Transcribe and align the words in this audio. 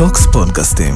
טוקס 0.00 0.26
פודקאסטים. 0.32 0.94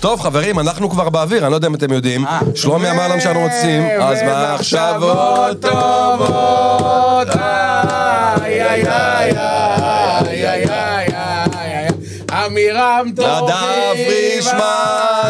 טוב 0.00 0.20
חברים, 0.20 0.58
אנחנו 0.58 0.90
כבר 0.90 1.08
באוויר, 1.08 1.42
אני 1.42 1.50
לא 1.50 1.56
יודע 1.56 1.68
אם 1.68 1.74
אתם 1.74 1.92
יודעים. 1.92 2.24
שלומי 2.54 2.90
אמר 2.90 3.08
לנו 3.08 3.20
שאנחנו 3.20 3.40
רוצים, 3.40 3.82
אז 4.00 4.18
מחשבות 4.54 5.60
טובות. 5.60 7.28
איי, 7.28 8.62
איי, 8.62 8.88
איי, 8.88 9.38
איי, 9.38 10.01
עמירם 12.52 13.12
טובים. 13.16 13.32
נדב 13.44 13.96
פרישמן, 14.06 14.60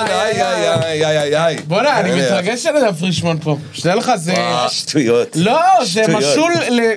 איי 0.08 0.42
איי 0.42 0.68
איי 0.74 1.06
איי 1.06 1.18
איי 1.20 1.36
איי. 1.44 1.56
בוא'נה, 1.66 2.00
אני 2.00 2.10
מתרגש 2.20 2.66
על 2.66 2.78
נדב 2.78 2.94
פרישמן 3.00 3.36
פה. 3.42 3.56
שתדע 3.72 3.94
לך, 3.94 4.12
זה... 4.16 4.34
שטויות. 4.68 5.28
לא, 5.36 5.60
זה. 5.84 6.02
משול, 6.08 6.52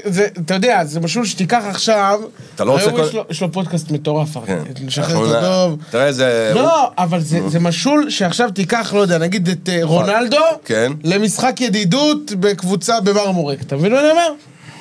זה- 0.06 0.28
אתה 0.46 0.54
יודע, 0.54 0.82
זה 0.86 1.00
משול 1.00 1.26
שתיקח 1.26 1.64
עכשיו... 1.70 2.20
אתה 2.56 2.64
לא 2.64 2.72
רוצה 2.72 2.92
יש 3.30 3.42
לו- 3.42 3.52
פודקאסט 3.52 3.92
מטורף. 3.92 4.30
כן. 4.46 4.60
נשחרר 4.86 5.16
אותו 5.18 5.42
טוב. 5.42 5.78
תראה 5.92 6.06
איזה... 6.08 6.52
לא, 6.56 6.90
אבל 6.98 7.20
זה 7.22 7.40
זה 7.50 7.60
משול 7.60 8.10
שעכשיו 8.10 8.50
תיקח, 8.52 8.94
לא 8.94 9.00
יודע, 9.00 9.18
נגיד 9.18 9.50
את 9.50 9.70
אה, 9.70 9.80
רונלדו, 9.84 10.38
כן. 10.66 10.92
למשחק 11.04 11.62
ידידות 11.62 12.32
בקבוצה 12.40 13.00
במרמורק. 13.02 13.62
אתה 13.62 13.76
מבין 13.76 13.94
מה 13.94 14.00
אני 14.00 14.10
אומר? 14.12 14.30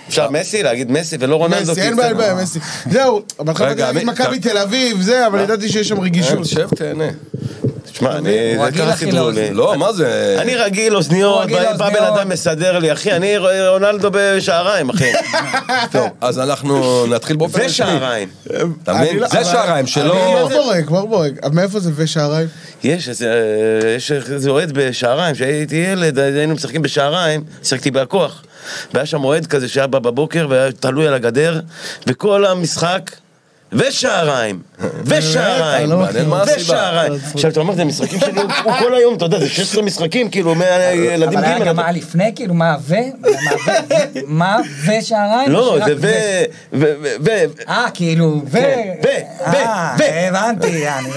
אפשר 0.08 0.30
מסי? 0.30 0.62
להגיד 0.62 0.90
מסי 0.90 1.16
ולא 1.20 1.36
רונלדו? 1.36 1.72
מסי, 1.72 1.80
אין 1.82 1.96
בעיה, 1.96 2.34
מסי. 2.34 2.58
זהו, 2.90 3.22
בהתחלה 3.38 3.68
להגיד 3.74 3.84
מי- 4.04 4.12
מכבי 4.12 4.38
תל 4.38 4.58
אביב, 4.58 5.00
זה, 5.02 5.26
אבל 5.26 5.40
ידעתי 5.40 5.68
שיש 5.68 5.88
שם 5.88 6.00
רגישות. 6.00 6.46
שב, 6.46 6.68
תהנה. 6.68 7.04
תשמע, 7.92 8.16
אני... 8.16 8.56
רגיל. 8.58 9.20
לי. 9.34 9.54
לא, 9.54 9.74
מה 9.78 9.92
זה? 9.92 10.36
אני 10.40 10.54
רגיל, 10.56 10.96
אוזניות, 10.96 11.48
בא 11.78 11.90
בן. 11.90 12.02
אדם 12.04 12.28
מסדר 12.28 12.78
לי, 12.78 12.92
אחי, 12.92 13.12
אני 13.12 13.38
רונלדו 13.68 14.08
בשעריים, 14.12 14.90
אחי. 14.90 15.12
טוב, 15.92 16.08
אז 16.20 16.38
אנחנו 16.38 17.06
נתחיל 17.06 17.36
באופן 17.36 17.58
רשמי. 17.60 17.66
ושעריים. 17.86 18.28
אתה 18.82 18.92
אני 18.92 19.00
מבין? 19.00 19.18
לא- 19.18 19.28
זה 19.28 19.44
שעריים 19.44 19.76
אני 19.84 19.86
שלא... 19.86 20.14
מרמורק, 20.48 20.90
מרמורק. 20.90 21.32
מאיפה 21.52 21.80
זה 21.80 21.90
ושעריים? 21.94 22.48
יש 22.84 23.08
איזה, 23.08 23.30
יש 23.96 24.12
איזה 24.12 24.50
אוהד 24.50 24.72
בשעריים, 24.74 25.34
כשהייתי 25.34 25.76
ילד, 25.76 26.18
היינו 26.18 26.54
משחקים 26.54 26.82
בשעריים, 26.82 27.44
שיחקתי 27.62 27.90
בהכוח. 27.90 28.42
והיה 28.94 29.06
שם 29.06 29.24
אוהד 29.24 29.46
כזה 29.46 29.68
שהיה 29.68 29.86
בא 29.86 29.98
בבוקר 29.98 30.46
והיה 30.50 30.72
תלוי 30.72 31.08
על 31.08 31.14
הגדר, 31.14 31.60
וכל 32.06 32.44
המשחק, 32.46 33.10
ושעריים, 33.72 34.62
ושעריים, 35.06 35.90
לא. 35.90 36.04
ושעריים. 36.56 37.12
עכשיו 37.34 37.50
אתה 37.50 37.60
אומר, 37.60 37.74
זה 37.74 37.84
משחקים 37.84 38.20
שלי, 38.20 38.40
הוא 38.64 38.72
כל 38.78 38.94
היום, 38.94 39.14
אתה 39.14 39.24
יודע, 39.24 39.38
זה 39.38 39.48
16 39.48 39.82
משחקים, 39.82 40.30
כאילו, 40.30 40.54
מהילדים 40.54 41.38
אבל 41.38 41.44
היה 41.44 41.58
ג' 41.58 41.64
גם 41.64 41.76
מה 41.76 41.92
לפני, 41.92 42.32
כאילו, 42.36 42.54
מה 42.54 42.76
ו? 42.80 42.94
מה 44.26 44.56
ו? 44.84 44.90
ושעריים? 44.98 45.50
לא, 45.50 45.78
זה 45.86 45.94
ו... 45.98 46.06
ו... 46.72 46.84
ו... 47.02 47.08
ו... 47.24 47.30
אה, 47.68 47.86
כאילו, 47.94 48.42
ו... 48.46 48.50
כן, 48.52 48.92
ו- 49.04 49.50
ו- 49.50 49.54
אה, 49.54 49.96
ו- 49.98 50.28
הבנתי, 50.28 50.88
אני... 50.88 51.08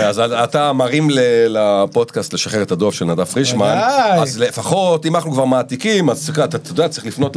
אז 0.00 0.20
אתה 0.20 0.72
מרים 0.72 1.08
לפודקאסט 1.48 2.32
לשחרר 2.32 2.62
את 2.62 2.72
הדוב 2.72 2.94
של 2.94 3.04
נדב 3.04 3.24
פרישמן. 3.24 3.78
אז 4.22 4.38
לפחות 4.38 5.06
אם 5.06 5.16
אנחנו 5.16 5.32
כבר 5.32 5.44
מעתיקים, 5.44 6.10
אז 6.10 6.32
אתה 6.44 6.70
יודע, 6.70 6.88
צריך 6.88 7.06
לפנות 7.06 7.36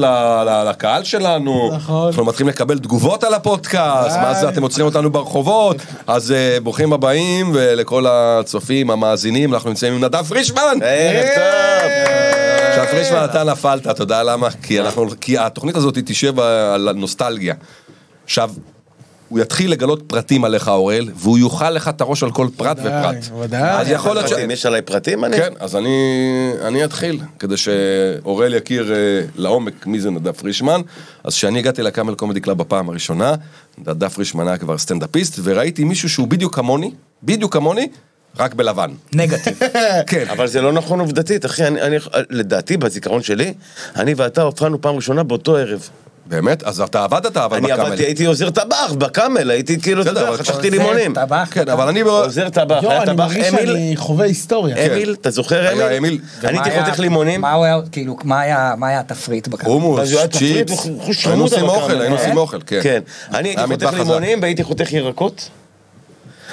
לקהל 0.69 1.03
שלנו, 1.03 1.71
נכון. 1.75 2.07
אנחנו 2.07 2.25
מתחילים 2.25 2.49
לקבל 2.49 2.79
תגובות 2.79 3.23
על 3.23 3.33
הפודקאסט. 3.33 4.17
מה 4.17 4.38
זה 4.39 4.49
אתם 4.49 4.61
עוצרים 4.61 4.85
אותנו 4.85 5.09
ברחובות, 5.09 5.77
אז 6.07 6.31
אה, 6.31 6.57
ברוכים 6.63 6.93
הבאים, 6.93 7.51
ולכל 7.53 8.05
הצופים, 8.07 8.91
המאזינים, 8.91 9.53
אנחנו 9.53 9.69
נמצאים 9.69 9.93
עם 9.93 10.03
נדב 10.03 10.23
פרישמן! 10.23 10.77
ערב 10.81 11.27
טוב. 11.35 11.91
עכשיו 12.69 12.85
פרישמן 12.91 13.25
אתה 13.25 13.43
נפלת, 13.43 13.87
אתה 13.87 14.03
יודע 14.03 14.23
למה? 14.23 14.47
כי 15.21 15.37
התוכנית 15.37 15.75
הזאת 15.75 15.97
תשב 16.05 16.39
על 16.39 16.91
נוסטלגיה. 16.95 17.53
עכשיו, 18.25 18.51
הוא 19.30 19.39
יתחיל 19.39 19.72
לגלות 19.72 20.03
פרטים 20.08 20.44
עליך, 20.44 20.67
אוראל, 20.67 21.09
והוא 21.16 21.38
יאכל 21.38 21.69
לך 21.69 21.88
את 21.88 22.02
הראש 22.02 22.23
על 22.23 22.31
כל 22.31 22.47
פרט 22.58 22.77
ופרט. 22.80 23.30
ודאי. 23.39 23.81
אז 23.81 23.87
יכול 23.89 24.15
להיות 24.15 24.27
ש... 24.27 24.31
יש 24.31 24.65
עליי 24.65 24.81
פרטים? 24.81 25.26
אני? 25.26 25.37
כן, 25.37 25.53
אז 25.59 25.76
אני, 25.76 25.98
אני 26.61 26.86
אתחיל, 26.86 27.20
כדי 27.39 27.58
שאוראל 27.58 28.53
יכיר 28.53 28.93
אה, 28.93 29.21
לעומק 29.36 29.87
מי 29.87 29.99
זה 29.99 30.09
נדב 30.11 30.31
פרישמן. 30.31 30.81
אז 31.23 31.33
כשאני 31.33 31.59
הגעתי 31.59 31.83
לקאמל 31.83 32.15
קומדי 32.15 32.39
קלאב 32.42 32.58
בפעם 32.58 32.89
הראשונה, 32.89 33.36
נדב 33.77 34.08
פרישמן 34.08 34.48
היה 34.48 34.58
כבר 34.58 34.77
סטנדאפיסט, 34.77 35.39
וראיתי 35.43 35.83
מישהו 35.83 36.09
שהוא 36.09 36.27
בדיוק 36.27 36.55
כמוני, 36.55 36.92
בדיוק 37.23 37.53
כמוני, 37.53 37.87
רק 38.37 38.53
בלבן. 38.53 38.92
נגטיב. 39.14 39.59
כן. 40.08 40.26
אבל 40.30 40.48
זה 40.48 40.61
לא 40.61 40.73
נכון 40.73 40.99
עובדתית, 40.99 41.45
אחי, 41.45 41.67
אני, 41.67 41.82
אני, 41.82 41.98
לדעתי, 42.30 42.77
בזיכרון 42.77 43.21
שלי, 43.21 43.53
אני 43.95 44.14
ואתה 44.14 44.42
הופענו 44.42 44.82
פעם 44.82 44.95
ראשונה 44.95 45.23
באותו 45.23 45.55
ערב. 45.55 45.89
באמת? 46.29 46.63
אז 46.63 46.81
אתה 46.81 47.03
עבדת 47.03 47.37
אבל 47.37 47.57
אני 47.57 47.67
בקאמל. 47.67 47.81
עבדתי, 47.85 48.03
הייתי 48.03 48.25
עוזר 48.25 48.49
טבח 48.49 48.93
בקאמל, 48.97 49.51
הייתי 49.51 49.79
כאילו, 49.81 50.01
אתה 50.01 50.09
בסדר, 50.09 50.19
יודע, 50.21 50.29
אבל 50.33 50.43
חתכתי 50.43 50.67
עוזר 50.67 50.69
לימונים. 50.69 51.13
טבח. 51.13 51.47
כן, 51.51 51.69
אבל 51.69 51.87
אני... 51.87 52.01
עוזר 52.01 52.49
טבח, 52.49 52.79
יואו, 52.83 52.91
היה 52.91 53.03
אני 53.03 53.11
טבח 53.11 53.23
מרגיש 53.25 53.47
אמיל, 53.53 53.65
שאני 53.65 53.93
חווה 53.97 54.25
היסטוריה. 54.25 54.85
אמיל, 54.85 55.15
אתה 55.21 55.29
זוכר 55.29 55.59
היה 55.61 55.71
אמיל? 55.71 55.97
אמיל. 55.97 56.19
אני 56.43 56.51
ומה 56.57 56.63
הייתי 56.63 56.69
היה- 56.77 56.85
חותך 56.85 56.99
לימונים. 56.99 57.41
מה 57.41 57.53
הוא 57.53 57.65
היה, 57.65 57.77
כאילו, 57.91 58.17
מה 58.23 58.39
היה 58.39 58.73
מה 58.77 58.87
היה 58.87 58.99
התפריט 58.99 59.47
בקאמל? 59.47 59.71
חומוס, 59.73 59.99
אז 59.99 60.11
הוא 60.11 60.19
היה 60.19 60.27
תפריט 60.27 60.67
צ'יפס, 60.71 60.87
היינו 61.25 61.43
עושים 61.43 61.63
אוכל, 61.69 62.01
היינו 62.01 62.15
אה? 62.15 62.21
עושים 62.21 62.37
אוכל, 62.37 62.59
כן. 62.65 62.79
כן. 62.83 62.99
אני 63.33 63.49
הייתי 63.49 63.59
היה 63.61 63.67
חותך 63.67 63.77
מטבח 63.83 63.89
חזק. 63.89 63.97
לימונים 63.99 64.41
והייתי 64.41 64.63
חותך 64.63 64.93
ירקות. 64.93 65.49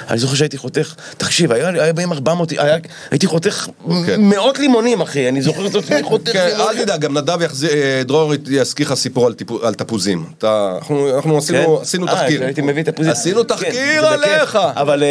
אני 0.09 0.19
זוכר 0.19 0.35
שהייתי 0.35 0.57
חותך, 0.57 0.95
תקשיב, 1.17 1.51
היה 1.51 1.67
היה 1.69 1.93
בהם 1.93 2.13
400, 2.13 2.51
היה- 2.51 2.77
הייתי 3.11 3.27
חותך 3.27 3.67
כן. 4.05 4.21
מאות 4.21 4.59
לימונים, 4.59 5.01
אחי, 5.01 5.29
אני 5.29 5.41
זוכר 5.41 5.67
את 5.67 5.75
עצמי 5.75 6.03
חותך 6.09 6.31
כן, 6.33 6.45
לימונים. 6.47 6.67
אל 6.79 6.85
תדאג, 6.85 6.99
גם 7.01 7.17
נדב 7.17 7.41
יחזיר, 7.41 7.69
אה, 7.71 8.01
דרור 8.05 8.33
יזכיר 8.49 8.87
לך 8.87 8.93
סיפור 8.93 9.25
על 9.27 9.33
טיפו- 9.33 9.65
על 9.67 9.73
תפוזים. 9.73 10.25
אתה- 10.37 10.75
אנחנו 10.79 11.15
אנחנו 11.15 11.37
עשינו 11.37 11.77
כן? 11.77 11.81
עשינו 11.81 12.07
אה, 12.07 12.13
תחקיר. 12.15 12.43
הייתי 12.43 12.61
מביא 12.61 12.83
את 12.83 12.87
הפוזיציה. 12.87 13.13
עשינו 13.21 13.43
תחקיר. 13.43 14.05
עליך. 14.05 14.55
אבל, 14.75 15.03
אה, 15.03 15.07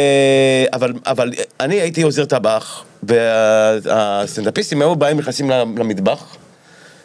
אבל, 0.73 0.93
אבל 1.05 1.31
אני 1.59 1.75
הייתי 1.81 2.01
עוזר 2.01 2.25
טבח, 2.25 2.83
והסטנדאפיסטים 3.03 4.81
היו 4.81 4.95
באים, 4.95 5.17
נכנסים 5.17 5.49
למטבח. 5.77 6.23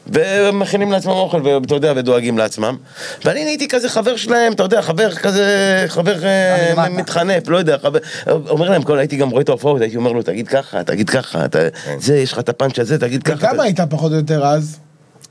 ומכינים 0.06 0.92
לעצמם 0.92 1.12
אוכל, 1.12 1.40
ואתה 1.46 1.74
יודע, 1.74 1.92
ודואגים 1.96 2.38
לעצמם. 2.38 2.76
ואני 3.24 3.44
נהייתי 3.44 3.68
כזה 3.68 3.88
חבר 3.88 4.16
שלהם, 4.16 4.52
אתה 4.52 4.62
יודע, 4.62 4.82
חבר 4.82 5.14
כזה, 5.14 5.46
חבר 5.88 6.24
אה. 6.24 6.88
מתחנף, 6.88 7.48
לא 7.48 7.56
יודע, 7.56 7.76
חבר, 7.82 7.98
אומר 8.30 8.70
להם, 8.70 8.82
כל, 8.82 8.98
הייתי 8.98 9.16
גם 9.16 9.30
רואה 9.30 9.42
את 9.42 9.48
ההופעות, 9.48 9.80
הייתי 9.80 9.96
אומר 9.96 10.12
לו, 10.12 10.22
תגיד 10.22 10.48
ככה, 10.48 10.84
תגיד 10.84 11.10
ככה, 11.10 11.44
אתה, 11.44 11.58
זה, 11.98 12.16
יש 12.16 12.32
לך 12.32 12.38
את 12.38 12.48
הפאנץ' 12.48 12.78
הזה, 12.78 12.98
תגיד 12.98 13.22
ככה. 13.22 13.36
כמה 13.36 13.62
היית 13.62 13.80
פחות 13.80 14.12
או 14.12 14.16
יותר 14.16 14.44
אז? 14.46 14.78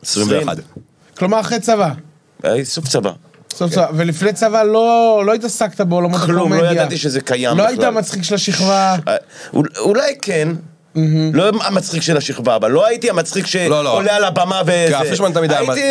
21. 0.03 0.57
כלומר, 1.17 1.39
אחרי 1.39 1.59
צבא. 1.59 1.91
הייתי 2.43 2.65
סוף 2.65 2.87
צבא. 2.87 3.11
סוף 3.53 3.71
צבא. 3.71 3.87
ולפני 3.93 4.33
צבא 4.33 4.63
לא 4.63 5.23
לא 5.25 5.33
התעסקת 5.33 5.81
בעולמות 5.81 6.21
כלום, 6.21 6.53
הקומדיה. 6.53 6.73
לא 6.73 6.79
ידעתי 6.81 6.97
שזה 6.97 7.21
קיים 7.21 7.57
לא 7.57 7.63
בכלל. 7.63 7.67
היית 7.67 7.83
המצחיק 7.83 8.23
של 8.23 8.35
השכבה. 8.35 8.95
אה, 9.07 9.15
אול- 9.53 9.69
אולי 9.79 10.15
כן. 10.21 10.47
לא 11.33 11.51
המצחיק 11.63 12.01
של 12.01 12.17
השכבה, 12.17 12.55
אבל 12.55 12.71
לא 12.71 12.85
הייתי 12.85 13.09
המצחיק 13.09 13.45
לא, 13.69 13.83
לא. 13.83 13.91
שעולה 13.91 14.15
על 14.15 14.23
הבמה 14.23 14.61
וזה. 14.65 14.95
פרישמן 15.07 15.31
תמיד 15.33 15.51
היה 15.51 15.59
הייתי 15.61 15.81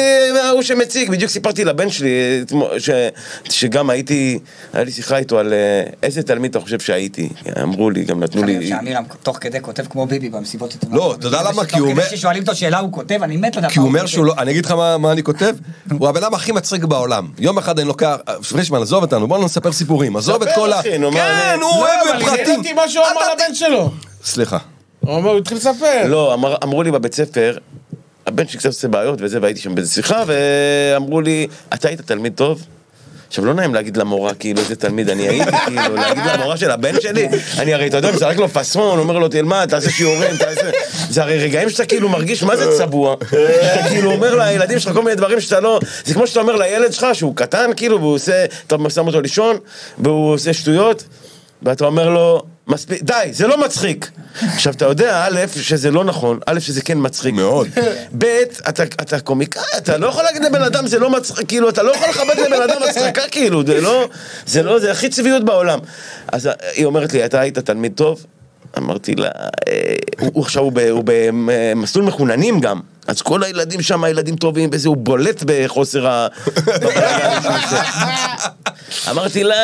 ההוא 0.49 0.63
שמציג, 0.63 1.11
בדיוק 1.11 1.31
סיפרתי 1.31 1.65
לבן 1.65 1.91
שלי, 1.91 2.45
ש- 2.79 2.91
שגם 3.51 3.91
הייתי, 3.91 4.39
היה 4.73 4.85
לי 4.85 4.93
שיחה 4.93 5.17
איתו 5.17 5.39
על 5.39 5.53
אה, 5.53 5.83
איזה 6.03 6.23
תלמיד 6.23 6.51
אתה 6.51 6.61
חושב 6.61 6.81
שהייתי. 6.81 7.29
אמרו 7.63 7.91
לי, 7.91 8.05
גם 8.05 8.21
נתנו 8.23 8.45
לי... 8.45 8.69
שעמירם 8.69 9.05
תוך 9.23 9.39
כדי 9.41 9.59
כותב 9.61 9.85
כמו 9.91 10.07
ביבי 10.07 10.29
במסיבות 10.31 10.73
עיתונאים. 10.73 10.99
לא, 10.99 11.15
אתה 11.19 11.27
יודע 11.27 11.43
למה? 11.43 11.65
כי 11.65 11.79
הוא 11.79 11.89
אומר- 11.91 12.01
תוך 12.03 12.09
כדי 12.11 12.17
ששואלים 12.19 12.43
אותו 12.43 12.55
שאלה 12.57 12.79
הוא 12.79 12.93
כותב, 12.93 13.23
אני 13.23 13.37
מת 13.37 13.57
לדעת. 13.57 13.71
כי 13.73 13.79
הוא 13.79 13.89
אומר. 13.89 14.07
שהוא 14.07 14.25
לא, 14.25 14.35
אני 14.39 14.51
אגיד 14.51 14.67
לך 14.67 14.73
מה, 14.73 15.13
אני 15.13 15.23
כותב, 15.23 15.55
הוא 15.99 16.09
הבן 16.09 16.25
אדם 16.25 16.35
הכי 16.35 16.53
מצחיק 16.53 16.85
בעולם. 16.85 17.29
יום 17.39 17.59
אחד 17.59 17.79
אני 17.79 17.89
לוקח, 17.89 18.17
פרישמן 18.49 18.83
עזוב 18.83 19.03
אותנו, 19.03 19.29
בוא 19.29 19.45
נספר 19.45 19.73
סיפורים, 19.73 20.17
עזוב 20.17 20.43
את 20.43 20.49
כל 20.55 20.73
ה... 20.73 20.83
כן, 20.83 21.03
הוא 21.03 21.13
לא, 21.15 21.21
אוהב 21.71 23.55
שלו. 23.55 23.91
סליחה. 24.25 24.59
הוא 25.01 25.17
אמר, 25.17 25.31
הוא 25.31 25.39
התחיל 25.39 25.57
לספר. 25.57 26.07
לא, 26.07 26.35
אמר, 26.35 26.57
אמרו 26.63 26.83
לי 26.83 26.91
בבית 26.91 27.15
ספר, 27.15 27.57
הבן 28.27 28.49
שלי 28.49 28.59
קצת 28.59 28.67
עושה 28.67 28.89
בעיות 28.89 29.19
וזה, 29.23 29.39
והייתי 29.43 29.61
שם 29.61 29.75
באיזה 29.75 29.93
שיחה, 29.93 30.25
ואמרו 30.27 31.21
לי, 31.21 31.47
אתה 31.75 31.89
היית 31.89 32.01
תלמיד 32.01 32.33
טוב? 32.35 32.67
עכשיו, 33.29 33.45
לא 33.45 33.55
נעים 33.55 33.75
להגיד 33.75 33.97
למורה, 33.97 34.35
כאילו, 34.35 34.61
איזה 34.61 34.77
תלמיד 34.77 35.11
אני 35.11 35.29
הייתי, 35.29 35.51
כאילו, 35.67 35.95
להגיד 35.95 36.25
למורה 36.35 36.57
של 36.57 36.71
הבן 36.71 37.01
שלי, 37.01 37.29
אני 37.59 37.75
הרי, 37.75 37.87
אתה 37.87 37.97
יודע, 37.97 38.13
משחק 38.13 38.37
לו 38.37 38.49
פאסון, 38.49 38.99
אומר 38.99 39.19
לו, 39.19 39.29
תלמד, 39.29 39.67
תעשה 39.71 39.91
שיעורים, 39.91 40.37
תעשה... 40.37 40.71
זה 41.11 41.23
הרי 41.23 41.39
רגעים 41.39 41.71
שאתה 41.71 41.87
כאילו 41.87 42.09
מרגיש, 42.09 42.43
מה 42.43 42.57
זה 42.57 42.79
צבוע? 42.79 43.17
שאתה 43.31 43.89
כאילו 43.89 44.13
אומר 44.13 44.35
לילדים 44.35 44.79
שלך 44.79 44.93
כל 44.93 45.03
מיני 45.03 45.17
דברים 45.17 45.41
שאתה 45.41 45.61
לא... 45.61 45.81
זה 46.05 46.15
כמו 46.15 46.27
שאתה 46.27 46.41
אומר 46.41 46.57
לילד 46.57 46.93
שלך, 46.93 47.07
שהוא 47.13 47.37
קטן, 47.37 47.71
כאילו, 47.77 48.01
והוא 48.01 48.15
עושה... 48.15 48.45
אתה 48.67 48.77
שם 48.89 49.07
אותו 49.07 49.21
לישון, 49.21 49.57
והוא 49.99 50.35
עושה 50.35 50.53
שטויות, 50.53 51.05
ואתה 51.63 51.85
אומר 51.85 52.09
לו, 52.09 52.43
מספיק, 52.71 53.03
די, 53.03 53.29
זה 53.33 53.47
לא 53.47 53.65
מצחיק. 53.65 54.11
עכשיו, 54.43 54.73
אתה 54.73 54.85
יודע, 54.85 55.27
א', 55.27 55.41
שזה 55.63 55.91
לא 55.91 56.05
נכון, 56.05 56.39
א', 56.47 56.61
שזה 56.61 56.83
כן 56.83 56.99
מצחיק. 57.01 57.35
מאוד. 57.35 57.69
ב', 58.19 58.25
אתה, 58.69 58.83
אתה 58.83 59.21
קומיקאי, 59.21 59.63
אתה 59.77 59.97
לא 59.97 60.07
יכול 60.07 60.23
להגיד 60.23 60.45
לבן 60.45 60.63
אדם 60.63 60.87
זה 60.87 60.99
לא 60.99 61.11
מצחיק, 61.11 61.49
כאילו, 61.49 61.69
אתה 61.69 61.83
לא 61.83 61.93
יכול 61.95 62.09
לכבד 62.09 62.35
לבן 62.47 62.63
אדם 62.63 62.83
הצחקה, 62.91 63.23
כאילו, 63.31 63.67
זה 63.67 63.81
לא, 63.81 64.09
זה 64.47 64.63
לא, 64.63 64.79
זה 64.79 64.91
הכי 64.93 65.09
צביעות 65.09 65.45
בעולם. 65.45 65.79
אז 66.33 66.49
היא 66.75 66.85
אומרת 66.85 67.13
לי, 67.13 67.25
אתה 67.25 67.41
היית 67.41 67.59
תלמיד 67.59 67.93
טוב? 67.95 68.27
אמרתי 68.79 69.15
לה, 69.15 69.29
אה, 69.69 69.95
הוא 70.19 70.43
עכשיו 70.43 70.63
הוא 70.63 70.73
במסלול 71.07 72.05
מחוננים 72.05 72.61
גם, 72.61 72.81
אז 73.07 73.23
כל 73.23 73.43
הילדים 73.43 73.83
שם 73.83 74.03
ילדים 74.11 74.37
טובים 74.37 74.71
וזה, 74.73 74.89
הוא 74.89 74.97
בולט 74.97 75.43
בחוסר 75.47 76.07
ה... 76.07 76.27
אמרתי 79.11 79.45
לה, 79.45 79.55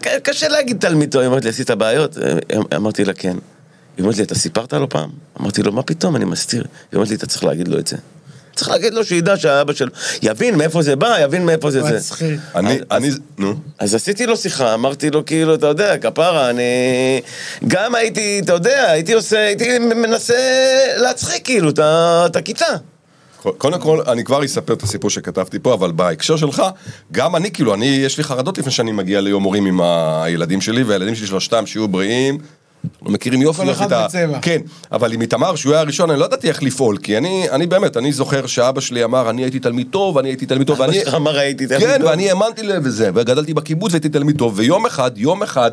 "ק- 0.00 0.08
קשה 0.22 0.48
להגיד 0.48 0.76
תלמיד 0.80 1.10
טוב, 1.12 1.20
היא 1.20 1.28
אמרת 1.30 1.44
לי, 1.44 1.50
עשית 1.50 1.70
בעיות? 1.70 2.18
אמרתי 2.76 3.04
לה, 3.04 3.12
כן. 3.12 3.36
היא 3.96 4.04
אומרת 4.04 4.16
לי, 4.16 4.22
אתה 4.22 4.34
סיפרת 4.34 4.72
לו 4.72 4.88
פעם? 4.88 5.10
אמרתי 5.40 5.62
לו, 5.62 5.72
מה 5.72 5.82
פתאום, 5.82 6.16
אני 6.16 6.24
מסתיר. 6.24 6.64
היא 6.92 6.96
אומרת 6.96 7.08
לי, 7.08 7.14
אתה 7.14 7.26
צריך 7.26 7.44
להגיד 7.44 7.68
לו 7.68 7.78
את 7.78 7.86
זה. 7.86 7.96
צריך 8.54 8.70
להגיד 8.70 8.94
לו 8.94 9.04
שידע 9.04 9.36
שהאבא 9.36 9.72
שלו, 9.72 9.90
יבין 10.22 10.54
מאיפה 10.54 10.82
זה 10.82 10.96
בא, 10.96 11.16
יבין 11.20 11.46
מאיפה 11.46 11.70
זה 11.70 11.82
זה. 11.82 11.96
מצחיק. 11.96 12.40
אני, 12.54 12.78
אני, 12.90 13.10
נו. 13.38 13.54
אז 13.78 13.94
עשיתי 13.94 14.26
לו 14.26 14.36
שיחה, 14.36 14.74
אמרתי 14.74 15.10
לו 15.10 15.26
כאילו, 15.26 15.54
אתה 15.54 15.66
יודע, 15.66 15.98
כפרה, 15.98 16.50
אני... 16.50 16.62
גם 17.68 17.94
הייתי, 17.94 18.40
אתה 18.44 18.52
יודע, 18.52 18.90
הייתי 18.90 19.12
עושה, 19.12 19.40
הייתי 19.46 19.78
מנסה 19.78 20.34
להצחיק 20.96 21.44
כאילו 21.44 21.70
את 22.26 22.36
הכיתה. 22.36 22.76
קודם 23.58 23.80
כל, 23.80 24.00
אני 24.06 24.24
כבר 24.24 24.44
אספר 24.44 24.72
את 24.72 24.82
הסיפור 24.82 25.10
שכתבתי 25.10 25.58
פה, 25.58 25.74
אבל 25.74 25.92
בהקשר 25.92 26.36
שלך, 26.36 26.62
גם 27.12 27.36
אני, 27.36 27.50
כאילו, 27.50 27.74
אני, 27.74 27.86
יש 27.86 28.18
לי 28.18 28.24
חרדות 28.24 28.58
לפני 28.58 28.72
שאני 28.72 28.92
מגיע 28.92 29.20
ליום 29.20 29.42
הורים 29.42 29.66
עם 29.66 29.80
הילדים 29.80 30.60
שלי, 30.60 30.82
והילדים 30.82 31.14
שלי 31.14 31.26
שלושתם 31.26 31.66
שיהיו 31.66 31.88
בריאים. 31.88 32.38
לא 33.06 33.12
מכירים 33.12 33.42
יופי, 33.42 33.62
כל 33.62 33.70
אחד 33.70 33.86
את 33.86 33.92
ה... 33.92 34.06
בצבע. 34.06 34.38
כן, 34.42 34.60
אבל 34.92 35.12
עם 35.12 35.20
איתמר, 35.20 35.56
שהוא 35.56 35.72
היה 35.72 35.80
הראשון, 35.80 36.10
אני 36.10 36.20
לא 36.20 36.24
ידעתי 36.24 36.48
איך 36.48 36.62
לפעול, 36.62 36.98
כי 36.98 37.18
אני, 37.18 37.50
אני 37.50 37.66
באמת, 37.66 37.96
אני 37.96 38.12
זוכר 38.12 38.46
שאבא 38.46 38.80
שלי 38.80 39.04
אמר, 39.04 39.30
אני 39.30 39.42
הייתי 39.42 39.58
תלמיד 39.58 39.86
טוב, 39.90 40.18
אני 40.18 40.28
הייתי 40.28 40.46
תלמיד 40.46 40.66
טוב, 40.66 40.82
אבא 40.82 40.90
ואני... 40.90 41.00
שלך 41.00 41.14
אמר, 41.14 41.38
"הייתי 41.38 41.66
תלמיד 41.66 41.86
כן, 41.86 41.98
טוב". 41.98 42.06
ואני 42.10 42.30
האמנתי 42.30 42.62
לזה, 42.62 43.10
וגדלתי 43.14 43.54
בקיבוץ 43.54 43.92
והייתי 43.92 44.08
תלמיד 44.08 44.38
טוב, 44.38 44.52
ויום 44.56 44.86
אחד, 44.86 45.10
יום 45.16 45.42
אחד, 45.42 45.70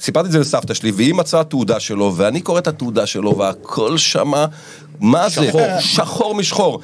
סיפרתי 0.00 0.26
את 0.26 0.32
זה 0.32 0.38
לסבתא 0.38 0.74
שלי, 0.74 0.90
והיא 0.90 1.14
מצאה 1.14 1.44
תעודה 1.44 1.80
שלו, 1.80 2.12
ואני 2.16 2.40
קורא 2.40 2.58
את 2.58 2.66
התעודה 2.66 3.06
שלו, 3.06 3.38
והכל 3.38 3.98
שמה, 3.98 4.46
מה 5.00 5.28
זה? 5.28 5.34
שחור, 5.34 5.62
שחור 5.80 6.34
משחור. 6.34 6.80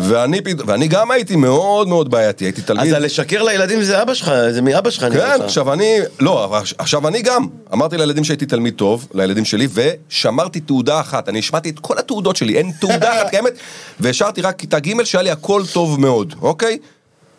ואני, 0.00 0.40
ואני 0.66 0.88
גם 0.88 1.10
הייתי 1.10 1.36
מאוד 1.36 1.88
מאוד 1.88 2.10
בעייתי, 2.10 2.44
הייתי 2.44 2.60
אז 2.60 2.66
תלמיד... 2.66 2.92
לשקר 2.92 3.42
לילדים 3.42 3.82
זה 3.82 4.02
אבא 4.02 4.14
שלך, 4.14 4.32
זה 4.50 4.62
מאבא 4.62 4.90
שלך, 4.90 5.04
נראה 5.04 5.38
כן. 5.38 5.44
עכשיו 5.44 5.72
אני, 5.72 5.98
לא, 6.20 6.56
עכשיו 6.78 7.08
אני 7.08 7.22
גם, 7.22 7.46
אמרתי 7.72 7.96
לילדים 7.96 8.24
שהייתי 8.24 8.46
תלמיד 8.46 8.74
טוב, 8.74 9.08
לילדים 9.14 9.44
שלי, 9.44 9.68
ושמרתי 9.74 10.60
תעודה 10.60 11.00
אחת, 11.00 11.28
אני 11.28 11.38
השמעתי 11.38 11.70
את 11.70 11.78
כל 11.78 11.98
התעודות 11.98 12.36
שלי, 12.36 12.56
אין 12.56 12.70
תעודה 12.80 13.20
אחת 13.20 13.30
קיימת, 13.30 13.52
והשארתי 14.00 14.40
רק 14.40 14.58
כיתה 14.58 14.78
ג' 14.78 15.04
שהיה 15.04 15.22
לי 15.22 15.30
הכל 15.30 15.62
טוב 15.72 16.00
מאוד, 16.00 16.34
אוקיי? 16.42 16.78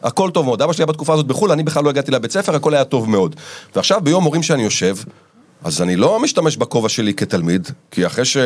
הכל 0.05 0.29
טוב 0.31 0.45
מאוד. 0.45 0.61
אבא 0.61 0.73
שלי 0.73 0.81
היה 0.81 0.87
בתקופה 0.87 1.13
הזאת 1.13 1.27
בחו"ל, 1.27 1.51
אני 1.51 1.63
בכלל 1.63 1.83
לא 1.83 1.89
הגעתי 1.89 2.11
לבית 2.11 2.31
ספר, 2.31 2.55
הכל 2.55 2.73
היה 2.73 2.83
טוב 2.83 3.09
מאוד. 3.09 3.35
ועכשיו 3.75 4.01
ביום 4.01 4.23
הורים 4.23 4.43
שאני 4.43 4.63
יושב, 4.63 4.95
אז 5.63 5.81
אני 5.81 5.95
לא 5.95 6.19
משתמש 6.19 6.57
בכובע 6.57 6.89
שלי 6.89 7.13
כתלמיד, 7.13 7.67
כי 7.91 8.05
אחרי, 8.05 8.25
ש... 8.25 8.37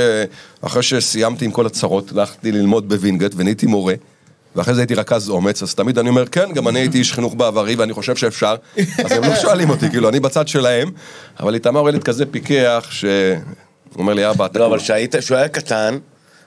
אחרי 0.61 0.83
שסיימתי 0.83 1.45
עם 1.45 1.51
כל 1.51 1.65
הצרות, 1.65 2.11
הלכתי 2.11 2.51
ללמוד 2.51 2.89
בווינגייט 2.89 3.33
ונהייתי 3.35 3.65
מורה. 3.65 3.93
ואחרי 4.55 4.73
זה 4.73 4.81
הייתי 4.81 4.95
רכז 4.95 5.29
אומץ, 5.29 5.63
אז 5.63 5.75
תמיד 5.75 5.99
אני 5.99 6.09
אומר, 6.09 6.25
כן, 6.25 6.53
גם 6.53 6.67
אני 6.67 6.79
הייתי 6.79 6.97
איש 6.97 7.13
חינוך 7.13 7.35
בעברי 7.35 7.75
ואני 7.75 7.93
חושב 7.93 8.15
שאפשר. 8.15 8.55
אז 8.77 9.11
הם 9.11 9.23
לא 9.23 9.35
שואלים 9.35 9.69
אותי, 9.69 9.89
כאילו, 9.89 10.09
אני 10.09 10.19
בצד 10.19 10.47
שלהם, 10.47 10.91
אבל 11.39 11.53
איתמר 11.53 11.79
הוא 11.79 11.89
ילד 11.89 12.03
כזה 12.03 12.25
פיקח, 12.25 12.87
שהוא 12.91 13.09
אומר 13.97 14.13
לי, 14.13 14.29
אבא, 14.29 14.45
אתה... 14.45 14.59
לא, 14.59 14.65
אבל 14.65 14.79
כשהיית, 14.79 15.15
כשהוא 15.15 15.37
היה 15.37 15.47
קטן, 15.47 15.97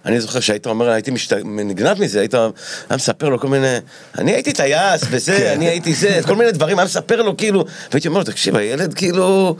אני 0.06 0.20
זוכר 0.20 0.40
שהיית 0.40 0.66
אומר, 0.66 0.90
הייתי 0.90 1.10
משת... 1.10 1.32
נגנב 1.44 2.00
מזה, 2.00 2.20
היית 2.20 2.34
היה 2.34 2.50
מספר 2.96 3.28
לו 3.28 3.40
כל 3.40 3.48
מיני, 3.48 3.76
אני 4.18 4.32
הייתי 4.32 4.52
טייס 4.52 5.02
וזה, 5.10 5.36
כן. 5.36 5.52
אני 5.56 5.68
הייתי 5.68 5.94
זה, 5.94 6.20
כל 6.26 6.36
מיני 6.36 6.52
דברים, 6.52 6.78
היה 6.78 6.84
מספר 6.84 7.22
לו 7.22 7.36
כאילו, 7.36 7.64
והייתי 7.92 8.08
אומר 8.08 8.18
לו, 8.18 8.24
תקשיב, 8.24 8.56
הילד 8.56 8.94
כאילו, 8.94 9.56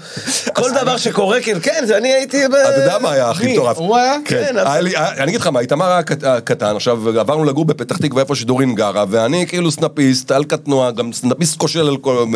כל 0.52 0.70
דבר 0.82 0.96
שקורה, 0.96 1.40
כאילו, 1.40 1.60
כן, 1.62 1.84
זה 1.86 1.96
אני 1.96 2.12
הייתי... 2.12 2.46
אתה 2.46 2.80
יודע 2.80 2.98
מה 2.98 3.12
היה 3.12 3.30
הכי? 3.30 3.52
מטורף? 3.52 3.78
הוא 3.78 3.96
היה? 3.96 4.16
כן, 4.24 4.42
כן, 4.46 4.58
אני 4.58 5.30
אגיד 5.30 5.40
לך 5.40 5.46
מה, 5.46 5.60
איתמר 5.60 5.86
היה 5.86 6.02
קטן, 6.40 6.76
עכשיו 6.76 7.18
עברנו 7.20 7.44
לגור 7.44 7.64
בפתח 7.64 7.96
תקווה 7.96 8.22
איפה 8.22 8.34
שדורין 8.34 8.74
גרה, 8.74 9.04
ואני 9.08 9.46
כאילו 9.46 9.70
סטנדאפיסט, 9.70 10.30
על 10.30 10.44
קטנוע, 10.44 10.90
גם 10.90 11.12
סטנדאפיסט 11.12 11.58
כושל 11.58 11.88
על 11.88 11.96
כל... 11.96 12.26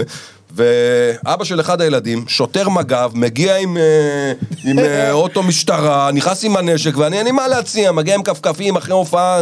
ואבא 0.56 1.44
של 1.44 1.60
אחד 1.60 1.80
הילדים, 1.80 2.24
שוטר 2.28 2.68
מג"ב, 2.68 3.10
מגיע 3.14 3.56
עם, 3.56 3.76
אה, 3.76 4.32
עם 4.64 4.78
אה, 4.78 5.12
אוטו 5.22 5.42
משטרה, 5.42 6.10
נכנס 6.12 6.44
עם 6.44 6.56
הנשק, 6.56 6.96
ואני, 6.96 7.16
אין 7.18 7.24
לי 7.26 7.32
מה 7.32 7.48
להציע, 7.48 7.92
מגיע 7.92 8.14
עם 8.14 8.22
כפכפים 8.22 8.76
אחרי 8.76 8.92
הופעה. 8.94 9.40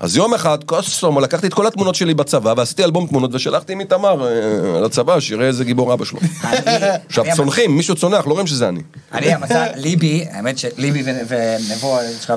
אז 0.00 0.16
יום 0.16 0.34
אחד, 0.34 0.64
קוסום, 0.64 1.18
לקחתי 1.18 1.46
את 1.46 1.54
כל 1.54 1.66
התמונות 1.66 1.94
שלי 1.94 2.14
בצבא, 2.14 2.54
ועשיתי 2.56 2.84
אלבום 2.84 3.06
תמונות, 3.06 3.34
ושלחתי 3.34 3.72
עם 3.72 3.80
איתמר 3.80 4.26
אה, 4.28 4.80
לצבא, 4.80 5.20
שיראה 5.20 5.46
איזה 5.46 5.64
גיבור 5.64 5.94
אבא 5.94 6.04
שלו. 6.04 6.18
עכשיו, 7.08 7.24
צונחים, 7.36 7.76
מישהו 7.76 7.94
צונח, 7.94 8.26
לא 8.26 8.32
רואים 8.32 8.46
שזה 8.46 8.68
אני. 8.68 8.80
אני 9.12 9.34
המצב, 9.34 9.64
ליבי, 9.76 10.24
האמת 10.30 10.58
שליבי 10.58 11.02
ונבו, 11.28 11.98
יש 12.18 12.24
לך 12.24 12.32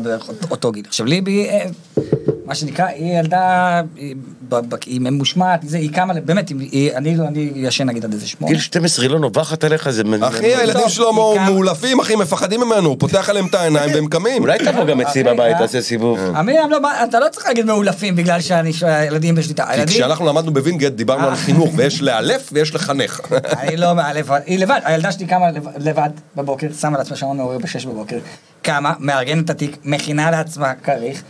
אותו- 0.51 0.71
גיל. 0.71 0.83
עכשיו 0.87 1.05
ליבי, 1.05 1.47
מה 2.47 2.55
שנקרא, 2.55 2.85
היא 2.85 3.19
ילדה, 3.19 3.81
היא 4.85 5.01
ממושמעת, 5.01 5.59
זה, 5.63 5.77
היא 5.77 5.91
קמה, 5.93 6.13
באמת, 6.13 6.49
היא- 6.49 6.93
אני 6.95 7.15
לא- 7.17 7.23
אני 7.27 7.51
ישן 7.55 7.83
נגיד 7.89 8.05
עד 8.05 8.13
איזה 8.13 8.27
שמונה. 8.27 8.53
גיל 8.53 8.61
12 8.61 9.05
היא 9.05 9.11
לא 9.11 9.19
נובחת 9.19 9.63
עליך, 9.63 9.89
זה... 9.89 10.03
אחי, 10.21 10.45
הילדים 10.55 10.89
שלו 10.89 11.13
בעיקר- 11.13 11.51
מאולפים, 11.51 11.99
אחי, 11.99 12.15
מפחדים 12.15 12.61
ממנו, 12.61 12.89
הוא 12.89 12.95
פותח 12.99 13.29
עליהם 13.29 13.45
את 13.45 13.55
העיניים 13.55 13.91
והם 13.93 14.07
קמים. 14.07 14.41
אולי 14.41 14.57
תבוא 14.59 14.85
גם 14.85 15.01
אצלי 15.01 15.23
בבית, 15.23 15.53
אה? 15.55 15.59
תעשה 15.59 15.81
סיבוב. 15.81 16.19
עמירם, 16.35 16.69
לא, 16.69 16.77
אתה 17.09 17.19
לא 17.19 17.25
צריך 17.31 17.45
להגיד 17.47 17.65
מאולפים 17.65 18.15
בגלל 18.15 18.41
שאני- 18.41 18.73
שהילדים 18.73 19.35
בשליטה. 19.35 19.65
כי 19.75 19.85
כשאנחנו 19.85 20.25
למדנו 20.25 20.53
בווינגייט 20.53 20.93
דיברנו 20.93 21.27
על 21.27 21.35
חינוך, 21.35 21.69
ויש 21.75 22.01
לאלף 22.01 22.49
ויש 22.53 22.75
לחנך. 22.75 23.21
אני 23.57 23.77
לא 23.77 23.93
מאלף, 23.93 24.27
היא 24.45 24.59
לבד, 24.59 24.79
הילדה 24.83 25.11
שלי 25.11 25.25
קמה 25.25 25.51
לב- 25.51 25.67
לבד 25.79 26.09
בבוקר, 26.35 26.67
שמה 26.81 26.97
לעצמה 26.97 27.15
שעון 27.17 27.37
מעורר 27.37 27.57
בשש 27.57 27.85
בבוקר, 27.85 28.17
קמה, 28.67 28.93
מארגנת 28.99 29.45
את 29.45 29.49
התיק, 29.49 29.77
מכינה 29.83 30.31
לעצמה 30.31 30.73
כריך, 30.83 31.23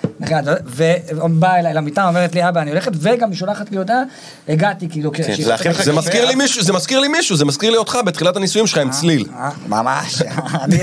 ובאה 0.66 1.60
אליי 1.60 1.74
למיטה, 1.74 2.07
אומרת 2.07 2.36
לי, 2.36 2.50
אבא, 2.50 2.62
אני 2.62 2.69
הולכת, 2.72 2.92
וגם 2.95 3.30
היא 3.30 3.38
שולחת 3.38 3.72
לי 3.72 3.78
הודעה, 3.78 4.01
הגעתי, 4.50 4.89
כאילו, 4.89 5.12
כן, 5.12 5.24
כשהיא- 5.24 5.48
להכין 5.48 5.72
לך 5.72 5.84
זה 5.84 5.94
מזכיר 5.94 6.25
לי 6.25 6.36
מישהו, 6.36 6.63
זה 6.63 6.74
מזכיר 6.74 7.00
לי 7.00 7.07
מישהו, 7.07 7.36
זה 7.36 7.45
מזכיר 7.45 7.69
לי 7.72 7.78
אותך 7.78 7.98
בתחילת 8.06 8.36
הנישואים 8.36 8.68
שלך 8.68 8.78
עם 8.78 8.89
צליל. 8.92 9.25
אה, 9.36 9.50
ממש, 9.68 10.22
אני 10.63 10.78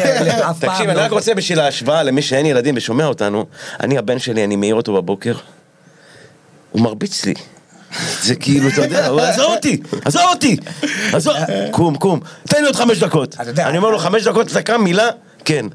אף 0.50 0.58
פעם 0.60 0.70
תקשיב, 0.70 0.88
אני 0.88 0.96
לא- 0.98 1.02
רק 1.02 1.10
רוצה 1.10 1.34
בשביל 1.34 1.60
ההשוואה 1.60 2.02
למי 2.02 2.22
שאין 2.22 2.46
ילדים 2.46 2.74
ושומע 2.76 3.04
אותנו, 3.04 3.46
אני 3.80 3.98
הבן 3.98 4.18
שלי, 4.18 4.44
אני 4.44 4.56
מעיר 4.56 4.74
אותו 4.74 4.94
בבוקר, 4.94 5.34
הוא 6.70 6.82
מרביץ 6.82 7.24
לי. 7.24 7.34
זה 8.22 8.34
כאילו, 8.34 8.68
אתה 8.68 8.80
יודע, 8.80 9.06
הוא 9.06 9.20
עזוב 9.20 9.52
אותי, 9.54 9.80
עזוב 10.04 10.22
אותי, 10.32 10.56
עזוב, 11.12 11.34
קום, 11.70 11.96
קום, 11.96 12.20
תן 12.48 12.60
לי 12.60 12.66
עוד 12.66 12.76
חמש 12.76 12.98
דקות. 12.98 13.36
אני 13.58 13.78
אומר 13.78 13.90
לו, 13.90 13.98
חמש 13.98 14.24
דקות, 14.24 14.50
אתה 14.52 14.62
קם, 14.62 14.80
מילה? 14.84 15.08
כן. 15.44 15.66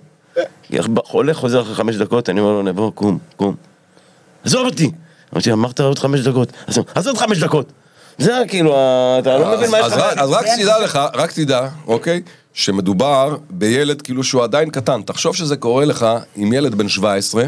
הולך, 0.94 1.38
חוזר 1.38 1.62
אחרי 1.62 1.75
חמש 1.75 1.95
דקות, 1.95 2.30
אני 2.30 2.39
אומר 2.39 2.51
לו, 2.51 2.63
נבוא, 2.63 2.91
קום, 2.91 3.18
קום. 3.36 3.56
עזוב 4.45 4.65
אותי. 4.65 4.91
אמרתי, 5.33 5.51
אמרת 5.51 5.80
עוד 5.80 6.00
חמש 6.00 6.19
דקות. 6.19 6.51
אז 6.95 7.07
עוד 7.07 7.18
חמש 7.18 7.44
דקות. 7.44 7.71
זה 8.18 8.44
כאילו, 8.47 8.75
אתה 9.19 9.37
לא 9.37 9.57
מבין 9.57 9.71
מה 9.71 9.80
יש 9.80 9.85
לך. 9.85 9.99
אז 10.18 10.30
רק 10.30 10.45
תדע 10.59 10.80
לך, 10.80 10.99
רק 11.14 11.31
תדע, 11.31 11.68
אוקיי, 11.87 12.21
שמדובר 12.54 13.37
בילד 13.49 14.02
כאילו 14.02 14.23
שהוא 14.23 14.44
עדיין 14.44 14.69
קטן. 14.69 15.02
תחשוב 15.02 15.35
שזה 15.35 15.57
קורה 15.57 15.85
לך 15.85 16.06
עם 16.35 16.54
ילד 16.54 16.75
בן 16.75 16.90
17, 16.90 17.44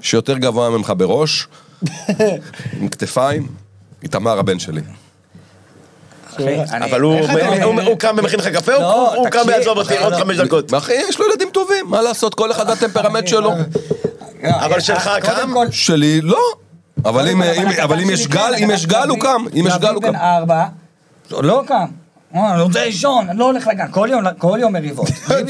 שיותר 0.00 0.38
גבוה 0.38 0.70
ממך 0.70 0.92
בראש, 0.96 1.48
עם 2.80 2.88
כתפיים, 2.90 3.46
איתמר 4.02 4.38
הבן 4.38 4.58
שלי. 4.58 4.80
אחי, 6.40 6.56
אבל 6.90 7.00
הוא- 7.00 7.98
קם 7.98 8.14
ומכין 8.18 8.38
לך 8.38 8.46
קפה, 8.48 8.72
הוא- 8.74 8.82
לא, 8.82 9.14
הוא 9.14 9.28
קם 9.28 9.40
ויעזוב 9.46 9.78
אותי 9.78 9.96
עוד 9.98 10.12
לא. 10.12 10.18
חמש 10.18 10.36
דקות. 10.36 10.72
ואחי, 10.72 10.92
יש 11.08 11.18
לו 11.20 11.26
ילדים 11.30 11.48
טובים, 11.52 11.84
מה 11.88 12.02
לעשות, 12.02 12.34
כל 12.34 12.50
אחד 12.50 12.68
והטמפרמנט 12.68 13.28
שלו. 13.28 13.52
אבל 14.44 14.80
שלך 14.80 15.06
אה, 15.08 15.20
קודם 15.20 15.34
קם? 15.36 15.54
כל- 15.54 15.70
שלי, 15.70 16.20
לא. 16.20 16.38
אבל 17.04 17.28
אם- 17.28 17.42
אבל 17.82 18.00
יש 18.10 18.26
גל, 18.26 18.54
אם 18.64 18.70
יש 18.70 18.86
גל 18.86 19.08
הוא 19.08 19.18
קם, 19.18 19.44
אם 19.60 19.64
יש 19.68 19.74
גל 19.78 19.94
הוא 19.94 20.02
בן 20.02 20.12
קם. 20.12 20.16
ארבע, 20.16 20.64
לא 21.30 21.62
קם. 21.66 21.84
אה, 22.34 22.54
אני 22.54 22.62
רוצה 22.62 22.84
לישון, 22.84 23.28
אני 23.30 23.38
לא 23.38 23.44
הולך 23.44 23.66
לגן, 23.66 23.86
כל 23.90 24.08
יום, 24.10 24.24
כל 24.38 24.58
יום 24.60 24.72
מריבות. 24.72 25.08
אבל 25.28 25.42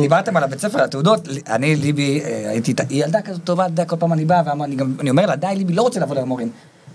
דיברתם 0.00 0.36
על 0.36 0.44
הבית 0.44 0.60
ספר, 0.60 0.78
על 0.78 0.84
התעודות, 0.84 1.28
אני 1.48 1.76
ליבי, 1.76 2.20
אה, 2.24 2.50
הייתי, 2.50 2.74
היא 2.88 3.04
ילדה 3.04 3.22
כזאת 3.22 3.44
טובה, 3.44 3.64
אתה 3.64 3.72
יודע, 3.72 3.84
כל 3.84 3.96
פעם 3.98 4.12
אני 4.12 4.24
בא, 4.24 4.42
ואני 4.46 5.10
אומר 5.10 5.26
לה, 5.26 5.36
די 5.36 5.46
ליבי, 5.56 5.72
לא 5.72 5.82
רוצה 5.82 6.00
לבוא 6.00 6.16
למורים. 6.16 6.48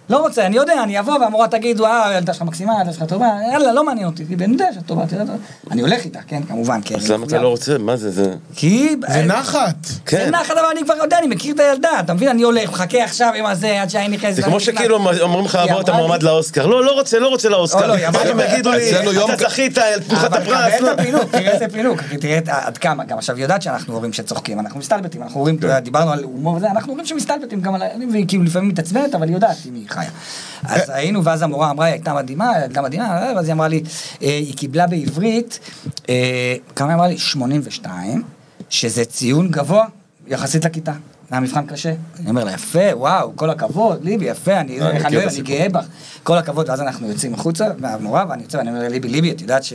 לא 0.10 0.18
רוצה, 0.18 0.46
אני 0.46 0.56
יודע, 0.56 0.84
אני 0.84 1.00
אבוא 1.00 1.20
והמורה 1.20 1.48
תגיד, 1.48 1.82
אה, 1.82 2.08
הילדה 2.10 2.34
שלך 2.34 2.42
מקסימה, 2.44 2.78
הילדה 2.78 2.94
שלך 2.94 3.04
טובה, 3.04 3.28
יאללה, 3.52 3.74
לא 3.74 3.86
מעניין 3.86 4.08
אותי, 4.08 4.24
אני 4.44 4.54
יודע 4.54 4.68
שאת 4.74 4.86
טובה, 4.86 5.04
יודעת, 5.12 5.28
אני 5.72 5.82
הולך 5.82 6.06
איתה, 6.06 6.20
כן, 6.28 6.44
כמובן, 6.48 6.80
כן. 6.86 6.96
אז 6.96 7.12
למה 7.12 7.26
אתה 7.26 7.38
לא 7.42 7.48
רוצה? 7.48 7.78
מה 7.78 7.96
זה, 7.98 8.12
זה... 8.12 8.34
כי... 8.56 8.96
זה 9.08 9.22
נחת. 9.22 9.76
זה 9.86 9.94
כן. 10.06 10.30
נחת, 10.36 10.52
אבל 10.52 10.66
אני 10.72 10.84
כבר 10.84 10.94
יודע, 11.04 11.18
אני 11.20 11.28
מכיר 11.28 11.56
את 11.56 11.60
הילדה, 11.60 11.90
אתה 12.00 12.14
מבין? 12.14 12.30
אני 12.30 12.42
הולך, 12.44 12.70
מחכה 12.70 13.04
עכשיו 13.04 13.32
עם 13.36 13.46
הזה, 13.46 13.82
עד 13.82 13.90
שאני 13.90 14.08
נכנס. 14.08 14.36
זה 14.36 14.42
כמו. 14.42 14.60
שכאילו 14.60 14.96
אומרים 15.22 15.46
לך, 15.46 15.56
היא 15.56 15.72
בוא, 15.74 15.82
אתה 15.82 15.94
מועמד 15.94 16.24
לאוסקר. 16.24 16.66
לא, 16.66 16.86
לא 16.86 16.92
רוצה, 16.92 17.20
לא 17.20 17.28
רוצה 17.28 17.50
לא, 17.50 17.58
לאוסקר. 17.58 17.88
לא, 17.88 17.94
היא 17.94 18.08
אמרה 18.08 18.24
לי- 18.24 18.30
הם 18.32 18.40
יגידו 18.40 18.72
לי, 18.72 18.92
אתה 19.26 19.36
זכית, 19.50 19.78
לך 19.78 20.26
את 20.26 20.34
אבל 20.34 20.38
הפרס. 20.38 20.48
תראה 20.48 20.80
לא. 20.82 20.92
את 20.94 21.00
הפינוק, 21.00 21.24
תראה 21.32 21.52
איזה 21.52 21.66
פינוק, 21.72 22.00
אחי, 22.00 22.18
תראה 22.18 22.38
את- 22.38 22.50
עד 22.50 22.78
כמה, 22.78 23.04
גם 23.06 23.18
עכשיו 23.18 23.36
היא 23.36 23.44
יודעת 23.44 23.62
שאנחנו 23.62 23.94
הורים 23.94 24.14
שצוחקים, 24.14 24.60
אנחנו 24.60 24.80
מסתלבטים, 24.80 25.24
אנחנו 25.24 25.40
הורים, 25.40 25.56
אתה 25.56 25.66
יודע, 25.66 25.80
דיברנו 25.80 26.12
על 26.12 26.24
הומור 26.24 26.56
וזה, 26.56 26.72
אנחנו 26.72 26.92
הורים 26.92 27.06
שמסתלבטים 27.06 27.62
גם 27.62 27.76
על 27.76 27.82
ה... 27.82 27.86
והיא 28.12 28.26
כאילו 28.28 28.44
לפעמים 28.44 28.70
מתעצבנת, 28.70 29.16
אבל 29.16 29.28
היא 29.28 29.34
יודעת 29.36 29.56
אם 29.70 29.76
היא 29.76 29.88
חיה. 29.96 30.10
אז 30.64 30.90
היינו, 30.90 31.24
ואז 31.24 31.42
המורה 31.42 31.72
אמרה, 31.72 31.86
היא 31.86 31.94
הייתה 31.94 32.14
מדהימה, 32.14 32.52
הייתה 32.52 32.82
מדהימה, 32.82 33.32
ואז 33.36 33.46
היא 33.46 33.54
אמרה 33.54 33.68
לי, 33.68 33.84
אה, 34.22 34.28
היא 34.28 34.54
קיבלה 34.58 34.88
בעברית, 34.88 35.60
אה, 36.10 36.56
כמה 36.76 36.88
היא 36.88 36.96
אמרה 36.96 37.08
לי? 37.08 37.18
82, 37.18 38.24
שזה 38.70 39.06
ציון 39.06 39.52
גבוה 39.52 39.86
יחסית 40.28 40.66
לכיתה. 40.66 40.94
היה 41.32 41.40
מבחן 41.40 41.66
קשה. 41.66 41.94
אני 42.20 42.30
אומר 42.30 42.44
לה, 42.44 42.52
יפה, 42.52 42.80
וואו, 42.94 43.32
כל 43.36 43.50
הכבוד, 43.50 44.04
ליבי, 44.04 44.26
יפה, 44.26 44.60
אני 44.60 44.80
הסיפור. 45.26 45.44
גאה 45.44 45.70
בך. 45.70 45.86
כל 46.24 46.38
הכבוד, 46.38 46.70
ואז 46.70 46.82
אנחנו 46.82 47.08
יוצאים 47.10 47.34
החוצה, 47.34 47.68
מהמורה, 47.78 48.26
ואני 48.30 48.44
יוצא, 48.44 48.58
ואני 48.58 48.70
אומר 48.70 48.88
ליבי, 48.90 49.08
ליבי, 49.08 49.32
את 49.32 49.42
יודעת 49.42 49.64
ש... 49.64 49.74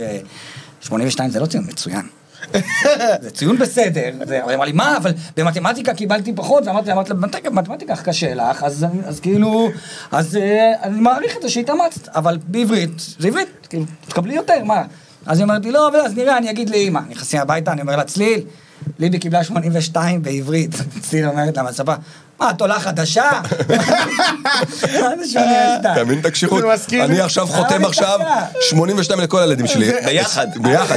82 0.80 1.30
זה 1.30 1.40
לא 1.40 1.46
ציון 1.46 1.64
מצוין. 1.68 2.06
זה 3.22 3.30
ציון 3.30 3.58
בסדר, 3.58 4.10
היא 4.30 4.54
אמרה 4.54 4.66
לי, 4.66 4.72
מה, 4.72 4.96
אבל 4.96 5.12
במתמטיקה 5.36 5.94
קיבלתי 5.94 6.32
פחות, 6.36 6.66
ואמרתי 6.66 6.88
לה, 6.88 6.94
"במתמטיקה- 7.50 7.96
כך 7.96 8.02
קשה 8.02 8.34
לך, 8.34 8.62
אז 9.04 9.20
כאילו, 9.22 9.68
אז 10.12 10.36
אה, 10.36 10.72
אני 10.82 11.00
מעריך 11.00 11.36
את 11.36 11.42
זה 11.42 11.48
שהתאמצת, 11.48 12.08
אבל 12.08 12.38
בעברית, 12.46 12.90
זה 13.18 13.28
עברית, 13.28 13.48
כאילו, 13.68 13.84
תקבלי 14.08 14.34
יותר, 14.34 14.64
מה? 14.64 14.82
אז 15.26 15.38
היא 15.38 15.44
אומרת 15.44 15.64
לי, 15.64 15.72
לא, 15.72 15.90
אז 16.04 16.14
נראה, 16.16 16.38
אני 16.38 16.50
אגיד 16.50 16.70
לאמא. 16.70 17.00
נכנסים 17.08 17.40
הביתה, 17.40 17.72
אני 17.72 17.80
אומר 17.80 17.96
לה, 17.96 18.04
צליל, 18.04 18.40
ליבי 18.98 19.18
קיבלה 19.18 19.44
82 19.44 20.22
בעברית. 20.22 20.70
צליל 21.08 21.26
אומרת 21.28 21.56
לה 21.56 21.62
מהצבא, 21.62 21.96
מה, 22.40 22.50
את 22.50 22.60
עולה 22.60 22.80
חדשה? 22.80 23.30
מה 23.68 25.16
זה 25.18 25.26
82? 25.30 25.92
אתה 25.92 26.04
מבין 26.04 26.18
את 26.20 26.26
הקשיחות? 26.26 26.64
אני 26.92 27.20
עכשיו 27.20 27.46
אה, 27.46 27.52
חותם 27.52 27.84
עכשיו 27.84 28.18
ככה. 28.20 28.46
82 28.60 29.20
לכל 29.20 29.42
הילדים 29.42 29.66
שלי. 29.66 29.92
ביחד. 30.06 30.46
ביחד. 30.62 30.96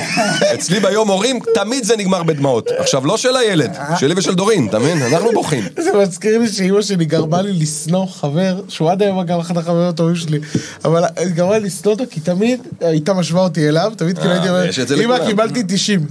אצלי 0.53 0.79
ביום 0.79 1.07
הורים, 1.09 1.39
תמיד 1.53 1.83
זה 1.83 1.97
נגמר 1.97 2.23
בדמעות. 2.23 2.69
עכשיו, 2.77 3.05
לא 3.05 3.17
של 3.17 3.35
הילד, 3.35 3.77
שלי 3.97 4.13
ושל 4.17 4.35
דורין, 4.35 4.67
אתה 4.67 4.79
מבין? 4.79 5.01
אנחנו 5.01 5.29
בוכים. 5.33 5.63
זה 5.79 5.89
מזכיר 6.01 6.37
לי 6.39 6.47
שאימא 6.47 6.81
שלי 6.81 7.05
גרמה 7.05 7.41
לי 7.41 7.53
לשנוא 7.53 8.05
חבר, 8.05 8.61
שהוא 8.67 8.91
עד 8.91 9.01
היום 9.01 9.23
גם 9.23 9.39
אחד 9.39 9.57
החברים 9.57 9.89
הטובים 9.89 10.15
שלי, 10.15 10.39
אבל 10.85 11.03
גרמה 11.33 11.57
לי 11.57 11.65
לשנוא 11.65 11.93
אותו 11.93 12.03
כי 12.09 12.19
תמיד 12.19 12.59
הייתה 12.81 13.13
משווה 13.13 13.41
אותי 13.41 13.69
אליו, 13.69 13.91
תמיד 13.97 14.19
כאילו 14.19 14.33
הייתי 14.33 14.49
אומר, 14.49 14.63
אמא 15.03 15.13
לכולם." 15.13 15.27
קיבלתי 15.27 15.63
90, 15.67 16.05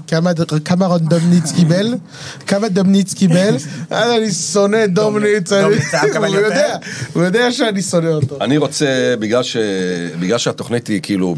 כמה- 0.64 0.98
דומניץ 0.98 1.52
קיבל? 1.52 1.94
כמה 2.46 2.68
דומניץ 2.68 3.14
קיבל? 3.14 3.56
אני 3.92 4.32
שונא 4.32 4.86
דומניץ, 4.86 5.21
מקבל 6.10 6.26
הוא? 6.26 6.36
יודע, 6.36 6.76
הוא 7.12 7.22
יודע 7.22 7.52
שאני 7.52 7.82
שונא 7.82 8.08
אותו. 8.08 8.36
אני 8.40 8.56
רוצה, 8.56 9.14
בגלל 10.18 10.38
שהתוכנית 10.38 10.86
היא 10.86 11.00
כאילו, 11.02 11.34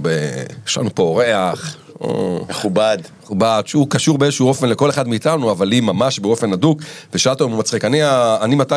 יש 0.67 0.79
לנו 0.79 0.95
פה 0.95 1.03
אורח, 1.03 1.77
או- 2.01 2.47
מכובד. 2.49 2.99
מכובד, 3.23 3.63
שהוא 3.67 3.91
קשור 3.91 4.19
באיזשהו 4.19 4.49
אופן 4.49 4.69
לכל 4.69 4.91
אחד 4.91 5.09
מאיתנו, 5.09 5.51
אבל 5.51 5.69
לי 5.69 5.81
ממש 5.81 6.19
באופן 6.19 6.53
הדוק, 6.53 6.81
ושאלת 7.15 7.43
אם 7.43 7.51
הוא 7.51 7.59
מצחיק. 7.59 7.85
אני, 7.85 8.01
אני 8.41 8.55
מתי 8.55 8.75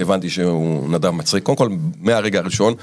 הבנתי 0.00 0.30
שהוא 0.30 0.90
נדב 0.90 1.10
מצחיק? 1.10 1.42
קודם 1.42 1.56
כל, 1.56 1.68
מהרגע 2.00 2.38
הראשון, 2.38 2.74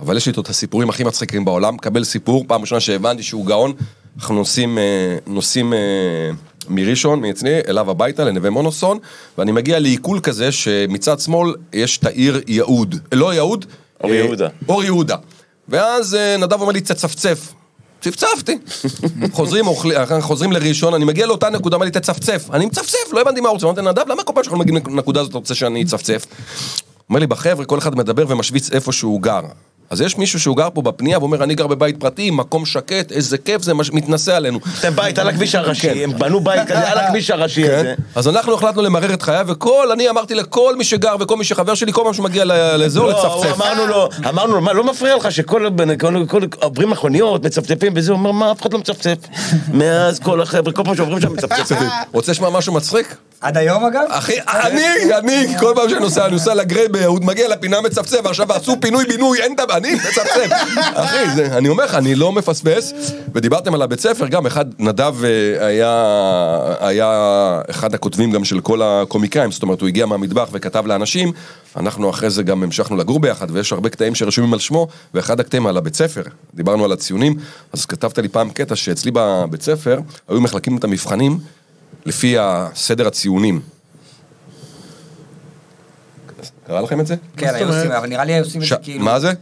אבל 0.00 0.16
יש 0.16 0.26
לי 0.26 0.30
איתו 0.30 0.40
את 0.40 0.48
הסיפורים 0.48 0.90
הכי 0.90 1.04
מצחיקים 1.04 1.44
בעולם. 1.44 1.76
קבל 1.76 2.04
סיפור, 2.04 2.44
פעם 2.48 2.60
ראשונה 2.60 2.80
שהבנתי 2.80 3.22
שהוא 3.22 3.46
גאון, 3.46 3.72
אנחנו 4.16 4.34
נוסעים, 4.34 4.78
אה, 4.78 5.16
נוסעים 5.26 5.72
אה, 5.72 5.78
מראשון, 6.68 7.20
מאצלי, 7.20 7.60
אליו 7.68 7.90
הביתה, 7.90 8.24
לנווה 8.24 8.50
מונוסון, 8.50 8.98
ואני 9.38 9.52
מגיע 9.52 9.78
לעיכול 9.78 10.20
כזה, 10.20 10.52
שמצד 10.52 11.20
שמאל 11.20 11.54
יש 11.72 11.98
את 11.98 12.06
העיר 12.06 12.40
יהוד. 12.46 12.94
לא 13.12 13.34
יהוד. 13.34 13.64
אור 14.02 14.10
אה, 14.10 14.16
יהודה. 14.16 14.48
אור 14.68 14.84
יהודה. 14.84 15.16
ואז 15.68 16.14
אה, 16.14 16.36
נדב 16.36 16.60
אומר 16.60 16.72
לי, 16.72 16.80
תצפצף. 16.80 17.52
צפצפתי. 18.00 18.58
חוזרים, 19.32 19.64
אחר 19.66 20.20
כך 20.20 20.24
חוזרים 20.24 20.52
לראשון, 20.52 20.94
אני 20.94 21.04
מגיע 21.04 21.26
לאותה 21.26 21.50
נקודה, 21.50 21.76
אומר 21.76 21.84
לי, 21.84 21.90
תצפצף. 21.90 22.48
אני 22.52 22.66
מצפצף, 22.66 23.12
לא 23.12 23.20
הבנתי 23.20 23.40
מה 23.40 23.48
הוא 23.48 23.54
רוצה. 23.54 23.66
אמרתי, 23.66 23.82
נדב, 23.82 24.08
למה 24.08 24.22
כל 24.22 24.32
פעם 24.34 24.44
שאנחנו 24.44 24.58
מגיעים 24.58 24.82
לנקודה 24.86 25.20
הזאת 25.20 25.30
אתה 25.30 25.38
רוצה 25.38 25.54
שאני 25.54 25.82
אצפצף? 25.82 26.26
אומר 27.10 27.20
לי, 27.20 27.26
בחבר'ה, 27.26 27.64
כל 27.64 27.78
אחד 27.78 27.96
מדבר 27.96 28.24
ומשוויץ 28.28 28.70
איפה 28.72 28.92
שהוא 28.92 29.22
גר. 29.22 29.42
אז 29.90 30.00
יש 30.00 30.18
מישהו 30.18 30.40
שהוא 30.40 30.56
גר 30.56 30.68
פה 30.74 30.82
בפנייה 30.82 31.18
ואומר, 31.18 31.42
אני 31.42 31.54
גר 31.54 31.66
בבית 31.66 32.00
פרטי, 32.00 32.30
מקום 32.30 32.66
שקט, 32.66 33.12
איזה 33.12 33.38
כיף 33.38 33.62
זה, 33.62 33.74
מש- 33.74 33.90
מתנשא 33.92 34.36
עלינו. 34.36 34.58
זה 34.80 34.90
בית 34.90 35.18
על 35.18 35.28
הכביש 35.28 35.54
הראשי, 35.54 36.04
הם 36.04 36.18
בנו 36.18 36.40
בית 36.40 36.60
כזה 36.68 36.90
על 36.90 36.98
הכביש 36.98 37.30
הראשי 37.30 37.62
כן. 37.66 37.74
הזה. 37.78 37.94
אז 38.14 38.28
אנחנו 38.28 38.54
החלטנו 38.54 38.82
למרר 38.82 39.14
את 39.14 39.22
חייו, 39.22 39.46
וכל, 39.48 39.88
אני 39.92 40.10
אמרתי 40.10 40.34
לכל 40.34 40.76
מי 40.76 40.84
שגר 40.84 41.16
וכל 41.20 41.36
מי 41.36 41.44
שחבר 41.44 41.74
שלי, 41.74 41.92
כל 41.92 42.02
פעם 42.04 42.14
שהוא 42.14 42.24
מגיע 42.24 42.44
ל- 42.44 42.76
לאזור, 42.76 43.06
לא, 43.10 43.26
הוא 43.34 43.44
לצפצף. 43.44 43.56
אמרנו 43.60 43.86
לו, 43.86 44.08
אמרנו 44.28 44.54
לו, 44.54 44.60
מה, 44.60 44.72
לא 44.72 44.84
מפריע 44.84 45.16
לך 45.16 45.32
שכל 45.32 45.68
כל- 45.98 46.24
כל- 46.28 46.40
עוברים 46.62 46.90
מכוניות, 46.90 47.44
מצפצפים 47.44 47.92
וזה, 47.96 48.12
הוא 48.12 48.18
אומר, 48.18 48.32
מה, 48.32 48.52
אף 48.52 48.60
אחד 48.62 48.72
לא 48.72 48.78
מצפצף. 48.78 49.16
מאז 49.78 50.18
כל 50.18 50.40
החבר'ה, 50.42 50.72
כל 50.72 50.82
פעם 50.84 50.96
שעוברים 50.96 51.20
שם 51.20 51.32
מצפצפים. 51.32 51.76
רוצה 52.12 52.32
לשמוע 52.32 52.50
משהו 52.50 52.72
מצחיק? 52.72 53.16
עד 53.40 53.56
היום 53.56 53.84
אגב? 53.84 54.02
אחי, 54.08 54.32
אני, 54.48 54.84
אני, 55.18 55.58
כל 55.60 55.72
פעם 55.76 55.88
שאני 55.88 56.00
נוסע, 56.00 56.24
אני 56.24 56.32
נוסע 56.32 56.54
לגריי 56.54 56.88
ביהוד, 56.88 57.24
מגיע 57.24 57.48
לפינה 57.48 57.80
מצפצף, 57.80 58.26
עכשיו 58.26 58.52
עשו 58.52 58.76
פינוי 58.80 59.04
בינוי, 59.04 59.40
אין 59.40 59.56
דבר, 59.56 59.77
אני? 59.78 59.94
מצפצף. 59.94 60.52
אחי, 60.94 61.24
אני 61.52 61.68
אומר 61.68 61.84
לך, 61.84 61.94
אני 61.94 62.14
לא 62.14 62.32
מפספס, 62.32 62.92
ודיברתם 63.34 63.74
על 63.74 63.82
הבית 63.82 64.00
ספר, 64.00 64.26
גם 64.26 64.46
אחד, 64.46 64.64
נדב 64.78 65.14
אה, 65.24 65.66
היה, 65.66 66.76
היה 66.80 67.60
אחד 67.70 67.94
הכותבים 67.94 68.30
גם 68.30 68.44
של 68.44 68.60
כל 68.60 68.82
הקומיקאים, 68.82 69.52
זאת 69.52 69.62
אומרת, 69.62 69.80
הוא 69.80 69.88
הגיע 69.88 70.06
מהמטבח 70.06 70.48
וכתב 70.52 70.86
לאנשים, 70.86 71.32
אנחנו 71.76 72.10
אחרי 72.10 72.30
זה 72.30 72.42
גם 72.42 72.62
המשכנו 72.62 72.96
לגור 72.96 73.20
ביחד, 73.20 73.46
ויש 73.50 73.72
הרבה 73.72 73.88
קטעים 73.88 74.14
שרשומים 74.14 74.52
על 74.52 74.58
שמו, 74.58 74.88
ואחד 75.14 75.40
הקטעים 75.40 75.66
על 75.66 75.76
הבית 75.76 75.94
ספר, 75.94 76.22
דיברנו 76.54 76.84
על 76.84 76.92
הציונים, 76.92 77.34
אז 77.72 77.86
כתבת 77.86 78.18
לי 78.18 78.28
פעם 78.28 78.50
קטע 78.50 78.76
שאצלי 78.76 79.10
בבית 79.14 79.62
ספר, 79.62 80.00
היו 80.28 80.40
מחלקים 80.40 80.76
את 80.76 80.84
המבחנים 80.84 81.38
לפי 82.06 82.36
הסדר 82.38 83.06
הציונים. 83.06 83.60
קרה 86.68 86.80
לכם 86.80 87.00
את 87.00 87.06
זה? 87.06 87.14
כן, 87.36 87.54
היו 87.54 87.68
עושים, 87.68 87.92
אבל 87.92 88.08
נראה 88.08 88.24
לי 88.24 88.32
היו 88.32 88.44
עושים 88.44 88.62
את. 88.62 88.66
זה 88.66 88.76
כאילו... 88.82 89.04
מה 89.04 89.20
זה? 89.20 89.32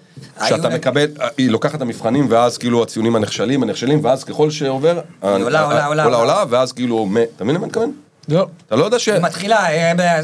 שאתה 0.48 0.68
מקבל, 0.68 1.06
היא 1.38 1.50
לוקחת 1.50 1.74
את 1.74 1.82
המבחנים 1.82 2.26
ואז 2.30 2.58
כאילו 2.58 2.82
הציונים 2.82 3.16
הנכשלים, 3.16 3.62
הנכשלים, 3.62 4.04
ואז 4.04 4.24
ככל 4.24 4.50
שעובר, 4.50 5.00
עולה, 5.20 5.34
עולה, 5.44 5.62
עולה, 5.62 5.86
עולה, 5.86 6.04
עולה. 6.04 6.16
עולה, 6.16 6.44
ואז 6.50 6.72
כאילו, 6.72 7.08
אתה 7.36 7.44
מבין 7.44 7.56
למה 7.56 7.64
אני 7.64 7.68
מתכוון? 7.68 7.92
לא. 8.28 8.46
אתה 8.66 8.76
לא 8.76 8.84
יודע 8.84 8.98
ש... 8.98 9.08
היא 9.08 9.22
מתחילה, 9.22 9.66
אה, 9.66 9.92
אה, 9.92 10.22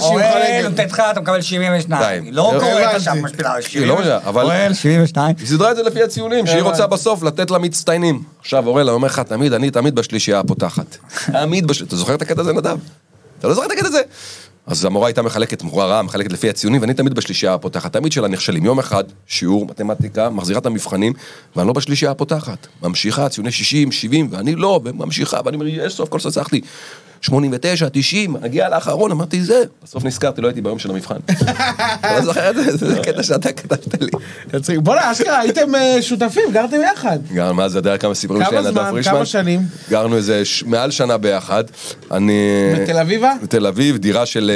שהיא 0.00 0.14
אוהל, 0.14 0.28
מחלקת. 0.28 0.70
נותנת 0.70 0.92
לך, 0.92 1.02
אתה 1.10 1.20
מקבל 1.20 1.40
72. 1.40 2.00
די. 2.00 2.26
היא 2.26 2.32
לא 2.32 2.52
לא 2.54 2.60
קוראת. 2.60 2.94
עכשיו 2.94 3.14
משפילה, 3.22 3.54
היא 3.74 3.86
לא 3.86 3.98
משנה, 3.98 4.18
אבל- 4.26 4.44
אוהל, 4.44 4.74
72. 4.74 5.34
היא 5.38 5.46
סידרה 5.46 5.70
את 5.70 5.76
זה 5.76 5.82
לפי 5.82 6.02
הציונים, 6.02 6.46
שהיא 6.46 6.62
רוצה 6.62 6.86
בסוף 6.86 7.22
לתת 7.22 7.50
למצטיינים. 7.50 8.22
עכשיו 8.40 8.66
אורל, 8.66 8.82
אני 8.88 8.90
אומר 8.94 9.08
לך, 9.08 9.18
תמיד, 9.20 9.52
אני 9.52 9.70
תמיד 9.70 9.94
בשלישייה 9.94 10.38
הפותחת. 10.40 10.96
תמיד 11.42 11.66
בשלישייה, 11.66 11.88
אתה 11.88 11.96
זוכר 11.96 12.14
את 12.14 12.22
הקטע 12.22 12.40
הזה, 12.40 12.52
נדב? 12.52 12.78
אתה 13.38 13.48
לא 13.48 13.54
זוכר 13.54 13.66
את 13.66 13.72
הקטע 13.72 13.86
הזה? 13.86 14.00
אז 14.66 14.84
המורה 14.84 15.08
הייתה 15.08 15.22
מחלקת, 15.22 15.62
מורה 15.62 15.86
רעה, 15.86 16.02
מחלקת 16.02 16.32
לפי 16.32 16.50
הציונים, 16.50 16.80
ואני 16.80 16.94
תמיד 16.94 17.14
בשלישייה 17.14 17.54
הפותחת, 17.54 17.92
תמיד 17.92 18.12
של 18.12 18.24
הנכשלים. 18.24 18.64
יום 18.64 18.78
אחד, 18.78 19.04
שיעור, 19.26 19.66
מתמטיקה, 19.66 20.30
מחזירה 20.30 20.58
את 20.58 20.66
המבחנים, 20.66 21.12
ואני 21.56 21.66
לא 21.66 21.72
בשלישייה 21.72 22.10
הפותחת. 22.10 22.66
ממשיכה, 22.82 23.28
ציוני 23.28 23.52
60, 23.52 23.92
70, 23.92 24.28
ואני 24.30 24.54
לא, 24.54 24.80
וממשיכה, 24.84 25.40
ואני 25.44 25.54
אומר, 25.54 25.66
יש 25.66 25.92
סוף 25.92 26.08
כל 26.08 26.18
סוף 26.18 26.32
הצלחתי. 26.32 26.60
89, 27.20 27.86
90, 27.92 28.36
מגיע 28.42 28.68
לאחרון, 28.68 29.10
אמרתי 29.10 29.42
זה, 29.42 29.62
בסוף 29.84 30.04
נזכרתי, 30.04 30.40
לא 30.40 30.48
הייתי 30.48 30.60
ביום 30.60 30.78
של 30.78 30.90
המבחן. 30.90 31.16
אתה 31.30 32.14
לא 32.16 32.22
זוכר 32.24 32.50
את 32.50 32.56
זה? 32.56 32.76
זה 32.76 33.00
קטע 33.02 33.22
שאתה 33.22 33.52
כתבת 33.52 34.00
לי. 34.00 34.78
בוא'נה, 34.78 35.12
אשכרה, 35.12 35.38
הייתם 35.38 35.74
אה, 35.74 36.02
שותפים, 36.02 36.52
גרתם 36.52 36.76
יחד. 36.92 37.18
גם 37.34 37.56
מה 37.56 37.68
זה, 37.68 37.78
אתה 37.78 37.88
יודע 37.88 37.98
כמה 37.98 38.14
סיפורים 38.14 38.42
כמה 38.42 38.50
שלי 38.50 38.60
נדב 38.60 38.70
זמן? 38.70 38.90
פרישמן? 38.90 39.12
כמה 39.12 39.26
שנים? 39.26 39.60
גרנו 39.90 40.16
איזה 40.16 40.42
מעל 40.66 40.90
שנה 40.90 41.18
ביחד. 41.18 41.64
אני... 42.10 42.72
בתל 42.80 42.98
אביבה? 42.98 43.32
בתל 43.42 43.66
אביב, 43.66 43.96
דירה 43.96 44.26
של... 44.26 44.50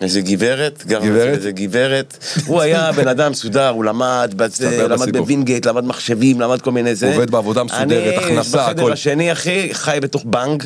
איזה 0.00 0.20
גברת, 0.20 0.84
גר 0.86 1.00
גברת? 1.00 1.36
איזה 1.36 1.52
גברת. 1.52 2.18
הוא 2.46 2.60
היה 2.60 2.92
בן 2.92 3.08
אדם 3.08 3.30
מסודר, 3.30 3.68
הוא 3.68 3.84
למד, 3.84 4.32
בזה, 4.36 4.88
למד. 4.88 5.16
בווינגייט, 5.16 5.66
למד 5.66 5.84
מחשבים, 5.84 6.40
למד 6.40 6.60
כל 6.60 6.72
מיני 6.72 6.94
זה. 6.94 7.14
עובד 7.14 7.30
בעבודה 7.30 7.64
מסודרת, 7.64 8.14
הכנסה, 8.16 8.58
אני 8.58 8.70
הכל. 8.70 8.80
בחדר 8.80 8.92
השני, 8.92 9.32
אחי, 9.32 9.68
חי 9.72 9.98
בתוך 10.02 10.24
בנק. 10.26 10.64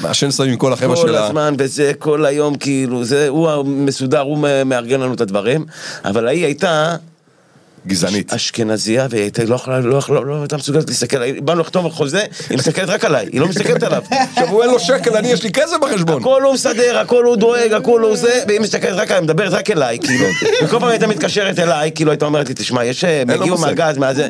מעשן 0.00 0.30
סמים 0.30 0.50
עם 0.50 0.56
כל 0.56 0.72
החבר'ה 0.72 0.96
כל 0.96 1.02
של 1.02 1.14
ה... 1.14 1.26
הזמן 1.26 1.54
וזה, 1.58 1.92
כל 1.98 2.26
היום, 2.26 2.54
כאילו, 2.54 3.04
זה, 3.04 3.28
הוא 3.28 3.50
המסודר, 3.50 4.20
הוא 4.20 4.38
מארגן 4.66 5.00
לנו 5.00 5.14
את 5.14 5.20
הדברים. 5.20 5.64
אבל 6.04 6.26
ההיא 6.26 6.44
הייתה 6.44 6.96
גזענית. 7.86 8.32
אשכנזייה, 8.32 9.06
והיא 9.10 9.22
הייתה 9.22 9.44
לא 9.44 9.54
יכולה, 9.54 9.80
לא 9.80 9.96
יכולה, 9.96 10.20
לא 10.20 10.40
הייתה 10.40 10.56
מסוגלת 10.56 10.88
להסתכל 10.88 11.16
עליי. 11.16 11.40
באנו 11.40 11.60
לחתום 11.60 11.84
על 11.84 11.90
חוזה, 11.90 12.24
היא 12.50 12.58
מסתכלת 12.58 12.88
רק 12.88 13.04
עליי, 13.04 13.26
היא 13.32 13.40
לא 13.40 13.46
מסתכלת 13.48 13.82
עליו. 13.82 14.02
עכשיו 14.10 14.48
הוא 14.48 14.62
אין 14.62 14.70
לו 14.70 14.80
שקל, 14.80 15.16
אני 15.16 15.28
יש 15.28 15.42
לי 15.42 15.50
כסף 15.52 15.76
בחשבון. 15.82 16.22
הכל 16.22 16.42
הוא 16.42 16.54
מסדר, 16.54 16.98
הכל 16.98 17.24
הוא 17.24 17.36
דואג, 17.36 17.72
הכל 17.72 18.00
הוא 18.00 18.16
זה, 18.16 18.42
והיא 18.48 18.60
מסתכלת 18.60 18.94
רק 18.96 19.10
עליי, 19.10 19.22
מדברת 19.22 19.52
רק 19.52 19.70
אליי, 19.70 19.98
כאילו. 19.98 20.26
וכל 20.64 20.78
פעם 20.80 20.88
הייתה 20.88 21.06
מתקשרת 21.06 21.58
אליי, 21.58 21.90
כאילו 21.94 22.10
הייתה 22.10 22.24
אומרת 22.26 22.48
לי, 22.48 22.54
תשמע, 22.54 22.84
יש, 22.84 23.04
הגיעו 23.04 23.48
מושג. 23.48 23.66
מהגז, 23.66 23.98
מהזה, 23.98 24.28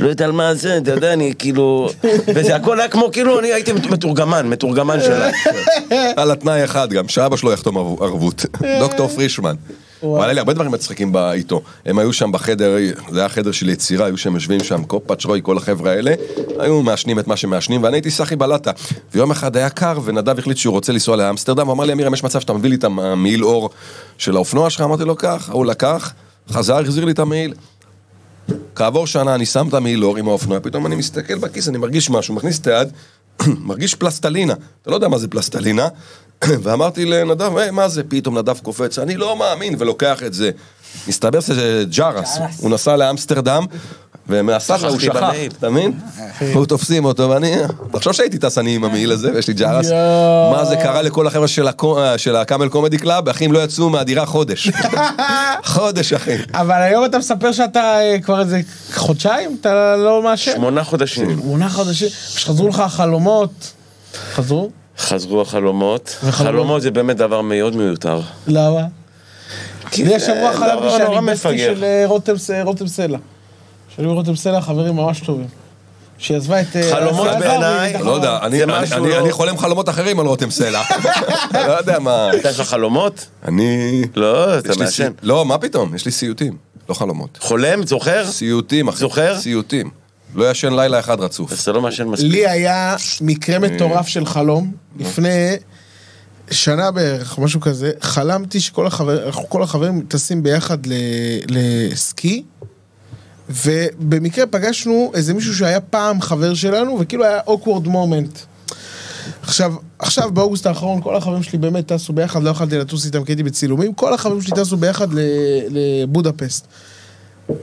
לא 0.00 0.08
יודע 0.08 0.24
על 0.24 0.32
מה 0.32 0.54
זה, 0.54 0.76
אתה 0.76 0.90
יודע, 0.90 1.12
אני 1.12 1.32
כאילו, 1.38 1.90
וזה 2.26 2.56
הכל 2.56 2.80
היה 2.80 2.88
כמו, 2.88 3.10
כאילו, 3.12 3.40
אני 3.40 3.52
הייתי 3.52 3.72
מתורגמן, 3.72 4.46
מתורגמן 4.48 4.98
שלה. 5.00 5.30
על 6.16 6.30
התנאי 6.30 6.64
אחד 6.64 6.92
גם, 6.92 7.08
שאבא 7.08 7.36
שלו 7.36 7.52
יחתום 7.52 7.76
ערב- 7.78 8.02
ערבות. 8.02 8.46
דוקטור 8.80 9.08
פרישמן. 9.08 9.54
אבל 10.02 10.24
היה 10.24 10.32
לי 10.32 10.38
הרבה 10.38 10.52
דברים 10.52 10.70
מצחיקים 10.70 11.16
איתו. 11.16 11.62
הם 11.86 11.98
היו 11.98 12.12
שם 12.12 12.32
בחדר, 12.32 12.76
זה 13.10 13.20
היה 13.20 13.28
חדר 13.28 13.52
של 13.52 13.68
יצירה, 13.68 14.06
היו 14.06 14.16
שם 14.16 14.34
יושבים 14.34 14.64
שם, 14.64 14.84
קופאץ' 14.84 15.24
רוי, 15.24 15.40
כל 15.42 15.56
החבר'ה 15.56 15.90
האלה, 15.90 16.14
היו 16.58 16.82
מעשנים 16.82 17.18
את 17.18 17.26
מה 17.26 17.36
שמעשנים, 17.36 17.82
ואני 17.82 17.96
הייתי 17.96 18.10
סחי 18.10 18.36
בלטה. 18.36 18.70
ויום 19.14 19.30
אחד 19.30 19.56
היה 19.56 19.70
קר, 19.70 19.98
ונדב 20.04 20.38
החליט 20.38 20.56
שהוא 20.56 20.72
רוצה 20.72 20.92
לנסוע 20.92 21.16
לאמסטרדם, 21.16 21.66
הוא 21.66 21.72
אמר 21.72 21.84
לי, 21.84 21.92
אמירם, 21.92 22.14
יש 22.14 22.24
מצב 22.24 22.40
שאתה 22.40 22.52
מביא 22.52 22.70
לי 22.70 22.76
את 22.76 22.84
המעיל 22.84 23.44
אור 23.44 23.70
של 24.18 24.36
האופנוע 24.36 24.70
שלך? 24.70 24.80
אמרתי 24.80 25.04
לו, 25.04 25.16
קח, 25.16 25.50
הוא 25.52 25.66
לקח, 25.66 26.12
חזר, 26.50 26.78
החזיר 26.78 27.04
לי 27.04 27.12
את 27.12 27.18
המעיל. 27.18 27.54
כעבור 28.74 29.06
שנה 29.06 29.34
אני 29.34 29.46
שם 29.46 29.68
את 29.68 29.74
המעיל 29.74 30.04
אור 30.04 30.16
עם 30.16 30.28
האופנוע, 30.28 30.60
פתאום 30.62 30.86
אני 30.86 30.96
מסתכל 30.96 31.38
בכיס, 31.38 31.68
אני 31.68 31.78
מרגיש 31.78 32.10
משהו, 32.10 32.34
מכניס 32.34 32.58
את 32.60 32.66
היד, 32.66 32.88
מרגיש 33.68 33.94
פלסטלינה. 33.94 34.54
אתה 34.82 34.90
לא 34.90 34.94
יודע 34.94 35.08
מה 35.08 35.18
זה 35.18 35.28
פלסטלינה. 35.28 35.88
ואמרתי 36.62 37.04
לנדב, 37.04 37.56
היי, 37.56 37.70
מה 37.70 37.88
זה? 37.88 38.02
פתאום 38.08 38.38
נדב 38.38 38.58
קופץ, 38.58 38.98
אני 38.98 39.16
לא 39.16 39.36
מאמין, 39.36 39.74
ולוקח 39.78 40.22
את 40.22 40.34
זה. 40.34 40.50
מסתבר 41.08 41.40
שזה 41.40 41.84
ג'ראס. 41.96 42.38
הוא 42.58 42.70
נסע 42.70 42.96
לאמסטרדם, 42.96 43.66
ומהסחר 44.28 44.88
הוא 44.88 45.00
שכח. 45.00 45.30
אתה 45.58 45.70
מבין? 45.70 45.92
הוא 46.54 46.66
תופסים 46.66 47.04
אותו, 47.04 47.30
ואני, 47.30 47.54
תחשוב 47.92 48.12
שהייתי 48.12 48.38
טס 48.38 48.58
אני 48.58 48.74
עם 48.74 48.84
המעיל 48.84 49.12
הזה, 49.12 49.30
ויש 49.34 49.48
לי 49.48 49.54
ג'ראס. 49.54 49.90
מה 50.52 50.64
זה 50.64 50.76
קרה 50.76 51.02
לכל 51.02 51.26
החבר'ה 51.26 51.48
של 52.18 52.36
הקאמל 52.36 52.68
קומדי 52.68 52.98
קלאב, 52.98 53.28
אחי, 53.28 53.44
הם 53.44 53.52
לא 53.52 53.58
יצאו 53.58 53.90
מהדירה 53.90 54.26
חודש. 54.26 54.70
חודש, 55.64 56.12
אחי. 56.12 56.36
אבל 56.54 56.82
היום 56.82 57.04
אתה 57.04 57.18
מספר 57.18 57.52
שאתה 57.52 58.00
אה, 58.00 58.16
כבר 58.22 58.40
איזה 58.40 58.60
חודשיים, 58.94 59.56
אתה 59.60 59.96
לא 59.96 60.22
מעשן. 60.22 60.52
שמונה 60.56 60.84
חודשים. 60.84 61.30
שמונה 61.40 61.68
חודשים, 61.68 62.08
שחזרו 62.28 62.68
לך 62.68 62.80
החלומות. 62.80 63.72
חזרו? 64.34 64.70
חזרו 65.00 65.40
החלומות. 65.42 66.16
חלומות 66.30 66.82
זה 66.82 66.90
באמת 66.90 67.16
דבר 67.16 67.40
מאוד 67.40 67.76
מיותר. 67.76 68.20
למה? 68.46 68.80
כי 69.90 70.04
זה 70.04 70.34
דבר 70.34 70.52
חלמתי 70.52 70.90
שאני 70.90 71.16
בסטי 71.32 71.48
מפגר. 71.48 71.74
של 71.74 71.84
אה, 71.84 72.02
רותם 72.06 72.32
רותם 72.64 72.86
סלע. 72.86 73.18
שאני 73.96 74.06
ורותם 74.06 74.36
סלע 74.36 74.60
חברים 74.60 74.96
ממש 74.96 75.20
טובים. 75.20 75.46
שהיא 76.18 76.36
עזבה 76.36 76.60
את... 76.60 76.76
אה, 76.76 76.90
חלומות 76.94 77.28
בעיניי, 77.40 77.94
לא 78.02 78.10
יודע, 78.10 78.38
אני- 78.42 78.58
זה 78.58 78.64
אני- 78.64 78.72
משהו 78.82 78.96
אני 79.04 79.08
לא- 79.08 79.18
אני 79.20 79.32
חולם 79.32 79.58
חלומות 79.58 79.88
אחרים 79.88 80.20
על 80.20 80.26
רותם 80.26 80.50
סלע. 80.50 80.82
לא 81.66 81.72
יודע 81.78 81.98
מה. 81.98 82.30
יש 82.44 82.60
לך 82.60 82.68
חלומות? 82.68 83.26
אני... 83.48 84.02
לא, 84.16 84.58
אתה 84.58 84.72
מעשן. 84.78 85.12
לא, 85.22 85.44
מה 85.46 85.58
פתאום? 85.58 85.94
יש 85.94 86.04
לי 86.04 86.10
סיוטים, 86.12 86.56
לא 86.88 86.94
חלומות. 86.94 87.38
חולם? 87.40 87.86
זוכר? 87.86 88.26
סיוטים, 88.26 88.88
אחי. 88.88 88.98
זוכר? 88.98 89.38
סיוטים. 89.38 89.90
לא 90.34 90.50
ישן 90.50 90.72
לילה 90.72 90.98
אחד 91.00 91.20
רצוף. 91.20 91.52
אז 91.52 91.60
אתה 91.60 91.72
לא 91.72 91.82
מעשן 91.82 92.04
מספיק. 92.04 92.32
לי 92.32 92.46
היה 92.48 92.96
מקרה 93.20 93.58
מטורף 93.58 94.06
של 94.08 94.26
חלום, 94.26 94.72
לפני 94.98 95.56
שנה 96.50 96.90
בערך, 96.90 97.38
משהו 97.38 97.60
כזה, 97.60 97.92
חלמתי 98.00 98.60
שכל 98.60 98.86
החבר, 98.86 99.26
אנחנו 99.26 99.48
כל 99.48 99.62
החברים 99.62 100.00
טסים 100.08 100.42
ביחד 100.42 100.86
ל- 100.86 100.92
לסקי, 101.48 102.42
ובמקרה 103.48 104.46
פגשנו 104.46 105.10
איזה 105.14 105.34
מישהו 105.34 105.54
שהיה 105.54 105.80
פעם 105.80 106.20
חבר 106.20 106.54
שלנו, 106.54 106.96
וכאילו 107.00 107.24
היה 107.24 107.40
awkward 107.46 107.86
moment. 107.86 108.38
עכשיו, 109.42 109.72
עכשיו 109.98 110.30
באוגוסט 110.30 110.66
האחרון 110.66 111.02
כל 111.02 111.16
החברים 111.16 111.42
שלי 111.42 111.58
באמת 111.58 111.92
טסו 111.92 112.12
ביחד, 112.12 112.42
לא 112.42 112.50
יכולתי 112.50 112.78
לטוס 112.78 113.06
איתם 113.06 113.24
כי 113.24 113.32
הייתי 113.32 113.42
בצילומים, 113.42 113.94
כל 113.94 114.14
החברים 114.14 114.40
שלי 114.42 114.52
טסו 114.56 114.76
ביחד 114.76 115.08
ל- 115.14 115.20
לבודפסט. 115.68 116.66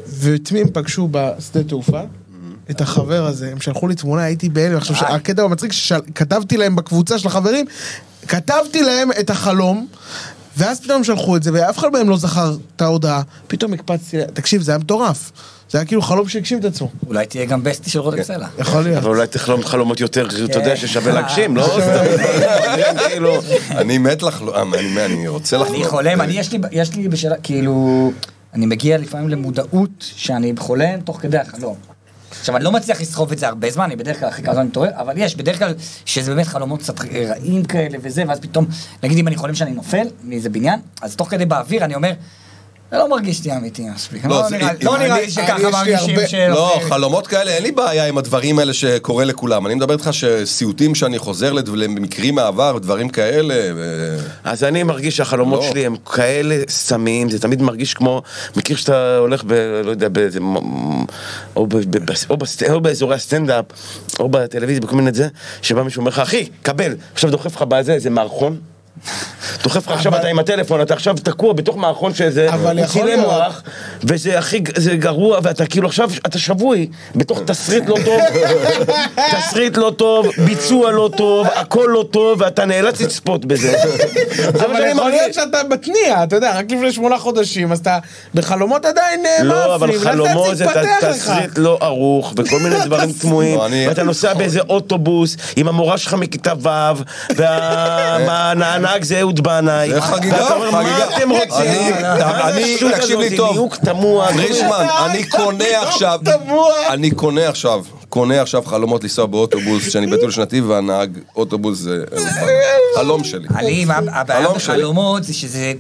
ואת 0.08 0.52
מי 0.52 0.62
הם 0.62 0.68
פגשו 0.74 1.08
בשדה 1.12 1.64
תעופה? 1.64 2.02
את 2.72 2.82
החבר 2.82 3.26
הזה, 3.26 3.52
הם 3.52 3.62
שלחו 3.62 3.88
לי 3.88 3.96
תמונה, 3.96 4.24
הייתי 4.24 4.50
בהלם. 4.50 4.78
עכשיו, 4.78 4.96
הקטע 5.08 5.42
המצחיק, 5.44 5.72
שכתבתי 5.72 6.58
להם 6.58 6.76
בקבוצה 6.76 7.20
של 7.20 7.28
החברים, 7.28 7.66
כתבתי 8.28 8.82
להם 8.84 9.10
את 9.20 9.30
החלום, 9.30 9.88
ואז 10.58 10.80
פתאום 10.82 10.98
הם 10.98 11.04
שלחו 11.04 11.36
את 11.38 11.44
זה, 11.44 11.52
ואף 11.54 11.78
אחד 11.78 11.88
מהם 11.94 12.10
לא 12.10 12.18
זכר 12.18 12.56
את 12.76 12.82
ההודעה. 12.82 13.22
פתאום 13.48 13.74
הקפצתי, 13.74 14.18
תקשיב, 14.34 14.62
זה 14.62 14.72
היה 14.72 14.78
מטורף. 14.80 15.32
זה 15.70 15.78
היה 15.78 15.86
כאילו 15.86 16.02
חלום 16.02 16.30
שהגשים 16.30 16.60
את 16.60 16.66
עצמו. 16.66 16.92
אולי 17.08 17.26
תהיה 17.26 17.46
גם 17.46 17.64
בסטי 17.64 17.90
של 17.90 18.00
רותם 18.00 18.24
סלע. 18.24 18.48
יכול 18.60 18.82
להיות. 18.84 18.98
אבל 18.98 19.10
אולי 19.10 19.28
תחלום 19.28 19.64
חלומות 19.64 20.00
יותר, 20.00 20.28
אתה 20.46 20.60
יודע, 20.60 20.76
ששווה 20.76 21.14
להגשים, 21.14 21.58
לא? 21.58 21.78
כאילו... 23.08 23.42
אני 23.72 23.98
מת 23.98 24.24
לחלום, 24.24 24.56
אני- 24.74 25.06
אני 25.06 25.28
רוצה 25.28 25.58
לחלום. 25.58 25.76
אני 25.76 25.86
חולם, 25.86 26.22
אני 26.22 26.34
יש 26.40 26.52
לי, 26.52 26.60
יש 26.72 26.96
לי 26.96 27.08
בשאלה, 27.08 27.36
כאילו, 27.44 28.12
אני 28.54 28.66
מגיע 28.66 28.98
לפעמים 28.98 29.30
למודעות 29.30 29.90
שאני 30.00 30.54
חולם 30.58 31.02
תוך 31.02 31.22
כדי 31.22 31.38
החלום. 31.38 31.76
עכשיו, 32.40 32.56
אני 32.56 32.64
לא 32.64 32.72
מצליח 32.72 33.02
לסחוב 33.02 33.32
את 33.32 33.40
זה 33.40 33.48
הרבה 33.48 33.72
זמן, 33.72 33.84
אני 33.84 33.96
בדרך 33.96 34.20
כלל 34.20 34.30
אחרי 34.30 34.44
כמה 34.44 34.54
זמן 34.54 34.66
מתעורר, 34.68 34.90
אבל 34.94 35.14
יש, 35.18 35.36
בדרך 35.36 35.60
כלל, 35.60 35.74
שזה 36.06 36.36
באמת 36.36 36.48
חלומות 36.48 36.80
קצת 36.80 37.00
רעים 37.30 37.66
כאלה 37.66 37.98
וזה, 38.02 38.24
ואז 38.28 38.40
פתאום, 38.40 38.66
נגיד 39.04 39.18
אם 39.18 39.28
אני 39.28 39.36
חולם 39.36 39.56
שאני 39.56 39.72
נופל 39.72 40.08
מאיזה 40.24 40.50
בניין, 40.50 40.80
אז 41.02 41.16
תוך 41.16 41.30
כדי 41.30 41.46
באוויר 41.46 41.86
אני 41.86 41.96
אומר, 41.96 42.14
זה 42.92 42.98
לא 42.98 43.10
מרגיש 43.10 43.46
לי 43.46 43.56
אמיתי 43.56 43.84
מספיק. 43.96 44.26
לא, 44.26 44.30
לא 44.30 44.50
זה- 44.50 44.58
נראה- 44.58 44.72
אם- 44.72 44.78
לא 44.82 44.96
אם 44.96 45.02
נראה 45.02 45.12
אני- 45.16 45.20
לי 45.20 45.24
אני- 45.24 45.32
שככה 45.32 45.58
יש 45.60 45.64
לי 45.66 45.72
מרגישים 45.72 46.16
הרבה- 46.16 46.28
ש... 46.28 46.34
לא, 46.34 46.80
חלומות 46.90 47.28
כאלה, 47.28 47.52
אין 47.52 47.64
לי 47.64 47.72
בעיה 47.72 48.08
עם 48.08 48.18
הדברים 48.18 48.60
האלה 48.60 48.74
שקורה 48.74 49.24
לכולם. 49.26 49.68
אני 49.68 49.76
מדבר 49.76 49.94
איתך 49.94 50.10
שסיוטים 50.12 50.96
שאני 50.96 51.20
חוזר 51.20 51.54
למקרים 51.54 52.36
מהעבר, 52.36 52.78
דברים 52.78 53.10
כאלה. 53.10 53.56
ו- 53.76 54.18
אז 54.44 54.64
אני 54.64 54.84
מרגיש 54.84 55.18
שהחלומות 55.18 55.60
לא. 55.64 55.70
שלי 55.70 55.86
הם 55.86 55.96
כאלה 55.96 56.56
סמים, 56.70 57.30
זה 57.30 57.40
תמיד 57.40 57.62
מרגיש 57.62 57.94
כמו, 57.94 58.22
מכיר 58.56 58.76
שאתה 58.78 59.18
הולך 59.18 59.44
ב... 59.48 59.54
לא 59.86 59.90
יודע, 59.92 60.10
באיזה... 60.10 60.40
מ- 60.40 61.06
או, 61.56 61.68
ב, 61.68 61.76
ב, 61.78 62.12
או, 62.30 62.38
בסט, 62.38 62.64
או 62.64 62.82
באזורי 62.82 63.16
הסטנדאפ, 63.16 63.66
או 64.20 64.30
בטלוויזיה, 64.30 64.82
בכל 64.82 64.96
מיני 64.96 65.12
זה, 65.14 65.28
שבא 65.62 65.84
מישהו 65.84 66.00
אומר 66.00 66.10
לך, 66.12 66.20
אחי, 66.20 66.50
קבל, 66.62 66.96
עכשיו 67.14 67.32
דוחף 67.32 67.56
לך 67.56 67.62
בזה 67.62 67.94
איזה 67.94 68.10
מערכון. 68.10 68.58
דוחף 69.64 69.88
לך 69.88 69.94
עכשיו, 69.94 70.16
אתה 70.16 70.28
עם 70.28 70.40
הטלפון, 70.40 70.82
אתה 70.82 70.94
עכשיו 70.94 71.16
תקוע 71.24 71.54
בתוך 71.54 71.78
מערכון 71.78 72.14
שזה, 72.14 72.54
אבל 72.54 72.78
הוא 72.78 72.86
יכול 72.86 73.02
צילם 73.02 73.20
להיות. 73.20 73.32
מוח, 73.32 73.64
וזה 74.04 74.40
הכי, 74.40 74.64
זה 74.76 74.96
גרוע, 74.96 75.40
ואתה 75.44 75.66
כאילו 75.66 75.88
עכשיו, 75.88 76.10
אתה 76.26 76.40
שבוי, 76.40 76.90
בתוך 77.16 77.40
תסריט 77.46 77.84
לא 77.88 77.96
טוב, 78.06 78.22
תסריט 79.36 79.78
לא 79.78 79.94
טוב, 79.98 80.28
ביצוע 80.46 80.92
לא 80.92 81.10
טוב, 81.18 81.48
הכל 81.56 81.88
לא 81.90 82.06
טוב, 82.12 82.42
ואתה 82.42 82.66
נאלץ 82.66 83.02
לצפות 83.02 83.46
בזה. 83.46 83.72
זה 83.72 84.52
מה 84.58 84.66
אבל 84.66 84.78
שאני 84.78 84.90
יכול 84.90 85.10
להיות 85.10 85.22
מרגיש. 85.22 85.36
שאתה 85.36 85.58
מתניע, 85.70 86.24
אתה 86.24 86.36
יודע, 86.36 86.58
רק 86.58 86.66
לפני 86.72 86.92
שמונה 86.92 87.18
חודשים, 87.18 87.72
אז 87.72 87.80
אתה 87.80 88.00
בחלומות 88.34 88.86
עדיין 88.86 89.26
אה, 89.26 89.44
לא, 89.44 89.76
אבל 89.76 89.88
מאפנים, 89.88 90.12
חלומות 90.12 90.58
זה. 90.58 90.66
תסריט 91.02 91.58
לא 91.58 91.78
ערוך, 91.82 92.34
וכל 92.38 92.60
מיני 92.60 92.76
דברים 92.86 93.12
תמוהים, 93.12 93.56
לא, 93.60 93.88
ואתה 93.88 94.04
נוסע 94.04 94.34
באיזה 94.34 94.60
אוטובוס 94.60 95.38
עם 95.56 95.68
המורה 95.68 95.98
שלך 95.98 96.14
מכיתה 96.14 96.54
ו', 96.62 96.68
והנהג 98.88 99.04
זה 99.04 99.20
אהוד 99.20 99.42
בנאי. 99.44 99.90
זה 99.94 100.02
חגיגה, 100.02 100.46
חגיגה. 100.46 100.72
מה 100.72 101.16
אתם 101.18 101.30
רוצים? 101.30 101.94
אני- 102.44 102.78
תקשיב 102.98 103.20
לי? 103.20 103.38
טוב. 103.38 103.52
ליהוק 103.52 103.76
תמוה. 103.76 104.34
פרישמן, 104.34 104.86
אני 105.06 105.24
קונה 105.24 105.82
עכשיו. 105.82 106.20
אני 106.90 107.12
קונה 107.12 107.50
עכשיו, 107.50 107.84
קונה 108.10 108.42
עכשיו 108.42 108.64
חלומות 108.66 109.04
לנסוע 109.04 109.26
באוטובוס, 109.26 109.88
כשאני 109.88 110.08
בטיול 110.08 110.32
שנתי 110.32 110.62
והנהג 110.62 111.18
אוטובוס 111.36 111.78
זה 111.80 112.04
חלום 112.96 113.24
שלי. 113.24 113.48
חלום 114.28 114.60
שלי. 114.60 114.76
בחלומות 114.76 115.24
זה 115.24 115.34
שזה... 115.34 115.74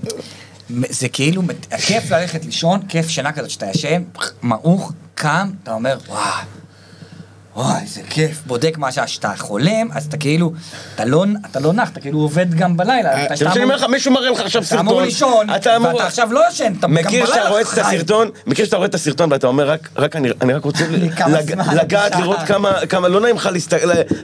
זה 0.89 1.09
כאילו, 1.09 1.41
כיף 1.85 2.11
ללכת 2.11 2.45
לישון, 2.45 2.79
כיף 2.89 3.09
שינה 3.09 3.31
כזאת 3.31 3.49
שאתה 3.49 3.65
ישן, 3.75 4.01
מעוך, 4.41 4.91
קם, 5.15 5.49
אתה 5.63 5.73
אומר, 5.73 5.97
וואי, 6.09 6.21
וואי, 7.57 7.81
איזה 7.81 8.01
כיף, 8.09 8.41
בודק 8.45 8.77
מה 8.77 8.91
שעה 8.91 9.07
שאתה 9.07 9.31
חולם, 9.37 9.87
אז 9.93 10.05
אתה 10.05 10.17
כאילו, 10.17 10.51
אתה 10.95 11.05
לא, 11.05 11.25
אתה 11.51 11.59
לא 11.59 11.73
נח, 11.73 11.89
אתה 11.89 11.99
כאילו 11.99 12.19
עובד 12.19 12.53
גם 12.53 12.77
בלילה. 12.77 13.23
אתה- 13.25 13.45
מה 13.45 13.51
שאני 13.53 13.63
אומר 13.63 13.75
לך, 13.75 13.83
מישהו 13.83 14.11
מראה 14.13 14.29
לך 14.29 14.39
עכשיו 14.39 14.61
אתה 14.67 14.79
אמור 14.79 14.93
סרטון. 14.93 15.05
לישון, 15.05 15.49
אתה 15.55 15.75
אמור- 15.75 15.93
ואתה 15.93 16.05
עכשיו 16.07 16.33
לא 16.33 16.41
ישן, 16.51 16.73
אתה 16.79 16.87
גם 16.87 16.93
מכיר 16.93 17.23
בלילה 17.23 17.27
שאתה 17.35 17.49
רואה 17.49 17.61
את. 17.61 17.67
הסרטון, 17.77 18.29
מכיר 18.47 18.65
שאתה 18.65 18.77
רואה 18.77 18.87
את 18.87 18.95
הסרטון 18.95 19.31
ואתה 19.31 19.47
אומר 19.47 19.69
רק, 19.69 19.89
רק 19.97 20.15
אני, 20.15 20.29
אני 20.41 20.53
רק 20.53 20.63
רוצה? 20.65 20.85
לגעת. 21.81 22.15
לראות 22.15 22.39
כמה, 22.47 22.85
כמה, 22.89 23.07
לא 23.07 23.19
נעים 23.21 23.35
לך 23.35 23.49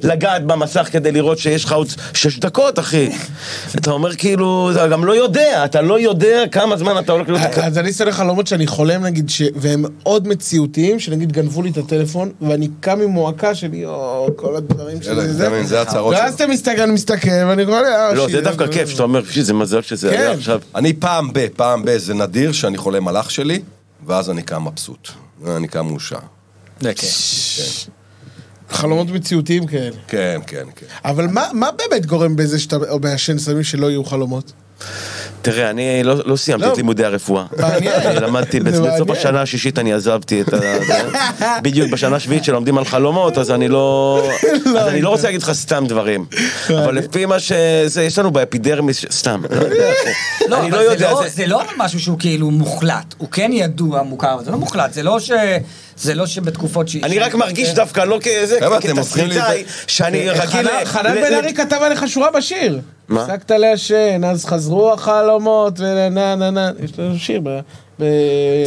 לגעת 0.04 0.46
במסך 0.46 0.90
כדי 0.92 1.12
לראות 1.12 1.38
שיש 1.38 1.66
לך 1.66 1.72
עוד 1.72 1.88
שש 2.14 2.40
דקות, 2.40 2.80
אחי. 2.80 3.10
אתה 3.78 3.92
אומר 3.92 4.16
כאילו, 4.16 4.72
אתה 4.72 4.88
גם 4.88 5.06
לא 5.06 5.16
יודע, 5.16 5.66
אתה 5.66 5.82
לא 5.82 6.00
יודע 6.00 6.44
כמה 6.52 6.78
זמן 6.78 6.98
אתה 7.00 7.12
הולך 7.12 7.30
להיות... 7.30 7.42
אז 7.58 7.78
אני 7.78 7.88
עושה 7.90 8.06
לך 8.06 8.16
חלומות 8.16 8.48
שאני 8.48 8.68
חולם 8.68 9.04
נגיד. 9.06 9.30
והם 9.56 9.86
מאוד 10.04 10.28
מציאותיים, 10.28 11.00
שנגיד 11.00 11.32
גנבו 11.32 11.62
לי 11.62 11.70
את 11.70 11.78
הטלפון, 11.78 12.32
ואני 12.42 12.68
קם 12.80 13.02
עם 13.02 13.23
מועקה 13.24 13.56
של 13.56 13.74
יואו, 13.74 14.30
כל 14.36 14.56
הדברים 14.56 15.02
שלי, 15.02 15.14
אתה 15.36 15.50
מבין, 15.50 15.66
זה 15.66 15.82
הצרות 15.82 16.16
ואז 16.16 16.36
שלו. 16.36 16.46
אתה 16.46 16.54
מסתכל, 16.54 16.82
אני 16.82 16.92
מסתכל, 16.92 17.30
ואני 17.30 17.64
רואה, 17.64 18.08
אה, 18.08 18.14
לא, 18.14 18.28
זה 18.30 18.42
דווקא 18.42 18.68
כיף, 18.68 18.90
שאתה 18.90 19.04
אומר, 19.04 19.24
"פשי, 19.24 19.44
זה 19.44 19.54
מזל 19.54 19.82
שזה 19.82 20.10
כן. 20.10 20.18
היה 20.18 20.32
עכשיו. 20.32 20.62
אני 20.76 20.94
פעם 20.94 21.30
ב, 21.34 21.48
פעם 21.56 21.86
ב, 21.86 21.98
זה 21.98 22.14
נדיר 22.14 22.52
שאני 22.52 22.78
חולם 22.78 23.08
על 23.08 23.18
אח 23.18 23.30
שלי, 23.30 23.62
ואז 24.06 24.30
אני 24.30 24.42
קם 24.42 24.66
מבסוט. 24.68 25.10
אני 25.48 25.68
קם 25.68 25.86
מאושר. 25.86 26.18
זה 26.82 26.94
כיף. 26.94 27.88
חלומות 28.70 29.08
מציאותיים 29.10 29.66
כאלה. 29.66 29.96
כן, 30.08 30.42
כן, 30.48 30.66
כן. 30.76 30.86
אבל 31.06 31.28
מה, 31.28 31.48
מה 31.54 31.70
באמת 31.72 32.06
גורם 32.06 32.36
בזה 32.36 32.60
שאתה 32.60 32.76
או 32.90 33.00
מעשן 33.00 33.38
סמים 33.38 33.64
שלא 33.64 33.90
יהיו 33.90 34.04
חלומות? 34.04 34.52
תראה, 35.42 35.70
אני 35.70 36.04
לא 36.04 36.16
לא 36.26 36.36
סיימתי 36.36 36.66
לא. 36.66 36.72
את 36.72 36.78
לימודי 36.78 37.06
הרפואה. 37.06 37.46
אני 37.60 37.88
למדתי, 38.22 38.60
בסוף. 38.60 39.10
השנה 39.10 39.42
השישית 39.42 39.80
אני 39.80 39.94
עזבתי 39.94 40.42
את 40.42 40.54
ה... 40.54 40.58
בדיוק 41.64 41.92
בשנה 41.92 42.16
השביעית 42.16 42.44
שלומדים 42.44 42.78
על 42.78 42.86
חלומות, 42.86 43.38
אז 43.38 43.52
אני 43.52 43.68
לא... 43.68 44.22
אז 44.80 44.88
אני 44.88 45.02
לא 45.02 45.10
רוצה 45.10 45.24
להגיד 45.24 45.42
לך 45.44 45.52
סתם 45.52 45.84
דברים. 45.88 46.26
אבל 46.70 46.96
לפי 46.96 47.26
מה 47.26 47.40
שזה, 47.40 48.04
יש 48.04 48.20
לנו 48.20 48.32
באפידרמיס, 48.32 48.98
ש- 48.98 49.06
סתם. 49.12 49.42
לא. 49.52 49.60
לא, 50.50 50.60
אני 50.60 50.72
לא 50.72 50.78
זה 50.78 50.84
יודע, 50.84 51.12
לא- 51.12 51.24
זה- 51.24 51.30
זה 51.30 51.48
לא 51.48 51.62
משהו 51.78 52.00
שהוא 52.00 52.20
כאילו 52.20 52.52
מוחלט, 52.52 53.16
הוא 53.18 53.28
כן 53.32 53.50
ידוע, 53.54 54.04
מוכר, 54.04 54.34
אבל 54.34 54.44
זה 54.44 54.52
לא 54.52 54.58
מוחלט, 54.58 54.94
זה 54.94 55.04
לא 55.04 55.20
ש... 55.20 55.32
זה 55.98 56.16
לא 56.16 56.26
שבתקופות 56.26 56.88
ש... 56.88 56.96
אני 56.96 57.20
רק 57.20 57.36
מרגיש 57.36 57.74
דווקא 57.74 58.02
לא 58.02 58.20
כזה, 58.24 58.60
כתסריטאי, 58.82 59.64
שאני 59.88 60.30
רגיל... 60.30 60.68
חנן- 60.86 61.16
בן 61.16 61.34
ארי 61.34 61.54
כתב 61.54 61.80
עליך 61.82 62.08
שורה 62.08 62.32
בשיר. 62.32 62.80
מה? 63.08 63.22
הפסקת 63.24 63.52
לעשן, 63.52 64.22
אז 64.24 64.46
חזרו 64.46 64.94
החלומות, 64.94 65.74
ונה 65.80 66.10
נה 66.36 66.50
נה. 66.52 66.72
יש 66.84 67.00
לנו 67.00 67.18
שיר 67.18 67.42
ב... 67.44 67.60
אתה 67.98 68.06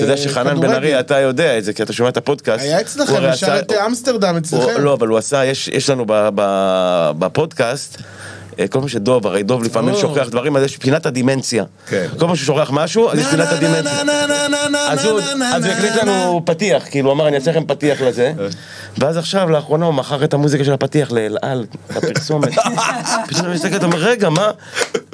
יודע 0.04 0.16
שחנן 0.16 0.60
בן. 0.60 0.70
ארי, 0.70 1.00
אתה 1.00 1.18
יודע 1.18 1.58
את 1.58 1.64
זה, 1.64 1.72
כי 1.72 1.82
אתה 1.82 1.92
שומע 1.92 2.08
את 2.08 2.16
הפודקאסט. 2.16 2.64
היה 2.64 2.80
אצלכם, 2.80 3.16
הוא 3.16 3.26
עשה- 3.26 3.58
את 3.58 3.72
אמסטרדם 3.86 4.28
הוא- 4.30 4.38
אצלכם. 4.38 4.80
לא, 4.80 4.92
אבל 4.94 5.08
הוא 5.08 5.18
עשה, 5.18 5.44
יש 5.44 5.68
יש 5.68 5.90
לנו 5.90 6.04
ב- 6.08 6.28
ב- 6.34 7.10
בפודקאסט, 7.18 7.96
אה, 7.98 8.02
כל 8.56 8.80
פעם 8.80 8.88
שדוב, 8.88 9.26
הרי 9.26 9.42
דוב 9.42 9.62
לפעמים. 9.64 9.94
שוכח 9.94 10.28
דברים, 10.28 10.56
אז 10.56 10.62
יש 10.62 10.76
פינת 10.76 11.06
הדימנציה. 11.06 11.64
כן. 11.88 12.06
כל 12.10 12.26
פעם 12.26 12.36
שהוא 12.36 12.46
שוכח 12.46 12.70
משהו, 12.72 13.10
אז 13.10 13.18
יש 13.18 13.26
פינת 13.26 13.48
הדימנציה. 13.52 14.02
אז 14.92 15.04
הוא 15.64 15.72
הקליט 15.72 15.96
לנו 16.02 16.42
פתיח, 16.44 16.84
כאילו, 16.90 17.08
הוא 17.08 17.14
אמר, 17.14 17.28
אני 17.28 17.36
אעשה 17.36 17.50
לכם 17.50 17.64
פתיח 17.66 18.00
לזה. 18.00 18.32
ואז 18.98 19.16
עכשיו, 19.16 19.50
לאחרונה, 19.50 19.86
הוא 19.86 19.94
מכר 19.94 20.24
את 20.24 20.34
המוזיקה 20.34 20.64
של 20.64 20.72
הפתיח 20.72 21.12
לאל 21.12 21.36
על, 21.42 21.66
בפרסומת. 21.96 22.54
פתאום 23.28 23.46
אני 23.46 23.54
מסתכל, 23.54 23.76
אתה 23.76 23.86
אומר, 23.86 23.98
רגע, 23.98 24.28
מה? 24.28 24.50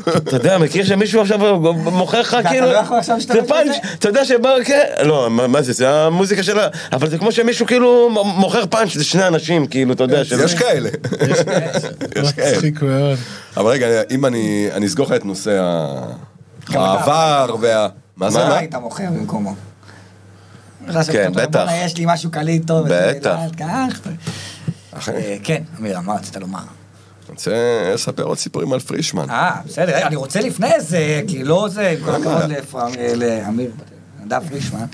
אתה 0.09 0.37
יודע, 0.37 0.59
מכיר 0.59 0.85
שמישהו 0.85 1.21
עכשיו 1.21 1.39
מוכר 1.75 2.21
לך, 2.21 2.37
כאילו... 2.49 2.67
לא 2.67 3.01
זה 3.19 3.43
פאנץ'? 3.49 3.77
אתה 3.99 4.09
יודע 4.09 4.25
שבא, 4.25 4.51
כן, 4.65 4.85
לא, 5.05 5.31
מה 5.31 5.63
זה, 5.63 5.73
זה 5.73 5.91
המוזיקה 5.91 6.43
שלה, 6.43 6.69
אבל 6.93 7.11
זה 7.11 7.19
כמו 7.19 7.33
שמישהו 7.33 7.67
כאילו 7.67 8.11
מוכר 8.25 8.67
פאנץ', 8.67 8.95
זה 8.95 9.05
שני 9.05 9.27
אנשים, 9.27 9.67
כאילו, 9.67 9.93
אתה 9.93 10.05
יודע. 10.05 10.21
יש 10.21 10.55
כאלה. 10.55 10.91
יש 12.21 12.33
כאלה. 12.33 12.53
מצחיק 12.53 12.83
מאוד. 12.83 13.19
אבל 13.57 13.71
רגע, 13.71 13.87
אם 14.11 14.27
אני 14.27 14.69
אני 14.73 14.87
אסגור 14.87 15.07
לך 15.07 15.13
את 15.13 15.25
נושא 15.25 15.61
העבר 16.69 17.57
וה... 17.61 17.89
מה 18.17 18.31
זה? 18.31 18.39
מה? 18.39 18.57
היית 18.57 18.75
מוכר 18.75 19.05
במקומו? 19.11 19.55
כן, 21.13 21.33
בטח. 21.35 21.67
יש 21.85 21.97
לי 21.97 22.05
משהו 22.07 22.31
קליט 22.31 22.67
טוב. 22.67 22.87
בטח. 22.91 23.37
אה, 25.09 25.37
כן, 25.45 25.63
אמיר, 25.81 26.01
מה 26.01 26.15
רצית 26.15 26.37
לומר? 26.37 26.82
רוצה 27.33 27.51
לספר 27.95 28.23
עוד 28.23 28.39
סיפורים 28.39 28.73
על 28.73 28.81
פרישמן. 28.81 29.31
אה, 29.31 29.51
בסדר, 29.67 30.07
אני 30.07 30.17
רוצה 30.17 30.41
לפני 30.41 30.81
זה, 30.81 31.21
כי 31.29 31.45
לא 31.45 31.67
זה, 31.71 31.89
עם 31.91 32.05
כל 32.05 32.11
הכבוד 32.15 32.51
לאמיר, 33.17 33.71
נדב 34.25 34.43
פרישמן. 34.49 34.85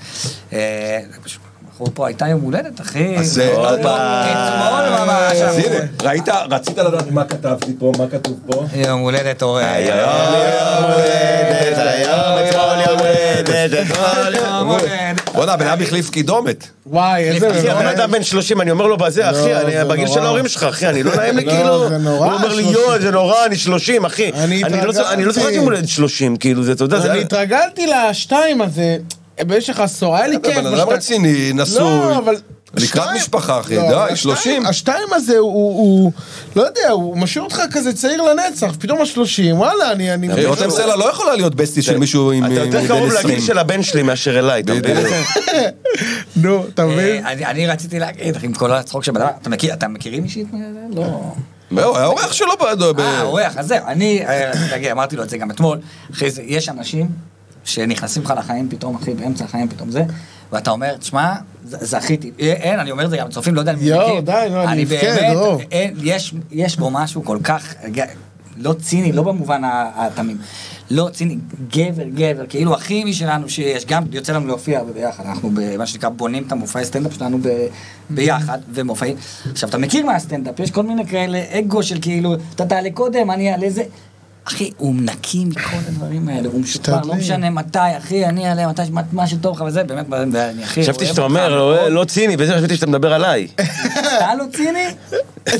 אה, 0.53 0.99
בחור 1.73 1.87
פה 1.93 2.07
הייתה 2.07 2.27
יום 2.27 2.41
הולדת, 2.41 2.81
אחי. 2.81 3.15
אז 3.17 3.27
זה- 3.33 3.51
אתמול 3.51 3.67
אתמול 3.73 5.05
ממש. 5.05 5.33
אז 5.37 5.57
הנה, 5.57 5.79
ראית, 6.03 6.29
רצית 6.49 6.77
לדעת 6.77 7.11
מה 7.11 7.23
כתבתי 7.25 7.75
פה, 7.79 7.91
מה 7.97 8.07
כתוב 8.07 8.39
פה? 8.47 8.65
יום 8.87 8.99
הולדת 8.99 9.41
אורח. 9.41 9.65
היום 9.65 9.97
יום 9.99 10.91
הולדת, 10.91 11.77
היום 11.77 12.19
אתמול 12.49 12.78
יום 12.78 12.78
הולדת, 13.47 13.87
יום 14.35 14.67
הולדת. 14.69 15.29
בוא'נה, 15.33 15.53
הבן 15.53 15.67
אדם 15.67 15.81
החליף 15.81 16.09
קידומת. 16.09 16.67
וואי, 16.85 17.23
איזה... 17.23 17.51
אחי, 17.51 17.69
הבן 17.69 17.85
אדם 17.85 18.11
בן 18.11 18.23
30, 18.23 18.61
אני 18.61 18.71
אומר 18.71 18.87
לו 18.87 18.97
בזה, 18.97 19.29
אחי, 19.29 19.37
לא, 19.53 19.61
אני 19.61 19.71
זה 19.71 19.85
בגיל. 19.85 20.07
של 20.07 20.19
ההורים 20.25 20.47
שלך, 20.47 20.63
אחי, 20.63 20.87
אני 20.87 21.03
לא 21.03 21.15
נעים 21.15 21.37
לי 21.37 21.45
לא, 21.45 21.51
כאילו... 21.51 21.87
הוא 22.07 22.25
אומר 22.25 22.55
לי, 22.55 22.63
30. 22.63 22.71
יואו, 22.73 22.99
זה 23.01 23.11
נורא, 23.11 23.45
אני 23.45 23.55
30, 23.57 24.05
אחי. 24.05 24.31
אני 24.33 24.63
אני 24.63 24.85
לא 24.85 24.91
זוכר- 24.93 25.13
אני 25.13 25.23
התרגלתי. 25.23 25.53
יום 25.55 25.65
הולדת 25.65 25.87
30, 25.87 26.37
כאילו, 26.37 26.63
זה, 26.63 26.71
אתה 26.71 26.83
יודע, 26.83 26.99
זה... 26.99 27.11
אני 27.11 27.21
התרגלתי 27.21 27.87
לשתיים 27.87 28.61
הזה 28.61 28.97
במשך 29.43 29.79
עשור, 29.79 30.15
היה 30.15 30.27
לי 30.27 30.37
כיף. 30.43 30.57
בן 30.57 30.65
אדם 30.65 30.89
רציני, 30.89 31.51
נשוי. 31.53 31.79
לא, 31.79 32.17
אבל... 32.17 32.35
לקראת 32.73 33.09
משפחה, 33.15 33.59
אחי, 33.59 33.75
לא, 33.75 33.81
די, 33.81 33.95
השתיים- 33.95 34.15
30. 34.15 34.65
השתיים 34.65 35.07
הזה 35.13 35.37
הוא- 35.37 35.51
הוא, 35.51 36.11
לא 36.55 36.61
יודע, 36.63 36.89
הוא 36.91 37.17
משאיר 37.17 37.43
אותך 37.43 37.61
כזה 37.71 37.93
צעיר 37.93 38.21
לנצח, 38.21 38.75
פתאום 38.79 39.01
השלושים, 39.01 39.57
וואלה, 39.57 39.91
אני... 39.91 40.13
אני 40.13 40.33
אחי, 40.33 40.45
רותם 40.45 40.69
סלע 40.69 40.95
לא 40.95 41.09
יכולה 41.11 41.35
להיות 41.35 41.55
בסטי 41.55 41.81
של 41.81 41.97
מישהו 41.97 42.31
עם 42.31 42.45
אתה 42.45 42.53
יותר 42.53 42.87
קרוב 42.87 43.07
20. 43.11 43.27
לגיל 43.27 43.45
של 43.45 43.57
הבן 43.57 43.83
שלי 43.83 44.03
מאשר 44.03 44.39
אליי, 44.39 44.61
אתה 44.61 44.73
מבין? 44.73 44.97
נו, 46.43 46.65
אתה 46.73 46.85
מבין? 46.85 47.25
אה, 47.25 47.31
אני 47.31 47.45
אני 47.45 47.67
רציתי 47.67 47.99
להגיד, 47.99 48.35
עם 48.43 48.53
כל 48.53 48.71
הצחוק 48.71 49.03
שבדבר, 49.03 49.27
אתה 49.41 49.49
מכיר, 49.49 49.73
אתה 49.73 49.87
מכירים 49.87 50.23
אישית? 50.23 50.47
לא. 50.95 51.03
לא, 51.71 51.97
היה 51.97 52.05
אורח 52.05 52.31
שלו 52.31 52.51
בעדו. 52.59 52.93
ב- 52.93 52.99
אה, 52.99 53.21
אורח, 53.21 53.57
אז 53.57 53.67
זהו, 53.67 53.77
אני, 53.87 54.25
אה, 54.27 54.51
רגע, 54.71 54.91
אמרתי 54.91 55.15
לו 55.15 55.23
את 55.23 55.29
זה 55.29 55.37
גם 55.37 55.51
אתמול, 55.51 55.79
אחי, 56.13 56.25
יש 56.43 56.69
אנשים 56.69 57.07
שנכנסים 57.63 58.23
לך 58.23 58.33
לחיים 58.37 58.69
פתאום, 58.69 58.95
אחי, 58.95 59.13
באמצע 59.13 59.45
החיים 59.45 59.67
פתאום 59.69 59.91
זה, 59.91 60.03
ואתה 60.51 60.71
אומר, 60.71 60.97
תשמע, 60.97 61.33
זכיתי, 61.63 62.31
אה, 62.39 62.53
אין, 62.53 62.79
אני 62.79 62.91
אומר 62.91 63.05
את 63.05 63.09
זה 63.09 63.17
גם 63.17 63.27
לצופים, 63.27 63.55
לא 63.55 63.59
יודע 63.59 63.73
אם 63.73 63.77
יואו. 63.81 64.21
די, 64.21 64.47
נו, 64.51 64.63
אני 64.63 64.83
אבכה, 64.83 65.33
דרור. 65.33 65.61
אין, 65.71 65.93
יש, 66.03 66.33
יש 66.51 66.77
בו 66.77 66.89
משהו 66.89 67.23
כל 67.23 67.37
כך, 67.43 67.75
לא 68.57 68.73
ציני, 68.73 69.11
לא 69.11 69.23
במובן 69.23 69.61
התמים, 69.95 70.37
לא 70.91 71.09
ציני, 71.13 71.37
גבר, 71.69 72.03
גבר, 72.03 72.45
כאילו 72.49 72.73
הכי 72.73 73.03
משלנו 73.03 73.49
שיש, 73.49 73.85
גם 73.85 74.03
יוצא 74.11 74.33
לנו 74.33 74.47
להופיע 74.47 74.83
ביחד, 74.83 75.25
אנחנו 75.25 75.49
במה 75.53 75.85
שנקרא 75.85 76.09
בונים 76.09 76.43
את 76.47 76.51
המופעי 76.51 76.85
סטנדאפ 76.85 77.13
שלנו 77.13 77.37
ב, 77.41 77.67
ביחד, 78.09 78.59
ומופעים. 78.73 79.15
עכשיו, 79.51 79.69
אתה 79.69 79.77
מכיר 79.77 80.05
מהסטנדאפ, 80.05 80.59
יש 80.59 80.71
כל 80.71 80.83
מיני 80.83 81.07
כאלה 81.07 81.43
אגו 81.51 81.83
של 81.83 82.01
כאילו, 82.01 82.35
אתה 82.55 82.65
תעלה 82.65 82.89
קודם, 82.93 83.31
אני 83.31 83.51
אעלה 83.51 83.69
זה. 83.69 83.83
אחי, 84.47 84.71
הוא 84.77 84.95
נקי 85.01 85.45
מכל 85.45 85.61
הדברים 85.87 86.29
האלה, 86.29 86.47
הוא 86.51 86.61
משופר, 86.61 86.99
לא. 87.05 87.15
משנה 87.15 87.49
מתי, 87.49 87.79
אחי, 87.97 88.25
אני 88.25 88.49
אעלה 88.49 88.67
מתי, 88.67 88.81
מה- 88.91 89.01
מה 89.11 89.27
שטוב 89.27 89.55
לך 89.55 89.61
וזה, 89.67 89.83
באמת, 89.83 90.05
ואני 90.09 90.63
הכי 90.63 90.81
חשבתי 90.83 91.05
שאתה 91.05 91.21
אומר. 91.21 91.49
לא- 91.49 91.89
לא 91.89 92.03
ציני, 92.05 92.35
וזה 92.39 92.53
חשבתי 92.53 92.75
שאתה 92.75 92.87
מדבר 92.87 93.13
עליי. 93.13 93.47
אתה 94.17 94.35
לא 94.37 94.43
ציני? 94.55 94.85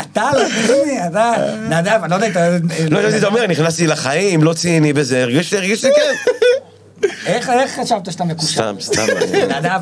אתה 0.00 0.30
לא 0.34 0.44
ציני, 0.66 1.06
אתה... 1.06 1.32
נדב, 1.68 1.98
אני 2.02 2.10
לא 2.10 2.14
יודע 2.14 2.26
אם 2.26 2.32
אתה... 2.32 2.48
לא 2.90 2.98
חשבתי 2.98 3.16
שאתה 3.16 3.26
אומר, 3.26 3.46
נכנסתי 3.46 3.86
לחיים, 3.86 4.42
לא 4.44 4.52
ציני 4.52 4.92
וזה, 4.96 5.22
הרגישתי, 5.22 5.56
הרגישתי 5.56 5.88
כן. 5.96 6.30
איך 7.26 7.50
איך 7.50 7.80
חשבת 7.80 8.12
שאתה 8.12 8.24
מקושר? 8.24 8.74
סתם, 8.80 8.80
סתם. 8.80 9.02
נדב, 9.58 9.80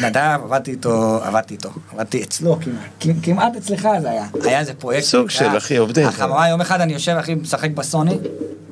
נדב, 0.00 0.38
עבדתי 0.44 0.70
איתו, 0.70 1.20
עבדתי 1.24 1.54
איתו, 1.54 1.70
עבדתי 1.92 2.22
אצלו 2.22 2.58
כמעט, 2.60 2.76
כמ- 3.00 3.20
כמעט 3.22 3.56
אצלך 3.56 3.88
זה 4.02 4.10
היה. 4.10 4.24
היה 4.44 4.60
איזה 4.60 4.74
פרויקט. 4.74 5.04
סוג 5.04 5.30
של, 5.30 5.56
אחי, 5.56 5.76
עובדים. 5.76 6.06
החממה, 6.08 6.48
יום 6.48 6.60
אחד 6.60 6.80
אני 6.80 6.92
יושב, 6.92 7.12
אחי, 7.20 7.34
משחק 7.34 7.70
בסוני, 7.70 8.18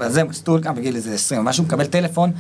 וזה 0.00 0.24
מסטול 0.24 0.62
כאן 0.62 0.74
בגיל 0.74 0.96
איזה 0.96 1.14
20, 1.14 1.44
משהו, 1.44 1.64
מקבל 1.64 1.84
טלפון. 1.86 2.32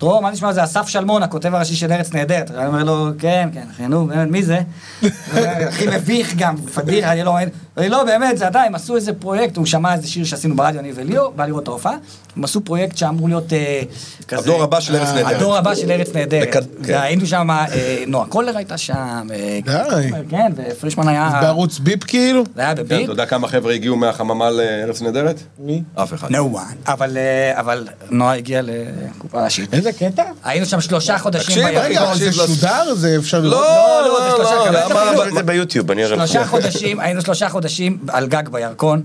דרור, 0.00 0.22
מה 0.22 0.30
נשמע? 0.30 0.52
זה 0.52 0.64
אסף 0.64 0.88
שלמון, 0.88 1.22
הכותב 1.22 1.54
הראשי 1.54 1.74
של 1.74 1.92
ארץ 1.92 2.12
נהדרת. 2.12 2.50
אני 2.50 2.66
אומר 2.66 2.84
לו, 2.84 3.08
כן, 3.18 3.48
כן, 3.54 3.66
אחי, 3.74 3.86
נו, 3.86 4.08
מי 4.28 4.42
זה? 4.42 4.60
הכי 5.68 5.86
מביך 5.86 6.34
גם, 6.36 6.56
פדיחה, 6.56 7.12
אני 7.12 7.22
לא 7.24 7.36
רואה. 7.78 7.86
אני 7.86 7.88
לא, 7.88 8.04
באמת, 8.04 8.38
זה 8.38 8.48
אתה, 8.48 8.62
הם 8.62 8.74
עשו 8.74 8.96
איזה 8.96 9.12
פרויקט, 9.12 9.56
הוא 9.56 9.66
שמע 9.66 9.94
איזה 9.94 10.08
שיר 10.08 10.24
שעשינו 10.24 10.56
ברדיו, 10.56 10.80
אני 10.80 10.92
וליאור, 10.94 11.32
בא 11.36 11.46
לראות 11.46 11.62
את 11.62 11.68
ההופעה. 11.68 11.96
הם 12.36 12.44
עשו 12.44 12.60
פרויקט 12.60 12.96
שאמור 12.96 13.28
להיות 13.28 13.52
אה, 13.52 13.82
כזה... 14.28 14.42
הדור 14.42 14.62
הבא 14.62 14.80
של 14.80 14.96
ארץ 14.96 15.08
נהדרת. 15.08 15.36
הדור 15.36 15.56
הבא 15.56 15.74
של 15.74 15.90
ארץ 15.90 16.14
נהדרת. 16.14 16.48
כן. 16.52 16.60
והיינו 16.80 17.26
שם, 17.26 17.50
אה, 17.50 18.04
נועה 18.06 18.26
קולר 18.26 18.56
הייתה 18.56 18.78
שם. 18.78 19.28
אה, 19.34 19.58
די. 19.64 20.10
כן, 20.30 20.52
ופרישמן 20.56 21.08
היה... 21.08 21.38
בערוץ 21.42 21.78
ביפ 21.78 22.04
כאילו? 22.04 22.44
זה 22.54 22.62
היה 22.62 22.74
בביט. 22.74 23.04
אתה 23.04 23.12
יודע 23.12 23.26
כמה 23.26 23.48
חבר'ה 23.48 23.74
הגיעו 23.74 23.96
מהחממה 23.96 24.50
לארץ 24.50 25.02
נהדרת? 25.02 25.40
מי? 25.58 25.82
אף 25.94 26.14
אחד. 26.14 26.28
No 26.30 26.56
one. 26.56 26.90
אבל, 26.92 27.16
אה, 27.16 27.60
אבל 27.60 27.88
נועה 28.10 28.36
הגיעה 28.36 28.62
לקופה 28.64 29.44
ראשית. 29.44 29.74
איזה 29.74 29.92
קטע? 29.92 30.22
היינו 30.44 30.66
שם 30.66 30.80
שלושה 30.80 31.18
חודשים 31.18 31.46
תקשיב, 31.46 31.64
רגע, 31.64 32.14
זה 32.14 32.26
תקשיב, 32.26 32.40
לא- 32.40 32.46
שודר? 32.46 32.94
זה 32.94 33.16
אפשר 33.18 33.40
לראות? 33.40 33.54
לא, 33.54 34.00
לא, 34.08 34.20
זה 34.20 34.28
לא, 34.28 34.48
שלושה 34.48 34.70
לא, 35.14 35.34
זה 35.34 35.42
ביוטיוב, 35.42 35.90
אני 35.90 36.04
אראה 36.04 36.16
לך. 36.16 36.28
שלושה 36.28 36.46
חודשים, 36.46 37.00
היינו 37.00 37.20
שלושה 37.20 37.48
חודשים 37.48 37.67
על 38.08 38.26
גג 38.26 38.48
בירקון, 38.48 39.02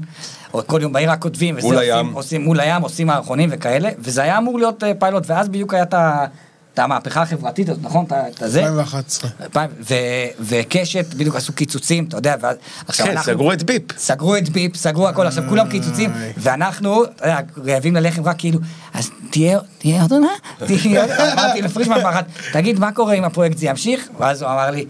או 0.54 0.62
כל 0.68 0.80
יום 0.82 0.94
בעיר 0.94 1.12
רק 1.12 1.22
כותבים, 1.22 1.56
וזה 1.58 1.68
מול 1.68 1.76
עושים- 1.76 1.92
הים. 1.96 2.14
עושים 2.14 2.44
מול 2.44 2.60
הים, 2.60 2.82
עושים 2.82 3.08
מערכונים 3.08 3.50
וכאלה, 3.52 3.90
וזה 4.00 4.22
היה 4.24 4.38
אמור 4.38 4.58
להיות 4.58 4.84
אה, 4.84 4.92
פיילוט, 5.00 5.24
ואז 5.28 5.50
בדיוק 5.50 5.74
היה 5.74 5.84
את 5.84 5.94
ה- 5.94 6.26
את 6.74 6.80
המהפכה 6.80 7.22
החברתית 7.22 7.70
הזאת, 7.70 7.84
נכון? 7.84 8.06
את 8.10 8.42
הזה. 8.42 8.60
2011. 8.62 9.30
אלפיים- 9.42 9.70
ו- 9.90 9.96
וקשת 10.40 11.14
בדיוק 11.14 11.36
עשו 11.36 11.54
קיצוצים, 11.54 12.06
אתה 12.06 12.18
יודע, 12.18 12.36
ואז... 12.42 12.56
עכשיו 12.88 13.06
כן, 13.06 13.12
אנחנו- 13.12 13.34
סגרו 13.34 13.54
את 13.54 13.64
ביפ. 13.64 13.84
סגרו 13.98 14.36
את 14.38 14.50
ביפ, 14.50 14.76
סגרו 14.76 15.08
הכל, 15.08 15.28
עכשיו 15.28 15.44
כולם 15.50 15.70
קיצוצים, 15.70 16.12
ואנחנו, 16.38 17.04
אתה 17.06 17.28
יודע, 17.28 17.40
רעבים 17.74 17.96
ללחם 17.96 18.24
רק 18.24 18.36
כאילו, 18.40 18.60
אז 18.94 19.10
תהיה, 19.30 19.60
תהיה 19.78 20.02
עוד 20.02 20.12
עונה? 20.12 20.28
תהיה 20.68 21.02
עוד 21.02 21.12
עונה? 21.12 21.34
אמרתי 21.34 21.62
לפרישמן 21.62 22.00
פחד, 22.04 22.24
תגיד, 22.54 22.80
מה 22.80 22.92
קורה 22.92 23.14
עם 23.14 23.24
הפרויקט, 23.24 23.58
זה 23.58 23.66
ימשיך? 23.66 24.08
ואז 24.20 24.42
הוא 24.42 24.52
אמר 24.52 24.72
לי, 24.72 24.78
"היי, 24.78 24.86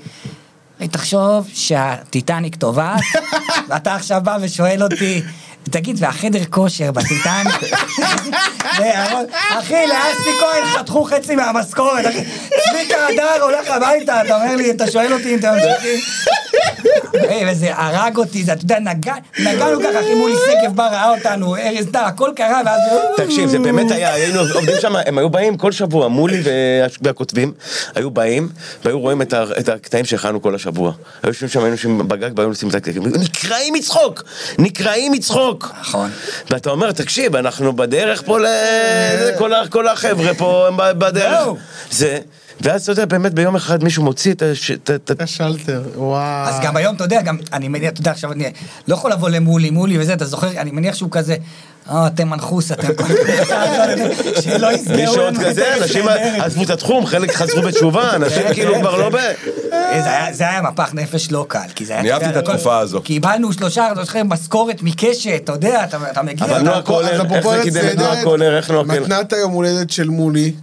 תחשוב 0.91 1.47
שהטיטניק 1.53 2.55
טובעת, 2.55 3.01
ואתה 3.67 3.95
עכשיו 3.95 4.21
בא 4.23 4.37
ושואל 4.41 4.83
אותי, 4.83 5.21
תגיד, 5.63 5.95
והחדר 5.99 6.45
כושר 6.49 6.91
בטיטניק? 6.91 7.55
אחי, 9.59 9.87
לאסי 9.87 10.29
כהן 10.39 10.65
חתכו 10.65 11.03
חצי 11.03 11.35
מהמשכורת, 11.35 12.05
אחי. 12.05 12.23
צביקה 12.49 13.07
הדר 13.07 13.43
הולך 13.43 13.69
הביתה, 13.69 14.21
אתה 14.21 14.35
אומר 14.35 14.55
לי, 14.55 14.71
אתה 14.71 14.91
שואל 14.91 15.13
אותי 15.13 15.33
אם 15.33 15.39
אתה 15.39 15.51
וזה 17.51 17.67
הרג 17.75 18.17
אותי, 18.17 18.43
זה, 18.43 18.53
אתה 18.53 18.63
יודע, 18.63 18.79
נגע- 18.79 19.13
נגענו 19.39 19.79
ככה, 19.79 19.99
אחי 19.99 20.15
מולי 20.15 20.33
שגב 20.45 20.75
בא 20.75 20.87
ראה 20.87 21.09
אותנו, 21.09 21.55
ארז 21.55 21.85
טל, 21.91 21.99
הכל 22.05 22.29
קרה, 22.35 22.61
ואז... 22.65 22.79
תקשיב, 23.17 23.49
זה 23.49 23.59
באמת 23.59 23.91
היה, 23.91 24.13
היינו 24.13 24.39
עובדים 24.53 24.75
שם, 24.81 24.95
הם 25.05 25.17
היו 25.17 25.29
באים 25.29 25.57
כל 25.57 25.71
שבוע, 25.71 26.07
מולי 26.07 26.41
וה- 26.43 26.51
והכותבים, 27.01 27.53
היו 27.95 28.11
באים, 28.11 28.49
והיו 28.85 28.99
רואים 28.99 29.21
את 29.21 29.69
הקטעים 29.69 30.05
שהכנו 30.05 30.41
כל 30.41 30.55
השבוע. 30.55 30.91
היו 31.23 31.29
יושבים 31.29 31.49
שם, 31.49 31.59
היינו 31.59 31.71
יושבים 31.71 32.07
בגג, 32.07 32.29
והיו 32.37 32.49
עושים 32.49 32.69
את 32.69 32.75
הקטעים, 32.75 33.03
נקרעים 33.05 33.73
מצחוק! 33.73 34.23
נקרעים 34.59 35.11
מצחוק! 35.11 35.71
נכון. 35.81 36.09
ואתה 36.49 36.69
אומר, 36.69 36.91
תקשיב, 36.91 37.35
אנחנו 37.35 37.73
בדרך 37.75 38.23
פה 38.25 38.39
ל... 38.39 38.45
זה, 39.19 39.35
כל 39.69 39.87
החבר'ה 39.87 40.33
פה 40.33 40.67
הם 40.67 40.77
בדרך. 40.99 41.39
זהו. 41.43 41.57
זה, 41.91 42.19
ואז 42.61 42.81
אתה 42.83 42.91
יודע, 42.91 43.05
באמת 43.05 43.33
ביום 43.33 43.55
אחד 43.55 43.83
מישהו 43.83 44.03
מוציא 44.03 44.33
את 44.33 44.41
ה... 44.41 45.23
השלטר, 45.23 45.83
וואו. 45.95 46.47
אז 46.49 46.59
גם 46.61 46.77
היום, 46.77 46.95
אתה 46.95 47.03
יודע, 47.03 47.21
גם, 47.21 47.37
אני 47.53 47.67
מניח, 47.67 47.91
אתה 47.91 48.01
יודע, 48.01 48.11
עכשיו 48.11 48.31
אני 48.31 48.51
לא 48.87 48.93
יכול 48.93 49.11
לבוא 49.11 49.29
למולי, 49.29 49.69
מולי 49.69 49.99
וזה, 49.99 50.13
אתה 50.13 50.25
זוכר, 50.25 50.47
אני 50.57 50.71
מניח 50.71 50.95
שהוא 50.95 51.09
כזה, 51.11 51.35
אה, 51.89 52.07
אתם 52.07 52.29
מנחוס, 52.29 52.71
אתם... 52.71 52.87
שלא 54.43 54.71
יסגרו 54.71 54.97
מישהו 54.97 55.21
עוד 55.21 55.37
כזה, 55.45 55.77
אנשים. 55.77 56.05
עזבו 56.39 56.63
את 56.63 56.69
התחום, 56.69 57.05
חלק 57.05 57.31
חזרו 57.35 57.61
בתשובה, 57.61 58.11
אנשים 58.15 58.43
כאילו 58.53 58.75
כבר 58.79 58.95
לא 58.97 59.09
ב... 59.09 59.15
אה, 59.73 60.29
זה 60.31 60.49
היה- 60.49 60.61
מפח 60.61 60.93
נפש 60.93 61.31
לא 61.31 61.45
קל, 61.49 61.59
כי 61.75 61.85
זה 61.85 61.93
היה... 61.93 62.01
אני 62.01 62.11
אהבתי 62.11 62.29
את 62.29 62.35
התקופה 62.35 62.77
הזו. 62.79 63.01
קיבלנו 63.01 63.53
שלושה, 63.53 63.91
אתה 63.91 64.03
זוכר, 64.03 64.23
משכורת 64.23 64.81
מקשת, 64.81 65.41
אתה 65.43 65.51
יודע, 65.51 65.83
אתה 66.11 66.21
מגיע... 66.23 66.47
אבל 66.47 66.61
נועה 66.61 66.77
אז 66.77 66.83
קולר, 66.83 67.21
איך 67.33 67.43
זה 67.47 67.61
קידם 67.63 67.87
את 67.93 67.97
נועה 67.97 68.23
קולר, 68.23 68.57
איך 68.57 68.71
נועה 68.71 68.85
קולר? 68.85 69.01
מתנת 69.01 69.33
היום 69.33 69.51
הולדת 69.51 69.89
של 69.89 70.09
מולי, 70.09 70.53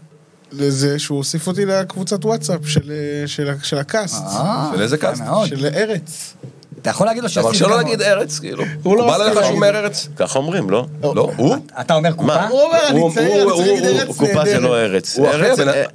לזה 0.52 0.98
שהוא 0.98 1.18
הוסיף 1.18 1.46
אותי 1.46 1.64
לקבוצת 1.66 2.24
וואטסאפ 2.24 2.60
של- 2.64 2.92
של- 3.26 3.50
של 3.62 3.78
הקאסט, 3.78 4.22
אה, 4.26 4.70
של 4.74 4.82
איזה 4.82 4.96
קאסט? 4.96 5.22
של 5.46 5.66
ארץ. 5.74 6.34
אתה 6.82 6.90
יכול 6.90 7.06
להגיד 7.06 7.22
לו 7.22 7.28
אתה 7.28 7.40
מרשה 7.42 7.48
שעשית 7.52 7.62
לו 7.62 7.68
כמה- 7.74 7.82
להגיד 7.82 8.02
ארץ, 8.02 8.38
כאילו. 8.38 8.64
הוא 8.82 8.96
לא 8.96 9.06
בא 9.06 9.16
לך 9.16 9.44
שהוא. 9.44 9.54
אומר 9.54 9.76
ארץ? 9.76 10.08
ככה 10.16 10.38
אומרים, 10.38 10.70
לא? 10.70 10.86
לא, 11.02 11.30
הוא? 11.36 11.56
אתה 11.80 11.94
אומר 11.94 12.12
קופה? 12.12 12.46
הוא 12.46 12.60
אומר, 12.62 12.78
אני 12.88 13.14
צעיר, 13.14 13.42
אני 13.42 13.52
צריך 13.52 13.68
להגיד 13.68 13.84
ארץ 14.00 14.16
קופה 14.16 14.44
זה. 14.44 14.58
לא 14.60 14.76
ארץ. 14.80 15.16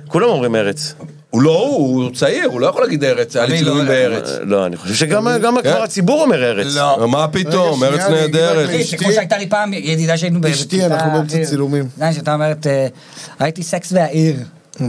כולם 0.08 0.28
אומרים 0.30 0.56
ארץ. 0.56 0.94
הוא 1.36 1.42
לא 1.42 1.60
הוא, 1.68 2.04
הוא 2.04 2.12
צעיר, 2.14 2.46
הוא 2.48 2.62
לא 2.62 2.68
יכול 2.68 2.82
להגיד 2.84 3.04
ארץ, 3.04 3.36
היה 3.36 3.46
לי 3.46 3.52
אני 3.54 3.62
לא- 3.62 3.66
צילומים 3.66 3.88
בארץ. 3.88 4.30
אה, 4.30 4.38
לא, 4.46 4.66
אני 4.66 4.78
חושב 4.78 4.94
שגם 4.94 5.28
גם 5.42 5.56
כן. 5.62 5.72
כבר 5.72 5.84
הציבור 5.84 6.22
אומר 6.22 6.44
ארץ. 6.44 6.76
לא. 6.76 7.08
מה 7.08 7.28
פתאום, 7.28 7.84
ארץ 7.84 8.02
נהדרת. 8.02 8.70
כמו 8.98 9.12
שהייתה 9.12 9.38
לי 9.38 9.50
פעם 9.50 9.74
ידידה 9.74 10.18
שהיינו 10.18 10.42
באיזה 10.42 10.60
אשתי, 10.60 10.86
אנחנו 10.86 11.12
באמצע 11.12 11.36
אחי, 11.38 11.46
צילומים. 11.46 11.86
אתה 11.96 12.04
יודע, 12.04 12.14
שהייתה 12.14 12.34
אומרת, 12.34 12.68
אה, 12.68 12.88
ראיתי 13.42 13.64
סקס 13.64 13.92
והעיר. 13.94 14.36
אתה 14.76 14.84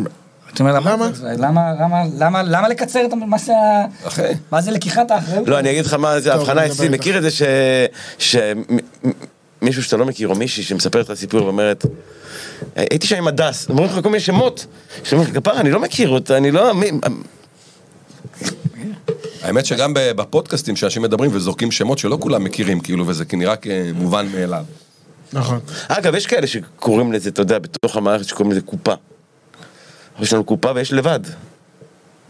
אומר, 0.60 0.72
למה? 0.74 0.92
למה? 0.92 1.12
זה- 1.12 1.28
למה, 1.38 1.60
למה, 1.80 2.02
למה, 2.18 2.42
למה 2.42 2.68
לקצר 2.68 3.00
את 3.04 3.12
מה 3.26 3.38
זה, 3.38 3.52
ה- 3.52 4.08
אחי. 4.08 4.22
מה 4.52 4.60
זה 4.60 4.70
לקיחת 4.70 5.10
האחריות? 5.10 5.48
לא, 5.48 5.58
אני 5.58 5.70
אגיד 5.70 5.86
לך 5.86 5.94
מה 5.94 6.20
זה 6.20 6.32
ההבחנה 6.32 6.66
אצלי, 6.66 6.88
מכיר 6.88 7.16
את 7.18 7.22
זה 7.22 7.30
ש... 8.18 8.36
שמישהו 9.60 9.82
שאתה 9.82 9.96
לא 9.96 10.06
מכיר, 10.06 10.28
או 10.28 10.34
מישהי 10.34 10.62
שמספרת 10.62 11.04
את 11.04 11.10
הסיפור 11.10 11.44
ואומרת, 11.44 11.86
הייתי 12.76 13.06
שם 13.06 13.16
עם 13.16 13.28
הדס, 13.28 13.68
אומרים 13.68 13.86
לך 13.88 13.94
כל 14.02 14.08
מיני 14.08 14.20
שמות, 14.20 14.66
שאומרים 15.04 15.30
לך, 15.30 15.36
כפרה, 15.38 15.60
אני 15.60 15.70
לא 15.70 15.80
מכיר 15.80 16.08
אותה, 16.08 16.36
אני 16.36 16.50
לא... 16.50 16.74
מי- 16.74 16.90
האמת 19.42 19.66
שגם 19.66 19.94
ב- 19.94 20.12
בפודקאסטים 20.16 20.76
שאנשים 20.76 21.02
מדברים 21.02 21.30
וזורקים 21.34 21.70
שמות 21.70 21.98
שלא 21.98 22.18
כולם 22.20 22.44
מכירים, 22.44 22.80
כאילו, 22.80 23.06
וזה 23.06 23.24
נראה 23.32 23.56
כמובן 23.56 24.26
מאליו. 24.34 24.64
נכון. 25.32 25.60
אגב, 25.88 26.14
יש 26.14 26.26
כאלה 26.26 26.46
שקוראים 26.46 27.12
לזה, 27.12 27.30
אתה 27.30 27.42
יודע, 27.42 27.58
בתוך 27.58 27.96
המערכת 27.96 28.24
שקוראים 28.28 28.52
לזה 28.52 28.60
קופה. 28.60 28.94
יש 30.20 30.32
לנו 30.32 30.44
קופה 30.44 30.72
ויש 30.74 30.92
לבד. 30.92 31.20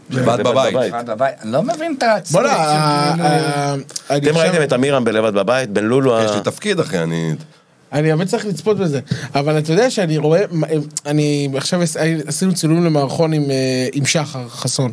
לבד 0.09 0.37
בבית. 0.43 0.75
אני 1.41 1.51
לא 1.51 1.63
מבין 1.63 1.95
את 1.97 2.03
הציר. 2.03 2.37
בוא'נה, 2.41 2.53
ה- 2.53 3.11
שכאילו- 3.13 3.27
ה- 3.27 3.75
אני 4.09 4.29
אתם 4.29 4.37
ראיתם 4.37 4.63
את 4.63 4.73
אמירם 4.73 5.03
בלבד 5.03 5.33
בבית, 5.33 5.69
בן 5.69 5.83
לולו, 5.83 6.19
יש 6.23 6.31
ה- 6.31 6.35
לי 6.35 6.41
תפקיד, 6.41 6.79
אחי, 6.79 6.97
אני... 6.99 7.33
אני 7.93 8.07
באמת 8.09 8.27
צריך 8.27 8.45
לצפות 8.45 8.77
בזה, 8.77 8.99
אבל 9.35 9.57
אתה 9.57 9.71
יודע 9.71 9.89
שאני 9.89 10.17
רואה, 10.17 10.41
אני 11.05 11.49
עכשיו 11.57 11.81
עש- 11.81 11.97
עשינו 12.27 12.53
צילום 12.55 12.85
למערכון 12.85 13.33
עם, 13.33 13.51
אה, 13.51 13.87
עם 13.93 14.05
שחר 14.05 14.47
חסון, 14.49 14.91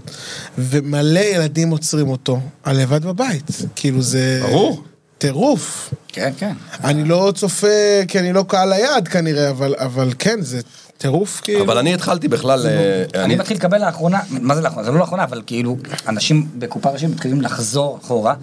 ומלא 0.59 1.21
ילדים 1.21 1.71
עוצרים 1.71 2.09
אותו, 2.09 2.41
על 2.65 2.77
לבד 2.83 3.05
בבית, 3.07 3.51
כאילו 3.77 4.03
זה... 4.03 4.41
ברור. 4.43 4.83
טירוף. 5.19 5.95
כן, 6.09 6.31
כן. 6.39 6.53
אני 6.85 7.05
לא 7.05 7.33
צופה, 7.35 7.67
כי 8.09 8.19
אני 8.19 8.33
לא 8.33 8.45
קהל 8.49 8.73
היעד 8.73 9.09
כנראה, 9.09 9.51
אבל, 9.51 9.75
אבל 9.79 10.13
כן, 10.19 10.41
זה 10.41 10.61
טירוף 11.05 11.41
כאילו. 11.41 11.65
אבל 11.65 11.79
אני 11.79 11.95
התחלתי 11.95 12.29
בכלל... 12.29 12.67
אה, 12.67 13.25
אני 13.25 13.37
מתחיל 13.37 13.57
לקבל 13.57 13.87
לאחרונה, 13.87 14.21
מה 14.31 14.55
זה 14.55 14.61
לאחרונה? 14.61 14.85
זה 14.85 14.93
לא 14.93 14.99
לאחרונה, 14.99 15.25
אבל 15.25 15.43
כאילו, 15.47 15.77
אנשים 16.09 16.49
בקופה 16.59 16.91
ראשית 16.91 17.11
מתחילים 17.11 17.41
לחזור 17.41 17.99
אחורה, 18.03 18.35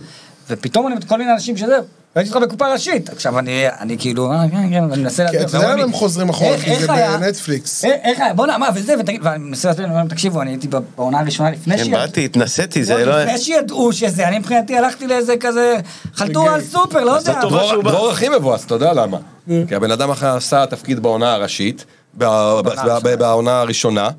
ופתאום 0.49 0.87
אני 0.87 0.95
כל 1.07 1.17
מיני 1.17 1.33
אנשים 1.33 1.57
שזה, 1.57 1.79
ראיתי 2.15 2.29
אותך 2.29 2.41
בקופה 2.41 2.73
ראשית. 2.73 3.09
עכשיו 3.09 3.39
אני, 3.39 3.63
אני 3.79 3.97
כאילו, 3.97 4.31
אה, 4.31 4.45
כן, 4.51 4.69
כן, 4.69 4.83
אני 4.83 5.01
מנסה 5.01 5.25
כי 5.31 5.39
אתה 5.41 5.57
יודע 5.57 5.73
למה 5.73 5.83
הם 5.83 5.93
חוזרים 5.93 6.29
אחורה, 6.29 6.57
כי 6.57 6.75
זה 6.75 6.87
בנטפליקס. 6.87 7.85
איך 7.85 7.93
איך 8.03 8.19
היה? 8.19 8.33
בוא'נה, 8.33 8.57
מה, 8.57 8.69
וזה, 8.75 8.95
ותגיד, 8.99 9.21
ואני 9.23 9.37
מנסה 9.37 9.67
להסביר 9.67 9.87
להם, 9.87 10.07
תקשיבו, 10.07 10.41
אני 10.41 10.51
הייתי 10.51 10.67
בעונה 10.95 11.19
הראשונה 11.19 11.51
לפני 11.51 11.77
כן, 11.77 11.83
שידעו. 11.83 11.99
באתי, 11.99 12.25
התנסיתי, 12.25 12.83
זה 12.83 13.05
לא. 13.05 13.23
לפני 13.23 13.37
שידעו 13.37 13.93
שזה, 13.93 14.27
אני 14.27 14.39
מבחינתי 14.39 14.77
הלכתי 14.77 15.07
לאיזה 15.07 15.33
כזה, 15.39 15.75
חלטורה 16.13 16.53
על 16.53 16.61
סופר, 16.61 17.03
לא 17.03 17.11
יודע. 17.11 17.41
דרור 17.83 18.11
הכי 18.11 18.29
מבואס, 18.29 18.65
אתה 18.65 18.75
יודע 18.75 18.93
למה? 18.93 19.17
כי 19.67 19.75
הבן 19.75 19.91
אדם 19.91 20.09
אחר 20.09 20.35
עשה 20.37 20.65
תפקיד 20.65 20.99
בעונה 20.99 21.33
הראשית, 21.33 21.85
בעונה 23.17 23.59
הראשונה, 23.61 24.09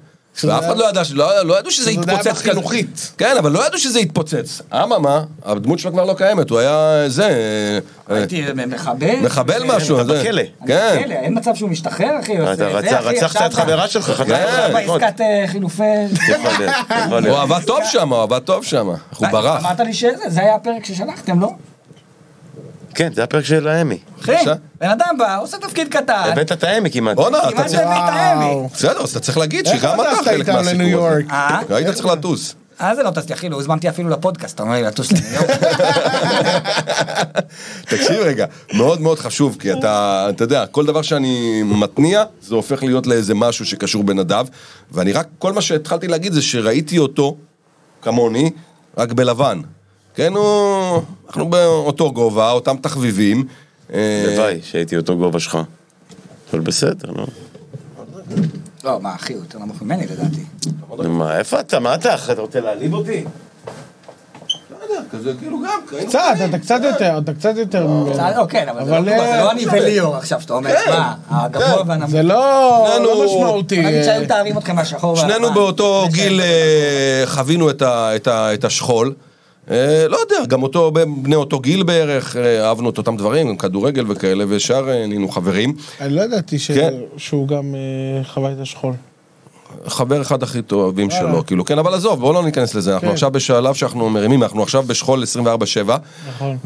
ואף 0.45 0.65
אחד 0.65 0.77
לא 0.79 0.89
ידע, 0.89 1.03
לא 1.13 1.43
לא 1.43 1.59
ידעו 1.59 1.71
שזה 1.71 1.83
שזה 1.83 1.91
היה 1.91 2.01
יתפוצץ 2.01 2.29
כזה. 2.29 2.51
בחינוכית. 2.51 3.13
כן, 3.19 3.37
אבל 3.39 3.53
לא 3.53 3.67
ידעו 3.67 3.79
שזה 3.79 4.01
יתפוצץ. 4.01 4.63
אממה, 4.75 5.23
הדמות 5.45 5.79
שלו 5.79 5.93
כבר 5.93 6.05
לא 6.05 6.15
קיימת, 6.15 6.51
הוא 6.51 6.59
היה 6.59 7.05
זה... 7.09 7.29
אה, 8.11 8.17
הייתי 8.17 8.45
מחבל. 8.67 9.17
מחבל 9.23 9.63
משהו. 9.65 9.97
אתה 10.01 10.05
זה. 10.05 10.21
בכלא. 10.23 10.43
כן. 10.67 11.05
אין 11.11 11.39
מצב 11.39 11.55
שהוא 11.55 11.71
משתחרר, 11.71 12.21
אחי. 12.21 12.33
זה- 12.39 12.55
זה, 12.57 12.99
רצחת 12.99 13.47
את 13.47 13.55
חברה 13.55 13.89
שלך, 13.89 14.23
כן. 14.27 14.35
עליו, 14.35 14.71
בעסקת 14.99 15.21
אה, 15.21 15.45
חילופי... 15.49 15.83
הוא. 17.09 17.37
עבד 17.39 17.61
טוב 17.67 17.81
שם, 17.85 18.13
הוא 18.13 18.23
עבד 18.23 18.39
טוב 18.39 18.65
שם. 18.65 18.87
הוא 19.17 19.29
ברח. 19.33 19.61
אמרת 19.61 19.81
לי 19.81 19.95
שזה, 19.95 20.11
זה 20.29 20.41
היה 20.41 20.55
הפרק 20.55 20.85
ששלחתם, 20.85 21.41
לא? 21.41 21.49
כן, 22.95 23.13
זה 23.13 23.25
הפרק 23.25 23.45
של 23.45 23.69
האמי. 23.69 23.99
אחי. 24.21 24.33
בן 24.81 24.89
אדם 24.89 25.15
בא, 25.19 25.39
עושה 25.39 25.59
תפקיד 25.59 25.89
קטן, 25.89 26.23
הבאת 26.33 26.53
את 26.53 26.65
האמי 26.65 26.91
כמעט. 26.91 27.17
בואנה, 27.17 27.39
אתה 27.39 27.51
כמעט 27.53 27.67
צריך... 27.67 27.81
הביא 27.81 27.97
את 27.97 28.09
האמי. 28.09 28.69
בסדר, 28.75 29.03
אז 29.03 29.11
אתה 29.11 29.21
צריך 29.21 29.39
להגיד 29.39 29.67
שגם 29.67 29.97
לא 29.97 30.13
אתה 30.13 30.25
חלק 30.25 30.49
מהסיפור 30.49 30.73
לניו 30.73 31.07
הזה. 31.07 31.17
יורק? 31.19 31.31
אה? 31.31 31.61
היית 31.71 31.89
צריך 31.89 32.07
לטוס. 32.07 32.55
אה, 32.81 32.95
זה 32.95 33.03
לא 33.03 33.11
טסתי, 33.11 33.33
אחי, 33.33 33.49
לא 33.49 33.61
הזמנתי 33.61 33.89
אפילו 33.89 34.09
לפודקאסט, 34.09 34.55
אתה 34.55 34.63
אומר 34.63 34.75
לי 34.75 34.83
לטוס 34.83 35.13
לניו 35.13 35.35
יורק. 35.35 35.51
תקשיב 37.91 38.21
רגע, 38.21 38.47
מאוד 38.75 39.01
מאוד 39.01 39.19
חשוב, 39.19 39.57
כי 39.61 39.73
אתה, 39.73 40.27
אתה 40.31 40.45
יודע, 40.45 40.67
כל 40.67 40.87
דבר 40.87 41.03
שאני 41.03 41.63
מתניע, 41.63 42.25
זה 42.43 42.55
הופך 42.55 42.83
להיות 42.83 43.07
לאיזה 43.07 43.35
משהו 43.35 43.67
שקשור 43.67 44.05
בנדב, 44.05 44.47
ואני 44.93 45.13
רק, 45.13 45.27
כל 45.39 45.53
מה 45.53 45.61
שהתחלתי 45.61 46.09
להגיד 46.09 46.33
זה 46.33 46.43
שראיתי 46.43 46.99
אותו, 46.99 47.37
כמוני, 48.03 48.51
רק 48.99 49.13
בלבן. 49.13 49.61
כן, 50.15 50.33
הוא... 50.33 51.03
אנחנו 51.27 51.51
באותו 51.51 52.13
גובה, 52.13 52.51
אותם 52.51 52.77
תחביבים. 52.77 53.45
אה, 53.93 54.25
הלוואי 54.29 54.61
שהייתי 54.63 54.97
אותו 54.97 55.17
גובה 55.17 55.41
שלך. 55.41 55.59
אבל 56.53 56.61
בסדר, 56.61 57.11
נו. 57.11 57.27
לא, 58.85 59.01
מה, 59.01 59.15
אחי, 59.15 59.33
הוא 59.33 59.43
יותר 59.43 59.59
נמוך 59.59 59.83
ממני 59.83 60.07
לדעתי. 60.07 60.43
מה, 61.09 61.39
איפה 61.39 61.61
אתה? 61.61 61.81
מה 61.81 61.95
אתה? 61.95 62.15
אתה 62.33 62.41
רוצה 62.41 62.61
להעליב 62.61 62.95
אותי? 62.95 63.25
לא 64.91 64.97
כזה 65.11 65.33
כאילו 65.39 65.59
גם, 65.59 65.81
היינו 65.93 66.09
קצת. 66.09 66.35
אתה 66.49 66.59
קצת 66.59 66.81
יותר, 66.85 67.19
אתה 67.19 67.35
קצת 67.35 67.57
יותר... 67.57 67.87
לא, 68.37 68.47
כן, 68.49 68.69
אבל 68.69 68.85
זה 68.85 68.91
לא 68.91 69.03
זה 69.03 69.11
אה, 69.11 69.45
לא 69.45 69.51
אני 69.51 69.67
וליאור 69.67 70.17
עכשיו, 70.17 70.41
שאתה 70.41 70.55
אומר, 70.55 70.77
כן, 70.85 70.91
מה, 70.91 71.15
הגבוה 71.31 71.83
והנמוך. 71.87 72.11
זה 72.11 72.23
לא 72.23 72.87
לא 73.03 73.25
משמעותי. 73.25 73.83
בוא 73.83 73.91
נגיד 73.91 74.03
שהיו 74.05 74.19
אה, 74.19 74.25
מתארים 74.25 74.59
אתכם 74.59 74.77
מהשחור 74.77 75.17
שנינו. 75.17 75.53
באותו 75.53 76.09
גיל 76.13 76.41
אה, 76.41 77.23
חווינו 77.27 77.71
את 78.27 78.65
השכול. 78.65 79.15
אה, 79.73 80.09
לא 80.09 80.17
יודע, 80.17 80.47
גם 80.49 80.63
אותו, 80.63 80.91
בני 81.23 81.35
אותו 81.35 81.61
גיל 81.61 81.83
בערך, 81.83 82.37
אה, 82.37 82.69
אהבנו 82.69 82.91
את 82.91 82.99
אותם 82.99 83.17
דברים, 83.17 83.49
גם 83.49 83.57
כדורגל 83.57 84.05
וכאלה, 84.09 84.45
ושאר 84.49 84.89
אה, 84.91 85.07
נהיינו 85.07 85.29
חברים. 85.29 85.75
אני 86.01 86.15
לא 86.15 86.23
ידעתי 86.23 86.59
ש- 86.59 86.71
כן. 86.71 86.95
שהוא 87.17 87.49
גם 87.49 87.75
חווה 88.25 88.53
את 88.53 88.59
השכול. 88.61 88.93
חבר 89.87 90.23
אחד 90.23 90.43
הכי 90.43 90.63
טובים 90.63 91.11
שלו, 91.11 91.47
כאילו, 91.47 91.65
כן, 91.65 91.79
אבל 91.79 91.95
עזוב, 91.95 92.21
בואו 92.21 92.33
לא 92.33 92.45
ניכנס 92.45 92.75
לזה, 92.75 92.95
אנחנו 92.95 93.09
כן. 93.09 93.13
עכשיו 93.15 93.31
בשלב 93.31 93.75
שאנחנו 93.75 94.11
מרימים, 94.11 94.43
אנחנו 94.43 94.63
עכשיו 94.63 94.83
בשכול 94.83 95.23
24-7, 95.23 95.99
נכון. 96.29 96.57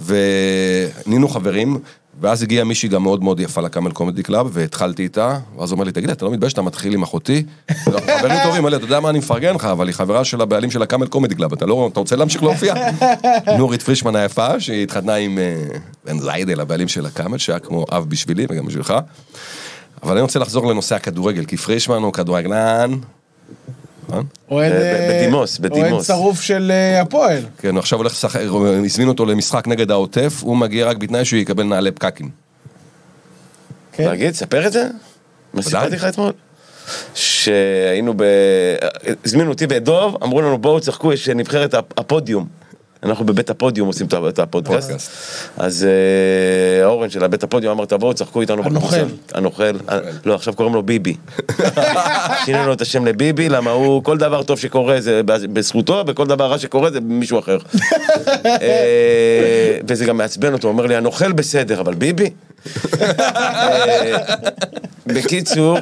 ונהיינו 1.06 1.28
חברים, 1.28 1.78
ואז 2.20 2.42
הגיעה 2.42 2.64
מישהי 2.64 2.88
גם 2.88 3.02
מאוד 3.02 3.24
מאוד 3.24 3.40
יפה 3.40 3.60
לקאמל 3.60 3.90
קומדי 3.90 4.22
קלאב, 4.22 4.50
והתחלתי 4.52 5.02
איתה, 5.02 5.38
ואז 5.58 5.70
הוא 5.70 5.76
אומר 5.76 5.84
לי, 5.84 5.92
תגיד, 5.92 6.10
אתה 6.10 6.24
לא 6.24 6.30
מתבייש 6.30 6.50
שאתה 6.50 6.62
מתחיל 6.62 6.94
עם 6.94 7.02
אחותי? 7.02 7.42
אנחנו 7.86 8.00
חברים 8.18 8.38
טובים, 8.44 8.66
לי, 8.66 8.76
אתה 8.76 8.84
יודע 8.84 9.00
מה, 9.00 9.10
אני 9.10 9.18
מפרגן 9.18 9.54
לך, 9.54 9.64
אבל 9.64 9.86
היא 9.86 9.94
חברה 9.94 10.24
של 10.24 10.40
הבעלים 10.40 10.70
של 10.70 10.82
הקאמל 10.82 11.06
קומדי 11.06 11.34
קלאב, 11.34 11.52
אתה 11.52 11.66
לא, 11.66 11.88
אתה 11.92 12.00
רוצה 12.00 12.16
להמשיך 12.16 12.42
להופיע? 12.42 12.74
נורית 13.58 13.82
פרישמן 13.82 14.16
היפה, 14.16 14.60
שהיא 14.60 14.82
התחתנה 14.82 15.14
עם 15.14 15.38
אה, 15.38 15.54
בן 16.04 16.18
זיידל, 16.18 16.60
הבעלים 16.60 16.88
של 16.88 17.06
הקאמל, 17.06 17.38
שהיה 17.38 17.58
כמו 17.58 17.84
אב 17.92 18.06
בשבילי 18.08 18.46
וגם 18.50 18.66
בשבילך. 18.66 18.94
אבל 20.02 20.12
אני 20.12 20.20
רוצה 20.20 20.38
לחזור 20.38 20.66
לנושא 20.66 20.94
הכדורגל, 20.94 21.44
כי 21.44 21.56
פרישמן 21.56 22.02
הוא 22.02 22.12
כדורגלן 22.12 22.90
נכון? 24.08 24.24
אוהד... 24.50 24.72
אה, 24.72 25.18
בדימוס, 25.22 25.60
אוהד 25.60 25.72
בדימוס. 25.72 26.06
שרוף 26.06 26.40
של 26.40 26.72
אה, 26.74 27.00
הפועל. 27.00 27.38
כן, 27.58 27.70
הוא 27.70 27.78
עכשיו 27.78 27.98
הולך 27.98 28.12
לשחק, 28.12 28.40
הזמינו 28.84 29.10
אותו 29.10 29.26
למשחק 29.26 29.66
נגד 29.68 29.90
העוטף, 29.90 30.38
הוא 30.42 30.56
מגיע 30.56 30.86
רק 30.86 30.96
בתנאי 30.96 31.24
שהוא 31.24 31.38
יקבל 31.40 31.62
נעלי 31.64 31.90
פקקים. 31.90 32.30
כן. 33.92 34.04
להגיד, 34.04 34.34
ספר 34.34 34.66
את 34.66 34.72
זה? 34.72 34.86
מה 35.54 35.62
סיפרתי 35.62 35.96
לך 35.96 36.04
אתמול? 36.04 36.32
שהיינו 37.14 38.14
ב... 38.16 38.22
הזמינו 39.24 39.50
אותי 39.50 39.66
ודוב, 39.68 40.16
אמרו 40.22 40.40
לנו 40.42 40.58
בואו 40.58 40.80
תשחקו, 40.80 41.12
יש 41.12 41.28
נבחרת 41.28 41.74
הפ- 41.74 41.98
הפודיום. 41.98 42.46
אנחנו 43.06 43.26
בבית 43.26 43.50
הפודיום 43.50 43.88
עושים 43.88 44.06
את 44.28 44.38
הפודקאסט. 44.38 44.88
פודקאסט. 44.88 45.10
אז 45.56 45.86
אה, 46.80 46.86
אורן 46.86 47.10
של 47.10 47.24
הבית 47.24 47.42
הפודיום 47.42 47.76
אמר 47.76 47.84
תבואו 47.84 48.12
תשחקו 48.12 48.40
איתנו 48.40 48.62
הנוכל. 48.64 48.78
בקבוצה." 48.78 49.02
הנוכל. 49.34 49.76
אה, 49.88 49.98
לא, 50.24 50.34
עכשיו 50.34 50.54
קוראים 50.54 50.74
לו 50.74 50.82
ביבי. 50.82 51.16
שינינו 52.44 52.72
את 52.72 52.80
השם 52.80 53.04
לביבי, 53.04 53.48
למה 53.48 53.70
הוא, 53.70 54.04
כל 54.04 54.18
דבר 54.18 54.42
טוב 54.42 54.58
שקורה 54.58 55.00
זה 55.00 55.20
בזכותו, 55.52 56.04
וכל 56.06 56.26
דבר 56.26 56.46
רע 56.46 56.58
שקורה 56.58 56.90
זה 56.90 57.00
במישהו 57.00 57.38
אחר. 57.38 57.58
אה, 58.46 59.78
וזה 59.88 60.04
גם 60.04 60.16
מעצבן 60.16 60.52
אותו, 60.52 60.68
הוא 60.68 60.72
אומר 60.72 60.86
לי, 60.86 60.96
הנוכל 60.96 61.32
בסדר, 61.32 61.80
אבל 61.80 61.94
ביבי? 61.94 62.30
בקיצור, 65.06 65.78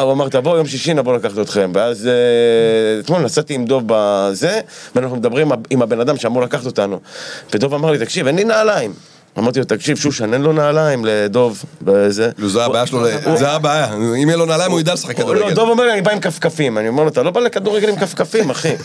הוא 0.00 0.12
אמר, 0.12 0.28
תבואו 0.28 0.56
יום 0.56 0.66
שישי, 0.66 0.94
נבוא 0.94 1.16
לקחת 1.16 1.38
אתכם. 1.38 1.72
ואז 1.74 2.06
אה, 2.06 3.00
אתמול 3.00 3.20
נסעתי 3.20 3.54
עם 3.54 3.64
דוב 3.64 3.82
בזה, 3.86 4.60
ואנחנו 4.94 5.16
מדברים 5.16 5.52
עם 5.70 5.82
הבן 5.82 6.00
אדם 6.00 6.16
שאמור 6.16 6.42
לקחת 6.42 6.66
אותנו. 6.66 7.00
ודוב 7.54 7.74
אמר 7.74 7.90
לי, 7.90 7.98
תקשיב, 7.98 8.26
אין 8.26 8.36
לי 8.36 8.44
נעליים. 8.44 8.92
אמרתי 9.38 9.58
לו, 9.58 9.64
תקשיב, 9.64 9.96
שושן, 9.96 10.34
אין 10.34 10.42
לו 10.42 10.52
נעליים 10.52 11.04
לדוב, 11.04 11.64
וזה. 11.82 12.30
כאילו, 12.34 12.48
זה 12.48 12.64
הבעיה 12.64 12.86
שלו, 12.86 13.06
זה 13.36 13.50
הבעיה. 13.50 13.94
אם 13.94 14.28
יהיה 14.28 14.36
לו 14.36 14.46
נעליים 14.46 14.72
הוא 14.72 14.80
ידע 14.80 14.92
לשחק 14.92 15.18
לא, 15.18 15.24
כדורגל. 15.24 15.54
דוב 15.54 15.68
אומר 15.68 15.84
לי, 15.84 15.92
אני 15.92 16.02
בא 16.02 16.10
עם 16.10 16.20
כפכפים. 16.20 16.78
אני 16.78 16.88
אומר 16.88 17.02
לו, 17.02 17.08
אתה 17.08 17.22
לא 17.22 17.30
בא 17.30 17.40
לכדורגל 17.40 17.88
עם 17.88 17.96
כפכפים, 17.96 18.50
אחי. 18.50 18.74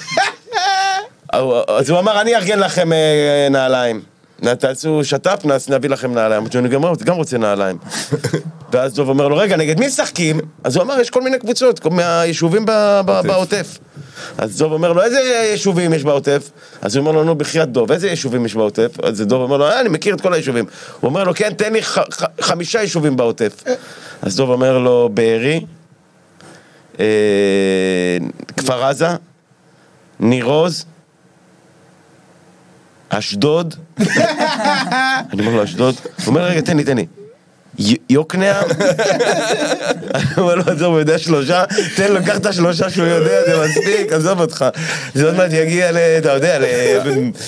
אז 1.68 1.90
הוא 1.90 2.00
אמר, 2.00 2.22
אני 2.22 2.36
אארגן 2.36 2.60
לכם 2.60 2.94
אה, 2.94 3.48
נעליים. 3.52 4.17
תעשו 4.42 5.04
שת"פ, 5.04 5.46
נביא 5.70 5.90
לכם 5.90 6.14
נעליים. 6.14 6.42
אמרתי 6.44 6.58
אני 6.58 6.70
גם 7.06 7.16
רוצה 7.16 7.38
נעליים. 7.38 7.78
ואז 8.72 8.94
דוב 8.94 9.10
אומר 9.10 9.28
לו, 9.28 9.38
רגע, 9.38 9.58
נגד 9.58 9.80
מי 9.80 9.88
משחקים? 9.88 10.40
אז 10.64 10.76
הוא 10.76 10.84
אמר, 10.84 11.00
יש 11.00 11.10
כל 11.10 11.22
מיני 11.22 11.40
קבוצות, 11.40 11.86
מהיישובים 11.86 12.66
בעוטף. 13.06 13.78
אז 14.38 14.58
דוב 14.58 14.72
אומר 14.72 14.94
לו, 14.94 15.04
איזה 15.04 15.20
יישובים 15.52 15.94
יש 15.94 16.04
בעוטף? 16.04 16.52
אז 16.82 16.96
הוא 16.96 17.02
אומר 17.02 17.12
לו, 17.12 17.24
נו, 17.24 17.36
בחייאת 17.36 17.72
דוב, 17.72 17.92
איזה 17.92 18.08
יישובים 18.08 18.46
יש 18.46 18.56
בעוטף? 18.56 18.92
אז 19.04 19.22
דוב 19.22 19.42
אומר 19.42 19.58
לו, 19.58 19.66
אה, 19.66 19.82
אני 19.82 19.90
מכיר 19.90 20.16
את 20.16 20.22
כל 20.22 20.34
היישובים. 20.34 20.66
הוא 21.00 21.10
אומר 21.10 21.24
לו, 21.24 21.36
כן, 21.36 21.54
תן 21.54 21.74
לי 21.74 21.82
חמישה 22.42 22.82
יישובים 22.82 23.18
בעוטף. 23.18 23.64
אז 24.22 24.36
דוב 24.36 24.50
אומר 24.50 24.78
לו, 24.78 25.10
בארי, 25.14 25.66
אה, 27.00 27.06
כפר 28.58 28.84
עזה, 28.84 29.08
ניר 30.20 30.46
עוז, 30.46 30.86
אשדוד, 33.10 33.76
אני 35.34 35.40
אומר 35.40 35.56
לו 35.56 35.64
אשדוד, 35.64 35.96
הוא 35.96 36.28
אומר 36.28 36.44
רגע 36.44 36.62
תן 36.62 36.78
לי 36.78 36.84
תן 36.84 36.98
לי, 36.98 37.06
יוקנעם, 38.10 38.66
אני 40.16 40.24
אומר 40.38 40.56
לו 40.56 40.64
עזוב 40.68 40.82
הוא 40.92 41.00
יודע 41.00 41.18
שלושה, 41.18 41.64
תן 41.96 42.12
לו 42.14 42.20
קח 42.26 42.38
את 42.38 42.46
השלושה 42.46 42.90
שהוא 42.90 43.06
יודע 43.06 43.32
זה 43.48 43.68
מספיק, 43.68 44.14
עזוב 44.14 44.42
אותך, 44.42 44.66
זה 45.14 45.26
עוד 45.26 45.36
מעט 45.36 45.52
יגיע 45.54 45.92
ל... 45.92 45.98
אתה 45.98 46.32
יודע, 46.32 46.60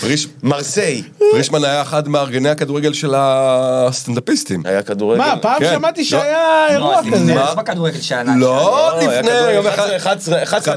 פריש- 0.02 0.28
למרסיי, 0.44 1.04
פרישמן 1.32 1.64
היה 1.64 1.82
אחד 1.82 2.08
מארגני 2.08 2.50
הכדורגל 2.50 2.94
של 2.94 3.14
הסטנדאפיסטים. 3.18 4.62
היה 4.66 4.82
כדורגל, 4.84 5.22
מה, 5.22 5.36
פעם 5.42 5.60
כן. 5.60 5.72
שמעתי 5.74 6.02
לא. 6.02 6.08
שהיה 6.08 6.38
אירוע 6.70 6.96
לא, 6.96 7.00
כזה. 7.02 7.10
לפני, 7.16 7.34
מה? 7.34 7.46
לא 7.46 7.54
בכדורגל 7.54 8.02
שנה. 8.02 8.34
לא, 8.38 8.92
לפני, 9.02 9.52
יום 9.54 9.68
אחד. 9.68 9.90
11, 9.90 10.44
11, 10.44 10.76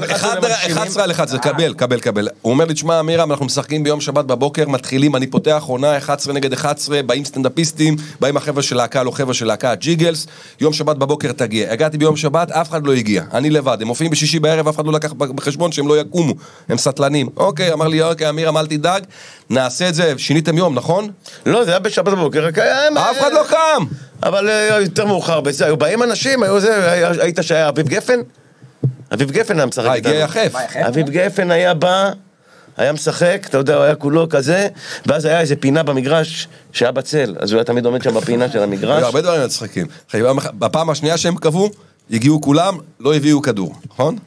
11 0.65 1.03
על 1.03 1.11
11, 1.11 1.39
קבל, 1.39 1.73
קבל, 1.73 1.99
קבל. 1.99 2.27
הוא 2.41 2.51
אומר 2.53 2.65
לי, 2.65 2.73
תשמע, 2.73 2.99
אמירם, 2.99 3.31
אנחנו 3.31 3.45
משחקים 3.45 3.83
ביום 3.83 4.01
שבת 4.01 4.25
בבוקר, 4.25 4.67
מתחילים, 4.67 5.15
אני 5.15 5.27
פותח 5.27 5.63
עונה 5.67 5.97
11 5.97 6.33
נגד 6.33 6.53
11, 6.53 7.01
באים 7.03 7.25
סטנדאפיסטים, 7.25 7.95
באים 8.19 8.37
החבר'ה 8.37 8.63
של 8.63 8.75
להקה, 8.75 9.03
לא 9.03 9.11
חבר'ה 9.11 9.33
של 9.33 9.42
להקה, 9.43 9.75
ג'יגלס, 9.75 10.27
יום 10.61 10.73
שבת 10.73 10.95
בבוקר 10.95 11.31
תגיע. 11.31 11.71
הגעתי 11.71 11.97
ביום 11.97 12.15
שבת, 12.15 12.51
אף 12.51 12.69
אחד 12.69 12.87
לא 12.87 12.93
הגיע, 12.93 13.23
אני 13.33 13.49
לבד. 13.49 13.77
הם 13.81 13.87
מופיעים 13.87 14.11
בשישי 14.11 14.39
בערב, 14.39 14.67
אף 14.67 14.75
אחד 14.75 14.85
לא 14.85 14.93
לקח 14.93 15.13
בחשבון 15.13 15.71
שהם 15.71 15.87
לא 15.87 15.99
יקומו, 15.99 16.33
הם 16.69 16.77
סטלנים. 16.77 17.29
אוקיי, 17.37 17.73
אמר 17.73 17.87
לי, 17.87 18.01
אוקיי, 18.01 18.29
אמירם, 18.29 18.57
אל 18.57 18.67
תדאג, 18.67 19.03
נעשה 19.49 19.89
את 19.89 19.95
זה, 19.95 20.13
שיניתם 20.17 20.57
יום, 20.57 20.75
נכון? 20.75 21.11
לא, 21.45 21.65
זה 21.65 21.71
היה 21.71 21.79
בשבת 21.79 22.13
בבוקר, 22.13 22.45
רק 22.45 22.57
היה... 22.57 22.87
אף 22.87 23.19
אחד 23.19 23.33
לא 23.33 23.43
קם! 23.49 23.85
אבל 24.23 24.49
אה, 24.49 24.81
יותר 24.81 25.05
מאוחר 25.05 25.41
בזה, 25.41 25.65
היו 25.65 25.77
באים 25.77 26.03
אנשים, 26.03 26.43
היו 26.43 26.59
זה, 26.59 26.91
היית 27.21 27.39
שהיה 27.41 27.69
אביב 27.69 27.87
גפן? 27.87 28.19
אביב 29.13 29.31
גפן 29.31 29.57
היה 29.57 29.65
משחק 29.65 29.85
אה, 29.85 29.93
איתנו. 29.93 30.09
הגיע 30.09 30.23
יחף. 30.23 30.53
מה, 30.53 30.63
יחף? 30.63 30.87
אביב 30.87 31.09
גפן 31.09 31.51
היה 31.51 31.73
בא, 31.73 32.11
היה 32.77 32.93
משחק, 32.93 33.45
אתה 33.49 33.57
יודע, 33.57 33.75
הוא 33.75 33.83
היה 33.83 33.95
כולו 33.95 34.29
כזה, 34.29 34.67
ואז 35.05 35.25
היה 35.25 35.39
איזה 35.39 35.55
פינה 35.55 35.83
במגרש 35.83 36.47
שהיה 36.71 36.91
בצל, 36.91 37.35
אז 37.39 37.51
הוא 37.51 37.57
היה 37.57 37.63
תמיד 37.65 37.85
עומד 37.85 38.03
שם 38.03 38.13
בפינה 38.13 38.49
של 38.49 38.57
היו 38.57 38.63
המגרש. 38.63 39.03
הרבה 39.03 39.21
דברים 39.21 39.43
מצחיקים. 39.45 39.87
בפעם 40.59 40.89
השנייה 40.89 41.17
שהם 41.17 41.35
קבעו, 41.35 41.69
הגיעו 42.11 42.41
כולם, 42.41 42.77
לא 42.99 43.15
הביאו 43.15 43.41
כדור, 43.41 43.75
נכון? 43.89 44.17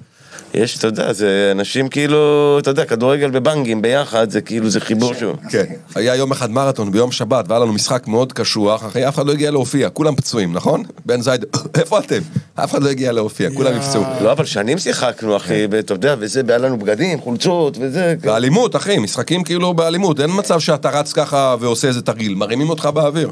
יש, 0.57 0.79
אתה 0.79 0.87
יודע, 0.87 1.13
זה 1.13 1.49
אנשים 1.53 1.89
כאילו, 1.89 2.57
אתה 2.63 2.71
יודע, 2.71 2.85
כדורגל 2.85 3.31
ובנגים 3.33 3.83
ביחד, 3.83 4.31
זה 4.31 4.41
כאילו, 4.41 4.71
זה 4.71 4.81
חיבור 4.81 5.15
שהוא... 5.15 5.35
כן. 5.51 5.65
היה 5.95 6.15
יום 6.15 6.33
אחד 6.33 6.51
מרתון 6.51 6.93
ביום 6.93 7.13
שבת, 7.13 7.45
והיה 7.49 7.61
לנו 7.61 7.73
משחק 7.73 8.07
מאוד 8.07 8.33
קשוח, 8.33 8.87
אחי, 8.87 9.09
אף 9.09 9.15
אחד 9.15 9.27
לא 9.27 9.33
הגיע 9.33 9.51
להופיע, 9.51 9.91
כולם 9.91 10.17
פצועים, 10.17 10.53
נכון? 10.53 10.83
בן 11.07 11.21
זייד, 11.21 11.45
איפה 11.81 11.99
אתם? 11.99 12.19
אף 12.55 12.71
אחד 12.71 12.83
לא 12.83 12.89
הגיע 12.89 13.13
להופיע, 13.13 13.51
כולם 13.55 13.75
נפצעו. 13.75 14.03
לא, 14.21 14.33
אבל 14.33 14.45
שנים 14.45 14.79
שיחקנו, 14.79 15.37
אחי, 15.37 15.67
ואתה 15.71 15.95
יודע, 15.95 16.15
וזה, 16.19 16.43
והיה 16.47 16.59
לנו 16.59 16.79
בגדים, 16.79 17.21
חולצות, 17.21 17.77
וזה... 17.81 18.15
באלימות, 18.21 18.77
אחי, 18.77 18.99
משחקים 18.99 19.45
כאילו 19.45 19.75
באלימות, 19.75 20.21
אין 20.21 20.31
מצב 20.33 20.61
שאתה 20.61 20.91
רץ 20.91 21.13
ככה 21.13 21.57
ועושה 21.61 21.89
איזה 21.89 22.03
תרגיל, 22.03 22.35
מרימים 22.35 22.71
אותך 22.71 22.87
באוויר. 22.87 23.31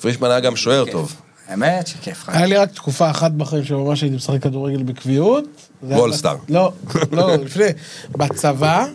פרישמן 0.00 0.30
היה 0.30 0.40
גם 0.40 0.56
שוער 0.56 0.84
טוב. 0.90 1.12
האמת 1.48 1.86
שכיף. 1.86 2.24
היה 2.26 2.46
לי 2.46 2.56
רק 2.56 2.72
תקופה 2.72 3.10
אחת 3.10 3.30
בחיים 3.30 3.64
שממש 3.64 4.02
הייתי 4.02 4.16
משחק 4.16 4.42
כדורגל 4.42 4.82
בקביעות. 4.82 5.44
וולסטאר. 5.82 6.36
לא, 6.48 6.72
לא, 7.12 7.36
לפני. 7.44 7.64
בצבא, 8.12 8.86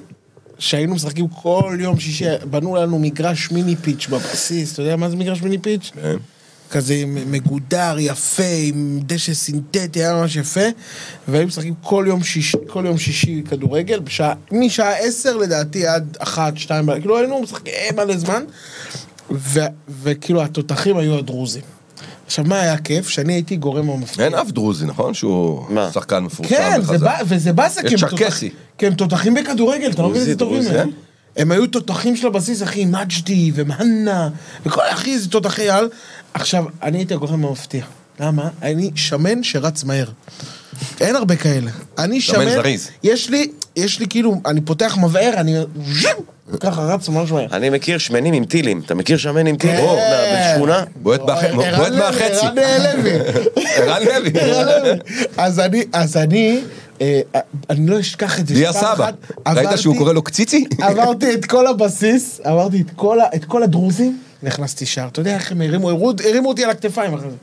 שהיינו 0.60 0.96
משחקים 0.96 1.28
כל 1.28 1.78
יום 1.80 2.00
שישי, 2.00 2.26
בנו 2.50 2.76
לנו 2.76 3.00
מגרש 3.00 3.52
מיני 3.52 3.76
פיץ' 3.76 4.08
בבסיס, 4.08 4.74
אתה 4.74 4.82
יודע 4.82 4.96
מה 4.96 5.10
זה 5.10 5.16
מגרש 5.16 5.42
מיני 5.42 5.58
פיץ'? 5.58 5.92
כן. 5.94 6.18
כזה 6.72 7.04
מגודר, 7.08 7.96
יפה, 8.00 8.44
עם 8.64 9.00
דשא 9.04 9.34
סינתטי, 9.34 10.00
היה 10.00 10.14
ממש 10.14 10.36
יפה, 10.36 10.62
והיינו 11.28 11.48
משחקים 11.48 11.74
כל 11.82 12.06
יום 12.08 12.24
שישי, 12.24 12.58
כל 12.68 12.84
יום 12.86 12.98
שישי 12.98 13.44
כדורגל, 13.50 14.00
בשעה, 14.00 14.34
משעה 14.52 14.98
עשר 14.98 15.38
לדעתי 15.38 15.88
עד 15.88 16.18
אחת, 16.20 16.58
שתיים. 16.58 17.00
כאילו 17.00 17.18
היינו 17.18 17.42
משחקים 17.42 17.74
מלא 17.96 18.18
זמן, 18.18 18.44
ו, 19.32 19.60
וכאילו 20.04 20.44
התותחים 20.44 20.98
היו 20.98 21.18
הדרוזים. 21.18 21.62
עכשיו, 22.26 22.46
מה 22.46 22.60
היה 22.62 22.78
כיף? 22.78 23.10
שאני 23.10 23.34
הייתי 23.34 23.56
גורם 23.56 23.90
המפתיע. 23.90 24.26
אין 24.26 24.34
אף 24.34 24.52
דרוזי, 24.52 24.86
נכון? 24.86 25.14
שהוא 25.14 25.66
מה? 25.70 25.90
שחקן 25.94 26.20
מפורסם 26.20 26.56
כן, 26.56 26.82
זה 26.82 26.92
וחזק. 26.92 27.04
בא, 27.04 27.18
וזה 27.28 27.54
באסה, 27.54 27.82
יש 27.82 27.88
כי 27.88 27.94
הם 27.94 28.00
צ'רקסי. 28.00 28.18
תותחים- 28.26 28.50
כי 28.78 28.88
הם 28.88 28.94
תותחים 28.94 29.34
בכדורגל, 29.34 29.92
אתה 29.92 30.02
לא 30.02 30.10
מבין 30.10 30.22
איזה 30.22 30.36
טובים 30.36 30.64
הם. 30.72 30.90
הם 31.38 31.52
היו 31.52 31.68
תותחים 31.68 32.16
של 32.16 32.28
הבסיס, 32.28 32.64
אחי, 32.64 32.86
מג'די 32.86 33.52
ומהנה, 33.56 34.30
וכל, 34.66 34.82
אחי, 34.92 35.14
איזה 35.14 35.30
תותחי 35.30 35.70
על. 35.70 35.90
עכשיו, 36.34 36.66
אני 36.84 36.98
הייתי 36.98 37.14
הגורם 37.14 37.46
המפתיע. 37.46 37.84
למה? 38.20 38.50
אני 38.62 38.92
שמן 38.96 39.44
שרץ 39.44 39.84
מהר. 39.84 40.06
אין 41.02 41.16
הרבה 41.16 41.36
כאלה. 41.36 41.72
אני 41.98 42.22
שמן, 42.22 42.50
זריז. 42.50 42.90
יש 43.04 43.30
לי, 43.30 43.52
יש 43.76 44.00
לי 44.00 44.08
כאילו, 44.08 44.42
אני 44.46 44.62
פותח 44.62 44.98
מבער, 45.02 45.34
אני 45.38 45.56
ככה 46.60 46.82
רץ 46.82 47.10
ממש 47.10 47.32
מהר. 47.32 47.46
אני 47.52 47.70
מכיר 47.70 47.98
שמנים 47.98 48.34
עם 48.34 48.46
טילים, 48.46 48.82
אתה 48.86 48.96
מכיר 48.96 49.18
שמן 49.18 49.48
עם 49.48 49.56
טילים? 49.58 49.78
כן. 49.86 50.52
בשכונה? 50.54 50.84
בועט 50.96 51.22
מהחצי. 51.94 52.46
ערן 53.76 54.02
לוי. 54.04 54.40
ערן 54.40 54.84
לוי. 54.84 55.00
אז 55.38 55.60
אני, 55.60 55.84
אז 55.94 56.18
אני, 56.18 56.60
אה, 57.02 57.22
אני 57.70 57.88
לא 57.88 58.00
אשכח 58.00 58.40
את 58.40 58.48
זה. 58.48 58.54
לי 58.54 58.60
שפעם 58.60 58.76
הסבא. 58.92 59.10
אחת 59.44 59.58
ראית 59.58 59.80
שהוא 59.80 59.98
קורא 59.98 60.14
לו 60.14 60.22
קציצי? 60.22 60.66
עברתי 60.82 61.34
את 61.34 61.46
כל 61.46 61.68
הבסיס, 61.68 62.42
עברתי 62.44 62.82
את 62.82 62.92
כל, 62.96 63.20
ה- 63.22 63.36
את 63.36 63.46
כל 63.46 63.64
הדרוזים, 63.64 64.20
נכנסתי 64.44 64.86
שער. 64.86 65.08
אתה 65.08 65.20
יודע 65.20 65.34
איך 65.36 65.52
הם 65.52 65.62
הרימו, 65.62 65.90
אותי 66.46 66.64
על 66.64 66.70
הכתפיים 66.70 67.14
אחרי 67.14 67.30
זה. 67.30 67.36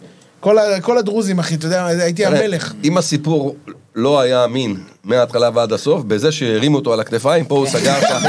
כל 0.82 0.98
הדרוזים, 0.98 1.38
אחי, 1.38 1.54
אתה 1.54 1.66
יודע, 1.66 1.86
הייתי 1.86 2.26
המלך. 2.26 2.72
אם 2.84 2.98
הסיפור 2.98 3.56
לא 3.94 4.20
היה 4.20 4.44
אמין 4.44 4.76
מההתחלה 5.04 5.50
ועד 5.54 5.72
הסוף, 5.72 6.02
בזה 6.04 6.32
שהרימו 6.32 6.76
אותו 6.78 6.92
על 6.92 7.00
הכתפיים, 7.00 7.44
פה 7.44 7.54
הוא 7.54 7.66
סגר 7.66 8.00
ככה. 8.00 8.28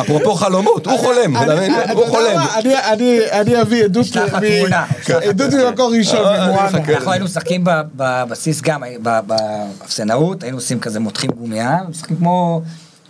אפרופו 0.00 0.34
חלומות, 0.34 0.86
הוא 0.86 0.98
חולם, 0.98 1.36
הוא 1.36 2.06
חולם. 2.06 2.38
אני- 2.58 2.74
אני- 2.92 3.30
אני 3.30 3.60
אביא 3.62 3.84
עדות 3.84 4.06
שלח 4.06 4.34
עדות. 4.34 5.52
ממקור 5.54 5.92
ראשון, 5.98 6.18
אה, 6.26 6.44
אני 6.44 6.52
ממואנה. 6.52 6.94
אנחנו 6.94 7.10
היינו 7.10 7.24
משחקים 7.24 7.64
בבסיס 7.96 8.60
גם, 8.60 8.82
באפסנאות, 9.02 10.42
היינו 10.42 10.56
עושים 10.58 10.80
כזה 10.80 11.00
מותחים 11.00 11.30
גומייה, 11.30 11.76
משחקים 11.88 12.16
כמו... 12.16 12.62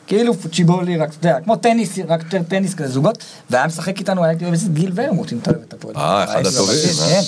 כאילו 0.06 0.34
פוצ'יבולי, 0.34 0.96
רק, 0.96 1.08
אתה 1.20 1.28
יודע, 1.28 1.40
כמו 1.44 1.56
טניס, 1.56 1.98
רק 2.08 2.22
יותר 2.24 2.42
טניס 2.48 2.74
כזה 2.74 2.88
זוגות, 2.92 3.18
והיה 3.50 3.66
משחק 3.66 3.98
איתנו, 3.98 4.20
אוהב 4.24 4.42
את 4.52 4.68
גיל 4.72 4.92
ורמוט, 4.94 5.32
אם 5.32 5.38
אתה 5.42 5.50
אוהב 5.50 5.62
את 5.68 5.72
הפועל. 5.72 5.94
אה, 5.96 6.24
אחד 6.24 6.32
היה 6.46 6.48
הטובים, 6.54 6.76
אה? 7.02 7.08
כן. 7.08 7.20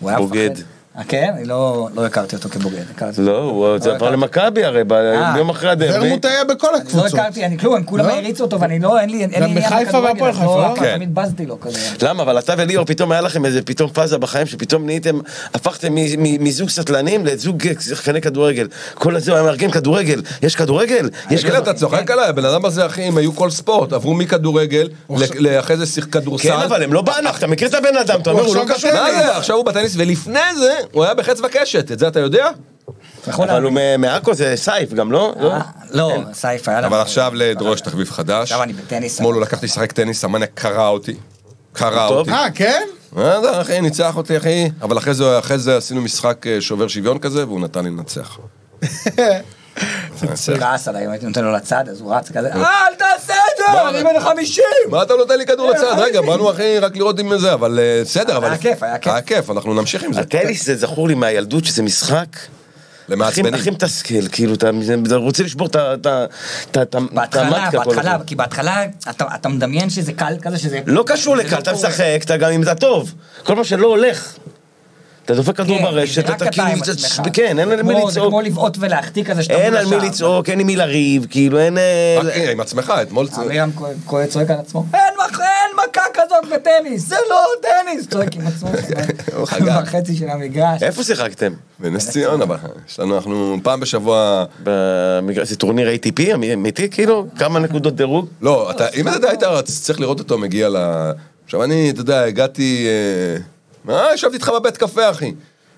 הוא 0.00 0.10
היה. 0.10 0.18
מפחד. 0.18 0.77
אה, 0.98 1.02
כן? 1.08 1.32
אני 1.36 1.44
לא 1.44 1.88
לא 1.94 2.06
הכרתי 2.06 2.36
אותו 2.36 2.48
כבוגר. 2.48 2.78
הכרתי- 2.94 3.20
לא, 3.22 3.38
הוא 3.38 3.78
זה 3.78 3.92
עבר. 3.94 4.10
למכבי 4.10 4.64
הרי, 4.64 4.84
ב- 4.84 4.92
אה. 4.92 5.34
יום 5.36 5.50
אחרי 5.50 5.70
הדרבי. 5.70 5.98
ורמוט 6.06 6.24
היה 6.24 6.44
בכל 6.44 6.68
לא 6.72 6.76
הקבוצות. 6.76 7.14
הכרתי, 7.14 7.44
אני 7.44 7.58
כלום, 7.58 7.74
הם 7.74 7.84
כולם 7.84 8.06
לא? 8.06 8.12
העריצו 8.12 8.44
אותו 8.44 8.60
ואני 8.60 8.78
לא, 8.78 9.00
אין 9.00 9.10
לי 9.10 9.20
אין 9.20 9.30
לי 9.30 9.36
גם 9.40 9.44
עניין 9.44 9.62
בחיפה 9.62 9.82
בכדורגל, 9.84 10.12
והפועל 10.12 10.32
חיפה, 10.32 10.44
לא, 10.62 10.68
לא? 10.68 10.74
כן. 10.80 10.94
תמיד 10.96 11.14
בזתי 11.14 11.46
לו 11.46 11.60
כזה. 11.60 11.78
למה? 12.02 12.22
אבל 12.22 12.38
אתה 12.38 12.54
וליאור 12.58 12.84
פתאום 12.86 13.12
היה 13.12 13.20
לכם 13.20 13.44
איזה 13.44 13.62
פתאום 13.62 13.90
פאזה 13.90 14.18
בחיים 14.18 14.46
שפתאום 14.46 14.86
נהייתם, 14.86 15.18
הפכתם 15.54 15.88
מזוג 16.40 16.68
סטלנים 16.70 17.26
לזוג 17.26 17.62
שחקני 17.80 18.20
כדורגל. 18.20 18.66
כל 18.94 19.16
הזה 19.16 19.34
היה 19.34 19.42
מארגן 19.42 19.70
כדורגל, 19.70 20.22
יש 20.42 20.56
כדורגל, 20.56 21.08
יש 21.30 21.40
תגיד, 21.42 21.54
אתה 21.54 21.74
צוחק 21.74 22.10
עליי, 22.10 22.28
הבן 22.28 22.44
אדם 22.44 22.64
הזה, 22.64 22.86
אחי, 22.86 23.02
הם 23.02 23.16
היו 23.16 23.36
כל 23.36 23.50
ספורט, 23.50 23.92
עברו 23.92 24.14
מכדורגל, 24.14 24.88
ל- 25.10 25.14
לאחרי 25.38 25.76
זה 25.76 25.86
שיחק 25.86 26.12
כדורסל. 26.12 26.48
כן, 26.48 26.62
אבל 26.64 26.82
הם 26.82 26.92
לא 26.92 27.02
בענף, 27.02 27.38
אתה 27.38 27.46
מכיר 27.46 27.68
את 27.68 27.74
הבן 27.74 27.96
אדם, 27.96 28.20
אתה 28.20 28.30
אומר, 28.30 28.42
הוא 28.42 28.56
לא 28.56 28.62
עכשיו 28.62 28.76
קשור. 28.76 28.90
בטניס. 28.90 29.14
מה 29.16 29.22
זה? 29.26 29.36
עכשיו 29.36 29.56
הוא 29.56 29.64
בטניס, 29.64 29.94
ולפני 29.96 30.38
זה, 30.58 30.72
הוא 30.92 31.04
היה 31.04 31.14
בחץ 31.14 31.40
וקשת, 31.40 31.92
את 31.92 31.98
זה 31.98 32.08
אתה 32.08 32.20
יודע? 32.20 32.48
נכון, 33.26 33.50
אבל 33.50 33.62
הוא 33.62 33.72
מעכו 33.98 34.34
זה 34.34 34.56
סייף 34.56 34.92
גם, 34.92 35.12
לא? 35.12 35.34
לא? 35.40 35.52
אה, 35.52 35.60
לא, 35.90 36.16
סייף 36.32 36.68
היה 36.68 36.80
לנו. 36.80 36.86
אבל 36.86 37.00
עכשיו 37.00 37.32
לדרוש 37.34 37.80
תחביב 37.80 38.10
חדש. 38.10 38.42
עכשיו 38.42 38.62
אני 38.62 38.72
בטניס. 38.72 39.16
אתמול 39.16 39.34
הוא 39.34 39.42
לקח 39.42 39.54
אותי 39.54 39.66
לשחק 39.66 39.92
טניס, 39.92 40.24
המאניה 40.24 40.46
קרע 40.46 40.88
אותי. 40.88 41.14
קרע 41.72 42.08
טוב. 42.08 42.18
אותי. 42.18 42.30
אה, 42.30 42.50
כן? 42.54 42.82
מה 43.12 43.40
זה, 43.40 43.60
אחי, 43.60 43.80
ניצח 43.80 44.16
אותי, 44.16 44.36
אחי. 44.36 44.70
אבל 44.82 44.98
אחרי 44.98 45.14
זה, 45.14 45.38
אחרי 45.38 45.58
זה 45.58 45.76
עשינו 45.76 46.00
משחק 46.00 46.46
אה, 46.46 46.60
שובר 46.60 46.88
שוויון 46.88 47.18
כזה, 47.18 47.46
והוא 47.46 47.60
נתן 47.60 47.84
לי 47.84 47.90
לנצח. 47.90 48.38
כעס 50.58 50.88
עליי, 50.88 51.06
אם 51.06 51.10
הייתי 51.10 51.26
נותן 51.26 51.44
לו 51.44 51.52
לצד, 51.52 51.84
אז 51.90 52.00
הוא 52.00 52.14
רץ 52.14 52.30
כזה, 52.30 52.52
אה, 52.54 52.86
אל 52.88 52.94
תעשה 52.94 53.34
את 53.34 53.58
זה, 53.58 53.88
אני 53.88 54.04
בן 54.04 54.20
50! 54.20 54.64
מה 54.90 55.02
אתה 55.02 55.14
נותן 55.14 55.38
לי 55.38 55.46
כדור 55.46 55.70
לצד? 55.70 55.94
רגע, 55.98 56.20
באנו 56.20 56.50
אחי 56.50 56.78
רק 56.78 56.96
לראות 56.96 57.20
אם 57.20 57.38
זה, 57.38 57.52
אבל 57.52 57.78
אה, 57.78 58.02
בסדר, 58.04 58.36
אבל... 58.36 58.48
היה 58.48 58.58
כיף, 58.58 58.82
היה 58.82 58.98
כיף. 58.98 59.12
היה 59.12 59.22
כיף, 59.22 59.50
אנחנו 59.50 59.74
נמשיך 59.74 60.02
עם 60.02 60.12
זה. 60.12 60.20
הטניס 60.20 60.66
זה 60.66 60.76
זכור 60.76 61.08
לי 61.08 61.14
מהילדות 61.14 61.64
שזה 61.64 61.82
משחק. 61.82 62.26
למעצבנים. 63.08 63.54
הכי 63.54 63.70
מתסכל, 63.70 64.28
כאילו, 64.32 64.54
אתה 64.54 64.70
רוצה 65.16 65.42
לשבור 65.42 65.66
את 65.66 66.94
המטקה 66.94 67.00
כל 67.00 67.14
בהתחלה, 67.14 68.12
הזמן. 68.12 68.26
כי 68.26 68.34
בהתחלה 68.34 68.84
אתה 69.34 69.48
מדמיין 69.48 69.90
שזה 69.90 70.12
קל 70.12 70.36
כזה, 70.42 70.58
שזה... 70.58 70.80
לא 70.86 71.04
קשור 71.06 71.36
לקל, 71.36 71.56
לא 71.56 71.60
אתה. 71.60 71.72
משחק, 71.72 72.20
אתה 72.24 72.36
גם 72.36 72.50
אם 72.50 72.62
אתה 72.62 72.74
טוב. 72.74 73.14
כל 73.42 73.56
מה 73.56 73.64
שלא 73.64 73.86
הולך. 73.86 74.36
אתה 75.28 75.36
דופק 75.36 75.56
כדור 75.56 75.78
כן, 75.78 75.84
ברשת, 75.84 76.26
זה 76.26 76.32
רק 76.32 76.36
אתה 76.42 76.50
כאילו, 76.50 76.66
עצמך. 76.92 77.26
כן, 77.32 77.58
אין 77.58 77.70
על 77.70 77.82
מי 77.82 77.94
כמו- 77.94 78.10
זה 78.10 78.20
לצעוק. 78.20 78.28
כמו 78.32 78.40
לבעוט 78.40 78.76
ולהחטיא 78.80 79.24
כזה 79.24 79.42
שאתה 79.42 79.54
אין 79.54 79.74
על 79.74 79.86
מי. 79.86 79.96
לצעוק, 79.96 80.48
אין 80.48 80.60
עם 80.60 80.66
מי 80.66 80.76
לריב, 80.76 81.26
כאילו, 81.30 81.58
אין... 81.58 81.78
אה, 81.78 82.18
אחי, 82.20 82.52
עם 82.52 82.60
עצמך, 82.60 82.92
אתמול... 83.02 83.26
אמירם 83.46 83.70
כהן- 83.76 83.96
כהן 84.06 84.26
צועק 84.26 84.50
על 84.50 84.56
עצמו, 84.58 84.84
אין 84.94 85.14
מכה 85.76 86.02
כזאת 86.14 86.52
בטניס, 86.60 87.08
זה 87.08 87.16
לא 87.30 87.44
טניס! 87.62 88.08
צועק 88.08 88.34
עם 88.36 88.46
עצמו, 88.46 88.70
חגג. 89.46 89.72
בחצי 89.82 90.16
של 90.16 90.28
המגרש. 90.28 90.82
איפה 90.82 91.04
שיחקתם? 91.04 91.52
בנס 91.78 92.10
ציונה, 92.10 92.44
יש 92.88 93.00
לנו, 93.00 93.16
אנחנו 93.16 93.56
פעם 93.62 93.80
בשבוע... 93.80 94.44
במגרש, 94.62 95.48
זה 95.48 95.56
טורניר 95.56 95.88
ATP 95.88 96.34
אמיתי, 96.34 96.88
כאילו? 96.90 97.26
כמה 97.38 97.58
נקודות 97.58 97.96
דירוג? 97.96 98.26
לא, 98.42 98.70
אם 98.96 99.08
אתה 99.08 99.28
היית 99.28 99.42
צריך 99.64 100.00
לראות 100.00 100.18
אותו 100.18 100.38
מגיע 100.38 100.68
ל... 100.68 100.76
עכשיו 101.44 101.64
אני, 101.64 101.90
אתה 101.90 102.00
יודע, 102.00 102.22
הגעתי... 102.22 102.86
מה, 103.84 104.06
ישבתי 104.14 104.34
איתך 104.34 104.48
בבית 104.48 104.76
קפה, 104.76 105.10
אחי. 105.10 105.32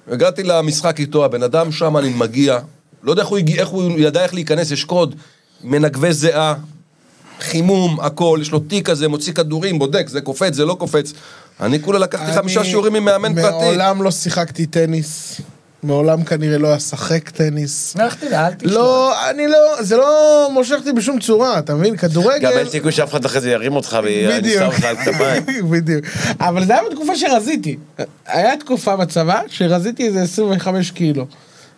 הגעתי 0.08 0.42
למשחק 0.42 1.00
איתו, 1.00 1.24
הבן 1.24 1.42
אדם 1.42 1.72
שם, 1.72 1.96
אני 1.96 2.08
מגיע, 2.08 2.58
לא 3.02 3.10
יודע 3.10 3.22
איך 3.22 3.28
הוא, 3.28 3.38
הגיע, 3.38 3.60
איך 3.60 3.68
הוא 3.68 3.98
ידע 3.98 4.22
איך 4.22 4.34
להיכנס, 4.34 4.70
יש 4.70 4.84
קוד, 4.84 5.14
מנגבי 5.64 6.12
זיעה, 6.12 6.54
חימום, 7.40 8.00
הכל, 8.00 8.38
יש 8.42 8.50
לו 8.50 8.58
תיק 8.58 8.86
כזה, 8.86 9.08
מוציא 9.08 9.32
כדורים, 9.32 9.78
בודק, 9.78 10.08
זה 10.08 10.20
קופץ, 10.20 10.54
זה 10.54 10.64
לא 10.64 10.74
קופץ. 10.74 11.12
אני 11.60 11.82
כולה 11.82 11.98
לקחתי 11.98 12.32
חמישה 12.32 12.64
שיעורים 12.64 12.92
ממאמן 12.92 13.34
פרטי. 13.34 13.50
מעולם 13.50 14.02
לא 14.02 14.10
שיחקתי 14.10 14.66
טניס. 14.66 15.40
מעולם 15.82 16.24
כנראה 16.24 16.58
לא 16.58 16.76
אשחק 16.76 17.28
טניס. 17.30 17.96
לך 17.96 18.14
תדע, 18.14 18.46
אל 18.46 18.54
תשמע. 18.54 18.72
לא, 18.72 19.14
אני 19.30 19.46
לא, 19.46 19.82
זה 19.82 19.96
לא 19.96 20.48
מושך 20.52 20.74
אותי 20.78 20.92
בשום 20.92 21.20
צורה, 21.20 21.58
אתה 21.58 21.74
מבין? 21.74 21.90
גם 21.90 21.96
כדורגל... 21.96 22.48
אין 22.48 22.68
סיכוי 22.68 22.92
שאף 22.92 23.10
אחד 23.10 23.24
אחרי 23.24 23.40
זה 23.40 23.50
ירים 23.50 23.76
אותך 23.76 23.98
ויניסה 24.02 24.38
בדיוק, 24.38 24.62
אותך 24.62 24.84
על 24.84 24.96
כתפיים. 24.96 25.42
בדיוק. 25.72 26.04
אבל 26.40 26.64
זה 26.64 26.72
היה 26.72 26.82
בתקופה 26.90 27.16
שרזיתי. 27.16 27.76
היה 28.26 28.56
תקופה 28.56 28.96
בצבא 28.96 29.40
שרזיתי 29.46 30.06
איזה 30.06 30.22
25 30.22 30.90
קילו. 30.90 31.26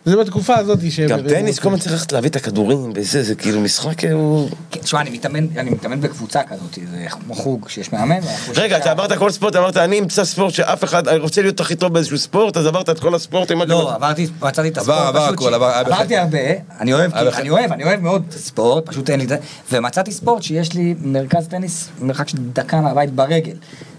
זה 0.05 0.17
בתקופה 0.17 0.55
הזאת 0.55 0.79
שהם... 0.89 1.09
גם 1.09 1.19
טניס. 1.29 1.59
כל 1.59 1.67
הזמן 1.67 1.79
צריך 1.79 1.91
ללכת 1.93 2.11
להביא 2.11 2.29
את 2.29 2.35
הכדורים 2.35 2.91
וזה, 2.95 3.23
זה 3.23 3.35
כאילו 3.35 3.61
משחק... 3.61 4.03
הוא... 4.05 4.49
כן, 4.71 4.79
תשמע, 4.79 5.01
אני 5.01 5.09
מתאמן, 5.09 5.47
אני 5.57 5.69
מתאמן 5.69 6.01
בקבוצה 6.01 6.43
כזאת, 6.43 6.77
זה 6.91 7.05
כמו 7.09 7.35
חוג 7.35 7.69
שיש 7.69 7.93
מאמן. 7.93 8.19
רגע, 8.55 8.77
אתה 8.77 8.91
עברת 8.91 9.13
כל 9.17 9.31
ספורט, 9.31 9.55
אמרת, 9.55 9.77
אני 9.77 9.99
אמצא 9.99 10.25
ספורט 10.25 10.53
שאף 10.53 10.83
אחד, 10.83 11.07
אני 11.07 11.19
רוצה 11.19 11.41
להיות 11.41 11.59
הכי 11.59 11.75
טוב 11.75 11.93
באיזשהו 11.93 12.17
ספורט, 12.17 12.57
אז 12.57 12.65
עברת 12.65 12.89
את 12.89 12.99
כל 12.99 13.15
הספורטים. 13.15 13.61
לא, 13.61 13.93
עברתי, 13.95 14.27
מצאתי 14.41 14.67
את 14.67 14.77
עבר, 14.77 14.93
הספורט, 14.93 15.15
עבר 15.15 15.25
פשוט 15.25 15.33
הכל, 15.39 15.49
ש- 15.51 15.53
עבר, 15.53 15.65
עברתי. 15.65 16.17
הרבה, 16.17 16.37
אני 16.79 16.93
אוהב. 16.93 17.13
אני 17.15 17.49
אוהב, 17.49 17.71
אני 17.71 17.83
אוהב 17.83 17.99
מאוד 17.99 18.23
ספורט, 18.31 18.85
פשוט 18.85 19.09
אין 19.09 19.19
לי 19.19 19.23
את 19.25 19.29
זה, 19.29 19.37
ומצאתי 19.71 20.11
ספורט 20.11 20.43
שיש 20.43 20.73
לי 20.73 20.95
מרכז 21.01 21.47
טניס, 21.47 21.89
מרחק 22.01 22.27
של 22.27 22.37
דקה 22.53 22.81
מהבית 22.81 23.13
ברגל, 23.15 23.55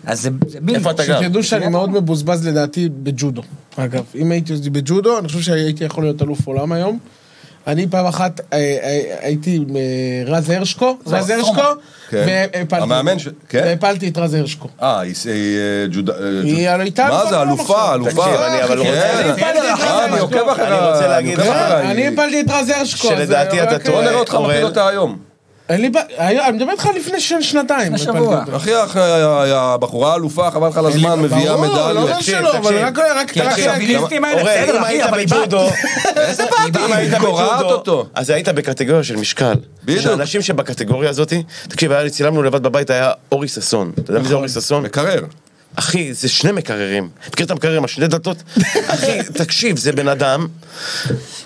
אז 0.07 0.21
זה 0.23 0.31
זה 0.47 0.59
בינגו. 0.61 0.79
איפה 0.79 0.91
אתה 0.91 1.07
גר? 1.07 1.21
שתדעו 1.23 1.43
שאני 1.43 1.69
מאוד 1.69 1.91
מבוזבז 1.91 2.47
לדעתי 2.47 2.89
בג'ודו. 3.03 3.43
אגב, 3.77 4.03
אם 4.15 4.31
הייתי 4.31 4.53
עושה 4.53 4.71
בג'ודו, 4.71 5.19
אני 5.19 5.29
חושב 5.29 5.41
שהייתי 5.41 5.85
יכול 5.85 6.05
להיות 6.05 6.23
אלוף 6.23 6.47
עולם 6.47 6.73
היום. 6.73 6.99
אני 7.67 7.87
פעם 7.91 8.07
אחת 8.07 8.41
אה, 8.53 8.59
אה, 8.59 9.01
הייתי 9.21 9.57
עם 9.57 9.77
אה, 9.77 9.83
רז 10.27 10.51
הרשקו, 10.51 10.99
רז. 11.07 11.31
הרשקו, 11.31 11.63
כן. 12.11 12.25
והפלתי 12.27 12.87
כן? 13.49 13.63
והפלתי 13.65 14.09
את 14.09 14.19
רז 14.19 14.35
הרשקו. 14.35 14.69
אה, 14.83 15.01
היא 15.01 15.15
ג'ודה... 15.91 16.13
היא 16.45 16.69
הייתה 16.69 17.09
מה 17.11 17.27
זה, 17.31 17.43
אלופה. 17.43 17.95
אלופה. 17.95 18.11
תקשיב, 18.11 18.41
אני 18.41 18.63
אבל 18.65 18.83
כן. 18.83 18.91
רוצה- 18.91 20.05
אני 20.05 20.19
עוקב 20.19 20.37
רוצה 20.93 21.07
להגיד 21.09 21.39
לך-. 21.39 21.47
אני 21.85 22.07
הפלתי 22.09 22.41
את 22.41 22.51
רז 22.51 22.69
הרשקו. 22.71 23.09
שלדעתי 23.09 23.63
אתה 23.63 23.71
רק- 23.75 23.83
טועה. 23.83 23.97
בוא 24.01 24.11
נראה 24.11 24.21
אותך 24.21 24.35
מפיל. 24.35 24.65
אותה 24.65 24.89
היום. 24.89 25.34
אין 25.69 25.81
לי 25.81 25.91
בעיה, 25.91 26.49
אני 26.49 26.57
מדבר 26.57 26.71
איתך 26.73 26.89
לפני 26.97 27.21
שנתיים. 27.21 27.95
לפני 27.95 28.11
הפלתי 28.11 28.25
שבוע. 28.25 28.41
אותו. 28.41 28.57
אחי, 28.57 28.83
אח- 28.85 28.97
הבחורה 28.97 30.13
האלופה, 30.13 30.51
חבל 30.51 30.69
לך 30.69 30.77
על 30.77 30.87
הזמן, 30.87 31.21
מביאה 31.21 31.41
ברור, 31.57 31.67
לא 31.67 31.73
מדליות. 31.75 32.11
אומר 32.11 32.21
שלא, 32.21 32.59
אבל. 32.59 32.79
רק. 32.85 32.99
הביליסטים 33.69 34.25
האלה, 34.25 34.43
בסדר, 34.43 34.77
אם 34.79 34.83
אחי, 34.83 34.93
היית 34.93 35.05
אבל 35.07 35.19
היא 35.19 35.27
בג'ודו, 35.29 35.69
איזה 36.17 36.45
באתי? 36.51 36.85
אם 36.87 36.93
היית 36.93 37.13
בג'ודו. 37.15 38.07
אז 38.15 38.31
היית 38.31 38.49
בקטגוריה 38.49 39.05
של 39.05 39.17
משקל. 39.17 39.55
בדיוק. 39.85 40.01
שאנשים 40.03 40.43
שבקטגוריה 40.43 41.11
הזאת, 41.11 41.33
תקשיב, 41.69 41.93
היה 41.93 42.03
לי, 42.03 42.11
צילמנו 42.11 42.43
לבד 42.43 42.63
בבית, 42.63 42.91
היה 42.91 43.13
אורי 43.33 43.49
ששון. 43.49 43.93
אתה 43.99 44.11
יודע 44.11 44.21
מי 44.23 44.29
זה 44.29 44.35
אורי 44.35 44.49
ששון? 44.49 44.83
מקרר. 44.83 45.21
אחי, 45.77 46.15
זה 46.15 46.29
שני 46.29 46.53
מקררים. 46.53 47.09
מכיר 47.33 47.47
את 47.47 47.51
המקרר 47.51 47.77
עם 47.77 47.85
השני 47.85 48.07
דלתות? 48.07 48.37
אחי, 48.87 49.19
תקשיב, 49.35 49.79
זה 49.79 49.93
בן 49.93 50.09
אדם. 50.09 50.47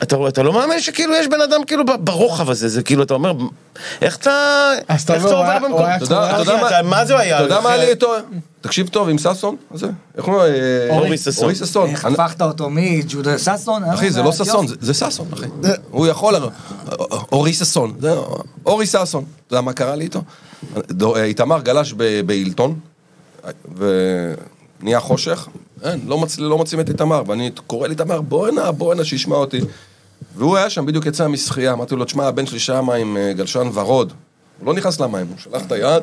אתה 0.02 0.16
רואה, 0.16 0.28
אתה 0.28 0.42
לא 0.42 0.52
מאמין 0.52 0.80
שכאילו 0.80 1.14
יש 1.14 1.26
בן 1.26 1.40
אדם 1.40 1.64
כאילו 1.66 1.84
ברוחב 2.00 2.50
הזה, 2.50 2.68
זה 2.68 2.82
כאילו, 2.82 3.02
אתה 3.02 3.14
אומר, 3.14 3.32
איך 4.02 4.16
אתה... 4.16 4.30
אז 4.88 5.02
אתה 5.02 5.14
איך 5.14 5.24
אומר, 5.24 5.36
הוא 5.36 5.44
היה- 5.44 5.60
במקום? 5.60 5.80
אתה 5.96 6.04
יודע-? 6.04 6.42
אתה 6.42 6.82
מה- 6.82 6.96
אתה- 7.02 7.06
זה 7.06 7.18
היה? 7.18 7.36
אתה 7.36 7.44
יודע 7.44 7.60
מה? 7.60 7.70
היה 7.72 7.84
לי 7.84 7.90
איתו? 7.90 8.12
תקשיב 8.60 8.88
טוב, 8.88 9.08
עם 9.08 9.18
ששון? 9.18 9.56
איך 10.16 10.24
הוא... 10.24 10.42
אה, 10.42 10.48
אורי 10.90 11.18
ששון. 11.18 11.44
אורי 11.44 11.54
ששון. 11.54 11.90
איך 11.90 12.04
הפכת 12.04 12.42
אותו 12.42 12.70
מג'ודו 12.70 13.30
ששון? 13.38 13.84
אחי, 13.84 14.10
זה 14.10 14.22
לא 14.22 14.32
ששון, 14.32 14.66
זה- 14.80 14.94
ששון, 14.94 15.26
אחי. 15.32 15.46
הוא 15.90 16.06
יכול... 16.06 16.34
אורי 17.32 17.52
ששון. 17.52 17.96
אורי 18.66 18.86
ששון. 18.86 19.24
אתה 19.46 19.54
יודע 19.54 19.60
מה 19.60 19.72
קרה 19.72 19.94
לי 19.96 20.04
איתו? 20.04 20.22
אה, 21.16 21.24
איתמר 21.24 21.60
גלש 21.60 21.92
בהילטון, 22.26 22.78
ונהיה 23.76 25.01
חושך. 25.01 25.49
אין, 25.84 26.01
לא 26.07 26.18
מצ- 26.18 26.38
לא 26.38 26.57
מוצאים 26.59 26.80
את 26.80 26.88
איתמר, 26.88 27.22
ואני 27.26 27.51
קורא 27.66 27.86
לאיתמר, 27.88 28.20
בוא 28.20 28.49
הנה, 28.49 28.72
בוא 28.72 28.92
הנה, 28.94 29.05
שישמע 29.05 29.36
אותי. 29.36 29.61
והוא 30.36 30.57
היה 30.57 30.70
שם, 30.70 30.86
בדיוק 30.86 31.07
יצא 31.07 31.28
משחייה, 31.28 31.72
אמרתי 31.72 31.94
לו, 31.94 32.05
תשמע, 32.05 32.26
הבן 32.26 32.46
שלי 32.46 32.59
שם 32.59 32.90
עם 32.90 33.16
אה, 33.16 33.32
גלשן 33.32 33.68
ורוד. 33.74 34.12
הוא 34.59 34.66
לא 34.66 34.74
נכנס 34.74 35.01
למים, 35.01 35.26
הוא 35.26 35.36
שלח 35.38 35.62
את 35.66 35.72
היד 35.72 36.03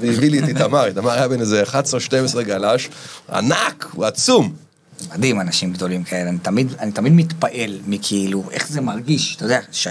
והביא 0.00 0.30
לי 0.30 0.38
את 0.38 0.48
איתמר, 0.48 0.84
איתמר 0.86 1.10
היה 1.10 1.28
בן 1.28 1.40
איזה 1.40 1.62
11-12 2.36 2.42
גלש, 2.42 2.88
ענק, 3.32 3.86
הוא 3.92 4.04
עצום. 4.04 4.54
מדהים 5.14 5.40
אנשים 5.40 5.72
גדולים 5.72 6.04
כאלה, 6.04 6.28
אני 6.30 6.38
תמיד, 6.38 6.74
אני 6.78 6.92
תמיד 6.92 7.12
מתפעל 7.12 7.78
מכאילו, 7.86 8.44
איך 8.50 8.68
זה 8.68 8.80
מרגיש, 8.80 9.36
אתה 9.36 9.44
יודע, 9.44 9.60
ש... 9.72 9.88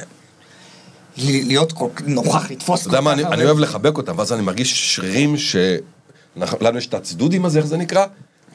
להיות 1.17 1.71
כל 1.71 1.87
כך 1.95 2.01
נוכח, 2.07 2.51
לתפוס 2.51 2.81
אתה 2.81 2.89
יודע 2.89 3.01
מה, 3.01 3.13
אני, 3.13 3.25
אני 3.25 3.45
אוהב 3.45 3.59
לחבק 3.59 3.97
אותם, 3.97 4.17
ואז 4.17 4.33
אני 4.33 4.41
מרגיש 4.41 4.95
שרירים 4.95 5.37
ש... 5.37 5.55
אנחנו- 6.37 6.57
לנו 6.61 6.77
יש 6.77 6.87
את 6.87 6.93
הצדודים 6.93 7.45
הזה, 7.45 7.59
איך 7.59 7.67
זה 7.67 7.77
נקרא? 7.77 8.05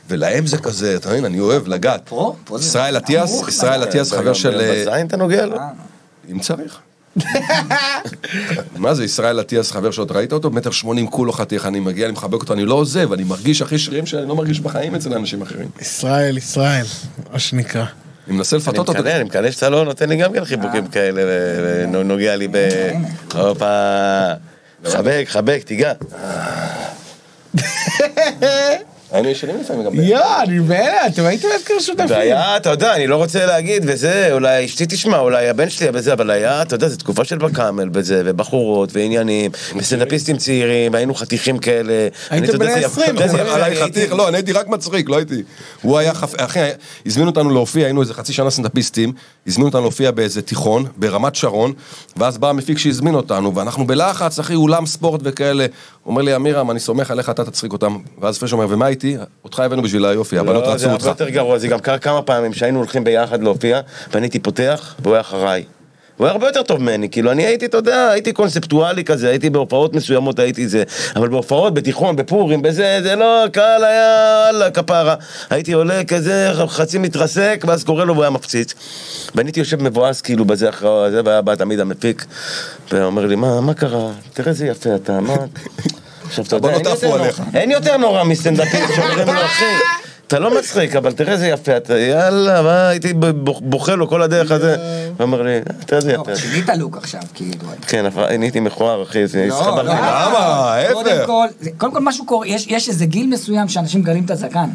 ולהם 0.09 0.47
זה 0.47 0.59
כזה, 0.59 0.97
אתה 0.97 1.09
מבין, 1.11 1.25
אני 1.25 1.41
אוהב 1.41 1.69
לגעת. 1.69 2.03
פה? 2.09 2.37
פה 2.45 2.59
זה 2.59 2.65
ישראל 2.67 2.97
אטיאס, 2.97 3.43
ישראל 3.49 3.77
לגעת. 3.81 3.89
אטיאס 3.89 4.13
חבר 4.13 4.33
של... 4.33 4.61
אה, 4.61 4.85
בזין 4.87 5.07
אתה 5.07 5.17
נוגע 5.17 5.47
לו? 5.47 5.57
אם 6.31 6.39
צריך. 6.39 6.79
מה 8.77 8.95
זה, 8.95 9.05
ישראל 9.05 9.41
אטיאס 9.41 9.71
חבר 9.71 9.91
אתה 10.03 10.15
ראית 10.15 10.33
אותו? 10.33 10.51
מטר 10.51 10.71
שמונים 10.71 11.07
כולו 11.07 11.33
חתיך, 11.33 11.67
אני 11.67 11.81
מגיע, 11.81 12.05
אני 12.07 12.13
מחבק 12.13 12.41
אותו, 12.41 12.53
אני 12.53 12.65
לא 12.65 12.75
עוזב, 12.75 13.13
אני 13.13 13.25
מרגיש 13.25 13.63
הכי 13.63 13.79
שרירים 13.79 14.07
שאני 14.07 14.29
לא 14.29 14.37
מרגיש 14.37 14.61
בחיים 14.61 14.95
אצל 14.95 15.15
אנשים 15.15 15.43
אחרים. 15.43 15.69
ישראל, 15.81 16.39
ישראל, 16.39 16.85
מה 17.33 17.39
שנקרא. 17.39 17.85
אני 18.29 18.37
מנסה 18.37 18.57
לפתות 18.57 18.79
אותו. 18.89 18.93
מקנא, 18.93 19.09
אני 19.09 19.25
מקנא 19.25 19.51
שאתה 19.51 19.69
לא 19.69 19.85
נותן 19.85 20.09
לי 20.09 20.17
גם 20.17 20.33
כן 20.33 20.45
חיבוקים 20.45 20.87
כאלה, 20.87 21.23
ונוגע 21.93 22.37
לי 22.37 22.49
ב... 22.49 22.57
הופה. 23.35 24.29
חבק, 24.87 25.25
חבק, 25.29 25.63
תיגע. 25.67 25.93
היינו 29.13 29.29
ישנים 29.29 29.57
לפעמים 29.61 29.85
גם. 29.85 29.95
יואו, 29.95 30.23
אני 30.43 30.61
בהלם, 30.61 30.95
אתם 31.07 31.25
הייתם 31.25 31.49
אשכרה 31.57 31.81
שותפים. 31.81 32.07
והיה, 32.11 32.57
אתה 32.57 32.71
יודע, 32.71 32.95
אני 32.95 33.07
לא 33.07 33.17
רוצה 33.17 33.47
להגיד, 33.47 33.83
וזה, 33.87 34.29
אולי 34.33 34.65
אשתי 34.65 34.85
תשמע, 34.89 35.19
אולי 35.19 35.49
הבן 35.49 35.71
שלי 35.71 35.89
וזה, 35.95 36.13
אבל 36.13 36.31
היה, 36.31 36.63
אתה 36.63 36.75
יודע, 36.75 36.89
זו 36.89 36.97
תקופה 36.97 37.25
של 37.25 37.39
בקאמל 37.39 37.89
וזה, 37.95 38.23
ובחורות, 38.25 38.91
ועניינים, 38.93 39.51
וסטנדאפיסטים 39.77 40.37
צעירים, 40.37 40.93
והיינו 40.93 41.15
חתיכים 41.15 41.59
כאלה. 41.59 42.09
אני, 42.31 42.41
הייתם 42.41 42.59
בני 42.59 42.73
זה- 42.81 42.87
20, 42.87 43.05
אתה 43.17 43.25
יודע, 43.25 43.29
זה- 43.33 43.55
עליי 43.55 43.77
חתיך, 43.85 44.13
לא, 44.13 44.29
אני 44.29 44.37
הייתי 44.37 44.53
רק 44.53 44.69
מצחיק, 44.69 45.09
לא 45.09 45.17
הייתי. 45.17 45.43
הוא 45.83 45.99
היה 45.99 46.15
חפ... 46.15 46.35
אחי, 46.41 46.61
הזמינו 47.07 47.29
אותנו 47.31 47.51
להופיע, 47.51 47.85
היינו 47.85 48.01
איזה 48.03 48.15
חצי 48.15 48.33
שנה 48.33 48.51
סטנדאפיסטים, 48.51 49.13
הזמינו 49.47 49.69
אותנו 49.69 49.81
להופיע 49.83 50.11
באיזה 50.11 50.43
תיכון, 50.43 50.87
ברמת 50.97 51.35
שרון, 51.35 51.73
ואז 52.17 52.39
בא 52.39 52.49
המפיק 52.49 52.79
שהזמין 52.79 53.15
אותנו, 53.15 53.55
ואנחנו 53.55 53.87
בלחץ, 53.87 54.39
אחי, 54.39 54.55
אולם 54.55 54.87
ספורט 54.87 55.21
וכאלה. 55.25 55.67
הוא 56.03 56.11
אומר 56.11 56.23
לי, 56.23 56.37
אמירם, 56.37 56.71
אני 56.71 56.81
סומך 56.81 57.11
עליך, 57.11 57.31
אתה 57.31 57.45
תצחיק 57.45 57.73
אותם. 57.73 57.99
ואז 58.21 58.39
פרש 58.39 58.53
אומר, 58.53 58.67
ומה 58.69 58.87
איתי? 58.87 59.17
אותך 59.45 59.61
הבאנו 59.61 59.83
בשביל 59.83 60.05
היופי, 60.05 60.39
הבנות 60.39 60.63
לא, 60.65 60.69
רצו 60.69 60.79
זה 60.79 60.87
הרבה 60.87 60.95
אותך. 60.97 61.07
יותר 61.07 61.29
גרוע, 61.29 61.59
זה 61.59 61.69
גם 61.69 61.79
קרה 61.79 61.99
כמה 61.99 62.23
פעמים 62.23 62.53
שהיינו 62.53 62.79
הולכים 62.79 63.05
ביחד 63.05 63.43
להופיע, 63.43 63.81
ואני 64.13 64.25
הייתי 64.27 64.39
פותח, 64.39 64.95
והוא 65.03 65.15
היה 65.15 65.21
אחריי. 65.21 65.65
הוא 66.17 66.27
היה 66.27 66.33
הרבה 66.33 66.47
יותר 66.47 66.63
טוב 66.63 66.83
ממני, 66.83 67.09
כאילו 67.11 67.31
אני 67.33 67.43
הייתי, 67.47 67.67
אתה 67.67 67.77
יודע, 67.77 68.09
הייתי 68.09 68.33
קונספטואלי 68.33 69.05
כזה, 69.05 69.29
הייתי 69.31 69.51
בהופעות 69.51 69.95
מסוימות, 69.95 70.39
הייתי 70.39 70.69
זה, 70.69 70.83
אבל 71.17 71.29
בהופעות, 71.29 71.75
בתיכון, 71.75 72.17
בפורים, 72.17 72.63
בזה, 72.63 72.99
זה 73.03 73.17
לא, 73.17 73.45
הקהל 73.45 73.85
היה, 73.85 74.15
וואלה, 74.53 74.71
כפרה. 74.71 75.15
הייתי 75.51 75.73
עולה 75.73 76.05
כזה, 76.05 76.51
חצי 76.67 76.99
מתרסק, 76.99 77.65
ואז 77.69 77.85
קורא 77.85 78.05
לו 78.05 78.13
והוא 78.15 78.25
היה 78.25 78.31
מפציץ. 78.31 78.75
ואני 79.35 79.49
הייתי 79.49 79.61
יושב 79.61 79.83
מבואס 79.83 80.21
כאילו 80.21 80.45
בזה 80.45 80.69
אחרי 80.69 80.89
זה, 81.11 81.21
והיה 81.25 81.43
בא 81.43 81.55
תמיד 81.55 81.81
המפיק, 81.81 82.25
ואומר 82.93 83.27
לי, 83.27 83.37
מה, 83.37 83.61
מה 83.61 83.75
קרה? 83.75 84.11
תראה 84.35 84.49
איזה 84.49 84.67
יפה 84.67 84.95
אתה, 84.95 85.21
מה... 85.21 85.35
עכשיו, 86.27 86.45
אתה 86.45 86.57
יודע, 86.57 86.69
הבנות 86.69 86.87
אין 86.87 86.95
יותר 86.95 87.07
נורא- 87.09 87.21
עליך. 87.23 87.43
אין 87.55 87.71
יותר 87.71 87.97
נורא 87.97 88.25
מסטנדאפיסט 88.25 88.95
שאומרים 88.97 89.27
לו, 89.35 89.45
אחי, 89.45 89.65
אתה 90.27 90.39
לא 90.39 90.59
מצחיק, 90.59 90.97
אבל 90.97 91.13
תראה 91.13 91.33
איזה 91.33 91.47
יפה 91.47 91.77
אתה, 91.77 91.99
יאללה, 91.99 92.63
מה, 92.63 92.89
הייתי 92.89 93.13
ב- 93.13 93.45
בוכה 93.61 93.95
לו 93.95 94.09
כל 94.09 94.23
הדרך 94.23 94.51
הזה. 94.51 94.77
הוא 94.77 95.15
אומר 95.21 95.43
לי, 95.43 95.61
תראה 95.87 96.01
איזה 96.01 96.13
לא, 96.13 96.23
יפה. 96.23 96.33
אתה." 96.33 96.41
שינית 96.41 96.69
לוק 96.79 96.97
עכשיו, 96.97 97.21
כאילו. 97.35 97.69
כן, 97.87 98.07
אבל 98.07 98.25
אני 98.25 98.45
הייתי 98.45 98.61
מכוער, 98.61 99.03
אחי, 99.03 99.27
זה 99.27 99.47
לא, 99.49 99.55
הסתברתי. 99.55 99.87
לא, 99.89 99.95
למה? 99.95 100.77
קודם 100.93 101.11
ההפך. 101.11 101.31
קודם 101.79 101.93
כל 101.93 102.01
משהו 102.01 102.27
קורה, 102.27 102.47
יש 102.47 102.89
איזה 102.89 103.07
גיל 103.07 103.27
מסוים 103.27 103.69
שאנשים 103.69 104.01
מגלים 104.01 104.25
את 104.25 104.31
הזקן. 104.31 104.69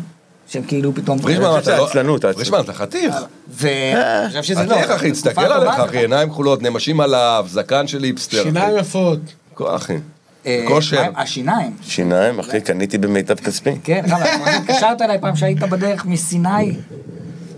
שהם 0.49 0.63
כאילו 0.67 0.95
פתאום... 0.95 1.19
פרישמן, 1.19 1.57
אתה 1.57 1.77
לא... 1.77 1.85
עצלנות. 1.87 2.25
פרישמן, 2.25 2.59
אתה 2.59 2.73
חתיך. 2.73 3.15
ואני 3.53 4.27
חושב 4.27 4.43
שזה 4.43 4.63
לא. 4.63 4.75
חתיך, 4.75 4.89
אחי, 4.89 5.11
תסתכל 5.11 5.41
עליך. 5.41 5.79
אחי, 5.79 5.97
עיניים 5.97 6.29
כחולות, 6.29 6.61
נמשים 6.61 6.99
עליו, 6.99 7.45
זקן 7.49 7.87
של 7.87 8.03
היפסטר. 8.03 8.43
שיניים 8.43 8.77
יפות. 8.77 9.19
כל 9.53 9.75
אחי. 9.75 9.97
אה, 10.47 10.63
כושר. 10.67 11.03
השיניים. 11.15 11.73
שיניים, 11.81 12.39
אחי, 12.39 12.61
קניתי 12.61 12.97
במיטב 12.97 13.35
כספי. 13.35 13.71
כן, 13.83 14.05
התקשרת 14.45 15.01
אליי 15.01 15.17
פעם 15.21 15.35
שהיית 15.35 15.59
בדרך 15.59 16.05
מסיני 16.05 16.73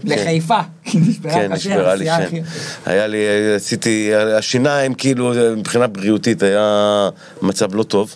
לחיפה. 0.04 0.60
כי 0.84 0.98
נשברה 1.00 1.34
כן, 1.34 1.52
נשברה 1.54 1.96
לי 1.96 2.06
שן. 2.06 2.12
אחי. 2.24 2.42
היה 2.86 3.08
לי, 3.08 3.18
עשיתי, 3.56 4.12
השיניים, 4.16 4.94
כאילו, 4.94 5.34
מבחינה 5.58 5.88
בריאותית 5.88 6.44
היה 6.44 7.10
מצב 7.42 7.76
לא 7.76 7.84
טוב. 7.84 8.16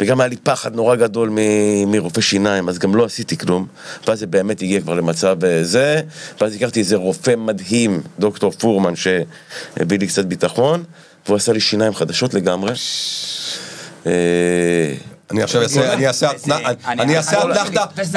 וגם 0.00 0.20
היה 0.20 0.28
לי 0.28 0.36
פחד 0.36 0.74
נורא 0.74 0.96
גדול 0.96 1.28
מ- 1.32 1.90
מרופא 1.92 2.20
שיניים, 2.20 2.68
אז 2.68 2.78
גם 2.78 2.94
לא 2.94 3.04
עשיתי 3.04 3.36
כלום. 3.38 3.66
ואז 4.06 4.18
זה 4.18 4.26
באמת 4.26 4.62
הגיע 4.62 4.80
כבר 4.80 4.94
למצב 4.94 5.44
אה, 5.44 5.64
זה, 5.64 6.00
ואז 6.40 6.54
הכרתי 6.54 6.80
איזה 6.80 6.96
רופא 6.96 7.34
מדהים, 7.36 8.00
דוקטור 8.18 8.50
פורמן, 8.50 8.92
שהביא 8.96 9.98
לי 9.98 10.06
קצת 10.06 10.24
ביטחון, 10.24 10.84
והוא 11.30 11.36
עשה 11.36 11.52
לי 11.52 11.60
שיניים 11.60 11.94
חדשות 11.94 12.34
לגמרי. 12.34 12.72
אה, 14.06 14.12
אני 15.30 15.42
עכשיו 15.42 15.62
אעשה, 15.62 15.92
אני 15.92 16.06
אעשה, 16.08 16.28
זה- 16.36 16.56
אתנ- 16.56 16.86
אני 16.88 17.16
אעשה 17.16 17.38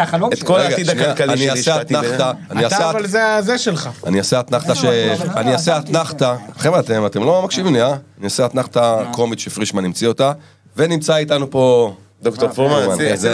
החלום 0.03 0.29
את. 0.33 0.43
כל 0.43 0.59
העתיד 0.59 0.89
הכלכלי 0.89 1.33
אני 1.33 1.37
שלי 1.37 1.49
השקעתי 1.49 1.95
אני 2.51 2.65
אתה 2.67 2.89
אבל 2.89 3.07
זה 3.07 3.35
הזה 3.35 3.57
שלך. 3.57 3.89
אני 4.07 4.19
אעשה 4.19 4.39
אתנחתה 4.39 4.75
ש... 4.75 4.83
לא, 4.83 4.89
אבל 5.13 5.27
לא, 5.27 5.31
אני 5.39 5.53
אעשה 5.53 5.71
עזבתי 5.75 5.91
את 5.91 5.95
אתנחתה, 5.95 6.35
חבר'ה 6.57 6.79
אתם, 6.79 7.23
לא 7.23 7.41
מקשיבים 7.45 7.73
לי, 7.73 7.81
אה? 7.81 7.87
אני 8.17 8.25
אעשה 8.25 8.45
אתנחתה 8.45 9.03
קומית 9.11 9.39
שפרישמן 9.39 9.85
המציא 9.85 10.07
אותה, 10.07 10.31
ונמצא 10.77 11.15
איתנו 11.15 11.51
פה... 11.51 11.93
דוקטור 12.23 12.49
פורמן, 12.49 12.75
פורמן, 12.85 12.93
עשי- 12.93 13.03
כן, 13.07 13.13
עשינו 13.13 13.27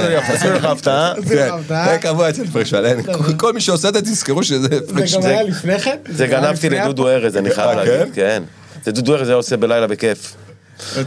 זה- 0.53 0.57
לך- 0.59 0.65
הפתעה. 0.65 1.13
כן? 1.15 1.21
זה 1.67 1.97
קבוע 2.01 2.29
אצל 2.29 2.47
פרישמן, 2.47 3.01
כל- 3.37 3.53
מי 3.53 3.61
שעושה 3.61 3.89
את 3.89 3.93
זה 3.93 4.01
תזכרו 4.01 4.43
שזה 4.43 4.59
זה 4.67 4.93
פרישמן. 4.93 5.21
גם 5.21 5.27
היה 5.27 5.43
לפני 5.43 5.79
כן? 5.79 5.97
זה 6.09 6.27
גנבתי 6.27 6.69
לדודו 6.69 7.07
ארז, 7.09 7.37
אני 7.37 7.49
חייב 7.51 7.69
אה, 7.69 7.75
להגיד, 7.75 8.13
כן. 8.15 8.43
זה 8.85 8.91
דודו 8.91 9.15
ארז 9.15 9.27
היה 9.27 9.35
עושה 9.35 9.57
בלילה 9.57 9.87
בכיף. 9.87 10.35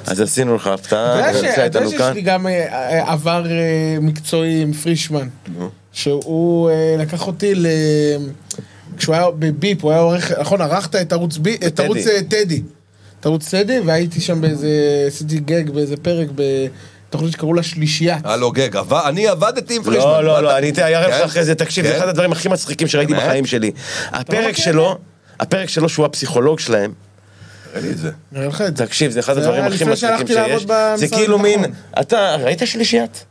אז 0.07 0.21
עשינו 0.21 0.57
לך 0.57 0.67
הפתעה, 0.67 1.31
אתה 1.67 1.79
יודע 1.79 1.91
שיש. 1.91 2.01
לי 2.15 2.21
גם 2.23 2.47
אה, 2.47 2.53
אה, 2.73 3.13
עבר 3.13 3.47
אה, 3.51 3.61
מקצועי 4.01 4.63
עם 4.63 4.73
פרישמן. 4.73 5.29
שהוא 5.93 6.71
אה, 6.71 6.95
לקח 6.99 7.27
אותי 7.27 7.55
ל... 7.55 7.67
כשהוא 8.97 9.15
היה 9.15 9.31
בביפ, 9.39 9.83
הוא 9.85 9.91
היה 9.91 10.01
עורך, 10.01 10.33
נכון, 10.41 10.61
ערכת 10.61 10.95
את 10.97 11.13
ערוץ 11.13 11.37
בי, 11.37 11.55
את 11.55 11.75
טדי. 11.75 11.83
ערוץ 11.85 12.07
אה, 12.07 12.19
טדי. 12.29 12.63
את 13.21 13.27
ערוץ 13.27 13.51
טדי, 13.51 13.81
והייתי 13.87 14.21
שם 14.21 14.41
באיזה, 14.41 14.69
עשיתי 15.07 15.39
גג 15.39 15.71
באיזה 15.71 15.97
פרק 15.97 16.29
בתוכנית 17.09 17.33
שקראו 17.33 17.55
לה 17.55 17.63
שלישיית. 17.63 18.27
הלו 18.27 18.53
גג, 18.53 18.77
עבד- 18.77 19.03
אני 19.07 19.29
עבדתי 19.29 19.77
עם 19.77 19.83
פרישמן. 19.83 20.03
לא, 20.05 20.25
לא, 20.25 20.43
לא, 20.43 20.59
אני 20.59 20.73
אראה 20.79 21.09
לך 21.09 21.15
כן? 21.15 21.25
אחרי 21.25 21.45
זה, 21.45 21.55
תקשיב, 21.55 21.87
זה 21.87 21.93
כן? 21.93 21.99
אחד 21.99 22.09
הדברים 22.09 22.33
הכי 22.33 22.49
מצחיקים 22.49 22.89
שראיתי? 22.89 23.15
בחיים 23.15 23.47
שלי. 23.47 23.71
הפרק 24.09 24.51
מכיר? 24.51 24.65
שלו, 24.65 24.99
הפרק 25.41 25.69
שלו 25.69 25.89
שהוא 25.89 26.07
הפסיכולוג 26.07 26.59
שלהם, 26.61 26.93
תראה 27.73 27.83
לי 27.85 27.91
את 27.91 27.99
זה. 27.99 28.11
נראה 28.33 28.47
לך 28.47 28.61
את 28.61 28.77
זה. 28.77 28.87
תקשיב, 28.87 29.11
זה 29.11 29.21
אחד 29.21 29.39
הדברים 29.39 29.65
הכי 29.65 29.85
מצחיקים 29.85 30.27
שיש. 30.27 30.67
זה 30.95 31.09
כאילו 31.09 31.39
מין. 31.39 31.65
אתה, 32.01 32.37
ראית 32.37 32.63
שלישיית? 32.65 33.25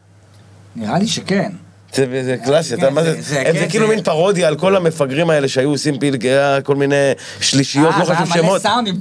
נראה 0.75 0.99
לי 0.99 1.07
שכן. 1.07 1.51
זה, 1.93 2.21
זה 2.25 2.35
קלאסי, 2.45 2.73
אתה 2.73 2.81
כן, 2.87 2.93
מה 2.93 3.03
זה- 3.03 3.13
זה, 3.13 3.21
זה- 3.21 3.43
כן, 3.45 3.59
זה 3.59 3.65
כאילו 3.69 3.87
זה- 3.87 3.95
מין 3.95 4.03
פרודיה 4.03 4.47
על 4.47 4.55
כל 4.55 4.75
המפגרים 4.75 5.29
האלה 5.29 5.47
שהיו 5.47 5.69
עושים 5.69 5.99
פילגי, 5.99 6.29
כל 6.63 6.75
מיני 6.75 7.11
שלישיות, 7.39 7.95
לא 7.95 7.99
אה, 8.01 8.05
זה 8.05 8.11
היה 8.13 8.21
חשוב 8.21 8.35
מלא 8.35 8.43
שמות. 8.43 8.61
סאונדים, 8.61 8.95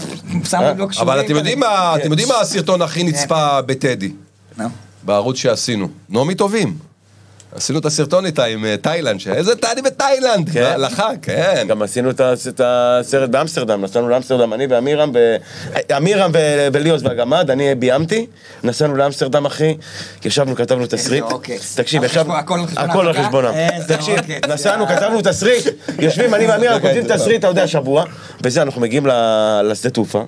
סאונדים 0.45 0.79
לא 0.79 0.87
קשורים. 0.87 1.09
אבל 1.11 1.21
אתם 1.21 1.35
יודעים 1.37 1.61
מה, 1.61 1.97
אתם 1.97 2.11
יודעים 2.11 2.29
מה 2.29 2.41
הסרטון 2.41 2.83
הכי 2.83 3.03
נצפה 3.03 3.63
בטדי? 3.63 4.13
בערוץ 5.03 5.37
שעשינו. 5.37 5.89
נעמי 6.09 6.35
טובים. 6.35 6.90
עשינו 7.57 7.79
את 7.79 7.85
הסרטון 7.85 8.27
איתה 8.27 8.45
עם 8.45 8.65
אה, 8.65 8.77
תאילנד, 8.77 9.21
שאיזה 9.21 9.57
טדי 9.57 9.83
בתאילנד, 9.83 10.51
כן. 10.53 10.81
לחג, 10.81 11.17
כן. 11.23 11.65
גם 11.69 11.83
עשינו 11.83 12.11
את 12.11 12.61
הסרט 12.65 13.31
באמסטרדם, 13.31 13.83
נסענו 13.85 14.09
לאמסטרדם, 14.09 14.53
אני 14.55 14.67
ואמירם, 14.71 15.11
ו- 15.15 15.37
אמירם 15.97 16.31
וליאוס 16.73 17.03
והגמד, 17.03 17.51
אני 17.51 17.75
ביימתי, 17.75 18.27
נסענו 18.65 18.97
לאמסטרדם 18.97 19.47
אחי, 19.47 19.77
ישבנו, 20.25 20.57
כתבנו 20.57 20.87
תסריט, 20.87 21.25
עוקץ. 21.25 21.75
תקשיב, 21.77 22.05
ישבנו, 22.05 22.37
הכל 22.77 23.09
על? 23.09 23.13
חשבונם, 23.13 23.53
תקשיב, 23.89 24.19
עוקץ, 24.19 24.49
נסענו. 24.49 24.87
כתבנו 24.87 25.21
תסריט, 25.23 25.67
יושבים, 25.99 26.35
אני 26.35 26.47
ואמירם 26.47 26.81
כותבים 26.81 27.05
תסריט, 27.09 27.39
אתה 27.39 27.47
יודע, 27.49 27.67
שבוע, 27.67 28.05
וזה, 28.45 28.63
אנחנו 28.63 28.81
מגיעים 28.81 29.07
ל- 29.07 29.61
לשדה 29.65 29.91
תעופה. 29.91 30.25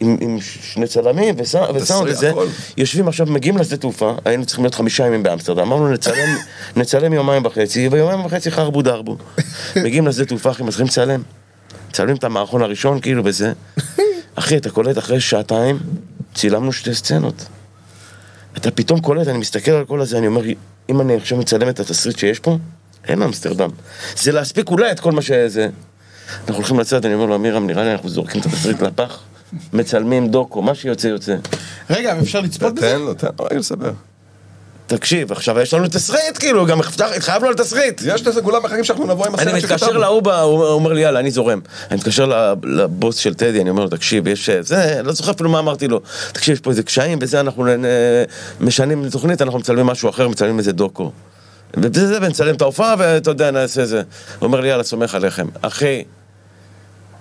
עם, 0.00 0.16
עם 0.20 0.38
שני 0.40 0.86
צלמים 0.86 1.34
וסא- 1.38 1.66
וסאונד 1.74 2.10
וזה, 2.10 2.30
הכל. 2.30 2.46
יושבים 2.76 3.08
עכשיו, 3.08 3.26
מגיעים 3.26 3.58
לשדה 3.58 3.76
תעופה, 3.76 4.14
היינו 4.24 4.46
צריכים 4.46 4.64
להיות 4.64 4.74
חמישה 4.74 5.06
ימים 5.06 5.22
באמסטרדם, 5.22 5.60
אמרנו 5.60 5.88
נצלם, 5.88 6.36
נצלם 6.76 7.12
יומיים 7.12 7.44
וחצי, 7.46 7.88
ויומיים 7.88 8.24
וחצי 8.24 8.50
חרבו 8.50 8.82
דרבו. 8.82 9.16
מגיעים 9.84 10.06
לשדה 10.06 10.24
תעופה, 10.24 10.50
אחי, 10.50 10.62
מתחילים 10.62 10.86
לצלם. 10.88 11.22
מצלמים 11.90 12.16
את 12.16 12.24
המערכון 12.24 12.62
הראשון, 12.62 13.00
כאילו, 13.00 13.22
וזה. 13.24 13.52
אחי, 14.34 14.56
אתה 14.56 14.70
קולט 14.70 14.98
אחרי 14.98 15.20
שעתיים, 15.20 15.78
צילמנו 16.34 16.72
שתי 16.72 16.94
סצנות. 16.94 17.44
אתה 18.56 18.70
פתאום 18.70 19.00
קולט, 19.00 19.28
אני 19.28 19.38
מסתכל 19.38 19.70
על 19.70 19.84
כל 19.84 20.00
הזה, 20.00 20.18
אני 20.18 20.26
אומר, 20.26 20.42
אם 20.88 21.00
אני 21.00 21.16
עכשיו 21.16 21.38
מצלם 21.38 21.68
את 21.68 21.80
התסריט 21.80 22.18
שיש 22.18 22.38
פה, 22.38 22.58
אין 23.08 23.22
אמסטרדם. 23.22 23.70
זה 24.16 24.32
להספיק 24.32 24.70
אולי 24.70 24.90
את 24.92 25.00
כל 25.00 25.12
מה 25.12 25.22
שזה. 25.22 25.68
אנחנו 26.40 26.54
הולכים 26.54 26.80
לצאת, 26.80 27.04
אני 27.04 27.14
אומר 27.14 27.26
לו, 27.26 27.34
אמירם, 27.34 27.66
נראה 27.66 27.84
לי 27.84 27.92
אנחנו 27.92 28.08
זורקים 28.08 28.40
את 28.40 28.46
התסריט 28.46 28.82
לפח, 28.82 29.18
מצלמים 29.72 30.28
דוקו, 30.28 30.62
מה 30.62 30.74
שיוצא 30.74 31.06
יוצא. 31.08 31.34
רגע, 31.90 32.14
ואפשר 32.18 32.40
לצפות 32.40 32.74
בזה? 32.74 32.90
תן 32.90 33.00
לו, 33.00 33.14
תן 33.14 33.26
לו 33.38 33.44
רגע 33.50 33.58
לספר. 33.58 33.90
תקשיב, 34.86 35.32
עכשיו 35.32 35.60
יש 35.60 35.74
לנו 35.74 35.88
תסריט, 35.88 36.38
כאילו, 36.38 36.66
גם 36.66 36.80
התחייבנו 37.16 37.48
על 37.48 37.54
תסריט. 37.54 38.02
יש 38.06 38.26
לזה 38.26 38.42
כולם 38.42 38.62
מחכים 38.64 38.84
שאנחנו 38.84 39.06
נבוא 39.06 39.26
עם 39.26 39.34
אני 39.34 39.42
הסרט 39.42 39.54
מתקשר 39.54 39.76
שכתבנו. 39.76 40.00
להוא, 40.00 40.22
ב- 40.22 40.28
הוא 40.28 40.64
אומר 40.64 40.92
לי, 40.92 41.00
יאללה, 41.00 41.20
אני 41.20 41.30
זורם. 41.30 41.60
אני 41.90 41.96
מתקשר 41.98 42.26
ל- 42.26 42.54
לבוס 42.64 43.16
של 43.16 43.34
טדי, 43.34 43.60
אני 43.60 43.70
אומר 43.70 43.82
לו, 43.84 43.88
תקשיב, 43.90 44.26
יש... 44.28 44.48
אה, 44.48 44.62
זה, 44.62 45.00
לא 45.04 45.12
זוכר 45.12 45.30
אפילו 45.30 45.50
מה 45.50 45.58
אמרתי 45.58 45.88
לו. 45.88 46.00
תקשיב, 46.32 46.54
יש 46.54 46.60
פה 46.60 46.70
איזה 46.70 46.82
קשיים, 46.82 47.18
וזה, 47.22 47.40
אנחנו 47.40 47.64
נ- 47.66 47.84
משנים 48.60 49.08
תוכנית, 49.10 49.42
אנחנו 49.42 49.58
מצלמים 49.58 49.86
משהו 49.86 50.10
אחר, 50.10 50.28
מצלמים 50.28 50.58
איזה 50.58 50.72
דוקו. 50.72 51.12
וזה, 51.76 52.18
ונצלם 52.22 52.54
את 52.54 52.62
ההופעה, 52.62 52.94
ואתה 52.98 53.30
יודע, 53.30 53.50
נעשה 53.50 53.86
זה. 53.86 53.96
הוא 54.38 54.46
אומר 54.46 54.60
לי, 54.60 54.68
יאללה, 54.68 54.82
סומך 54.82 55.14
עליכם. 55.14 55.46
אחי, 55.62 56.02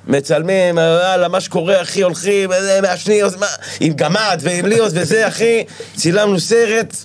מצלמים, 0.07 0.77
יאללה, 0.77 1.27
מה 1.27 1.41
שקורה, 1.41 1.81
אחי, 1.81 2.01
הולכים, 2.03 2.51
אה, 2.51 2.81
מעשנים, 2.81 3.25
מה, 3.39 3.45
עם 3.79 3.93
גמד 3.93 4.39
ועם 4.41 4.65
ליאוס 4.65 4.91
וזה, 4.95 5.27
אחי, 5.27 5.63
צילמנו 5.95 6.39
סרט, 6.39 6.95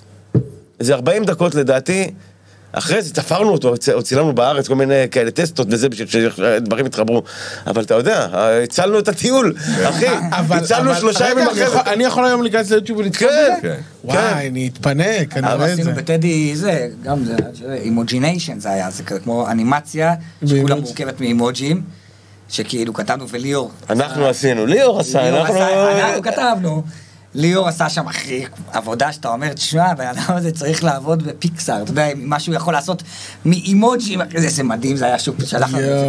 איזה 0.79 0.93
40 0.93 1.23
דקות 1.25 1.55
לדעתי, 1.55 2.11
אחרי 2.71 3.01
זה 3.01 3.13
תפרנו 3.13 3.49
אותו, 3.49 3.77
צ- 3.77 3.89
או 3.89 4.03
צילמנו 4.03 4.33
בארץ 4.35 4.67
כל 4.67 4.75
מיני 4.75 4.93
כאלה 5.11 5.31
טסטות 5.31 5.67
וזה, 5.71 5.89
בשביל 5.89 6.07
שדברים 6.07 6.85
יתחברו. 6.85 7.23
אבל 7.67 7.83
אתה 7.83 7.93
יודע, 7.93 8.27
הצלנו 8.63 8.99
את 8.99 9.07
הטיול, 9.07 9.53
אחי. 9.83 10.05
אבל- 10.31 10.57
הצלנו 10.57 10.95
שלושה 10.95 11.29
ימים 11.29 11.43
אני 11.49 11.51
אחרי 11.53 11.69
זה. 11.69 11.81
אני 11.81 12.03
יכול 12.03 12.25
היום 12.25 12.41
להיכנס 12.43 12.71
ליוטיוב 12.71 12.97
ולצפות 12.99 13.29
כן, 13.29 13.53
בזה? 13.57 13.75
כן. 13.75 13.79
וואי, 14.03 14.47
אני 14.47 14.67
אתפנק, 14.73 15.37
אני 15.37 15.53
רואה 15.53 15.67
את 15.67 15.71
עשינו 15.71 15.83
זה. 15.95 16.01
בטדי 16.01 16.55
זה, 16.55 16.87
גם 17.03 17.23
זה, 17.25 17.35
אימוג'יניישן 17.83 18.59
זה 18.59 18.69
היה, 18.69 18.89
זה 18.91 19.03
כמו 19.03 19.49
אנימציה, 19.51 20.13
שכולה. 20.45 20.75
מורכבת 20.75 21.19
מאימוג'ים, 21.21 21.81
שכאילו 22.49 22.93
כתבנו 22.93 23.29
וליאור. 23.29 23.71
אנחנו 23.89 24.27
עשינו, 24.27 24.65
ליאור 24.65 24.99
עשה, 24.99 25.29
אנחנו... 25.29 25.59
אנחנו 25.59 26.21
כתבנו. 26.21 26.83
ליאור 27.35 27.67
עשה 27.67 27.89
שם 27.89 28.07
אחי 28.07 28.45
עבודה 28.71 29.11
שאתה 29.11 29.27
אומר, 29.27 29.53
תשמע, 29.53 29.85
הבן 29.85 30.07
אדם 30.07 30.35
הזה 30.35 30.51
צריך 30.51 30.83
לעבוד 30.83 31.23
בפיקסאר, 31.23 31.81
אתה 31.81 31.91
יודע, 31.91 32.07
מה 32.15 32.39
שהוא 32.39 32.55
יכול 32.55 32.73
לעשות 32.73 33.03
מאימוג'ים, 33.45 34.21
איזה 34.35 34.63
מדהים 34.63 34.97
זה 34.97 35.05
היה 35.05 35.19
שהוא 35.19 35.35
שלח 35.45 35.73
לנו 35.73 35.77
את 35.77 35.83
זה. 35.83 36.05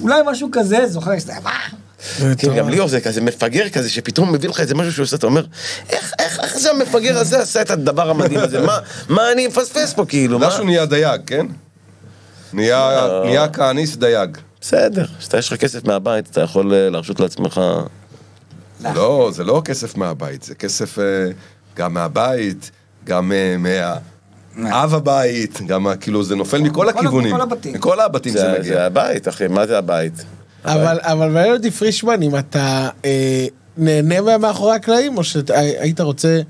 אולי 0.00 0.20
משהו 0.26 0.48
כזה, 0.52 0.86
זוכר, 0.86 1.18
שזה, 1.18 1.32
מה? 1.42 1.50
זה 2.18 2.34
כן, 2.38 2.48
גם 2.48 2.54
מטורף. 2.54 2.70
ליאור 2.70 2.88
זה 2.88 3.00
כזה 3.00 3.20
מפגר 3.20 3.68
כזה, 3.68 3.90
שפתאום 3.90 4.32
מביא 4.32 4.48
לך 4.48 4.60
איזה 4.60 4.74
משהו 4.74 4.92
שהוא 4.92 5.04
עושה, 5.04 5.16
אתה 5.16 5.26
אומר, 5.26 5.44
איך, 5.90 6.12
איך, 6.18 6.40
איך 6.40 6.58
זה 6.58 6.70
המפגר 6.70 7.18
הזה 7.18 7.42
עשה 7.42 7.62
את 7.62 7.70
הדבר 7.70 8.10
המדהים 8.10 8.40
הזה? 8.40 8.60
מה, 8.60 8.78
מה 9.08 9.32
אני 9.32 9.46
מפספס 9.46 9.92
פה 9.94 10.04
כאילו? 10.08 10.38
מה? 10.38 10.50
שהוא 10.50 10.66
נהיה 10.66 10.86
דייג, 10.86 11.20
כן? 11.26 11.46
נהיה 12.52 13.08
נהיה 13.24 13.48
כהניסט 13.48 13.98
דייג. 13.98 14.38
בסדר, 14.60 15.04
כשאתה 15.18 15.38
יש 15.38 15.52
לך 15.52 15.60
כסף 15.60 15.84
מהבית, 15.84 16.30
אתה 16.30 16.40
יכול 16.40 16.74
אה, 16.74 16.90
להרשות 16.90 17.20
לעצמך... 17.20 17.60
לא, 18.94 19.30
זה 19.32 19.44
לא 19.44 19.62
כסף 19.64 19.96
מהבית, 19.96 20.42
זה 20.42 20.54
כסף 20.54 20.98
אה, 20.98 21.04
גם 21.76 21.94
מהבית, 21.94 22.70
גם 23.04 23.32
אה, 23.32 23.56
מהאב 24.54 24.94
הבית, 24.94 25.60
גם 25.66 25.86
כאילו 26.00 26.24
זה 26.24 26.36
נופל 26.36 26.62
מכל 26.62 26.88
הכיוונים. 26.88 27.34
מכל 27.34 27.40
הבתים. 27.40 27.74
מכל 27.74 28.00
הבתים 28.00 28.32
זה 28.32 28.52
מגיע. 28.58 28.62
זה 28.62 28.86
הבית, 28.86 29.28
אחי, 29.28 29.48
מה 29.48 29.66
זה 29.66 29.78
הבית? 29.78 30.24
אבל 30.64 30.98
אבל 31.02 31.28
מעניין 31.28 31.54
אותי 31.54 31.70
פרישמן, 31.70 32.22
אם 32.22 32.38
אתה 32.38 32.88
נהנה 33.76 34.20
מהמאחורי 34.20 34.74
הקלעים, 34.74 35.18
או 35.18 35.24
שהיית 35.24 36.00
רוצה 36.00 36.40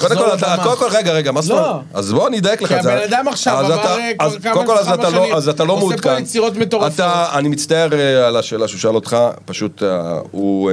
קודם 0.00 0.16
כל, 0.16 0.34
אתה? 0.34 0.56
קודם 0.62 0.76
כל, 0.78 0.88
רגע, 0.92 1.12
רגע, 1.12 1.32
מה 1.32 1.42
זאת 1.42 1.50
לא. 1.50 1.68
אומרת? 1.70 1.82
אז 1.94 2.12
בוא 2.12 2.28
אני 2.28 2.38
אדייק 2.38 2.62
לך 2.62 2.68
כי 2.68 2.76
את 2.78 2.82
זה. 2.82 2.92
הבן 2.94 3.02
אדם 3.14 3.28
עכשיו 3.28 3.58
אז 3.58 3.64
עבר, 3.70 3.80
אתה- 3.80 3.96
אה, 3.98 4.12
אז 4.20 4.32
כל 4.32 4.38
כמה- 4.42 4.54
קודם 4.54 4.66
כל, 4.66 4.78
אז 4.78 4.86
כמה 4.86 4.94
אתה 4.94 5.10
שנים, 5.10 5.30
לא- 5.32 5.36
אז 5.36 5.48
אתה 5.48 5.64
לא 5.64 5.72
עושה 5.72 5.80
פה 5.82 5.86
מעודכן. 5.88 6.22
יצירות 6.22 6.56
מטורפות. 6.56 6.92
אתה, 6.94 7.26
אני 7.38 7.48
מצטער 7.48 7.88
אה, 7.92 8.26
על 8.26 8.36
השאלה 8.36 8.68
שהוא 8.68 8.80
שאל 8.80 8.94
אותך, 8.94 9.16
פשוט 9.44 9.82
אה, 9.82 10.18
הוא... 10.30 10.70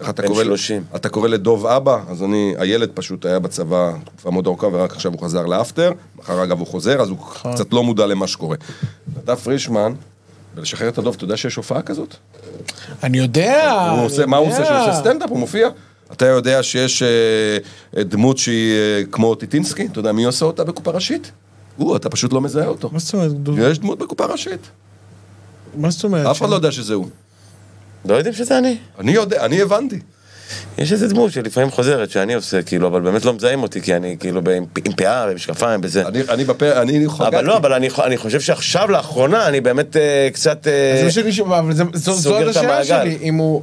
איך 0.00 0.10
אתה 0.10 0.22
בן 0.22 0.28
קורא? 0.28 0.44
30. 0.44 0.84
אתה 0.96 1.08
קורא 1.08 1.28
לדוב 1.28 1.66
אבא, 1.66 1.98
אז 2.10 2.22
אני, 2.22 2.54
הילד 2.58 2.90
פשוט 2.94 3.26
היה 3.26 3.38
בצבא 3.38 3.90
תקופה 4.04 4.30
מאוד 4.30 4.46
ארוכה, 4.46 4.66
ורק 4.72 4.92
עכשיו 4.92 5.12
הוא 5.12 5.22
חזר 5.22 5.46
לאפטר, 5.46 5.92
מחר 6.18 6.42
אגב 6.44 6.58
הוא 6.58 6.66
חוזר, 6.66 7.00
אז 7.00 7.08
הוא 7.08 7.16
נכון. 7.20 7.54
קצת 7.54 7.72
לא 7.72 7.82
מודע 7.82 8.06
למה 8.06 8.26
שקורה. 8.26 8.56
נדב 9.22 9.34
פרישמן, 9.34 9.92
בלשחרר 10.54 10.88
את 10.88 10.98
הדוב, 10.98 11.14
אתה 11.16 11.24
יודע 11.24 11.36
שיש 11.36 11.56
הופעה 11.56 11.82
כזאת? 11.82 12.14
אני 13.02 13.18
יודע. 13.18 13.72
הוא 13.72 13.94
אני 13.96 14.04
עושה, 14.04 14.26
מה 14.26 14.36
הוא 14.36 14.48
עושה? 14.48 14.64
שהוא 14.64 14.78
עושה 14.78 14.94
סטנדאפ, 14.94 15.30
הוא 15.30 15.38
מופיע. 15.38 15.68
אתה 16.12 16.26
יודע 16.26 16.62
שיש 16.62 17.02
אה, 17.02 17.58
דמות 18.04 18.38
שהיא 18.38 18.72
אה, 18.72 19.02
כמו 19.10 19.34
טיטינסקי? 19.34 19.86
אתה 19.92 19.98
יודע 19.98 20.12
מי 20.12 20.24
עושה 20.24 20.44
אותה 20.44 20.64
בקופה 20.64 20.90
ראשית? 20.90 21.32
הוא, 21.76 21.96
אתה 21.96 22.08
פשוט 22.10 22.32
לא 22.32 22.40
מזהה 22.40 22.66
אותו. 22.66 22.90
מה 22.92 22.98
זאת 22.98 23.14
אומרת? 23.14 23.30
יש 23.70 23.78
דמות 23.78 23.98
בקופה 23.98 24.24
ראשית. 24.24 24.70
מה 25.76 25.90
זאת 25.90 26.04
אומרת? 26.04 26.26
אף 26.26 26.38
אחד 26.40 26.48
לא 26.50 26.54
יודע 26.54 26.72
שזה 26.72 26.94
הוא. 26.94 27.06
לא 28.04 28.14
יודעים 28.14 28.34
שזה 28.34 28.58
אני. 28.58 28.76
אני 28.98 29.12
יודע, 29.12 29.44
אני 29.44 29.60
הבנתי. 29.62 29.98
יש 30.78 30.92
איזה 30.92 31.08
דמות 31.08 31.32
שלפעמים 31.32 31.70
חוזרת 31.70 32.10
שאני 32.10 32.34
עושה, 32.34 32.62
כאילו, 32.62 32.86
אבל 32.88 33.00
באמת 33.00 33.24
לא 33.24 33.32
מזהים 33.34 33.62
אותי, 33.62 33.80
כי 33.80 33.96
אני 33.96 34.16
כאילו 34.20 34.40
עם, 34.56 34.64
עם 34.86 34.92
פאה 34.96 35.26
ומשקפיים 35.30 35.80
וזה. 35.82 36.08
אני, 36.08 36.20
אני 36.28 36.44
בפה, 36.44 36.72
אני 36.82 37.08
חגגתי. 37.08 37.36
אבל 37.36 37.44
לא, 37.44 37.56
אבל 37.56 37.72
אני, 37.72 37.88
אני 38.04 38.16
חושב 38.16 38.40
שעכשיו, 38.40 38.90
לאחרונה, 38.90 39.48
אני 39.48 39.60
באמת 39.60 39.96
אה, 39.96 40.28
קצת... 40.32 40.66
אה, 40.66 41.02
אז 41.06 41.18
אבל 41.48 41.72
זה- 41.74 41.84
זו- 41.94 42.12
זו 42.12 42.22
סוגר 42.22 42.36
עוד 42.36 42.42
את 42.48 42.56
השאלה 42.56 42.74
המעגל. 42.74 42.84
שלי, 42.84 43.18
אם 43.22 43.34
הוא... 43.34 43.62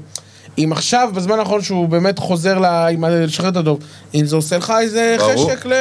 אם 0.60 0.72
עכשיו, 0.72 1.10
בזמן 1.16 1.39
האחרון 1.39 1.62
שהוא 1.62 1.89
באמת 1.89 2.20
חוזר 2.20 2.60
לשחרר 3.01 3.49
את 3.49 3.55
הדוב, 3.57 3.80
אם 4.14 4.26
זה 4.26 4.36
עושה 4.36 4.57
לך 4.57 4.74
איזה 4.80 5.16
ברור. 5.20 5.51
חשק 5.51 5.66
ל... 5.66 5.74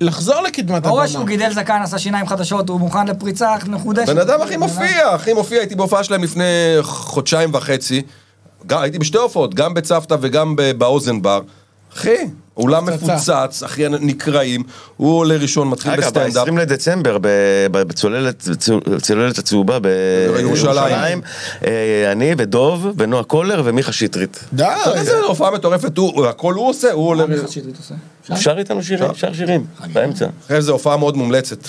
לחזור 0.00 0.40
לקדמת 0.40 0.86
או 0.86 0.90
הבמה. 0.90 1.08
שהוא 1.08 1.26
גידל 1.26 1.52
זקן, 1.52 1.80
עשה 1.82 1.98
שיניים 1.98 2.26
חדשות, 2.26 2.68
הוא 2.68 2.80
מוכן 2.80 3.06
לפריצה 3.06 3.54
מחודשת. 3.66 4.12
בן 4.12 4.18
אדם 4.18 4.42
הכי 4.42 4.56
מופיע, 4.56 5.08
הכי 5.08 5.32
מופיע, 5.32 5.58
הייתי 5.58 5.74
בהופעה 5.74 6.04
שלהם 6.04 6.24
לפני 6.24 6.44
חודשיים 6.82 7.50
וחצי. 7.54 8.02
הייתי 8.70 8.98
בשתי 8.98 9.18
הופעות, 9.18 9.54
גם 9.54 9.74
בצוותא 9.74 10.16
וגם 10.20 10.56
באוזן 10.78 11.22
בר. 11.22 11.40
אחי, 11.96 12.16
אולם. 12.56 12.84
מפוצץ, 12.86 13.62
אחי, 13.62 13.82
נקראים, 13.88 14.62
הוא 14.96 15.18
עולה 15.18 15.36
ראשון, 15.36 15.68
מתחיל 15.68 15.92
אגב, 15.92 16.02
בסטנדאפ. 16.02 16.48
ב-20 16.48 16.58
לדצמבר, 16.60 17.18
בצוללת 18.86 19.38
הצהובה 19.38 19.78
בירושלים, 19.78 21.20
אה, 21.66 22.12
אני 22.12 22.34
ודוב 22.38 22.86
ונועה 22.96 23.24
קולר 23.24 23.62
ומיכה 23.64 23.92
שטרית. 23.92 24.44
די. 24.52 24.64
זו 25.02 25.24
הופעה 25.26 25.50
מטורפת, 25.50 25.98
הוא- 25.98 26.26
הכל 26.26 26.54
הוא 26.54 26.68
עושה, 26.68 26.92
הוא 26.92 27.08
עולה... 27.08 27.26
מה 27.26 27.34
מיכה 27.34 27.48
שטרית 27.48 27.76
עושה? 27.78 27.94
שר 28.42 28.58
איתנו 28.58 28.82
שירים, 28.82 29.14
שר 29.14 29.32
שירים, 29.32 29.64
באמצע. 29.92 30.26
אחרי 30.46 30.62
זה 30.62 30.72
הופעה 30.72 30.96
מאוד 30.96 31.16
מומלצת. 31.16 31.68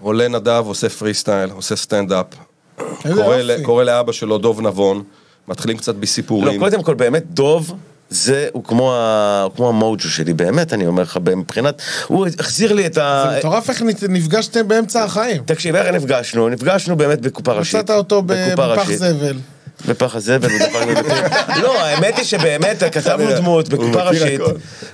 עולה 0.00 0.28
נדב, 0.28 0.62
עושה 0.66 0.88
פרי 0.88 1.14
סטייל, 1.14 1.50
עושה 1.50 1.76
סטנדאפ. 1.76 2.26
איזה 3.04 3.56
קורא 3.62 3.84
לאבא 3.84 4.12
שלו 4.12 4.38
דוב 4.38 4.60
נבון, 4.60 5.02
מתחילים 5.48 5.76
קצת 5.76 5.94
לא, 5.94 6.00
בסיפורים. 6.00 6.60
קודם 6.60 6.82
כל, 6.82 6.94
באמת, 6.94 7.22
דוב, 7.30 7.72
זה, 8.10 8.48
הוא 8.52 8.64
כמו 8.64 8.94
ה- 8.94 9.42
הוא 9.44 9.52
כמו 9.56 9.68
המוג'ו 9.68 10.08
שלי, 10.08 10.32
באמת, 10.34 10.72
אני 10.72 10.86
אומר 10.86 11.02
לך, 11.02 11.18
מבחינת, 11.36 11.82
הוא 12.06 12.26
החזיר 12.38 12.72
לי 12.72 12.86
את 12.86 12.98
ה... 12.98 13.26
זה 13.30 13.38
מטורף 13.38 13.70
איך 13.70 13.82
נפגשתם 14.08 14.68
באמצע 14.68 15.04
החיים. 15.04 15.42
תקשיב, 15.46 15.76
איך 15.76 15.94
נפגשנו? 15.94 16.48
נפגשנו 16.48 16.96
באמת 16.96 17.20
בקופה 17.20 17.52
ראשית. 17.52 17.74
מצאת 17.74 17.90
אותו 17.90 18.22
בפח. 18.22 18.90
זבל. 18.90 19.36
בפח 19.88 20.16
הזבל, 20.16 20.48
בפיר. 20.48 21.12
לא, 21.62 21.80
האמת 21.80 22.16
היא 22.16 22.24
שבאמת 22.24 22.82
כתבנו 22.92 23.30
דמות 23.36 23.68
בקופה 23.68 24.02
ראשית. 24.02 24.40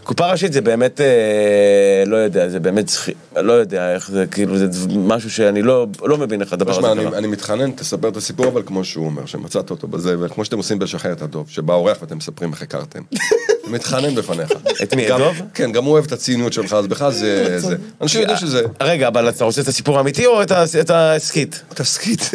קופה 0.04 0.30
ראשית 0.30 0.52
זה 0.52 0.60
באמת, 0.60 1.00
אה, 1.00 2.02
לא 2.06 2.16
יודע, 2.16 2.48
זה 2.48 2.60
באמת, 2.60 2.90
לא 3.36 3.52
יודע 3.52 3.94
איך 3.94 4.10
זה, 4.10 4.24
כאילו, 4.30 4.58
זה 4.58 4.88
משהו 4.88 5.30
שאני 5.30 5.62
לא 5.62 5.86
לא 6.02 6.18
מבין 6.18 6.40
איך 6.40 6.52
הדבר 6.52 6.78
הזה 6.78 6.92
אני, 6.92 7.04
קרה. 7.04 7.18
אני 7.18 7.26
מתחנן, 7.26 7.70
תספר 7.70 8.08
את 8.08 8.16
הסיפור, 8.16 8.48
אבל 8.48 8.62
כמו 8.66 8.84
שהוא 8.84 9.06
אומר, 9.06 9.26
שמצאת 9.26 9.70
אותו 9.70 9.88
בזה, 9.88 10.16
וכמו 10.20 10.44
שאתם 10.44 10.56
עושים 10.56 10.78
בלשחרר 10.78 11.12
את 11.12 11.22
הדוב, 11.22 11.46
שבא 11.48 11.74
אורח 11.74 11.96
ואתם 12.00 12.16
מספרים 12.16 12.52
איך 12.52 12.62
הכרתם. 12.62 13.00
מתחנן 13.66 14.14
בפניך. 14.14 14.50
את 14.82 14.94
מי, 14.94 15.06
את 15.08 15.18
דוב? 15.18 15.36
כן, 15.54 15.72
גם 15.72 15.84
הוא 15.84 15.92
אוהב 15.92 16.04
את 16.04 16.12
הציניות 16.12 16.52
שלך, 16.52 16.72
אז 16.72 16.86
בכלל 16.86 17.12
זה... 17.12 17.60
זה. 17.60 17.76
אנשים 18.02 18.20
יודעים 18.20 18.38
שזה... 18.38 18.62
רגע, 18.80 19.08
אבל 19.08 19.28
אתה 19.28 19.44
רוצה 19.44 19.60
את 19.60 19.68
הסיפור 19.68 19.98
האמיתי 19.98 20.26
או 20.26 20.42
את 20.42 20.50
ה- 20.50 20.64
את 20.80 20.90
הסקיט? 20.90 21.56
תסכית. 21.74 22.30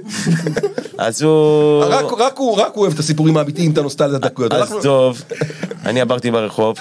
אז 0.98 1.22
הוא... 1.22 1.84
רק 2.18 2.38
הוא 2.38 2.58
אוהב 2.76 2.94
את 2.94 3.00
הסיפורים 3.00 3.38
האמיתיים, 3.38 3.72
את 3.72 3.78
הנוסטליה 3.78 4.16
הדקויות. 4.16 4.54
אז 4.54 4.74
טוב, 4.84 5.22
אני 5.86 6.02
עברתי 6.02 6.32
ברחוב, 6.32 6.78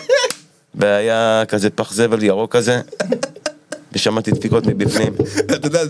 והיה 0.74 1.42
כזה 1.48 1.70
פח 1.70 1.92
זבל 1.92 2.22
ירוק 2.22 2.56
כזה, 2.56 2.80
ושמעתי 3.92 4.30
דפיקות 4.30 4.66
מבפנים. 4.66 5.14
אתה 5.38 5.66
יודע, 5.66 5.82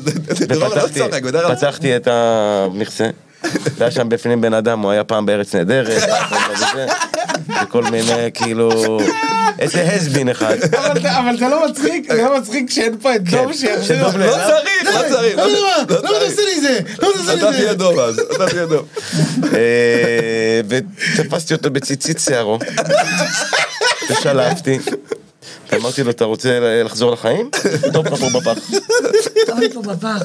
אתה 0.43 0.55
לא 0.55 0.67
ופתחתי 0.67 1.01
פתחתי 1.57 1.97
את 1.97 2.09
המכסה, 2.11 3.11
והיה 3.79 3.91
שם 3.91 4.09
בפנים 4.09 4.41
בן 4.41 4.55
אדם, 4.55 4.81
הוא 4.81 4.91
היה 4.91 5.05
פעם 5.05 5.27
בארץ 5.27 5.55
נהדרת, 5.55 6.03
וכל 7.63 7.83
מיני, 7.83 8.31
כאילו, 8.35 8.99
איזה 9.59 9.83
הסבין 9.83 10.29
אחד. 10.29 10.57
אבל 11.05 11.39
זה- 11.39 11.49
לא 11.49 11.69
מצחיק, 11.69 12.13
זה 12.13 12.23
לא 12.23 12.39
מצחיק 12.39 12.71
שאין 12.71 12.97
פה 13.03 13.15
את 13.15 13.23
דוב 13.31 13.53
שיחזיר. 13.53 13.83
שדוב 13.99 14.17
לא 14.17 14.33
צריך, 14.33 14.95
לא 14.95 15.09
צריך. 15.09 15.37
לא, 15.39 15.47
לא- 15.47 15.53
לא, 15.53 15.59
לא 15.89 15.97
למה 16.03 16.17
אתה. 16.17 16.25
עושה 16.25 16.43
לי 16.43 16.61
זה? 16.61 16.79
למה 17.03 17.11
אתה 17.13 17.19
עושה 17.21 17.35
לי 17.35 17.41
אתה 17.43 17.53
זה? 17.53 17.59
תהיה 17.59 17.75
דוב 17.75 17.99
אז, 17.99 18.19
אתה 18.37 18.47
תהיה 18.47 18.67
דוב. 18.67 18.87
אה, 19.55 20.61
ותפסתי 20.69 21.55
אותו 21.55 21.71
בציצית 21.71 22.21
שערו, 22.21 22.59
ושלפתי. 24.11 24.79
ואמרתי 25.79 26.03
לו, 26.03 26.11
אתה 26.11 26.25
רוצה 26.25 26.83
לחזור 26.85 27.11
לחיים? 27.11 27.51
טוב, 27.95 28.09
פה 28.09 28.27
בפח. 28.41 28.71
תביא 29.47 29.69
פה 29.75 29.83
בפח. 29.83 30.23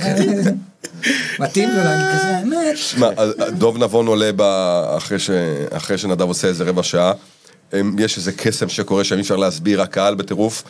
מתאים 1.39 1.69
לו 1.69 1.75
להגיד 1.75 2.05
כזה, 2.15 2.37
האמת. 2.37 2.77
שמע, 2.77 3.09
אז 3.17 3.33
דוב 3.51 3.77
נבון 3.77 4.07
עולה. 4.07 4.31
אחרי, 5.71 5.97
שנדב 5.97 6.21
עושה 6.21 6.47
איזה 6.47 6.63
רבע 6.63 6.83
שעה. 6.83 7.11
יש 7.99 8.17
איזה 8.17 8.31
קסם 8.31 8.69
שקורה 8.69 9.03
שם, 9.03 9.15
אי 9.15 9.21
אפשר 9.21 9.35
להסביר, 9.35 9.81
הקהל 9.81 10.15
בטירוף. 10.15 10.63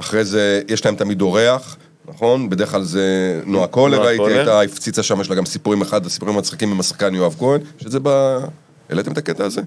אחרי 0.00 0.24
זה, 0.24 0.62
יש 0.68 0.84
להם 0.84 0.96
תמיד 0.96 1.20
אורח, 1.20 1.76
נכון? 2.08 2.50
בדרך 2.50 2.70
כלל 2.70 2.82
זה 2.82 3.40
נועה 3.46 3.66
קולר, 3.66 4.16
קולר. 4.16 4.36
הייתה, 4.36 4.60
הפציצה 4.60 5.02
שם, 5.02 5.20
יש 5.20 5.30
לה 5.30 5.36
גם 5.36 5.46
סיפורים, 5.46 5.82
אחד 5.82 6.06
הסיפורים 6.06 6.36
המצחיקים 6.36 6.72
עם 6.72 6.80
השחקן 6.80 7.14
יואב 7.14 7.34
כהן, 7.38 7.60
שזה 7.78 7.98
ב... 8.02 8.38
העליתם 8.88 9.12
את 9.12 9.18
הקטע 9.18 9.44
הזה? 9.44 9.60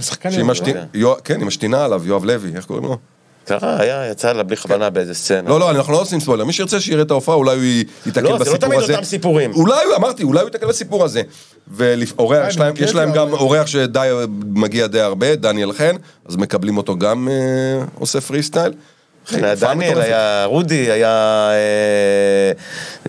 שחקן 0.00 0.30
שעם 0.30 0.40
יום. 0.40 0.50
השתינה, 0.50 0.84
יוא... 0.94 1.14
כן, 1.24 1.40
עם 1.40 1.48
השתינה 1.48 1.84
עליו, 1.84 2.02
יואב 2.06 2.24
לוי, 2.24 2.52
איך 2.56 2.66
קוראים 2.66 2.84
לו? 2.84 2.98
קרה, 3.44 3.76
היה, 3.80 4.10
יצא 4.10 4.32
לה 4.32 4.42
בלי 4.42 4.56
כוונה 4.56 4.90
באיזה 4.90 5.14
סצנה. 5.14 5.48
לא, 5.50 5.60
לא, 5.60 5.70
אנחנו 5.70 5.92
לא 5.92 6.00
עושים 6.00 6.20
ספוילר, 6.20 6.44
מי 6.44 6.52
שירצה 6.52 6.80
שיראה 6.80 7.02
את 7.02 7.10
ההופעה, 7.10 7.34
אולי 7.34 7.54
הוא 7.56 7.64
ייתקל 8.06 8.20
לא, 8.20 8.36
בסיפור 8.36 8.44
זה 8.44 8.66
הזה. 8.66 8.66
לא 8.66 8.76
תמיד 8.76 8.90
אותם 8.90 9.04
סיפורים. 9.04 9.52
אולי, 9.54 9.74
אמרתי, 9.96 10.22
אולי 10.22 10.40
הוא 10.40 10.48
ייתקל 10.48 10.66
בסיפור 10.66 11.04
הזה. 11.04 11.22
ואורח, 11.68 12.48
יש 12.48 12.58
להם- 12.58 12.74
זה, 12.76 13.04
גם 13.14 13.32
אורח 13.32 13.66
שדי, 13.66 14.08
מגיע 14.54 14.86
די 14.86 15.00
הרבה, 15.00 15.34
דניאל 15.36 15.72
חן, 15.72 15.96
אז 16.28 16.36
מקבלים 16.36 16.76
אותו 16.76 16.96
גם 16.98 17.28
אה, 17.28 17.84
עושה 17.98 18.20
פרי 18.20 18.42
סטייל. 18.42 18.72
הופעה 19.30 19.54
דניאל. 19.54 20.00
היה 20.00 20.44
רודי, 20.44 20.90
היה... 20.90 21.08
אה, 21.50 22.52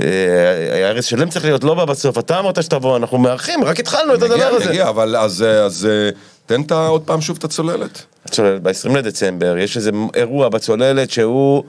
אה, 0.02 0.76
היה 0.76 0.90
ארז 0.90 1.06
שלם 1.06 1.30
צריך 1.30 1.46
להיות, 1.46 1.64
לא 1.64 1.74
בא 1.74 1.86
בסוף. 1.86 2.18
אתה 2.18 2.40
אמרת 2.40 2.64
שתבוא, 2.64 2.98
אנחנו 2.98 3.18
מארחים, 3.18 3.64
רק 3.64 3.80
התחלנו 3.80 4.14
את 4.16 4.22
הדבר 4.22 4.36
נגיע, 4.36 4.48
הזה. 4.48 4.70
נגיע, 4.70 4.90
אבל 4.90 5.16
אז, 5.16 5.46
תן 6.46 6.62
עוד 6.74 7.04
פעם 7.06 7.22
שוב 7.22 7.38
את 7.38 7.44
הצוללת. 7.44 8.06
הצוללת, 8.26 8.62
ב-20 8.62 8.98
לדצמבר, 8.98 9.58
יש 9.58 9.78
איזה 9.78 9.91
אירוע 10.16 10.50
בצוללת 10.50 11.12
שהוא... 11.12 11.64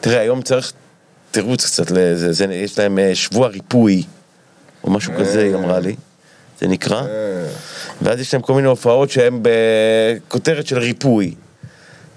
תראה, 0.00 0.20
היום 0.20 0.42
צריך 0.42 0.72
תירוץ 1.30 1.64
קצת 1.64 1.90
לזה, 1.90 2.32
זה, 2.32 2.44
יש 2.44 2.78
להם 2.78 2.98
אה, 2.98 3.14
שבוע 3.14 3.48
ריפוי, 3.48 4.02
או 4.84 4.90
משהו 4.90 5.12
כזה, 5.18 5.42
היא 5.42 5.54
אמרה 5.54 5.80
לי. 5.80 5.96
זה 6.60 6.68
נקרא. 6.68 7.02
ואז 8.02 8.20
יש 8.20 8.34
להם 8.34 8.42
כל 8.42 8.54
מיני 8.54 8.68
הופעות 8.68 9.10
שהן 9.10 9.42
בכותרת 9.42 10.66
של 10.66 10.78
ריפוי. 10.78 11.34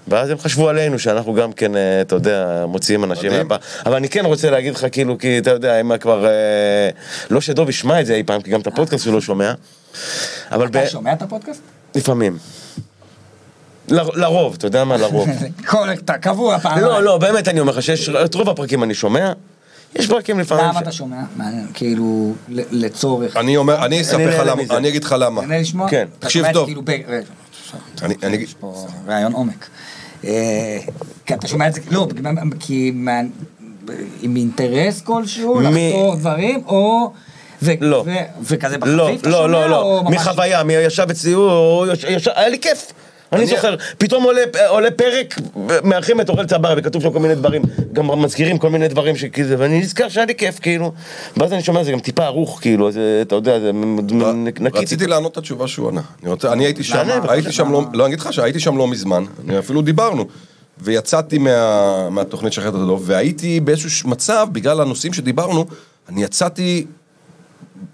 ואז 0.08 0.30
הם 0.30 0.38
חשבו 0.38 0.68
עלינו, 0.68 0.98
שאנחנו 0.98 1.34
גם 1.34 1.52
כן, 1.52 1.76
אה, 1.76 2.00
אתה 2.00 2.14
יודע, 2.14 2.64
מוציאים 2.68 3.04
אנשים. 3.04 3.32
מהפעם. 3.32 3.58
אבל 3.86 3.96
אני 3.96 4.08
כן 4.08 4.24
רוצה 4.24 4.50
להגיד 4.50 4.74
לך, 4.74 4.86
כאילו, 4.92 5.18
כי 5.18 5.38
אתה 5.38 5.50
יודע, 5.50 5.80
אם 5.80 5.98
כבר... 5.98 6.26
אה, 6.26 6.90
לא 7.30 7.40
שדוב 7.40 7.68
ישמע 7.68 8.00
את 8.00 8.06
זה 8.06 8.14
אי 8.14 8.22
פעם, 8.22 8.42
כי 8.42 8.50
גם 8.50 8.60
את 8.60 8.66
הפודקאסט 8.66 9.06
הוא 9.06 9.14
לא 9.14 9.20
שומע. 9.20 9.52
אבל 10.52 10.66
אתה 10.66 10.86
שומע 10.86 11.12
את 11.12 11.22
הפודקאסט? 11.22 11.60
לפעמים. 11.94 12.38
ל- 13.88 14.20
לרוב, 14.20 14.54
אתה 14.58 14.66
יודע 14.66 14.84
מה? 14.84 14.96
לרוב. 14.96 15.28
כל, 15.70 15.92
אתה 15.92 16.18
קבוע 16.18 16.58
פעם. 16.58 16.78
לא, 16.78 17.02
לא, 17.02 17.18
באמת 17.18 17.48
אני 17.48 17.60
אומר 17.60 17.72
לך 17.72 17.82
שיש, 17.82 18.08
את 18.08 18.34
רוב 18.34 18.48
הפרקים 18.50 18.82
אני 18.82 18.94
שומע, 18.94 19.32
יש 19.94 20.08
פרקים 20.08 20.38
לפעמים... 20.40 20.64
למה 20.64 20.78
ש- 20.78 20.82
אתה 20.82 20.92
שומע? 20.92 21.16
מעניין, 21.36 21.66
כאילו, 21.74 22.32
ל- 22.48 22.84
לצורך. 22.84 23.36
אני 23.36 23.56
אומר, 23.56 23.84
אני 23.84 24.00
אספר 24.00 24.28
לך 24.40 24.46
למה. 24.46 24.62
אני 24.76 24.88
אגיד 24.88 25.04
לך 25.04 25.14
למה. 25.18 25.40
מעניין 25.40 25.60
לשמוע? 25.60 25.88
כן. 25.88 26.06
תקשיב 26.18 26.46
טוב. 26.52 26.66
כאילו 26.66 26.82
ב- 26.84 26.90
אני- 28.02 28.14
אני 28.22 28.34
אגיד- 28.36 28.48
יש 28.48 28.54
פה 28.54 28.86
רעיון 29.06 29.32
עומק. 29.32 29.66
אה, 30.24 30.78
כי 31.26 31.34
אתה 31.34 31.48
שומע 31.48 31.68
את 31.68 31.74
זה, 31.74 31.80
לא, 31.90 32.08
כי 32.60 32.92
עם 34.22 34.36
אינטרס 34.36 35.00
כלשהו, 35.00 35.60
לחקור 35.60 36.14
דברים, 36.16 36.62
או... 36.66 37.12
ו- 37.62 37.72
לא. 37.80 38.04
ו- 38.06 38.10
וכזה 38.42 38.76
לא, 38.86 39.04
בחפיף 39.04 39.20
אתה 39.20 39.28
לא, 39.30 39.36
שומע, 39.36 39.48
לא, 39.48 39.66
לא, 39.70 39.82
או 39.82 40.04
ממש- 40.04 40.14
מחוויה, 40.14 40.62
מי 40.62 40.72
ישב 40.74 41.06
אצלי, 41.10 41.32
הוא- 41.32 41.50
הוא 41.50 41.86
יש- 41.92 42.04
ישב- 42.08 42.30
היה 42.34 42.48
לי 42.48 42.58
כיף. 42.58 42.92
אני 43.32 43.46
זוכר, 43.46 43.74
פתאום 43.98 44.22
עולה, 44.24 44.40
עולה 44.68 44.90
פרק, 44.90 45.38
מארחים 45.84 46.20
את 46.20 46.28
אורל 46.28 46.46
צברי, 46.46 46.74
וכתוב 46.76 47.02
שם 47.02 47.12
כל 47.12 47.18
מיני 47.18 47.34
דברים, 47.34 47.62
גם 47.92 48.06
מזכירים 48.22 48.58
כל 48.58 48.70
מיני 48.70 48.88
דברים 48.88 49.16
שכאילו, 49.16 49.58
ואני 49.58 49.78
נזכר 49.80 50.08
שהיה 50.08 50.26
לי 50.26 50.34
כיף, 50.34 50.58
כאילו. 50.60 50.92
ואז 51.36 51.52
אני 51.52 51.62
שומע, 51.62 51.84
זה 51.84 51.92
גם 51.92 52.00
טיפה 52.00 52.24
ערוך, 52.24 52.58
כאילו, 52.62 52.90
זה, 52.92 53.18
אתה 53.22 53.34
יודע, 53.34 53.60
זה 53.60 53.70
נקי. 54.34 54.78
רציתי 54.78 55.06
לענות 55.06 55.32
את 55.32 55.36
התשובה 55.36 55.68
שהוא 55.68 55.88
ענה. 55.88 56.00
אני 56.22 56.30
רוצה- 56.30 56.52
אני 56.52 56.64
הייתי 56.64 56.84
שם, 56.84 56.96
לענה, 56.96 57.16
בבקשה. 57.16 57.32
הייתי 57.32 57.52
שם 57.52 57.72
לא, 57.72 57.82
לא, 57.92 58.04
אני 58.06 58.14
אגיד 58.14 58.20
לך 58.26 58.32
שהייתי 58.32 58.60
שם 58.60 58.76
לא 58.76 58.88
מזמן, 58.88 59.24
אני 59.48 59.58
אפילו 59.58 59.82
דיברנו. 59.82 60.24
ויצאתי 60.78 61.38
מה- 61.38 62.10
מהתוכנית 62.10 62.52
של 62.52 62.60
חטא 62.60 62.76
הדוב, 62.76 63.02
והייתי 63.06 63.60
באיזשהו 63.60 63.90
ש- 63.90 64.04
מצב, 64.04 64.46
בגלל 64.52 64.80
הנושאים 64.80 65.12
שדיברנו, 65.12 65.66
אני 66.08 66.22
יצאתי 66.24 66.86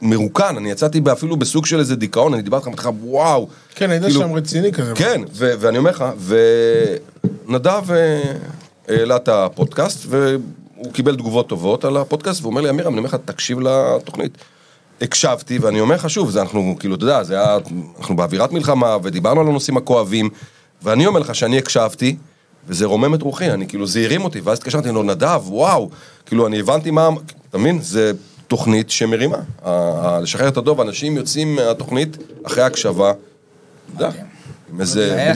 מרוקן, 0.03 0.57
אני 0.57 0.71
יצאתי 0.71 1.01
אפילו 1.13 1.37
בסוג 1.37 1.67
של 1.67 1.79
איזה 1.79 1.97
דיכאון, 1.97 2.35
אני 2.35 2.43
דיברתי 2.43 2.71
לך, 2.71 2.89
וואו. 3.03 3.49
כן, 3.75 3.91
היית 3.91 4.03
כאילו- 4.03 4.21
שם 4.21 4.33
רציני 4.33 4.73
כזה. 4.73 4.93
כן, 4.95 5.21
ו- 5.35 5.53
ואני 5.61 5.79
אומר 5.79 5.91
לך, 5.91 6.05
ונדב 7.47 7.83
אה, 7.91 8.33
העלה 8.89 9.17
את 9.17 9.29
הפודקאסט, 9.29 10.07
והוא 10.09 10.93
קיבל 10.93 11.17
תגובות 11.17 11.49
טובות 11.49 11.85
על 11.85 11.97
הפודקאסט, 11.97 12.41
והוא 12.41 12.51
אומר 12.51 12.61
לי, 12.61 12.71
אמירם, 12.71 12.93
אני 12.93 12.99
אומר 12.99 13.09
לך, 13.09 13.17
תקשיב 13.25 13.61
לתוכנית. 13.61 14.39
הקשבתי, 15.03 15.59
ואני 15.59 15.81
אומר 15.81 15.95
לך 15.95 16.11
שוב, 16.11 16.31
זה 16.31 16.41
אנחנו, 16.41 16.77
כאילו, 16.81 16.95
אתה 16.95 17.05
יודע, 17.05 17.23
זה 17.23 17.35
היה, 17.35 17.59
אנחנו 17.99 18.17
באווירת 18.17 18.53
מלחמה, 18.53 18.97
ודיברנו 19.03 19.41
על 19.41 19.47
הנושאים 19.47 19.77
הכואבים, 19.77 20.29
ואני 20.83 21.07
אומר 21.07 21.21
לך 21.21 21.35
שאני 21.35 21.59
הקשבתי, 21.59 22.17
וזה 22.69 22.87
רומם 22.87 23.15
את 23.15 23.23
רוחי, 23.23 23.51
אני 23.51 23.67
כאילו, 23.69 23.87
זה 23.87 24.01
הרים 24.05 24.25
אותי, 24.25 24.41
ואז 24.41 24.59
התקשרתי 24.59 24.89
לו, 24.91 25.03
נדב, 25.03 25.41
וואו, 25.47 25.91
כאילו, 26.27 26.47
אני 26.47 26.61
הבנתי 26.61 26.91
מה, 26.91 27.09
אתה 27.51 27.59
מבין? 27.59 27.79
זה 27.83 28.13
תוכנית 28.51 28.91
שמרימה. 28.91 29.37
לשחרר 30.23 30.49
את 30.49 30.57
הדוב, 30.57 30.81
אנשים 30.81 31.17
יוצאים 31.17 31.55
מהתוכנית 31.57 32.17
אחרי 32.47 32.63
הקשבה, 32.63 33.13
אתה 33.97 34.05
יודע, 34.05 34.11
עם 34.73 34.81
איזה, 34.81 35.33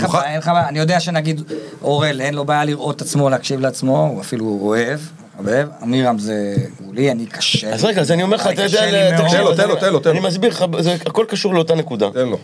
אני 0.68 0.78
יודע 0.78 1.00
שנגיד 1.00 1.40
אורל, 1.82 2.20
אין 2.20 2.34
לו 2.34 2.44
בעיה 2.44 2.64
לראות 2.64 2.96
את 2.96 3.02
עצמו, 3.02 3.30
להקשיב 3.30 3.60
לעצמו, 3.60 4.06
הוא 4.12 4.20
אפילו 4.20 4.58
אוהב, 4.62 5.00
אוהב, 5.46 5.68
אמירם 5.82 6.18
זה 6.18 6.54
גולי, 6.86 7.10
אני 7.10 7.26
קשה. 7.26 7.74
אז 7.74 7.84
רגע, 7.84 8.00
אז 8.00 8.10
אני 8.10 8.22
אומר 8.22 8.36
לך, 8.36 8.46
אתה 8.46 8.62
יודע, 8.62 9.16
תן 9.16 9.22
לו, 9.22 9.54
תן 9.54 9.68
לו, 9.68 9.72
אני- 9.72 9.80
תן 9.80 9.92
לו, 9.92 10.00
אני. 10.10 10.20
מסביר 10.20 10.50
לך, 10.50 10.64
זה 10.78 10.92
הכל 11.06 11.24
קשור 11.28 11.54
לאותה 11.54 11.74
נקודה. 11.74 12.10
תן 12.14 12.28
לו. 12.28 12.38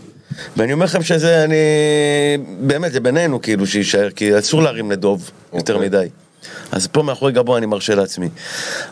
ואני 0.56 0.72
אומר 0.72 0.84
לכם 0.84 1.02
שזה, 1.02 1.44
אני... 1.44 1.56
באמת, 2.60 2.92
זה 2.92 3.00
בינינו 3.00 3.42
כאילו 3.42 3.66
שיישאר, 3.66 4.10
כי 4.10 4.38
אסור 4.38 4.62
להרים 4.62 4.90
לדוב 4.90 5.30
יותר 5.54 5.74
אוקיי. 5.74 5.88
מדי. 5.88 6.08
אז 6.72 6.86
פה 6.86 7.03
מאחורי 7.03 7.32
גבו 7.32 7.57
אני 7.57 7.66
מרשה 7.66 7.95
לעצמי. 7.95 8.28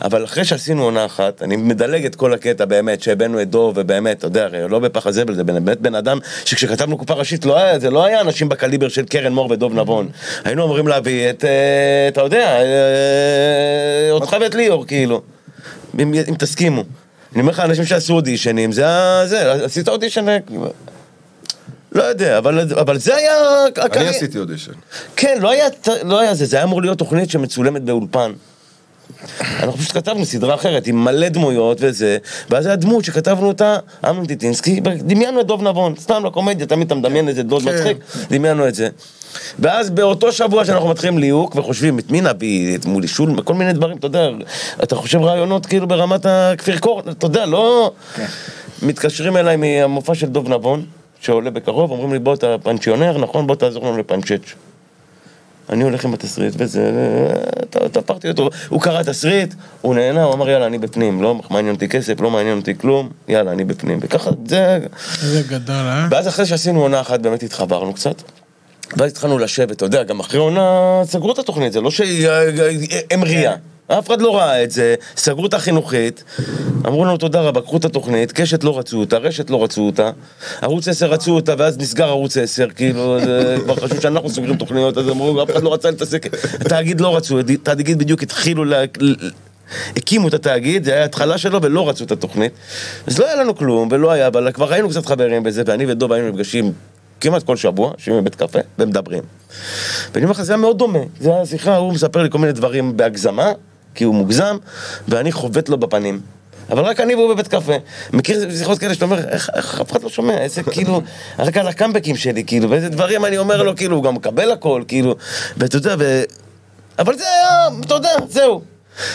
אבל 0.02 0.24
אחרי 0.24 0.44
שעשינו 0.44 0.84
עונה 0.84 1.06
אחת, 1.06 1.42
אני 1.42 1.56
מדלג 1.56 2.06
את 2.06 2.14
כל 2.14 2.32
הקטע 2.34 2.64
באמת, 2.64 3.02
שהבאנו 3.02 3.42
את 3.42 3.50
דוב, 3.50 3.74
ובאמת, 3.76 4.18
אתה 4.18 4.26
יודע, 4.26 4.44
הרי 4.44 4.68
לא 4.68 4.78
בפח 4.78 5.06
הזבל, 5.06 5.34
זה 5.34 5.44
באמת 5.44 5.80
בן 5.80 5.94
אדם 5.94 6.18
שכשכתבנו 6.44 6.98
קופה 6.98 7.14
ראשית, 7.14 7.44
לא 7.44 7.58
היה, 7.58 7.78
זה 7.78 7.90
לא 7.90 8.04
היה 8.04 8.20
אנשים 8.20 8.48
בקליבר 8.48 8.88
של 8.88 9.04
קרן 9.04 9.32
מור 9.32 9.50
ודוב 9.50 9.74
נבון. 9.74 10.08
היינו 10.44 10.64
אמורים 10.64 10.88
להביא 10.88 11.30
את, 11.30 11.44
אה, 11.44 12.08
אתה 12.08 12.20
יודע, 12.20 12.60
אה, 12.60 14.10
אותך 14.10 14.36
ואת 14.40 14.54
ליאור, 14.54 14.86
כאילו. 14.86 15.22
אם, 15.98 16.14
אם 16.28 16.34
תסכימו. 16.38 16.84
אני 17.32 17.40
אומר 17.40 17.52
לך, 17.52 17.60
אנשים 17.60 17.84
שעשו 17.84 18.14
אודישנים, 18.14 18.72
זה 18.72 18.88
ה... 18.88 19.22
זה, 19.26 19.52
עשית 19.64 19.88
אודישן... 19.88 20.26
לא 21.92 22.02
יודע, 22.02 22.38
אבל, 22.38 22.72
אבל 22.80 22.98
זה 22.98 23.16
היה... 23.16 23.32
אני 23.76 23.84
הקרי- 23.86 24.08
עשיתי 24.08 24.38
אודישן. 24.38 24.72
כן, 25.16 25.38
לא 25.40 25.50
היה, 25.50 25.66
לא 26.02 26.20
היה 26.20 26.34
זה, 26.34 26.46
זה 26.46 26.56
היה 26.56 26.64
אמור 26.64 26.82
להיות 26.82 26.98
תוכנית 26.98 27.30
שמצולמת 27.30 27.82
באולפן. 27.82 28.32
אנחנו 29.40 29.72
פשוט 29.72 29.92
כתבנו 29.92 30.24
סדרה 30.26 30.54
אחרת 30.54 30.86
עם 30.86 31.04
מלא 31.04 31.28
דמויות 31.28 31.78
וזה, 31.80 32.18
ואז 32.50 32.66
היה 32.66 32.76
דמות 32.76 33.04
שכתבנו 33.04 33.48
אותה, 33.48 33.76
אמנון 34.08 34.26
טיטינסקי, 34.26 34.80
דמיינו 34.80 35.40
את 35.40 35.46
דוב 35.46 35.62
נבון, 35.62 35.94
סתם 36.00 36.22
לקומדיה, 36.26 36.66
תמיד 36.66 36.86
אתה 36.86 36.94
מדמיין 36.94 37.28
איזה 37.28 37.42
דוד 37.42 37.62
כן. 37.62 37.74
מצחיק, 37.74 37.96
דמיינו 38.30 38.68
את 38.68 38.74
זה. 38.74 38.88
ואז 39.58 39.90
באותו 39.90 40.32
שבוע 40.32 40.64
שאנחנו 40.64 40.88
מתחילים 40.88 41.18
ליהוק 41.18 41.56
וחושבים 41.56 41.98
את 41.98 42.10
מי 42.10 42.20
נביא, 42.20 42.76
את 42.76 42.86
מולי 42.86 43.08
שול, 43.08 43.42
כל 43.42 43.54
מיני 43.54 43.72
דברים, 43.72 43.96
אתה 43.96 44.06
יודע, 44.06 44.28
אתה 44.82 44.96
חושב 44.96 45.18
רעיונות 45.20 45.66
כאילו 45.66 45.88
ברמת 45.88 46.26
הכפיר 46.26 46.78
קור, 46.78 47.02
אתה 47.10 47.26
יודע, 47.26 47.46
לא... 47.46 47.92
מתקשרים 48.82 49.36
אליי 49.36 49.56
מהמופע 49.56 50.14
של 50.14 50.26
דוב 50.26 50.48
נבון, 50.48 50.84
שעולה 51.20 51.50
בקרוב, 51.50 51.90
אומרים 51.90 52.12
לי 52.12 52.18
בוא 52.18 52.34
אתה 52.34 52.56
פנצ'יונר, 52.62 53.18
נכון? 53.18 53.46
בוא 53.46 53.54
תעזור 53.54 53.86
לנו 53.86 53.98
לפנצ'ץ'. 53.98 54.54
אני 55.70 55.84
הולך 55.84 56.04
עם 56.04 56.14
התסריט 56.14 56.54
וזה, 56.56 56.92
תפרתי 57.70 58.28
אותו, 58.28 58.50
הוא 58.68 58.80
קרא 58.80 59.02
תסריט, 59.02 59.54
הוא 59.80 59.94
נהנה, 59.94 60.24
הוא 60.24 60.34
אמר 60.34 60.50
יאללה 60.50 60.66
אני 60.66 60.78
בפנים, 60.78 61.22
לא 61.22 61.40
מעניין 61.50 61.74
אותי 61.74 61.88
כסף, 61.88 62.20
לא 62.20 62.30
מעניין 62.30 62.58
אותי 62.58 62.78
כלום, 62.78 63.10
יאללה 63.28 63.52
אני 63.52 63.64
בפנים, 63.64 63.98
וככה 64.02 64.30
זה... 64.46 64.78
איזה 65.22 65.42
גדול, 65.48 65.76
אה? 65.76 66.06
ואז 66.10 66.28
אחרי 66.28 66.46
שעשינו 66.46 66.82
עונה 66.82 67.00
אחת 67.00 67.20
באמת 67.20 67.42
התחברנו 67.42 67.92
קצת, 67.92 68.22
ואז 68.96 69.10
התחלנו 69.10 69.38
לשבת, 69.38 69.76
אתה 69.76 69.84
יודע, 69.84 70.02
גם 70.02 70.20
אחרי 70.20 70.40
עונה 70.40 71.00
סגרו 71.04 71.32
את 71.32 71.38
התוכנית, 71.38 71.72
זה 71.72 71.80
לא 71.80 71.90
שהיא 71.90 72.28
המריאה. 73.10 73.54
אף 73.88 74.06
אחד 74.06 74.22
לא 74.22 74.36
ראה 74.36 74.64
את 74.64 74.70
זה, 74.70 74.94
סגרו 75.16 75.46
את 75.46 75.54
החינוכית, 75.54 76.24
אמרו 76.86 77.04
לנו 77.04 77.16
תודה 77.16 77.40
רבה, 77.40 77.60
קחו 77.60 77.76
את 77.76 77.84
התוכנית, 77.84 78.32
קשת 78.32 78.64
לא 78.64 78.78
רצו 78.78 79.00
אותה, 79.00 79.16
רשת 79.18 79.50
לא 79.50 79.64
רצו 79.64 79.86
אותה, 79.86 80.10
ערוץ 80.62 80.88
10 80.88 81.06
רצו 81.06 81.30
אותה, 81.30 81.54
ואז 81.58 81.78
נסגר 81.78 82.08
ערוץ 82.08 82.36
10, 82.36 82.68
כאילו, 82.76 83.20
זה 83.20 83.56
כבר 83.64 83.76
חשוב 83.76 84.00
שאנחנו 84.00 84.30
סוגרים 84.30 84.56
תוכניות, 84.56 84.98
אז 84.98 85.08
אמרו, 85.08 85.42
אף 85.42 85.50
אחד 85.50 85.62
לא 85.62 85.74
רצה 85.74 85.90
להתעסק, 85.90 86.26
התאגיד 86.60 87.00
לא 87.00 87.16
רצו, 87.16 87.38
התאגיד 87.38 87.98
בדיוק 87.98 88.22
התחילו 88.22 88.64
לה... 88.64 88.84
הקימו 89.96 90.28
את 90.28 90.34
התאגיד, 90.34 90.84
זה 90.84 90.92
היה 90.92 91.02
ההתחלה 91.02 91.38
שלו 91.38 91.62
ולא 91.62 91.88
רצו 91.88 92.04
את 92.04 92.12
התוכנית. 92.12 92.52
אז 93.06 93.18
לא 93.18 93.26
היה 93.26 93.36
לנו 93.36 93.56
כלום, 93.56 93.88
ולא 93.90 94.10
היה, 94.10 94.26
אבל 94.26 94.52
כבר 94.52 94.72
היינו 94.72 94.90
קצת 94.90 95.06
חברים 95.06 95.42
בזה, 95.42 95.62
ואני 95.66 95.86
ודוב 95.88 96.12
היינו 96.12 96.28
נפגשים 96.28 96.72
כמעט 97.20 97.42
כל 97.42 97.56
שבוע, 97.56 97.92
יושבים 97.98 98.16
בבית 98.16 98.34
קפה 98.34 98.58
ומדברים. 98.78 99.22
ואני 100.12 100.24
אומר 100.24 100.32
לך, 100.32 100.42
זה 100.42 100.52
היה 100.52 100.60
מאוד 100.60 100.78
דומה. 100.78 100.98
זה 101.20 101.34
היה 101.34 101.46
שיחה, 101.46 101.76
הוא 101.76 101.92
מספר 101.92 102.22
לי 102.22 102.30
כל 102.30 102.38
מיני 102.38 102.52
דברים 102.52 102.96
בהגזמה, 102.96 103.52
כי 103.94 104.04
הוא 104.04 104.14
מוגזם, 104.14 104.56
ואני 105.08 105.32
חובט 105.32 105.68
לו 105.68 105.78
בפנים. 105.78 106.20
אבל 106.70 106.82
רק 106.82 107.00
אני 107.00 107.14
והוא 107.14 107.34
בבית 107.34 107.48
קפה. 107.48 107.72
מכיר 108.12 108.56
שיחות 108.56 108.78
כאלה 108.78 108.94
שאתה 108.94 109.04
אומר, 109.04 109.28
איך, 109.28 109.50
איך 109.54 109.80
אף 109.80 109.92
אחד 109.92 110.02
לא 110.02 110.08
שומע, 110.08 110.38
איזה 110.38 110.62
כאילו, 110.62 111.02
רק 111.38 111.56
על 111.56 111.68
הקאמבקים 111.68 112.16
שלי, 112.16 112.44
כאילו, 112.44 112.70
ואיזה 112.70 112.88
דברים 112.88 113.24
אני 113.24 113.38
אומר 113.38 113.62
לו, 113.62 113.76
כאילו, 113.76 113.96
הוא 113.96 114.04
גם 114.04 114.14
מקבל 114.14 114.52
הכל, 114.52 114.82
כאילו, 114.88 115.16
ואתה 115.56 115.76
יודע, 115.76 115.94
ו... 115.98 116.22
אבל 116.98 117.18
זה 117.18 117.24
היה, 117.24 117.68
אתה 117.80 117.94
יודע, 117.94 118.10
זהו. 118.28 118.62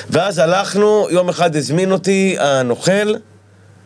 ואז 0.10 0.38
הלכנו, 0.38 1.08
יום 1.10 1.30
אחד 1.30 1.56
הזמין 1.56 1.92
אותי 1.92 2.36
הנוכל, 2.40 3.14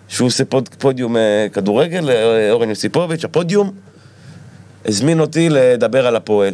שהוא 0.08 0.28
עושה 0.28 0.46
פוד, 0.46 0.70
פודיום 0.80 1.18
אה, 1.18 1.48
כדורגל, 1.54 2.10
אה, 2.10 2.52
אורן 2.52 2.70
יוסיפוביץ', 2.70 3.26
הפודיום, 3.26 3.72
הזמין 4.86 5.20
אותי 5.20 5.50
לדבר 5.50 6.08
על 6.08 6.16
הפועל. 6.16 6.54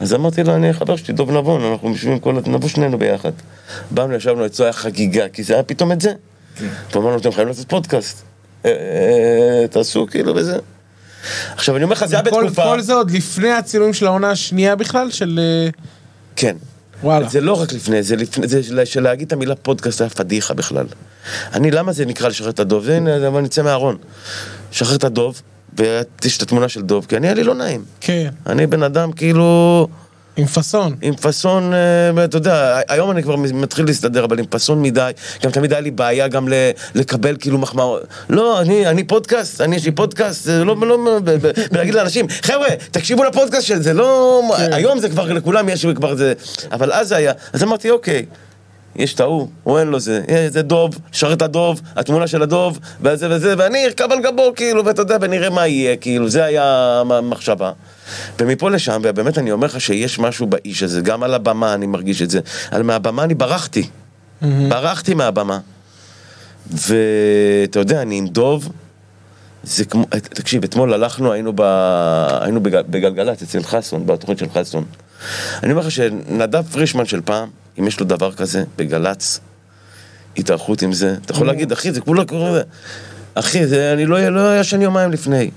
אז 0.00 0.14
אמרתי 0.14 0.42
לו, 0.44 0.54
אני 0.54 0.72
חבר 0.72 0.96
שלי, 0.96 1.14
דוב 1.14 1.30
נבון, 1.30 1.64
אנחנו 1.64 1.88
יושבים 1.90 2.18
כל... 2.18 2.34
נבוא 2.46 2.68
שנינו 2.68 2.98
ביחד. 2.98 3.30
באנו, 3.90 4.14
ישבנו 4.14 4.46
אצלו, 4.46 4.64
היה 4.64 4.72
חגיגה, 4.72 5.28
כי 5.28 5.42
זה 5.42 5.54
היה 5.54 5.62
פתאום 5.62 5.92
את 5.92 6.00
זה. 6.00 6.12
ואמרנו, 6.92 7.16
אתם 7.18 7.30
חייבים 7.32 7.48
לעשות 7.48 7.68
פודקאסט. 7.68 8.22
אה, 8.64 8.70
אה, 8.70 9.68
תעשו 9.68 10.06
כאילו 10.10 10.34
וזה. 10.36 10.58
עכשיו, 11.54 11.76
אני 11.76 11.84
אומר 11.84 11.92
לך, 11.92 12.04
זה 12.04 12.16
היה 12.16 12.22
בתקופה... 12.22 12.62
כל 12.62 12.80
זה 12.80 12.94
עוד 12.94 13.10
לפני 13.10 13.50
הצילומים 13.50 13.94
של 13.94 14.06
העונה 14.06 14.30
השנייה 14.30 14.76
בכלל, 14.76 15.10
של... 15.10 15.40
אה, 15.42 15.70
כן. 16.36 16.56
וואלה. 17.02 17.28
זה 17.28 17.40
לא 17.40 17.62
רק 17.62 17.72
לפני, 17.72 18.02
זה 18.02 18.16
לפני, 18.16 18.48
זה 18.48 18.86
של- 18.86 19.00
להגיד 19.00 19.26
את 19.26 19.32
המילה 19.32 19.54
פודקאסט 19.54 20.00
היה 20.00 20.10
פדיחה 20.10 20.54
בכלל. 20.54 20.86
אני, 21.52 21.70
למה 21.70 21.92
זה 21.92 22.06
נקרא 22.06 22.28
לשחרר 22.28 22.50
את 22.50 22.60
הדוב? 22.60 22.84
זה 22.84 22.96
הנה, 22.96 23.28
אבל 23.28 23.40
נצא 23.40 23.62
מהארון. 23.62 23.96
שחרר 24.70 24.96
את 24.96 25.04
הדוב, 25.04 25.42
ויש 25.78 26.36
את 26.36 26.42
התמונה 26.42 26.68
של 26.68 26.82
דוב, 26.82 27.06
כי 27.08 27.16
אני, 27.16 27.26
היה 27.26 27.34
לי 27.34 27.44
לא 27.44 27.54
נעים. 27.54 27.84
כן, 28.00 28.30
אני 28.46 28.66
בן 28.66 28.82
אדם 28.82 29.12
כאילו... 29.12 29.88
עם 30.36 30.46
פאסון. 30.46 30.96
עם 31.02 31.16
פאסון, 31.16 31.72
אה, 31.74 32.24
אתה 32.24 32.36
יודע, 32.36 32.80
היום 32.88 33.10
אני 33.10 33.22
כבר 33.22 33.36
מתחיל 33.36 33.86
להסתדר, 33.86 34.24
אבל 34.24 34.38
עם 34.38 34.46
פאסון 34.46 34.82
מדי, 34.82 35.10
גם 35.42 35.50
תמיד 35.50 35.72
היה 35.72 35.80
לי 35.80 35.90
בעיה 35.90 36.28
גם 36.28 36.48
לקבל 36.94 37.36
כאילו 37.40 37.58
מחמאות. 37.58 38.02
לא, 38.30 38.60
אני, 38.60 38.86
אני 38.86 39.04
פודקאסט, 39.04 39.60
אני 39.60 39.76
יש 39.76 39.84
לי 39.84 39.92
פודקאסט, 39.92 40.44
זה 40.44 40.64
לא, 40.64 40.76
לא, 40.80 41.20
ולהגיד 41.72 41.94
לאנשים, 41.94 42.26
חבר'ה, 42.42 42.68
תקשיבו 42.90 43.24
לפודקאסט 43.24 43.66
של 43.66 43.82
זה, 43.82 43.92
לא, 43.92 44.42
כן. 44.56 44.72
היום 44.72 44.98
זה 44.98 45.08
כבר, 45.08 45.32
לכולם 45.32 45.68
יש 45.68 45.86
כבר 45.86 46.14
זה, 46.14 46.32
אבל 46.72 46.92
אז 46.92 47.08
זה 47.08 47.16
היה, 47.16 47.32
אז 47.52 47.62
אמרתי, 47.62 47.90
אוקיי. 47.90 48.26
יש 49.00 49.14
את 49.14 49.20
ההוא, 49.20 49.48
הוא 49.62 49.78
אין 49.78 49.88
לו 49.88 50.00
זה, 50.00 50.22
אה, 50.28 50.46
זה 50.50 50.62
דוב, 50.62 50.98
שרת 51.12 51.36
את 51.36 51.42
הדוב, 51.42 51.80
התמונה 51.96 52.26
של 52.26 52.42
הדוב, 52.42 52.78
וזה 53.02 53.26
וזה, 53.30 53.54
ואני 53.58 53.84
ארכב 53.86 54.08
על 54.12 54.22
גבו, 54.22 54.52
כאילו, 54.56 54.84
ואתה 54.84 55.02
יודע, 55.02 55.16
ונראה 55.20 55.50
מה 55.50 55.66
יהיה, 55.66 55.96
כאילו, 55.96 56.28
זה 56.28 56.44
היה 56.44 56.64
המחשבה. 57.10 57.72
ומפה 58.38 58.70
לשם, 58.70 59.00
ובאמת 59.04 59.38
אני 59.38 59.52
אומר 59.52 59.66
לך 59.66 59.80
שיש 59.80 60.18
משהו 60.18 60.46
באיש 60.46 60.82
הזה, 60.82 61.00
גם 61.00 61.22
על 61.22 61.34
הבמה 61.34 61.74
אני 61.74 61.86
מרגיש 61.86 62.22
את 62.22 62.30
זה, 62.30 62.40
על 62.70 62.82
מהבמה 62.82 63.24
אני 63.24 63.34
ברחתי, 63.34 63.88
ברחתי 64.42 65.14
מהבמה. 65.14 65.58
ואתה 66.70 67.78
יודע, 67.78 68.02
אני 68.02 68.18
עם 68.18 68.26
דוב, 68.26 68.72
זה 69.64 69.84
כמו, 69.84 70.04
תקשיב, 70.20 70.64
אתמול 70.64 70.94
הלכנו, 70.94 71.32
היינו, 71.32 71.52
ב... 71.54 71.60
היינו 72.40 72.60
בגל... 72.60 72.82
בגלגלצ 72.82 73.42
אצל 73.42 73.62
חסון, 73.62 74.06
בתוכנית 74.06 74.38
של 74.38 74.46
חסון. 74.54 74.84
אני 75.62 75.72
אומר 75.72 75.82
לך 75.82 75.90
שנדב 75.90 76.62
פרישמן 76.62 77.06
של 77.06 77.20
פעם, 77.24 77.48
אם 77.78 77.86
יש 77.86 78.00
לו 78.00 78.06
דבר 78.06 78.32
כזה, 78.32 78.64
בגל"צ, 78.76 79.40
התארחות 80.36 80.82
עם 80.82 80.92
זה, 80.92 81.16
אתה 81.24 81.32
יכול 81.32 81.46
להגיד, 81.46 81.72
אחי, 81.72 81.92
זה 81.92 82.00
כולה 82.00 82.24
קורה, 82.24 82.60
אחי, 83.34 83.66
זה, 83.66 83.92
אני 83.92 84.06
לא 84.06 84.28
לא 84.28 84.60
ישן 84.60 84.82
יומיים 84.82 85.10
לפני. 85.10 85.50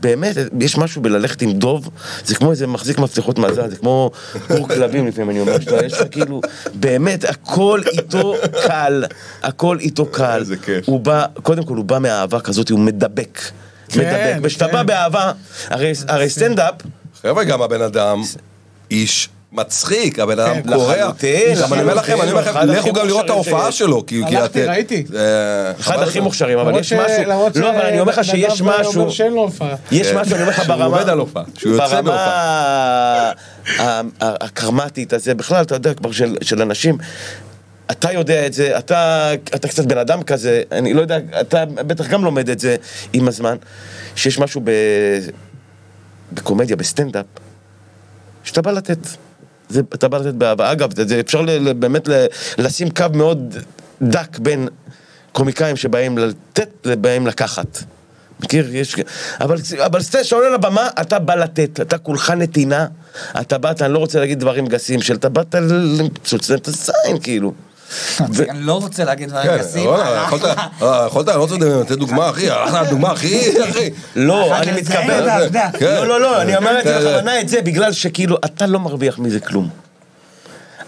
באמת, 0.00 0.36
יש 0.60 0.78
משהו 0.78 1.02
בללכת 1.02 1.42
עם 1.42 1.52
דוב, 1.52 1.90
זה 2.24 2.34
כמו 2.34 2.50
איזה 2.50 2.66
מחזיק 2.66 2.98
מפתחות 2.98 3.38
מזל, 3.38 3.70
זה 3.70 3.76
כמו 3.76 4.10
קור 4.48 4.68
כלבים 4.68 5.06
לפעמים, 5.06 5.30
אני 5.30 5.40
אומר, 5.40 5.60
שאתה, 5.60 5.86
יש 5.86 5.92
לך 5.92 6.02
כאילו, 6.10 6.40
באמת, 6.74 7.24
הכל 7.24 7.80
איתו 7.92 8.34
קל, 8.66 9.04
הכל 9.42 9.78
איתו 9.80 10.06
קל. 10.06 10.38
איזה 10.40 10.56
כיף. 10.56 10.88
הוא 10.88 11.00
בא, 11.00 11.26
קודם 11.42 11.64
כל 11.64 11.76
הוא 11.76 11.84
בא 11.84 11.98
מאהבה 11.98 12.40
כזאת, 12.40 12.70
הוא 12.70 12.78
מדבק. 12.78 13.40
כן, 13.88 14.00
מדבק, 14.00 14.40
וכשאתה 14.42 14.66
כן. 14.66 14.72
בא 14.72 14.82
באהבה, 14.82 15.32
הרי, 15.68 15.92
הרי 16.08 16.30
סטנדאפ, 16.30 16.74
חבר'ה, 17.22 17.44
גם 17.44 17.62
הבן 17.62 17.82
אדם 17.82 18.22
איש 18.90 19.28
מצחיק, 19.52 20.18
הבן 20.18 20.38
אדם 20.38 20.54
כן, 20.54 20.74
קורע. 20.74 20.96
לחלוטין, 20.96 21.56
גם 21.62 21.72
אני 21.72 21.82
אומר 21.82 21.94
לכם, 21.94 22.20
אני 22.20 22.30
אומר 22.30 22.40
לכם, 22.40 22.58
לכו 22.60 22.92
גם 22.92 23.06
לראות 23.06 23.24
את 23.24 23.30
ההופעה. 23.30 23.72
שלו, 23.72 24.06
כי... 24.06 24.22
הלכתי, 24.24 24.64
ראיתי. 24.64 25.04
אה, 25.16 25.70
אחד 25.80 26.02
הכי 26.02 26.20
מוכשרים, 26.20 26.58
אבל 26.58 26.78
יש 26.80 26.92
משהו, 26.92 27.24
לא, 27.26 27.70
אבל 27.70 27.80
אני 27.80 28.00
אומר 28.00 28.12
לך 28.12 28.24
שיש 28.24 28.60
אומר 28.60 28.80
משהו, 28.80 29.10
שאין 29.10 29.32
לו 29.32 29.40
הופעה. 29.40 29.74
יש 29.92 30.06
כן. 30.06 30.18
משהו, 30.18 30.34
אני 30.34 30.42
אומר 30.42 30.52
לך 30.52 30.64
שהוא 30.64 30.76
ברמה, 30.76 30.84
עובד 30.96 31.08
על 31.08 31.18
הופעה, 31.18 31.42
שהוא 31.58 31.72
יוצא 31.72 31.86
ברמה 31.86 32.02
בהופעה. 32.02 33.30
ה- 33.30 33.32
ה- 33.78 34.00
הקרמטית 34.20 35.12
הזה, 35.12 35.34
בכלל, 35.34 35.62
אתה 35.62 35.74
יודע, 35.74 35.94
כבר 35.94 36.12
של 36.12 36.36
של 36.42 36.62
אנשים, 36.62 36.98
אתה 37.90 38.12
יודע 38.12 38.46
את 38.46 38.52
זה, 38.52 38.78
אתה, 38.78 39.30
אתה 39.34 39.68
קצת 39.68 39.84
בן 39.84 39.98
אדם 39.98 40.22
כזה, 40.22 40.62
אני 40.72 40.94
לא 40.94 41.00
יודע, 41.00 41.18
אתה 41.40 41.64
בטח 41.64 42.06
גם 42.08 42.24
לומד 42.24 42.48
את 42.50 42.58
זה 42.58 42.76
עם 43.12 43.28
הזמן, 43.28 43.56
שיש 44.16 44.38
משהו 44.38 44.60
ב, 44.64 44.70
בקומדיה, 46.32 46.76
בסטנדאפ, 46.76 47.26
שאתה 48.44 48.62
בא 48.62 48.70
לתת. 48.70 48.98
זה, 49.72 49.80
אתה 49.94 50.08
בא 50.08 50.18
לתת 50.18 50.34
באהבה. 50.34 50.72
אגב, 50.72 50.96
זה, 50.96 51.04
זה 51.06 51.20
אפשר 51.20 51.42
ל, 51.42 51.72
באמת 51.72 52.08
ל, 52.08 52.26
לשים 52.58 52.90
קו 52.90 53.06
מאוד 53.14 53.56
דק 54.02 54.38
בין 54.38 54.68
קומיקאים 55.32 55.76
שבאים 55.76 56.18
לתת 56.18 56.70
לבאים 56.84 57.26
לקחת. 57.26 57.82
מכיר? 58.40 58.76
יש... 58.76 58.96
אבל, 59.40 59.56
אבל 59.86 60.02
סטייל, 60.02 60.24
כשאתה 60.24 60.36
עולה 60.36 60.50
לבמה, 60.50 60.88
אתה 61.00 61.18
בא 61.18 61.34
לתת, 61.34 61.80
אתה 61.80 61.98
כולך 61.98 62.30
נתינה, 62.30 62.86
אתה 63.40 63.58
באת, 63.58 63.82
אני 63.82 63.92
לא 63.92 63.98
רוצה 63.98 64.20
להגיד 64.20 64.40
דברים 64.40 64.66
גסים, 64.66 65.02
של 65.02 65.14
אתה 65.14 65.28
באת 65.28 65.54
לפצוץ 65.98 66.50
להם 66.50 66.58
את 66.58 66.68
הזין, 66.68 67.18
כאילו. 67.22 67.52
אני 68.20 68.60
לא 68.60 68.72
רוצה 68.72 69.04
להגיד 69.04 69.28
דברים 69.28 69.50
כן, 69.50 69.58
גסים. 69.58 69.86
וואלה, 69.86 70.24
יכולת, 70.26 70.44
אה, 70.82 71.04
יכולת, 71.06 71.28
אני 71.28 71.36
לא 71.36 71.42
רוצה 71.42 71.54
לתת 71.54 71.98
דוגמה, 71.98 72.30
אחי, 72.30 72.50
הלכת 72.50 72.86
לדוגמה, 72.86 73.12
אחי, 73.12 73.64
אחי. 73.70 73.90
לא, 74.16 74.58
אני 74.58 74.72
מתכוון. 74.72 75.52
כן. 75.78 75.94
לא, 75.94 76.06
לא, 76.06 76.20
לא, 76.20 76.42
אני 76.42 76.56
אומר 76.56 76.78
את 76.78 76.84
זה 76.84 76.92
כן, 76.92 77.00
בכוונה 77.00 77.40
את 77.40 77.48
זה, 77.48 77.62
בגלל 77.62 77.92
שכאילו, 77.92 78.36
אתה 78.44 78.66
לא 78.66 78.80
מרוויח 78.80 79.18
מזה 79.18 79.40
כלום. 79.40 79.68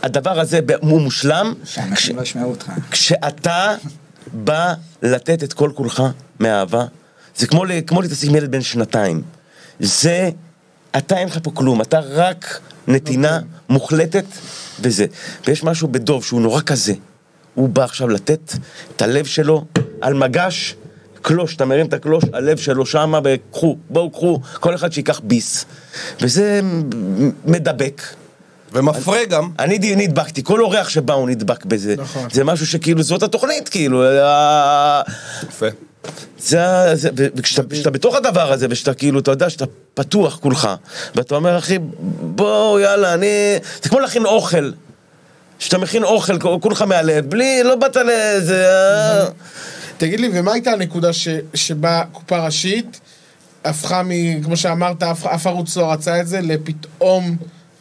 הדבר 0.02 0.40
הזה 0.40 0.60
הוא 0.80 1.00
מושלם, 1.00 1.54
שאנשים 1.64 2.16
לא 2.16 2.22
ישמעו 2.22 2.50
אותך. 2.50 2.70
כשאתה 2.90 3.74
בא 4.32 4.74
לתת 5.02 5.42
את 5.42 5.52
כל 5.52 5.70
כולך 5.74 6.02
מאהבה, 6.40 6.84
זה 7.36 7.46
כמו, 7.46 7.64
להתעסק 8.02 8.28
עם 8.28 8.34
ילד 8.34 8.50
בן 8.50 8.62
שנתיים. 8.62 9.22
זה, 9.80 10.30
אתה 10.96 11.18
אין 11.18 11.28
לך 11.28 11.38
פה 11.42 11.50
כלום, 11.54 11.80
אתה 11.80 12.00
רק 12.00 12.60
נתינה 12.88 13.40
מוחלטת 13.68 14.24
וזה. 14.80 15.06
ויש 15.46 15.64
משהו 15.64 15.88
בדוב 15.88 16.24
שהוא 16.24 16.40
נורא 16.40 16.60
כזה. 16.60 16.92
הוא 17.54 17.68
בא 17.68 17.84
עכשיו 17.84 18.08
לתת 18.08 18.52
את 18.96 19.02
הלב 19.02 19.24
שלו 19.26 19.64
על 20.00 20.14
מגש, 20.14 20.74
קלוש, 21.22 21.56
אתה 21.56 21.64
מרים 21.64 21.86
את 21.86 21.92
הקלוש, 21.92 22.24
הלב 22.32 22.56
שלו 22.56 22.86
שמה, 22.86 23.20
וקחו, 23.24 23.76
בואו 23.90 24.10
קחו, 24.10 24.40
כל 24.60 24.74
אחד 24.74 24.92
שייקח 24.92 25.20
ביס. 25.24 25.64
וזה 26.20 26.60
מדבק. 27.44 28.02
ומפרה 28.72 29.24
גם. 29.24 29.50
אני 29.58 29.78
נדבקתי, 29.96 30.42
כל 30.44 30.60
אורח 30.60 30.88
שבא 30.88 31.14
הוא 31.14 31.28
נדבק 31.28 31.64
בזה. 31.64 31.94
נכון. 31.98 32.28
זה 32.32 32.44
משהו 32.44 32.66
שכאילו, 32.66 33.02
זאת 33.02 33.22
התוכנית, 33.22 33.68
כאילו. 33.68 34.04
ה- 34.04 35.02
יפה. 35.48 35.66
זה, 36.38 36.60
זה, 36.94 37.08
וכשאתה 37.36 37.62
כשאתה 37.70 37.90
בתוך 37.90 38.14
הדבר 38.14 38.52
הזה, 38.52 38.66
ושאתה 38.70 38.94
כאילו, 38.94 39.20
אתה 39.20 39.30
יודע 39.30 39.50
שאתה 39.50 39.64
פתוח 39.94 40.38
כולך, 40.38 40.68
ואתה 41.14 41.34
אומר, 41.34 41.58
אחי, 41.58 41.78
בוא, 42.20 42.80
יאללה, 42.80 43.14
אני... 43.14 43.26
זה 43.82 43.88
כמו 43.88 44.00
להכין 44.00 44.24
אוכל. 44.24 44.70
שאתה 45.58 45.78
מכין 45.78 46.04
אוכל, 46.04 46.38
כולך 46.60 46.82
מהלב, 46.82 47.30
בלי, 47.30 47.62
לא 47.62 47.74
באת 47.76 47.96
לאיזה... 47.96 48.66
אה, 48.68 49.26
תגיד 49.96 50.20
לי, 50.20 50.30
ומה 50.34 50.52
הייתה 50.52 50.70
הנקודה 50.70 51.12
ש- 51.12 51.28
שבה 51.54 52.02
קופה 52.12 52.44
ראשית 52.44 53.00
הפכה 53.64 54.02
מ... 54.02 54.42
כמו 54.42 54.56
שאמרת, 54.56 55.02
אף 55.02 55.26
אף 55.26 55.46
ערוץ 55.46 55.76
לא 55.76 55.92
רצה 55.92 56.20
את 56.20 56.26
זה, 56.28 56.40
לפתאום 56.40 57.36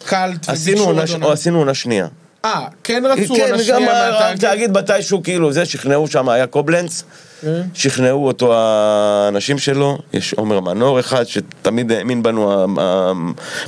קלט 0.05 0.49
וביקשו 0.49 0.83
עוד 0.83 1.09
עונה? 1.09 1.31
עשינו 1.31 1.57
עונה 1.59 1.73
שנייה. 1.73 2.07
אה, 2.45 2.65
כן 2.83 3.03
רצו 3.09 3.35
כן, 3.35 3.41
עונה 3.41 3.57
גם 3.57 3.63
שנייה 3.63 4.09
התאגיד 4.09 4.43
מהתאגיד? 4.43 4.71
מתישהו, 4.77 5.23
כאילו, 5.23 5.51
זה, 5.53 5.65
שכנעו 5.65 6.07
שם, 6.07 6.29
היה 6.29 6.47
קובלנץ, 6.47 7.03
כן. 7.41 7.61
שכנעו 7.73 8.27
אותו 8.27 8.53
האנשים 8.55 9.57
שלו, 9.59 9.97
יש 10.13 10.33
עומר 10.33 10.59
מנור 10.59 10.99
אחד, 10.99 11.23
שתמיד 11.23 11.91
האמין 11.91 12.23
בנו, 12.23 12.65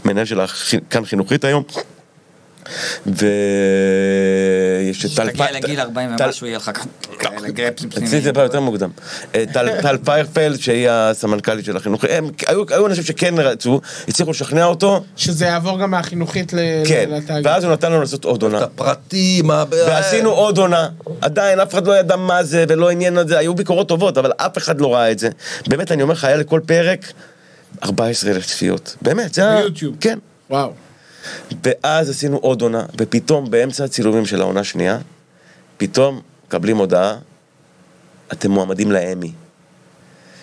המנהל 0.05 0.25
של 0.25 0.39
כאן 0.89 1.05
חינוכית 1.05 1.43
היום. 1.43 1.63
ויש 3.05 3.25
את 5.05 5.11
טל 5.15 5.27
כשתגיע 5.27 5.47
פ- 5.47 5.51
לגיל 5.51 5.79
40 5.79 6.17
טל- 6.17 6.25
ומשהו 6.25 6.47
יהיה 6.47 6.57
לך 6.57 6.69
גרפסים 6.69 6.91
אצלי 7.97 8.21
זה 8.21 8.33
בא 8.33 8.41
יותר 8.41 8.59
מוקדם. 8.59 8.89
אה, 9.35 9.43
טל- 9.53 9.97
פיירפלד, 10.05 10.59
שהיא 10.59 10.89
הסמנכ"לית 10.89 11.65
של 11.65 11.77
החינוך, 11.77 12.05
הם 12.09 12.29
היו 12.47 12.87
אנשים 12.87 13.03
שכן 13.03 13.33
רצו, 13.37 13.81
הצליחו 14.07 14.31
לשכנע 14.31 14.65
אותו, 14.65 15.03
שזה 15.15 15.45
יעבור 15.45 15.79
גם 15.79 15.91
מהחינוכית 15.91 16.51
כן, 16.87 17.09
לתאגיד. 17.09 17.47
ואז 17.47 17.63
הוא 17.63 17.73
נתן 17.73 17.91
לנו 17.91 18.01
לעשות 18.01 18.25
עוד 18.25 18.43
עונה. 18.43 18.57
את 18.57 18.63
הפרטים, 18.63 19.49
ועשינו 19.71 20.29
עוד 20.29 20.57
עונה, 20.57 20.89
עדיין 21.21 21.59
אף 21.59 21.73
אחד 21.73 21.87
לא 21.87 21.99
ידע 21.99 22.15
מה 22.15 22.43
זה 22.43 22.65
ולא 22.67 22.89
עניין 22.89 23.19
את 23.19 23.27
זה, 23.27 23.37
היו 23.37 23.55
ביקורות 23.55 23.87
טובות, 23.87 24.17
אבל 24.17 24.31
אף 24.37 24.57
אחד 24.57 24.81
לא 24.81 24.93
ראה 24.95 25.11
את 25.11 25.19
זה. 25.19 25.29
באמת, 25.67 25.91
אני 25.91 26.03
אומר 26.03 26.13
לך, 26.13 26.23
היה 26.23 26.37
לכל 26.37 26.59
פרק 26.65 27.05
14 27.83 28.31
אלף 28.31 28.45
צפיות. 28.45 28.95
באמת, 29.01 29.33
זה 29.33 29.49
היה... 29.49 29.61
ביוטיוב. 29.61 29.95
כן. 29.99 30.19
וואו. 30.49 30.73
ואז 31.63 32.09
עשינו 32.09 32.37
עוד 32.37 32.61
עונה, 32.61 32.83
ופתאום 32.97 33.51
באמצע 33.51 33.83
הצילומים 33.83 34.25
של 34.25 34.41
העונה 34.41 34.59
השנייה, 34.59 34.97
פתאום 35.77 36.21
מקבלים 36.47 36.77
הודעה, 36.77 37.15
אתם 38.33 38.51
מועמדים 38.51 38.91
לאמי. 38.91 39.31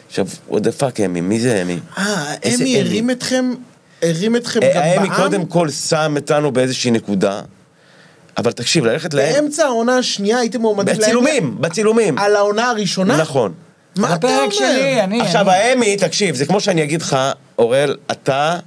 עכשיו, 0.08 0.26
what 0.50 0.54
the 0.54 0.80
fuck 0.80 1.04
אמי, 1.04 1.20
מי 1.20 1.40
זה 1.40 1.62
אמי? 1.62 1.78
אה, 1.98 2.34
אמי? 2.54 2.80
הרים 2.80 3.10
אתכם, 3.10 3.52
הרים 4.02 4.36
אתכם 4.36 4.60
גם 4.60 4.66
אה, 4.66 4.92
האמי 4.94 5.08
בעם? 5.08 5.16
קודם 5.16 5.46
כל 5.46 5.70
שם 5.70 6.14
אותנו 6.16 6.52
באיזושהי 6.52 6.90
נקודה, 6.90 7.40
אבל 8.36 8.52
תקשיב, 8.52 8.84
ללכת 8.84 9.14
לאמי... 9.14 9.32
באמצע 9.32 9.64
העונה 9.64 9.98
השנייה 9.98 10.38
הייתם 10.38 10.60
מועמדים 10.60 10.94
לאמי? 10.94 11.04
בצילומים, 11.04 11.56
בצילומים. 11.60 12.18
על 12.18 12.36
העונה 12.36 12.70
הראשונה? 12.70 13.16
נכון. 13.16 13.52
מה 13.96 14.14
אתה 14.14 14.26
אומר? 14.26 14.50
שלי, 14.50 15.02
אני... 15.02 15.20
עכשיו 15.20 15.50
האמי, 15.50 15.96
תקשיב, 15.96 16.34
זה 16.34 16.46
כמו 16.46 16.60
שאני 16.60 16.82
אגיד 16.82 17.02
לך, 17.02 17.16
אוראל, 17.58 17.96
אתה 18.10 18.58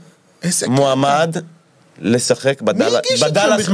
מועמד 0.67 1.35
לשחק 2.01 2.61
בדל- 2.61 2.95
הגיש 2.95 3.21
אתכם 3.23 3.31
בדאלאס 3.31 3.61
בכלל? 3.61 3.73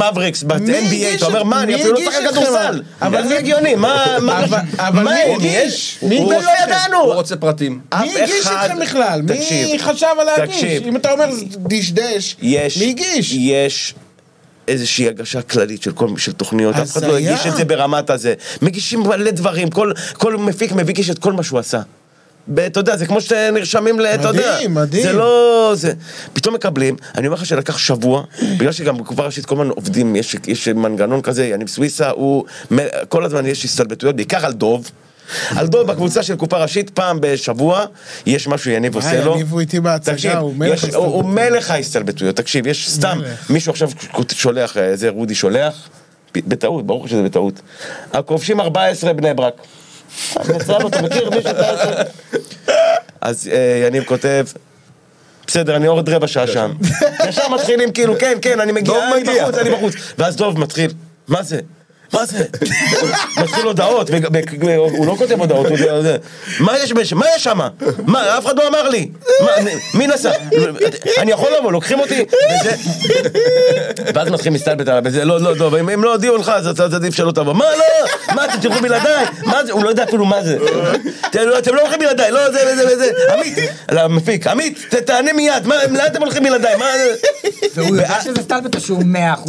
מי 0.60 0.72
ב-NBA, 0.72 0.78
הגיש 0.88 1.16
אתה 1.16 1.26
אומר, 1.26 1.42
את- 1.42 1.46
מה, 1.46 1.64
אני 1.64 1.74
מי 1.76 1.82
אפילו 1.82 1.94
לא 1.94 1.98
הגיש 2.00 2.10
משחק 2.10 2.24
אתכם? 2.30 2.42
כדורסל. 2.42 2.82
אבל 3.02 3.08
אבל 3.08 3.22
מי- 3.22 3.28
זה 3.28 3.38
הגיוני, 3.38 3.76
מה, 3.76 4.18
מה, 4.22 4.44
אבל- 4.44 4.58
אבל 4.78 5.04
מה 5.04 5.12
מי? 5.12 5.36
הגיש? 5.36 6.00
מי 6.02 6.18
הוא- 6.18 6.34
הגיש? 6.34 6.46
לא 6.46 6.52
ידענו. 6.64 6.98
הוא 6.98 7.14
רוצה 7.14 7.36
פרטים. 7.36 7.72
מי 8.02 8.16
אף 8.16 8.22
הגיש 8.22 8.42
אחד- 8.48 8.66
אתכם 8.66 8.80
בכלל? 8.80 9.22
מי 9.22 9.38
תקשיב, 9.38 9.82
חשב 9.82 10.08
על 10.20 10.26
להגיש? 10.26 10.56
תקשיב. 10.56 10.84
אם 10.88 10.96
אתה 10.96 11.12
אומר 11.12 11.26
דשדש, 11.58 12.36
יש, 12.42 12.78
מי 12.78 12.90
הגיש? 12.90 13.34
יש 13.34 13.94
איזושהי 14.68 15.08
הגשה 15.08 15.42
כללית 15.42 15.82
של, 15.84 15.92
כל, 15.92 16.08
של 16.18 16.32
תוכניות, 16.32 16.76
אף 16.76 16.92
אחד 16.92 17.04
לא 17.04 17.18
הזיה. 17.18 17.32
הגיש 17.34 17.48
את 17.48 17.56
זה 17.56 17.66
ברמת 17.66 18.10
הזה. 18.10 18.34
מגישים 18.62 19.00
מלא 19.00 19.32
דברים, 19.32 19.70
כל, 19.70 19.92
כל 20.14 20.38
מפיק 20.38 20.72
מגיש 20.72 21.10
את 21.10 21.20
כל 21.20 21.34
מה 21.34 21.44
שהוא 21.44 21.60
עשה. 21.60 21.82
אתה 22.68 22.80
יודע, 22.80 22.98
זה 22.98 23.06
כמו 23.06 23.22
שנרשמים 23.22 24.00
ל... 24.00 24.06
אתה 24.06 24.28
יודע. 24.28 24.54
מדהים, 24.56 24.74
מדהים. 24.74 25.04
זה 25.04 25.14
לא... 25.14 25.72
זה... 25.76 25.94
פתאום 26.34 26.56
מקבלים, 26.56 26.96
אני 27.18 27.28
אומר 27.28 27.38
לך 27.38 27.46
שלקח 27.46 27.78
שבוע, 27.78 28.24
בגלל 28.58 28.72
שגם 28.72 28.98
בקופה 28.98 29.26
ראשית 29.26 29.46
כל 29.46 29.56
הזמן 29.56 29.70
עובדים, 29.70 30.16
יש, 30.16 30.36
יש 30.48 30.68
מנגנון 30.68 31.22
כזה, 31.22 31.46
יניב 31.46 31.68
סוויסה, 31.68 32.10
הוא... 32.10 32.46
כל 33.10 33.26
הזמן 33.26 33.46
יש 33.46 33.66
הסתלבטויות, 33.66 34.16
בעיקר 34.16 34.46
על 34.46 34.54
דוב. 34.54 34.92
על 35.56 35.68
דוב 35.68 35.88
בקבוצה 35.88 36.24
של 36.24 36.36
קופה 36.36 36.58
ראשית, 36.58 36.89
פעם 36.89 37.18
בשבוע, 37.22 37.86
יש 38.26 38.48
משהו 38.48 38.72
יניב 38.72 38.98
אה, 38.98 39.04
עושה 39.04 39.24
לו. 39.26 39.34
יניב 39.36 39.52
הוא 39.52 39.60
איתי 39.60 39.80
בהצגה, 39.80 40.38
הוא 40.38 40.56
מלך 40.56 40.84
יש- 40.84 40.84
הוא- 40.84 40.94
ההסתלבטויות. 40.94 41.26
מלך 41.26 41.72
ההסתלבטויות, 41.72 42.36
תקשיב, 42.36 42.68
יש 42.68 42.89
סתם. 42.89 43.20
מישהו 43.50 43.72
עכשיו 43.72 43.89
שולח, 44.32 44.78
אה, 44.78 44.96
זה 44.96 45.10
רודי 45.10 45.36
שולח, 45.36 45.89
בטעות, 46.36 46.86
ברור 46.88 47.08
שזה 47.08 47.24
בטעות. 47.24 47.62
הכובשים 48.14 48.60
14 48.62 49.14
בני 49.14 49.34
ברק. 49.34 49.54
מצב, 50.55 50.86
אתה 50.88 51.01
מכיר 51.01 51.30
מישהו? 51.30 51.51
אתה- 51.51 52.03
אז 53.22 53.49
אה, 53.53 53.84
יניב 53.88 54.03
כותב, 54.03 54.45
בסדר, 55.47 55.76
אני 55.76 55.88
עוד 55.88 56.09
רבע 56.09 56.28
שעה 56.28 56.47
שם. 56.47 56.72
ישר 57.30 57.49
מתחילים 57.49 57.91
כאילו, 57.91 58.20
כן, 58.20 58.38
כן, 58.41 58.59
אני 58.59 58.72
מגיע, 58.72 58.93
אני. 59.16 59.24
בחוץ, 59.24 59.55
אני 59.55 59.70
בחוץ. 59.72 59.93
ואז 60.18 60.36
דוב 60.36 60.59
מתחיל, 60.59 60.91
מה 61.28 61.43
זה? 61.43 61.59
מה 62.14 62.26
זה? 62.26 62.43
מתחיל 63.38 63.66
הודעות, 63.66 64.09
הוא 64.91 65.07
לא 65.07 65.16
כותב 65.18 65.39
הודעות, 65.39 65.68
זה- 65.78 66.01
זה. 66.01 66.18
מה 66.59 66.78
יש 66.80 66.93
בש- 66.93 67.14
מה 67.14 67.26
יש 67.36 67.43
שם? 67.43 67.59
מה, 68.05 68.38
אף 68.38 68.45
אחד 68.45 68.57
לא 68.57 68.68
אמר 68.68 68.89
לי. 68.89 69.09
מי 69.93 70.07
נסע? 70.07 70.32
אני 71.18 71.32
יכול 71.32 71.49
לבוא, 71.59 71.72
לוקחים 71.72 71.99
אותי, 71.99 72.26
וזה... 72.62 72.76
ואז 74.16 74.30
מתחילים 74.30 74.53
להסתלבט 74.53 74.88
עליו, 74.88 75.01
וזה, 75.05 75.26
לא, 75.26 75.41
לא, 75.41 75.55
לא, 75.57 75.80
אם 75.80 75.89
הם 75.89 76.03
לא 76.03 76.12
הודיעו 76.12 76.38
לך, 76.38 76.49
אז 76.49 76.68
אתה 76.68 76.84
אז 76.84 76.93
עדיף 76.93 77.16
שלא 77.16 77.32
תבוא. 77.32 77.53
מה, 77.53 77.66
לא? 77.66 78.36
מה, 78.36 78.45
אתם 78.45 78.59
תלכו 78.62 78.82
בלעדיי? 78.82 79.26
מה 79.45 79.66
זה? 79.66 79.72
הוא 79.72 79.84
לא 79.84 79.89
יודע 79.89 80.03
אפילו 80.03 80.26
מה 80.26 80.43
זה. 80.43 80.57
אתם 81.28 81.39
לא- 81.45 81.76
לא 81.76 81.82
הולכים 81.82 81.99
בלעדיי, 81.99 82.32
לא, 82.32 82.51
זה 82.51 82.59
וזה 82.74 82.93
וזה. 82.93 83.12
עמית, 83.34 83.57
למפיק, 83.91 84.47
עמית, 84.47 84.80
ת- 84.89 84.95
תענה 84.95 85.34
מיד, 85.34 85.68
מה, 85.68 85.76
לאן 85.91 86.05
אתם 86.05 86.22
הולכים 86.22 86.43
בלעדיי? 86.43 86.76
מה 86.76 86.86
זה? 86.97 87.14
והוא 87.76 87.95
יודע 87.95 88.18
שזה 88.24 88.41
סטלבט 88.41 88.76
או 88.76 88.80
שהוא 88.82 89.03
100% 89.03 89.05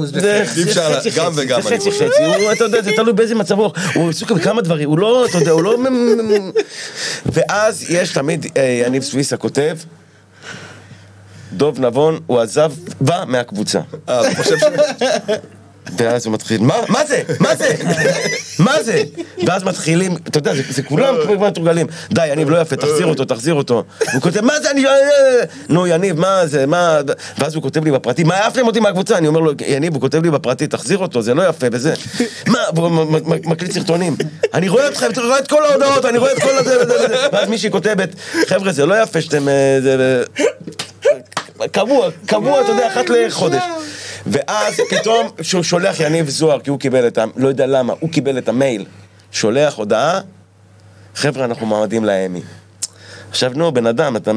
זה 0.06 0.12
בפייק. 0.18 0.48
אי 0.56 0.62
אפשר, 0.62 0.94
חצי 0.98 1.10
גם 1.10 1.32
חצי, 1.32 1.40
וגם, 1.40 1.60
זה 1.62 1.68
אני 1.68 1.78
חצי. 1.78 1.90
חצי, 1.90 2.04
הוא, 2.24 2.51
אתה 2.52 2.64
יודע, 2.64 2.82
זה 2.82 2.90
תלוי 2.96 3.12
באיזה 3.12 3.34
מצב 3.34 3.58
רוח, 3.58 3.72
הוא 3.94 4.10
עסוק 4.10 4.32
בכמה 4.32 4.62
דברים, 4.62 4.88
הוא 4.88 4.98
לא, 4.98 5.26
אתה 5.26 5.38
יודע, 5.38 5.50
הוא 5.50 5.62
לא... 5.62 5.76
ואז 7.26 7.86
יש 7.90 8.12
תמיד, 8.12 8.46
אה, 8.56 8.82
יניב 8.86 9.02
סוויסה 9.02 9.36
כותב, 9.36 9.78
דוב 11.52 11.80
נבון, 11.80 12.20
הוא 12.26 12.40
עזב, 12.40 12.72
בא 13.00 13.24
מהקבוצה. 13.26 13.80
אה, 14.08 14.30
אתה 14.30 14.42
חושב 14.42 14.58
ש... 14.58 14.62
ואז 15.98 16.26
הוא 16.26 16.34
מתחיל, 16.34 16.60
מה, 16.60 16.74
מה 16.88 17.06
זה? 17.06 17.22
מה 17.40 17.56
זה? 17.56 17.74
מה 18.58 18.82
זה? 18.82 19.02
ואז 19.46 19.64
מתחילים, 19.64 20.16
אתה 20.28 20.38
יודע, 20.38 20.52
זה, 20.70 20.82
כולם 20.82 21.14
כבר 21.36 21.48
מתורגלים. 21.48 21.86
די, 22.10 22.26
יניב, 22.26 22.50
לא 22.50 22.60
יפה, 22.60 22.76
תחזיר 22.76 23.06
אותו, 23.06 23.24
תחזיר 23.24 23.54
אותו. 23.54 23.84
הוא 24.12 24.22
כותב, 24.22 24.40
מה 24.40 24.60
זה, 24.60 24.70
אני... 24.70 24.86
אה, 24.86 24.92
אה." 24.92 25.44
נו, 25.68 25.86
יניב, 25.86 26.20
מה 26.20 26.46
זה, 26.46 26.66
מה... 26.66 26.98
ואז 27.38 27.54
הוא 27.54 27.62
כותב 27.62 27.84
לי 27.84 27.90
בפרטי, 27.90 28.24
מה 28.24 28.34
העפתם 28.34 28.66
אותי 28.66 28.80
מהקבוצה? 28.80 29.18
אני 29.18 29.26
אומר 29.26 29.40
לו, 29.40 29.52
יניב, 29.66 29.94
הוא 29.94 30.00
כותב 30.00 30.22
לי 30.22 30.30
בפרטי, 30.30 30.66
תחזיר 30.66 30.98
אותו, 30.98 31.22
זה 31.22 31.34
לא 31.34 31.48
יפה, 31.48 31.66
וזה. 31.72 31.94
מה, 32.46 32.58
והוא 32.74 32.90
מקליט 33.44 33.72
סרטונים. 33.72 34.16
אני 34.54 34.68
רואה 34.68 34.88
אתכם, 34.88 35.10
אתה 35.10 35.20
רואה 35.20 35.38
את 35.38 35.48
כל 35.48 35.64
ההודעות, 35.64 36.04
אני 36.04 36.18
רואה 36.18 36.32
את 36.32 36.42
כל 36.42 36.58
הזה. 36.58 36.76
ואז 37.32 37.48
מישהי 37.48 37.70
כותבת, 37.70 38.08
חבר'ה, 38.46 38.72
זה 38.72 38.86
לא 38.86 39.02
יפה 39.02 39.20
שאתם... 39.20 39.48
אה, 39.48 40.22
קבוע, 41.72 42.08
קבוע, 42.26 42.60
אתה 42.60 42.70
יודע, 42.70 42.88
אחת 42.88 43.04
לחודש. 43.10 43.62
ואז 44.26 44.80
פתאום 44.90 45.28
שהוא 45.42 45.62
שולח 45.62 46.00
יניב 46.00 46.28
זוהר, 46.28 46.60
כי 46.60 46.70
הוא 46.70 46.78
קיבל 46.78 47.06
את 47.06 47.18
ה... 47.18 47.24
לא 47.36 47.48
יודע 47.48 47.66
למה, 47.66 47.94
הוא 48.00 48.10
קיבל 48.10 48.38
את 48.38 48.48
המייל. 48.48 48.84
שולח 49.32 49.74
הודעה, 49.74 50.20
חבר'ה, 51.14 51.44
אנחנו 51.44 51.66
מעמדים 51.66 52.04
לאמי. 52.04 52.40
עכשיו, 53.30 53.52
נו, 53.54 53.72
בן 53.72 53.86
אדם, 53.86 54.16
אתה... 54.16 54.32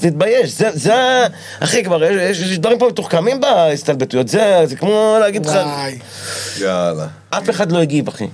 תתבייש, 0.00 0.50
זה, 0.58 0.70
זה, 0.72 0.94
ה- 0.94 1.26
אחי, 1.60 1.84
כבר 1.84 2.04
יש, 2.04 2.40
יש 2.40 2.58
דברים 2.58 2.78
פה 2.78 2.88
מתוחכמים 2.88 3.40
בהסתלבטויות, 3.40 4.28
זה, 4.28 4.60
זה 4.64 4.76
כמו 4.76 5.16
להגיד 5.20 5.46
לך, 5.46 5.52
וואי. 5.52 5.98
יאללה. 6.60 7.06
אף 7.30 7.50
אחד 7.50 7.72
לא 7.72 7.78
הגיב, 7.78 8.08
אחי. 8.08 8.26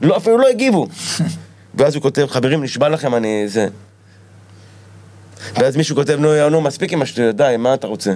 לא, 0.00 0.16
אפילו 0.16 0.38
לא 0.38 0.48
הגיבו. 0.48 0.86
ואז 1.74 1.94
הוא 1.94 2.02
כותב, 2.02 2.26
חברים, 2.30 2.62
נשבע 2.62 2.88
לכם, 2.88 3.14
אני 3.14 3.48
זה. 3.48 3.68
ואז 5.54 5.76
מישהו 5.76 5.96
כותב, 5.96 6.16
נו, 6.20 6.50
נו, 6.50 6.60
מספיק 6.60 6.92
עם 6.92 7.02
השטויות, 7.02 7.36
די, 7.36 7.54
מה 7.58 7.74
אתה 7.74 7.86
רוצה? 7.86 8.12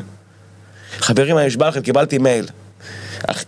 חברים, 0.98 1.38
אני 1.38 1.46
נשבע 1.46 1.68
לכם, 1.68 1.80
קיבלתי 1.80 2.18
מייל. 2.18 2.46
אח... 3.26 3.44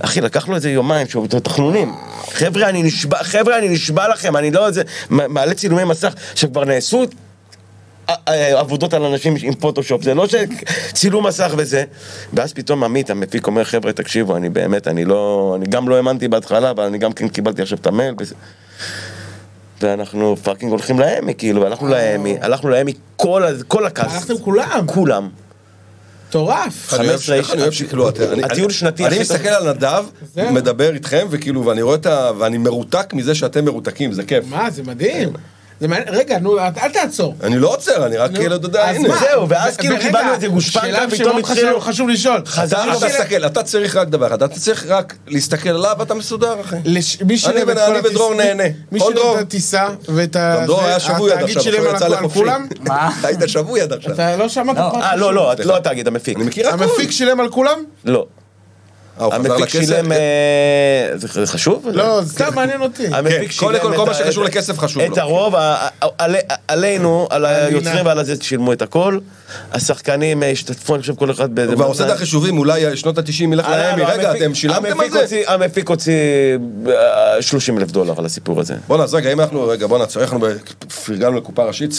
אחי, 0.00 0.20
לקח 0.20 0.48
לו 0.48 0.54
איזה 0.54 0.70
יומיים, 0.70 1.08
שהוא 1.08 1.26
תחנונים. 1.26 1.94
חבר'ה, 2.32 2.68
אני 2.68 2.82
נשבע, 2.82 3.22
חבר'ה, 3.22 3.58
אני 3.58 3.68
נשבע 3.68 4.08
לכם, 4.08 4.36
אני 4.36 4.50
לא 4.50 4.66
איזה... 4.66 4.82
מעלה 5.10 5.54
צילומי 5.54 5.84
מסך 5.84 6.14
שכבר 6.34 6.64
נעשו 6.64 7.04
ע- 8.08 8.12
ע- 8.30 8.58
עבודות 8.60 8.94
על 8.94 9.04
אנשים 9.04 9.34
עם 9.42 9.54
פוטושופ, 9.54 10.02
זה 10.02 10.14
לא 10.14 10.26
שצילום 10.26 11.26
מסך 11.26 11.52
וזה. 11.56 11.84
ואז 12.32 12.52
פתאום 12.52 12.84
עמית, 12.84 13.10
המפיק, 13.10 13.46
אומר, 13.46 13.64
חבר'ה, 13.64 13.92
תקשיבו, 13.92 14.36
אני 14.36 14.48
באמת, 14.48 14.88
אני 14.88 15.04
לא... 15.04 15.54
אני 15.58 15.66
גם 15.66 15.88
לא 15.88 15.96
האמנתי 15.96 16.28
בהתחלה, 16.28 16.70
אבל 16.70 16.84
אני 16.84 16.98
גם 16.98 17.12
כן 17.12 17.28
קיבלתי 17.28 17.62
עכשיו 17.62 17.78
את 17.78 17.86
המייל. 17.86 18.14
וזה. 18.18 18.34
ואנחנו 19.80 20.36
פאקינג 20.42 20.70
הולכים 20.70 21.00
ל- 21.00 21.10
Emmy, 21.10 21.34
כאילו, 21.34 21.66
הלכנו 21.66 21.88
ל- 21.88 22.02
Emmy, 22.02 22.36
הלכנו 22.40 22.70
ל- 22.70 22.77
Emmy 22.77 22.92
כל, 23.16 23.42
כל 23.68 23.86
הכעס. 23.86 24.12
הלכתם 24.14 24.38
כולם. 24.38 24.86
כולם. 24.86 25.28
מטורף. 26.30 26.94
אני 26.94 27.08
אוהב 27.08 27.18
15 27.20 27.36
איך 27.36 27.50
אני 27.52 27.62
אוהב 27.62 27.72
שכאילו, 27.72 28.08
אתה- 28.08 28.32
אני- 28.32 28.42
הטיול 28.44 28.70
שנתי 28.70 29.06
אני. 29.06 29.18
מסתכל 29.18 29.48
על 29.48 29.72
נדב. 29.72 30.04
מדבר 30.36 30.94
איתכם, 30.94 31.26
וכאילו, 31.30 31.66
ואני 31.66 31.82
רואה 31.82 31.94
את 31.94 32.06
ה... 32.06 32.30
ואני 32.38 32.58
מרותק 32.58 33.14
מזה 33.14 33.34
שאתם 33.34 33.64
מרותקים, 33.64 34.12
זה 34.12 34.22
כיף. 34.22 34.44
מה, 34.48 34.70
זה 34.70 34.82
מדהים. 34.82 35.32
רגע, 36.06 36.38
נו, 36.38 36.58
אל 36.58 36.90
תעצור. 36.92 37.34
אני 37.42 37.58
לא 37.58 37.68
עוצר, 37.72 38.06
אני 38.06 38.16
רק 38.16 38.30
כאילו, 38.34 38.56
אתה 38.56 38.66
יודע, 38.66 38.90
אז 38.90 38.96
הנה. 38.96 39.08
מה? 39.08 39.16
זהו, 39.20 39.48
ואז 39.48 39.76
כאילו 39.76 39.96
קיבלנו 40.00 40.32
איזה 40.34 40.46
גושפנקה, 40.48 40.86
פתאום 41.10 41.38
התחילו- 41.38 41.80
חשוב- 41.80 42.08
לשאול. 42.08 42.36
אתה 42.38 42.50
חזרנו 42.50 42.98
אתה 42.98 43.06
ל- 43.06 43.10
תסתכל, 43.10 43.46
אתה 43.46 43.62
צריך 43.62 43.96
רק 43.96 44.08
דבר 44.08 44.26
אחד, 44.26 44.42
אתה 44.42 44.54
צריך 44.60 44.84
רק 44.88 45.14
להסתכל 45.26 45.68
עליו 45.68 45.96
ואתה 45.98 46.14
מסודר, 46.14 46.60
אחי. 46.60 46.76
אני 47.96 48.08
ודרור 48.10 48.34
נהנה. 48.34 48.64
מי 48.92 49.00
שילם 49.00 49.14
דרור. 49.14 49.36
את 49.38 49.42
הטיסה 49.42 49.88
ואת 50.08 50.36
ה... 50.36 50.62
דרור 50.66 50.82
היה 50.84 51.00
שבוי 51.00 51.32
עד 51.32 51.42
עכשיו, 51.42 51.62
על 51.88 51.96
יצא 51.96 52.08
לחופשי. 52.08 52.40
מה? 52.80 53.10
היית 53.26 53.40
שבוי 53.46 53.80
עד 53.80 53.92
עכשיו. 53.92 54.12
אתה 54.14 54.36
לא 54.36 54.48
שמעת 54.48 54.76
לא. 54.76 54.82
אה, 55.02 55.16
לא, 55.16 55.34
לא, 55.34 55.52
לא 55.64 55.76
התאגיד, 55.76 56.08
המפיק. 56.08 56.36
אני 56.36 56.44
מכיר 56.44 56.68
הכל. 56.68 56.82
המפיק 56.84 57.10
שילם 57.10 57.40
על 57.40 57.48
כולם? 57.48 57.78
לא. 58.04 58.26
אה, 59.20 59.24
הוא 59.24 59.32
חזר 59.34 59.52
המפיק 59.52 59.66
לכסף? 59.66 59.80
שילם... 59.80 60.12
אה, 60.12 60.18
זה 61.16 61.46
חשוב? 61.46 61.86
לא, 61.92 62.20
סתם 62.26 62.54
מעניין 62.54 62.82
אותי. 62.82 63.06
המפיק 63.06 63.50
כן, 63.50 63.58
קודם 63.58 63.78
שילם 63.78 63.90
כל, 63.90 63.96
כל 63.96 64.02
את 64.02 64.08
מה 64.08 64.14
שקשור 64.14 64.44
את- 64.46 64.50
לכסף 64.50 64.78
חשוב 64.78 65.02
את 65.02 65.08
לו. 65.10 65.22
הרוב, 65.22 65.54
ה- 65.54 65.60
ה- 65.60 66.06
עלי- 66.18 66.38
עלינו, 66.68 67.26
על 67.30 67.44
היוצרים 67.46 68.06
ועל 68.06 68.18
הזה, 68.18 68.34
שילמו 68.40 68.72
את 68.72 68.82
הכל. 68.82 69.18
השחקנים 69.72 70.42
אה, 70.42 70.50
השתתפו, 70.50 70.94
אני 70.94 71.00
חושב, 71.00 71.14
כל 71.14 71.30
אחד 71.30 71.54
באיזה... 71.54 71.72
הוא 71.72 71.76
כבר 71.76 71.86
עושה 71.86 72.06
את 72.06 72.10
החישובים, 72.10 72.58
אולי 72.58 72.96
שנות 72.96 73.18
ה-90 73.18 73.42
ילך 73.52 73.68
לאמי. 73.68 74.02
לא, 74.02 74.06
רגע, 74.08 74.32
אתם 74.32 74.54
שילמתם 74.54 75.00
על 75.00 75.26
זה? 75.26 75.40
המפיק 75.46 75.88
הוציא 75.88 76.14
30 77.40 77.78
אלף 77.78 77.90
דולר 77.90 78.14
על 78.18 78.26
הסיפור 78.26 78.60
הזה. 78.60 78.74
בואנה, 78.88 79.04
אז 79.04 79.14
רגע, 79.14 79.32
אם 79.32 79.40
אנחנו, 79.40 79.68
רגע, 79.68 79.86
בואנה, 79.86 80.04
אנחנו 80.16 80.40
פרגנו 81.06 81.36
לקופה 81.36 81.64
ראשית, 81.64 81.90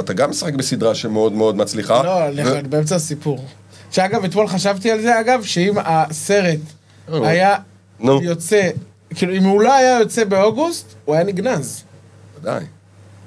אתה 0.00 0.12
גם 0.12 0.30
משחק 0.30 0.54
בסדרה 0.54 0.94
שמאוד 0.94 1.32
מאוד 1.32 1.56
מצליחה. 1.56 2.02
לא, 2.02 2.42
באמצע 2.68 2.96
הסיפור. 2.96 3.44
שאגב, 3.90 4.24
אתמול 4.24 4.48
חשבתי 4.48 4.90
על 4.90 5.00
זה, 5.02 5.20
אגב, 5.20 5.42
שאם 5.44 5.74
הסרט 5.84 6.58
היה 7.08 7.56
נו. 8.00 8.22
יוצא, 8.22 8.70
כאילו, 9.14 9.34
אם 9.34 9.44
הוא 9.44 9.60
לא 9.62 9.74
היה 9.74 9.98
יוצא 10.00 10.24
באוגוסט, 10.24 10.94
הוא 11.04 11.14
היה 11.14 11.24
נגנז. 11.24 11.82
ודאי. 12.40 12.64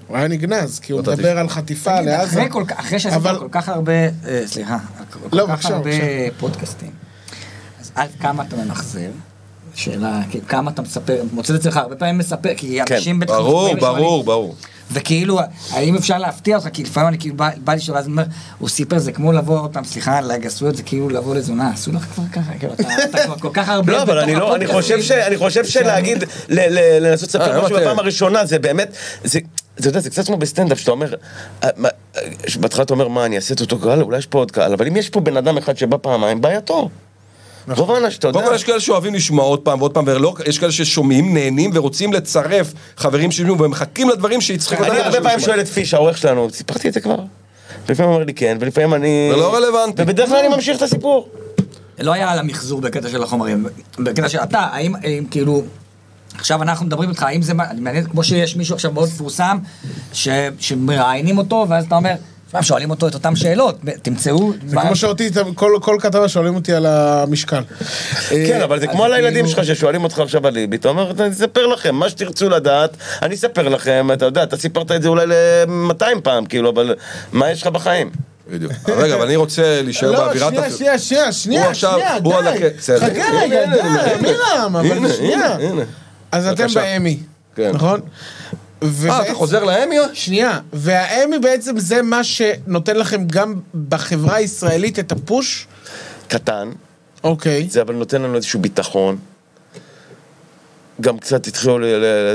הוא 0.08 0.18
היה 0.18 0.28
נגנז, 0.28 0.80
כי 0.80 0.94
הוא 0.94 1.02
לא. 1.08 1.14
מדבר 1.14 1.38
על 1.38 1.50
חטיפה 1.50 2.02
לעזה. 2.02 2.24
אחרי 2.40 2.50
כל 2.52 2.64
כך- 2.68 2.80
אחרי 2.80 3.00
שעשית 3.00 3.18
אבל- 3.18 3.38
כל 3.40 3.48
כך 3.52 3.70
הרבה, 3.70 3.92
אה, 3.94 4.42
סליחה, 4.46 4.78
כל 5.12 5.38
לא, 5.38 5.48
כך 5.48 5.66
הרבה. 5.66 5.90
פודקאסטים, 6.40 6.92
אז 7.82 7.92
א', 7.96 8.06
כמה 8.20 8.44
אתה 8.44 8.56
ממחזר? 8.56 9.10
שאלה, 9.76 10.20
כאילו, 10.30 10.48
כמה 10.48 10.72
אתה 10.72 10.82
מספר, 10.82 11.22
מוצא 11.34 11.54
את 11.56 11.60
עצמך 11.60 11.78
הרבה 11.78 11.96
פעמים 11.96 12.18
מספר, 12.18 12.50
כי 12.58 12.80
כן, 12.86 12.96
אנשים 12.96 13.20
בטח... 13.20 13.34
ברור, 13.34 13.76
ברור, 13.76 14.24
ברור. 14.24 14.56
וכאילו, 14.94 15.40
האם 15.72 15.96
אפשר 15.96 16.18
להפתיע 16.18 16.58
אותך? 16.58 16.68
כי 16.74 16.84
לפעמים 16.84 17.10
אני 17.10 17.18
כאילו 17.20 17.36
בא 17.36 17.50
בא 17.64 17.74
לשאול, 17.74 17.98
אז 17.98 18.06
אני 18.06 18.12
אומר, 18.12 18.24
הוא 18.60 18.70
סיפר, 18.70 19.00
זה 19.00 19.12
כמו 19.12 19.32
לבוא 19.32 19.60
עוד 19.60 19.74
פעם, 19.74 19.84
סליחה 19.84 20.18
על 20.18 20.32
הגסויות, 20.32 20.76
זה 20.76 20.84
כאילו 20.84 21.10
לבוא 21.10 21.36
לתזונה, 21.36 21.70
עשו 21.74 21.92
לך 21.92 22.02
כבר 22.04 22.24
ככה, 22.34 22.52
כאילו, 22.60 22.74
אתה 22.74 22.84
אתה 23.10 23.24
כבר 23.26 23.38
כל 23.40 23.50
כך 23.54 23.70
הרבה... 23.70 23.94
לא, 23.94 24.02
אבל 24.02 24.20
אני 24.20 24.36
לא, 24.36 24.56
אני. 24.56 24.68
חושב 24.68 25.02
ש... 25.02 25.12
אני 25.12 25.38
חושב 25.38 25.66
שלהגיד, 25.66 26.24
ל- 26.50 26.60
ל- 26.60 27.08
לנסות 27.08 27.36
אה, 27.36 27.42
לספר 27.42 27.58
משהו 27.58 27.70
אמרתי- 27.76 27.86
בפעם 27.86 28.00
הראשונה, 28.00 28.46
זה 28.46 28.60
באמת, 28.60 28.92
זה... 29.24 29.40
אתה 29.80 29.88
יודע, 29.88 30.00
זה 30.00 30.10
קצת 30.10 30.26
כמו 30.26 30.38
בסטנדאפ, 30.38 30.80
שאתה 30.80 30.92
אומר, 30.92 31.14
אה, 31.64 31.70
אה, 31.86 31.90
בהתחלה 32.60 32.84
אתה 32.84 32.94
אומר, 32.94 33.08
מה, 33.08 33.26
אני 33.26 33.36
אעשה 33.36 33.54
את 33.54 33.62
אותו 33.62 33.80
קהל, 33.80 34.02
אולי 34.02 34.18
יש 34.18 34.26
פה 34.26 34.38
עוד 34.38 34.52
קהל, 34.52 34.74
אבל 34.74 34.88
אם 34.88 34.98
יש 34.98 35.10
פה 35.10 35.20
בן 35.20 35.38
אדם 35.38 35.58
אחד 35.58 35.78
שבא 35.78 35.98
פעמיים, 36.02 36.42
בעייתו. 36.42 36.90
רוב 37.68 37.92
האנשים, 37.92 38.20
אתה 38.20 38.28
יודע, 38.28 38.40
קודם 38.40 38.50
כל 38.50 38.56
יש 38.56 38.64
כאלה 38.64 38.80
שאוהבים 38.80 39.14
לשמוע 39.14 39.46
עוד 39.46 39.60
פעם 39.60 39.80
ועוד 39.80 39.94
פעם, 39.94 40.04
ולא, 40.08 40.34
יש 40.46 40.60
כאלה 40.60 40.72
ששומעים, 40.72 41.34
נהנים 41.34 41.72
ורוצים 41.74 42.14
לצרף 42.14 42.74
חברים 42.98 43.32
שישמעו 43.32 43.60
ומחכים 43.60 44.10
לדברים 44.10 44.42
שיצחקו 44.42 44.84
אני 44.84 45.00
הרבה 45.00 45.22
פעמים 45.22 45.40
שואל 45.40 45.60
את 45.60 45.68
פיש, 45.68 45.94
העורך 45.94 46.18
שלנו, 46.18 46.48
סיפרתי 46.50 46.88
את 46.88 46.94
זה 46.94 47.02
כבר? 47.02 47.18
ולפעמים 47.88 48.10
הוא 48.10 48.16
אומר 48.16 48.26
לי 48.26 48.34
כן, 48.34 48.58
ולפעמים 48.60 48.94
אני... 48.94 49.30
זה 49.32 49.38
לא 49.38 49.56
רלוונטי. 49.56 50.02
ובדרך 50.02 50.30
כלל 50.30 50.38
אני 50.38 50.48
ממשיך 50.56 50.78
את 50.78 50.82
הסיפור. 50.82 51.30
לא 52.00 52.14
היה 52.14 52.32
על 52.32 52.40
המחזור 52.40 52.82
בקטע 52.82 53.10
של 53.10 53.24
החומרים, 53.24 53.66
בקטע 54.00 54.30
של 54.30 54.38
אתה, 54.38 54.60
האם, 54.60 54.96
האם 54.96 55.26
כאילו, 55.32 55.64
עכשיו 56.36 56.62
אנחנו 56.62 56.86
מדברים 56.86 57.10
איתך, 57.10 57.24
האם 57.24 57.42
זה, 57.42 57.54
מעניין, 57.54 58.06
כמו 58.06 58.24
שיש 58.24 58.56
מישהו 58.56 58.76
עכשיו 58.76 58.92
מאוד 58.92 59.10
מפורסם, 59.10 59.58
ש- 60.14 60.28
שמראיינים 60.60 61.38
אותו, 61.38 61.66
ואז 61.70 61.86
אתה 61.86 61.96
אומר, 61.96 62.14
שמע, 62.52 62.64
שואלים 62.64 62.90
אותו 62.90 63.08
את 63.08 63.14
אותן 63.14 63.36
שאלות, 63.36 63.80
תמצאו... 64.02 64.54
זה 64.68 64.78
כמו 64.82 64.96
שאותי, 64.96 65.30
כל, 65.56 65.72
כל 65.82 65.98
כתבה 66.00 66.30
שואלים 66.30 66.56
אותי 66.56 66.74
על 66.74 66.86
המשקל. 66.86 67.62
כן, 68.30 68.62
אבל 68.62 68.80
זה 68.80 68.88
כמו 68.88 69.04
על 69.06 69.12
זה 69.12 69.16
הילדים 69.16 69.46
כאילו- 69.46 69.64
שלך 69.66 69.76
ששואלים 69.78 70.04
אותך 70.04 70.20
עכשיו 70.20 70.48
על 70.48 70.54
ליבי, 70.54 70.78
אתה 70.78 70.90
אומר, 70.90 71.12
אני 71.20 71.30
אספר 71.30 71.68
לכם, 71.68 71.96
מה 71.96 72.10
שתרצו 72.10 72.50
לדעת, 72.50 72.90
אני 73.22 73.36
אספר 73.36 73.70
לכם, 73.70 74.10
אתה 74.14 74.26
יודע, 74.26 74.44
אתה 74.44 74.58
סיפרת 74.58 74.92
את 74.92 75.02
זה 75.02 75.08
אולי 75.10 75.26
ל-200 75.28 76.20
פעם, 76.24 76.46
כאילו, 76.46 76.70
אבל 76.70 76.96
מה 77.32 77.52
יש 77.52 77.62
לך 77.62 77.68
בחיים? 77.68 78.10
בדיוק. 78.52 78.72
רגע, 78.90 79.16
אבל 79.16 79.26
אני 79.26 79.36
רוצה 79.36 79.82
להישאר 79.84 80.12
לא, 80.12 80.18
באווירת... 80.20 80.54
הפ- 80.58 80.78
שנייה, 80.78 81.00
שנייה, 81.00 81.32
שנייה, 81.32 81.74
שנייה, 81.74 82.20
די. 82.20 82.30
חכה 83.00 83.08
רגע, 83.42 83.66
די. 83.66 84.22
מילם, 84.22 84.76
אבל 84.76 85.14
שנייה. 85.18 85.58
אז 86.32 86.48
אתם. 86.48 86.68
באמי, 86.76 87.18
כן. 87.56 87.72
נכון? 87.74 88.00
אה, 88.84 88.88
ובעצם- 88.88 89.24
אתה 89.26 89.34
חוזר 89.34 89.64
לאמי? 89.64 89.96
שנייה, 90.14 90.60
והאמי 90.74 91.40
בעצם 91.40 91.80
זה 91.80 92.02
מה 92.02 92.24
שנותן 92.24 92.96
לכם 92.98 93.24
גם 93.28 93.56
בחברה 93.90 94.36
הישראלית 94.36 95.00
את 95.00 95.12
הפוש? 95.12 95.68
קטן, 96.28 96.70
אוקיי. 97.24 97.68
זה 97.70 97.82
אבל 97.82 97.96
נותן 97.96 98.22
לנו 98.22 98.36
איזשהו 98.36 98.60
ביטחון. 98.60 99.18
גם 101.02 101.20
קצת 101.20 101.48
התחילו 101.48 101.80
ל- 101.80 101.86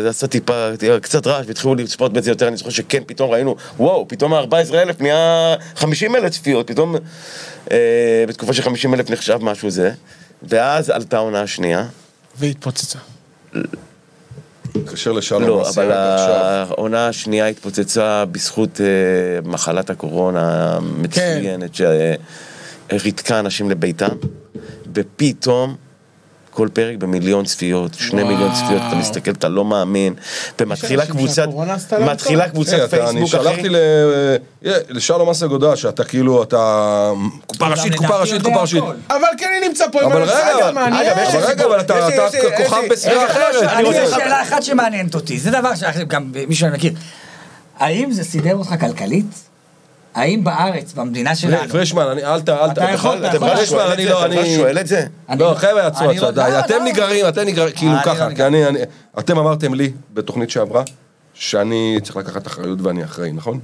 לעשות 0.04 0.30
טיפה, 0.30 0.68
קצת 1.02 1.26
רעש, 1.26 1.46
והתחילו 1.46 1.74
לצפות 1.74 2.12
בזה 2.12 2.30
יותר, 2.30 2.48
אני 2.48 2.56
זוכר 2.56 2.70
שכן, 2.70 3.02
פתאום 3.06 3.30
ראינו, 3.30 3.56
וואו, 3.78 4.08
פתאום 4.08 4.34
ה-14,000 4.34 4.74
נהיה 5.02 5.54
50,000 5.76 6.28
צפיות, 6.30 6.66
פתאום 6.66 6.96
אה, 7.70 7.76
בתקופה 8.28 8.52
ש-50,000 8.52 9.12
נחשב 9.12 9.38
משהו 9.42 9.70
זה, 9.70 9.90
ואז 10.42 10.90
עלתה 10.90 11.16
העונה 11.16 11.40
השנייה. 11.42 11.86
והתפוצצה. 12.38 12.98
מתקשר 14.76 15.12
לשלום 15.12 15.42
לא, 15.42 15.68
אבל. 15.74 15.92
העונה 15.92 17.08
השנייה 17.08 17.46
התפוצצה 17.46 18.24
בזכות 18.24 18.80
אה, 18.80 18.86
מחלת 19.50 19.90
הקורונה 19.90 20.76
המצוינת 20.76 21.70
שריתקה 21.74 23.38
אנשים 23.40 23.70
לביתם, 23.70 24.08
ופתאום 24.94 25.76
כל 26.56 26.68
פרק 26.72 26.96
במיליון 26.98 27.44
צפיות, 27.44 27.94
שני 27.94 28.22
וואו. 28.22 28.32
מיליון 28.34 28.54
צפיות, 28.54 28.82
אתה 28.88 28.96
מסתכל, 28.96 29.30
אתה 29.30 29.48
לא 29.48 29.64
מאמין, 29.64 30.14
ומתחילה 30.60 31.06
קבוצת, 31.06 31.48
מתחילה. 32.00 32.48
קבוצת 32.48 32.72
אני 32.72 32.88
פייסבוק, 32.88 33.22
אחי. 33.22 33.26
שלחתי 33.26 33.68
ל- 33.68 33.76
אה, 34.66 34.76
לשלום 34.88 35.30
אסג 35.30 35.46
הודעה 35.46 35.76
שאתה 35.76 36.04
כאילו, 36.04 36.42
אתה 36.42 37.12
קופה 37.46 37.66
ראשית, 37.68 37.94
קופה 37.94 38.16
ראשית, 38.20 38.42
קופה 38.42 38.60
ראשית. 38.60 38.82
אבל 39.10 39.22
כן 39.38 39.46
אני 39.58 39.68
נמצא 39.68 39.84
פה 39.92 40.02
עם 40.02 40.12
אבל 40.12 40.16
הנושא 40.22 40.70
מעניין. 40.74 41.12
רגע, 41.42 41.64
אבל 41.64 41.80
אתה 41.80 41.94
כוכב 42.56 42.82
בסדרה 42.90 43.14
רגע, 43.14 43.26
אחרת. 43.26 43.62
אני 43.62 43.72
אני 43.72 43.84
רוצה 44.00 44.16
שאלה 44.16 44.42
אחת 44.42 44.62
שמעניינת 44.62 45.14
אותי, 45.14 45.38
זה 45.38 45.50
דבר 45.50 45.70
שגם 45.74 46.32
מישהו 46.48 46.60
שאני 46.60 46.76
מכיר. 46.76 46.92
האם 47.78 48.12
זה 48.12 48.24
סידר 48.24 48.54
אותך 48.54 48.74
כלכלית? 48.80 49.26
האם 50.16 50.44
בארץ, 50.44 50.92
במדינה 50.92 51.34
שלנו, 51.34 51.68
פרישמן, 51.68 52.02
אני, 52.02 52.24
אל 52.24 52.40
ת... 52.40 52.48
אל 52.48 52.68
ת... 52.68 52.72
אתה 52.72 52.90
יכול, 52.90 53.18
אתה 53.18 53.28
אתה 53.28 53.36
יכול. 53.36 53.48
את 53.50 53.56
אני 53.92 54.04
זה? 54.04 54.10
לא, 54.10 54.26
אתה 54.26 54.34
אני... 54.40 54.56
שואל 54.56 54.78
את 54.78 54.86
זה? 54.86 55.02
אני 55.28 55.40
לא, 55.40 55.50
לא- 55.50 55.54
חבר'ה, 55.54 55.86
עצרו, 55.86 56.04
אני 56.04 56.16
עצרו, 56.16 56.26
לא- 56.26 56.30
די, 56.30 56.50
לא, 56.52 56.58
אתם. 56.58 56.74
נגררים, 56.84 57.28
אתם 57.28 57.40
נגררים, 57.40 57.72
כאילו 57.76 57.90
אני 57.92 58.00
לא 58.06 58.14
ככה, 58.14 58.28
כי. 58.34 58.42
אני, 58.42 58.66
אני- 58.66 58.78
אתם 59.18 59.38
אמרתם 59.38 59.74
לי 59.74 59.92
בתוכנית 60.14 60.50
שעברה, 60.50 60.82
שאני 61.34 61.98
צריך 62.02 62.16
לקחת 62.16 62.46
אחריות 62.46 62.78
ואני 62.82 63.04
אחראי, 63.04 63.32
נכון? 63.32 63.58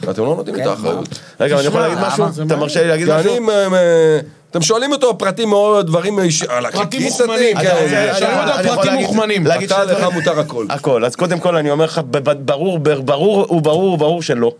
ואתם 0.00 0.22
לא 0.22 0.34
נותנים 0.36 0.54
לי 0.54 0.62
את 0.62 0.66
כן, 0.66 0.70
האחריות. 0.72 1.08
רגע, 1.40 1.58
אני 1.58 1.66
יכול 1.66 1.80
להגיד? 1.80 1.98
משהו? 2.00 2.24
אתה. 2.46 2.56
מרשה 2.56 2.82
לי 2.82 2.88
להגיד 2.88 3.08
משהו? 3.10 3.30
אני, 3.30 3.38
מ- 3.38 3.72
מ- 3.72 4.18
אתם 4.50 4.62
שואלים 4.62 4.92
אותו 4.92 5.18
פרטים 5.18 5.48
מאוד, 5.48 5.86
דברים 5.86 6.18
על 6.18 6.26
פרטים 6.72 7.02
מוכמנים. 7.02 7.56
אתה 7.56 7.66
כן. 7.66 8.14
שאלו 8.18 8.42
אני 8.42 8.68
אותו 8.68 8.74
פרטים 8.74 8.92
מוכמנים. 8.92 9.46
אתה, 9.46 9.84
לך. 9.84 10.06
מותר 10.14 10.40
הכל. 10.40 10.66
הכל. 10.70 11.04
אז 11.04 11.16
קודם 11.16 11.38
כל 11.40 11.56
אני 11.56 11.70
אומר 11.70 11.84
לך, 11.84 12.00
ברור, 12.44 12.78
ברור, 12.78 13.44
הוא 13.48 13.62
ברור, 13.62 13.98
ברור 13.98 14.22
שלא. 14.22 14.52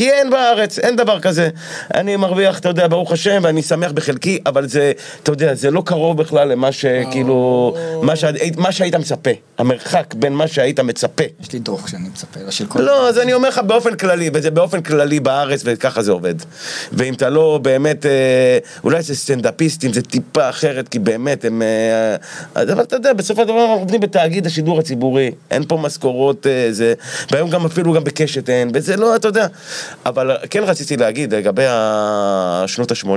כי 0.00 0.10
אין 0.10 0.30
בארץ, 0.30 0.78
אין 0.78 0.96
דבר 0.96 1.20
כזה. 1.20 1.48
אני 1.94 2.16
מרוויח, 2.16 2.58
אתה 2.58 2.68
יודע, 2.68 2.88
ברוך 2.88 3.12
השם, 3.12 3.40
ואני 3.44 3.62
שמח 3.62 3.92
בחלקי, 3.92 4.38
אבל 4.46 4.68
זה, 4.68 4.92
אתה 5.22 5.32
יודע, 5.32 5.54
זה 5.54 5.70
לא 5.70 5.82
קרוב 5.86 6.16
בכלל 6.16 6.48
למה 6.48 6.72
שכאילו, 6.72 7.74
מה 8.02 8.16
שהיית- 8.16 8.56
מה 8.58 8.72
שהיית 8.72 8.94
מצפה. 8.94 9.30
המרחק 9.58 10.14
בין 10.14 10.32
מה 10.32 10.48
שהיית 10.48 10.80
מצפה. 10.80 11.24
יש 11.42 11.52
לי 11.52 11.58
דוח 11.58 11.88
שאני 11.88 12.08
מצפה 12.08 12.40
לו 12.46 12.52
של 12.52 12.66
כל... 12.66 12.80
לא, 12.80 13.08
אז 13.08 13.18
אני 13.18 13.32
אומר 13.34 13.48
לך 13.48 13.58
באופן 13.58 13.94
כללי, 13.94 14.30
וזה 14.34 14.50
באופן 14.50 14.82
כללי 14.82 15.20
בארץ, 15.20 15.62
וככה 15.64 16.02
זה 16.02 16.12
עובד. 16.12 16.34
ואם 16.92 17.14
אתה 17.14 17.28
לא 17.30 17.58
באמת, 17.62 18.06
אה, 18.06 18.58
אולי 18.84 19.02
זה 19.02 19.14
סטנדאפיסטים, 19.16 19.92
זה 19.92 20.02
טיפה 20.02 20.48
אחרת, 20.48 20.88
כי 20.88 20.98
באמת 20.98 21.44
הם... 21.44 21.62
אה, 21.62 22.62
אבל 22.62 22.82
אתה 22.82 22.96
יודע, 22.96 23.12
בסופו 23.12 23.42
של 23.42 23.48
דבר 23.48 23.60
אנחנו 23.60 23.74
עובדים 23.74 24.00
בתאגיד 24.00 24.46
השידור 24.46 24.78
הציבורי, 24.78 25.30
אין 25.50 25.62
פה 25.68 25.76
משכורות, 25.76 26.46
אה, 26.46 26.68
זה... 26.70 26.94
והיום 27.30 27.50
גם 27.50 27.66
אפילו 27.66 27.92
גם 27.92 28.04
בקשת 28.04 28.50
אין, 28.50 28.70
וזה 28.74 28.96
לא, 28.96 29.16
אתה 29.16 29.28
יודע. 29.28 29.46
אבל 30.06 30.36
כן 30.50 30.62
רציתי 30.64 30.96
להגיד 30.96 31.34
לגבי 31.34 31.64
השנות 31.68 32.90
ה-80, 32.90 33.08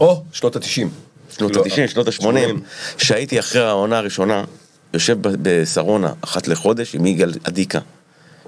או, 0.00 0.22
שנות 0.32 0.56
התשעים. 0.56 0.90
שנות 1.30 1.56
ה-90, 1.56 1.88
שנות 1.88 2.08
ה-80, 2.08 2.26
שהייתי 2.98 3.38
אחרי 3.38 3.62
העונה 3.62 3.98
הראשונה, 3.98 4.44
יושב 4.94 5.28
ב- 5.28 5.36
בשרונה 5.42 6.12
אחת 6.20 6.48
לחודש 6.48 6.94
עם 6.94 7.06
יגאל 7.06 7.32
אדיקה, 7.42 7.78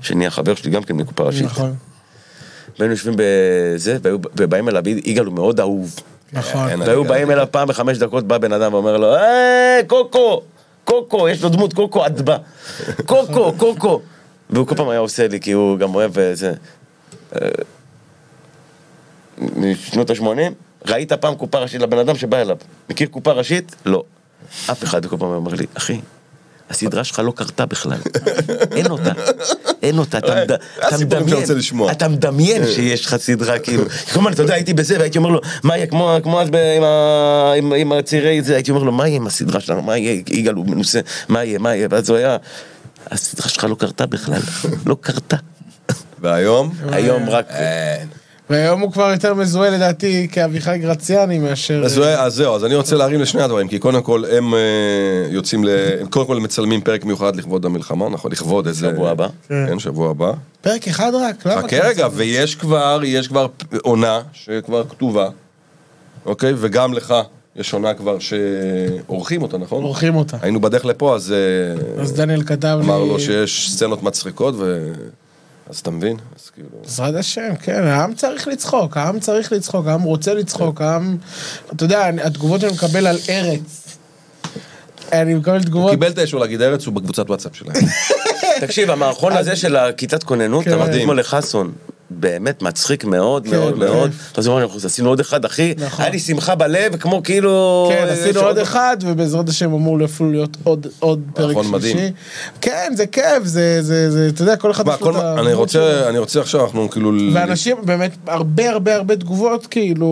שנהיה 0.00 0.30
חבר 0.30 0.54
שלי 0.54 0.70
גם 0.70 0.82
כן 0.82 0.96
מקופה 0.96 1.22
ראשית. 1.24 1.44
נכון, 1.44 1.74
והיינו 2.78 2.94
יושבים 2.94 3.14
בזה, 3.16 3.98
ובאים 4.36 4.68
אליו, 4.68 4.82
יגאל 4.88 5.24
הוא 5.24 5.34
מאוד 5.34 5.60
אהוב. 5.60 5.94
נכון. 6.32 6.68
אין, 6.68 6.80
והיו 6.80 7.04
באים 7.04 7.30
אליו 7.30 7.46
פעם 7.50 7.68
בחמש 7.68 7.98
דקות, 7.98 8.24
בא 8.24 8.38
בן 8.38 8.52
אדם 8.52 8.74
ואומר 8.74 8.96
לו, 8.96 9.16
היי, 9.16 9.84
קוקו, 9.86 10.42
קוקו, 10.84 11.28
יש 11.28 11.42
לו 11.42 11.48
דמות 11.48 11.72
קוקו 11.72 12.06
אדבה. 12.06 12.36
קוקו, 13.06 13.52
קוקו. 13.56 14.00
והוא 14.50 14.66
כל 14.66 14.74
פעם 14.74 14.88
היה 14.88 15.00
עושה 15.00 15.28
לי, 15.28 15.40
כי 15.40 15.52
הוא 15.52 15.78
גם 15.78 15.94
אוהב 15.94 16.18
איזה... 16.18 16.52
משנות 19.56 20.10
ה-80, 20.10 20.24
ראית 20.86 21.12
פעם 21.12 21.34
קופה 21.34 21.58
ראשית 21.58 21.80
לבן 21.80 21.98
אדם 21.98 22.16
שבא 22.16 22.36
אליו. 22.42 22.56
מכיר 22.90 23.08
קופה 23.08 23.32
ראשית? 23.32 23.74
לא. 23.86 24.02
אף 24.70 24.84
אחד 24.84 25.06
כל 25.06 25.16
פעם 25.18 25.28
אומר 25.28 25.54
לי, 25.54 25.66
אחי, 25.74 26.00
הסדרה 26.70 27.04
שלך 27.04 27.18
לא 27.18 27.32
קרתה 27.36 27.66
בכלל. 27.66 27.98
אין 28.76 28.86
אותה. 28.90 29.12
אין 29.82 29.98
אותה. 29.98 30.18
אתה 30.88 30.96
מדמיין. 31.04 31.36
אתה 31.90 32.08
מדמיין 32.08 32.62
שיש 32.66 33.06
לך 33.06 33.16
סדרה, 33.16 33.58
כאילו. 33.58 33.84
כל 33.88 33.94
הזמן, 34.10 34.32
אתה 34.32 34.42
יודע, 34.42 34.54
הייתי 34.54 34.74
בזה, 34.74 34.98
והייתי 34.98 35.18
אומר 35.18 35.30
לו, 35.30 35.40
מה 35.62 35.76
יהיה, 35.76 35.86
כמו 35.86 36.40
אז 36.40 36.48
עם 36.76 36.82
ה- 36.84 37.52
עם- 37.56 37.72
עם 37.72 37.92
הצעירי 37.92 38.42
זה, 38.42 38.54
הייתי 38.54 38.70
אומר 38.70 38.82
לו, 38.82 38.92
מה 38.92 39.08
יהיה 39.08 39.16
עם 39.16 39.26
הסדרה 39.26 39.60
שלנו, 39.60 39.82
מה 39.82 39.96
יהיה, 39.98 40.22
יגאל 40.30 40.54
הוא 40.54 40.66
מנוסה, 40.66 41.00
מה 41.28 41.44
יהיה, 41.44 41.58
מה 41.58 41.74
יהיה, 41.74 41.88
ואז 41.90 42.08
הוא 42.10 42.18
היה, 42.18 42.36
הסדרה 43.10 43.48
שלך 43.48 43.64
לא 43.64 43.74
קרתה 43.74 44.06
בכלל, 44.06 44.40
לא 44.86 44.96
קרתה. 45.00 45.36
והיום? 46.20 46.70
היום 46.92 47.28
רק... 47.28 47.46
אין. 47.50 48.08
והיום 48.50 48.80
הוא 48.80 48.92
כבר 48.92 49.10
יותר 49.12 49.34
מזוהה 49.34 49.70
לדעתי 49.70 50.28
כאביחי 50.32 50.78
גרציאני 50.78 51.38
מאשר... 51.38 51.82
אז 51.84 51.92
זהו, 51.92 52.04
אז 52.04 52.34
זהו, 52.34 52.54
אז 52.54 52.64
אני 52.64 52.74
רוצה 52.74 52.96
להרים 52.96 53.20
לשני 53.20 53.42
הדברים, 53.42 53.68
כי 53.68 53.78
קודם 53.78 54.02
כל 54.02 54.24
הם 54.30 54.54
אה, 54.54 54.58
יוצאים 55.30 55.64
ל... 55.64 55.68
הם 56.00 56.06
קודם 56.06 56.26
כל 56.26 56.40
מצלמים 56.40 56.80
פרק 56.80 57.04
מיוחד 57.04 57.36
לכבוד 57.36 57.64
המלחמה, 57.64 58.08
נכון? 58.08 58.32
לכבוד 58.32 58.66
איזה... 58.66 58.90
שבוע 58.90 59.10
הבא. 59.10 59.26
כן, 59.48 59.78
שבוע 59.78 60.10
הבא. 60.10 60.32
פרק 60.60 60.88
אחד 60.88 61.12
רק? 61.14 61.46
למה 61.46 61.62
חכה 61.62 61.88
רגע? 61.88 62.08
ויש 62.12 62.54
כבר, 62.54 63.00
יש 63.04 63.28
כבר 63.28 63.46
עונה 63.82 64.20
שכבר 64.32 64.84
כתובה, 64.88 65.28
אוקיי? 66.26 66.52
וגם 66.56 66.92
לך 66.92 67.14
יש 67.56 67.72
עונה 67.72 67.94
כבר 67.94 68.16
שעורכים 68.18 69.42
אותה, 69.42 69.58
נכון? 69.58 69.82
עורכים 69.82 70.16
אותה. 70.16 70.36
היינו 70.42 70.60
בדרך 70.60 70.84
לפה, 70.84 71.14
אז 71.14 71.32
אה, 71.32 72.02
אז 72.02 72.12
דניאל 72.12 72.42
כתב 72.42 72.78
לי... 72.80 72.86
אמר 72.86 73.04
לו 73.04 73.20
שיש 73.20 73.70
סצנות 73.72 74.02
מצחיקות, 74.02 74.54
ו... 74.58 74.92
אז 75.70 75.78
אתה 75.78 75.90
מבין? 75.90 76.16
אז 76.36 76.50
כאילו... 76.50 76.68
בעזרת 76.82 77.14
השם, 77.14 77.56
כן, 77.62 77.82
העם 77.86 78.14
צריך 78.14 78.48
לצחוק, 78.48 78.96
העם 78.96 79.20
צריך 79.20 79.52
לצחוק, 79.52 79.86
העם 79.86 80.02
רוצה 80.02 80.34
לצחוק, 80.34 80.80
העם... 80.80 81.16
אתה 81.72 81.84
יודע, 81.84 82.08
אני- 82.08 82.22
התגובות 82.22 82.60
שאני 82.60 82.72
מקבל 82.72 83.06
על 83.06 83.18
ארץ, 83.28 83.96
אני 85.12 85.34
מקבל 85.34 85.56
הוא 85.56 85.62
תגובות... 85.64 85.90
קיבל 85.90 86.10
את 86.10 86.18
האישור 86.18 86.40
להגיד 86.40 86.62
ארץ, 86.62 86.86
הוא 86.86 86.94
בקבוצת 86.94 87.28
וואטסאפ 87.28 87.56
שלהם. 87.56 87.74
תקשיב, 88.60 88.90
המערכון 88.90 89.32
הזה 89.32 89.56
של 89.56 89.76
הכיתת 89.76 90.22
כוננות, 90.22 90.64
כן. 90.64 90.72
אמרתי 90.72 91.00
אתמול 91.00 91.20
לחסון, 91.20 91.72
באמת 92.20 92.62
מצחיק 92.62 93.04
מאוד 93.04 93.44
כן, 93.44 93.50
מאוד. 93.50 93.78
מאוד. 93.78 94.10
אז 94.36 94.46
הוא 94.46 94.54
אמר, 94.54 94.62
אנחנו 94.64 94.78
עשינו 94.84 95.08
עוד 95.08 95.20
אחד, 95.20 95.44
אחי, 95.44 95.74
נכון. 95.78 96.02
היה 96.04 96.12
לי 96.12 96.18
שמחה 96.18 96.54
בלב, 96.54 96.96
כמו 96.96 97.22
כאילו... 97.22 97.88
כן, 97.92 98.06
עשינו 98.10 98.40
עוד 98.40 98.58
אחד, 98.58 98.96
ובעזרת 99.00 99.48
השם 99.48 99.72
אמור 99.72 100.04
אפילו 100.04 100.30
להיות 100.30 100.56
עוד, 100.64 100.86
עוד 100.98 101.20
פרק 101.34 101.50
נכון, 101.50 101.70
מדהים. 101.70 101.96
שלישי. 101.98 102.12
כן, 102.60 102.92
זה 102.96 103.06
כיף, 103.06 103.44
זה, 103.44 103.82
זה, 103.82 104.10
זה, 104.10 104.28
אתה 104.34 104.42
יודע, 104.42 104.56
כל 104.56 104.70
אחד 104.70 104.86
מה, 104.86 104.94
יש 104.94 105.00
לו 105.00 105.10
את 105.10 105.14
מה- 105.16 105.40
אני. 105.40 105.52
רוצה, 105.52 106.08
אני 106.08 106.18
רוצה 106.18 106.40
עכשיו, 106.40 106.64
אנחנו 106.64 106.90
כאילו... 106.90 107.12
ואנשים, 107.34 107.76
באמת, 107.84 108.10
הרבה 108.26 108.70
הרבה 108.70 108.94
הרבה 108.96 109.16
תגובות, 109.16 109.66
כאילו, 109.66 110.08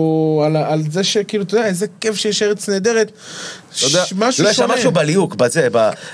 על, 0.47 0.57
ה- 0.57 0.73
על 0.73 0.83
זה 0.91 1.05
שכאילו, 1.05 1.45
אתה 1.45 1.55
יודע, 1.57 1.67
איזה 1.67 1.87
כיף 2.01 2.15
שיש 2.17 2.43
ארץ 2.43 2.69
נהדרת. 2.69 3.13
יודע, 3.83 4.05
משהו 4.17 4.45
לא, 4.45 4.49
יש 4.51 4.57
שם 4.57 4.63
שונה. 4.63 4.75
משהו 4.75 4.93
בליהוק, 4.93 5.35
בזה, 5.35 5.69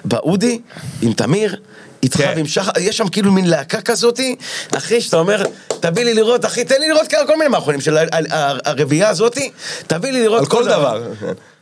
באודי, 0.05 0.59
עם 1.03 1.13
תמיר, 1.13 1.57
איתך 2.03 2.17
כן. 2.17 2.33
ועם 2.37 2.47
שחר, 2.47 2.71
יש 2.81 2.97
שם 2.97 3.09
כאילו 3.09 3.33
מין 3.33 3.47
להקה 3.51 3.81
כזאתי, 3.81 4.37
אחי, 4.77 5.01
שאתה 5.01 5.17
אומר, 5.17 5.43
תביא 5.81 6.05
לי 6.05 6.15
לראות, 6.15 6.45
אחי, 6.45 6.65
תן 6.65 6.81
לי 6.81 6.89
לראות 6.89 7.11
כל 7.11 7.17
כל 7.27 7.37
מיני 7.37 7.49
מערכונים 7.49 7.81
של 7.81 7.97
ה- 7.97 8.01
ה- 8.01 8.37
ה- 8.37 8.59
הרביעייה 8.65 9.09
הזאתי, 9.09 9.51
תביא 9.87 10.11
לי 10.13 10.23
לראות 10.23 10.41
על 10.41 10.47
כל 10.47 10.65
דבר. 10.65 11.03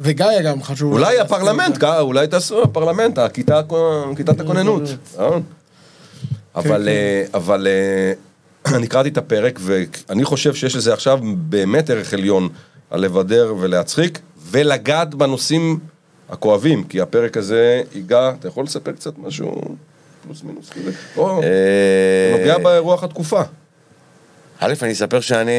וגיא 0.01 0.27
גם 0.45 0.63
חשוב. 0.63 0.93
אולי 0.93 1.21
הפרלמנט, 1.21 1.85
אולי 1.85 2.27
תעשו 2.27 2.63
הפרלמנט, 2.63 3.19
כיתת 4.17 4.41
הכוננות. 4.41 4.83
נכון? 5.15 5.43
אבל, 6.57 6.89
אה, 6.89 7.25
אבל 7.35 7.67
אה, 7.67 8.13
אני 8.77 8.87
קראתי 8.87 9.09
את 9.09 9.19
הפרק, 9.19 9.59
ואני 9.63 10.25
חושב 10.25 10.55
שיש 10.55 10.77
לזה 10.77 10.93
עכשיו 10.93 11.19
באמת 11.37 11.91
ערך 11.91 12.15
עליון 12.15 12.49
על 12.91 13.01
לבדר 13.01 13.55
ולהצחיק, 13.61 14.19
ולגעת 14.51 15.15
בנושאים 15.15 15.79
הכואבים, 16.31 16.85
כי 16.85 17.01
הפרק 17.01 17.37
הזה 17.37 17.83
ייגע, 17.95 18.33
אתה 18.41 18.49
יכול 18.49 18.65
לספר 18.65 18.93
קצת 18.93 19.19
משהו 19.19 19.61
פלוס 20.23 20.43
מינוס 20.43 20.71
כזה? 20.71 20.91
או, 21.17 21.43
אה, 21.43 22.37
נוגע 22.39 22.59
ברוח 22.59 23.05
התקופה. 23.05 23.43
א', 24.59 24.75
אני 24.83 24.93
אספר 24.93 25.21
שאני 25.21 25.51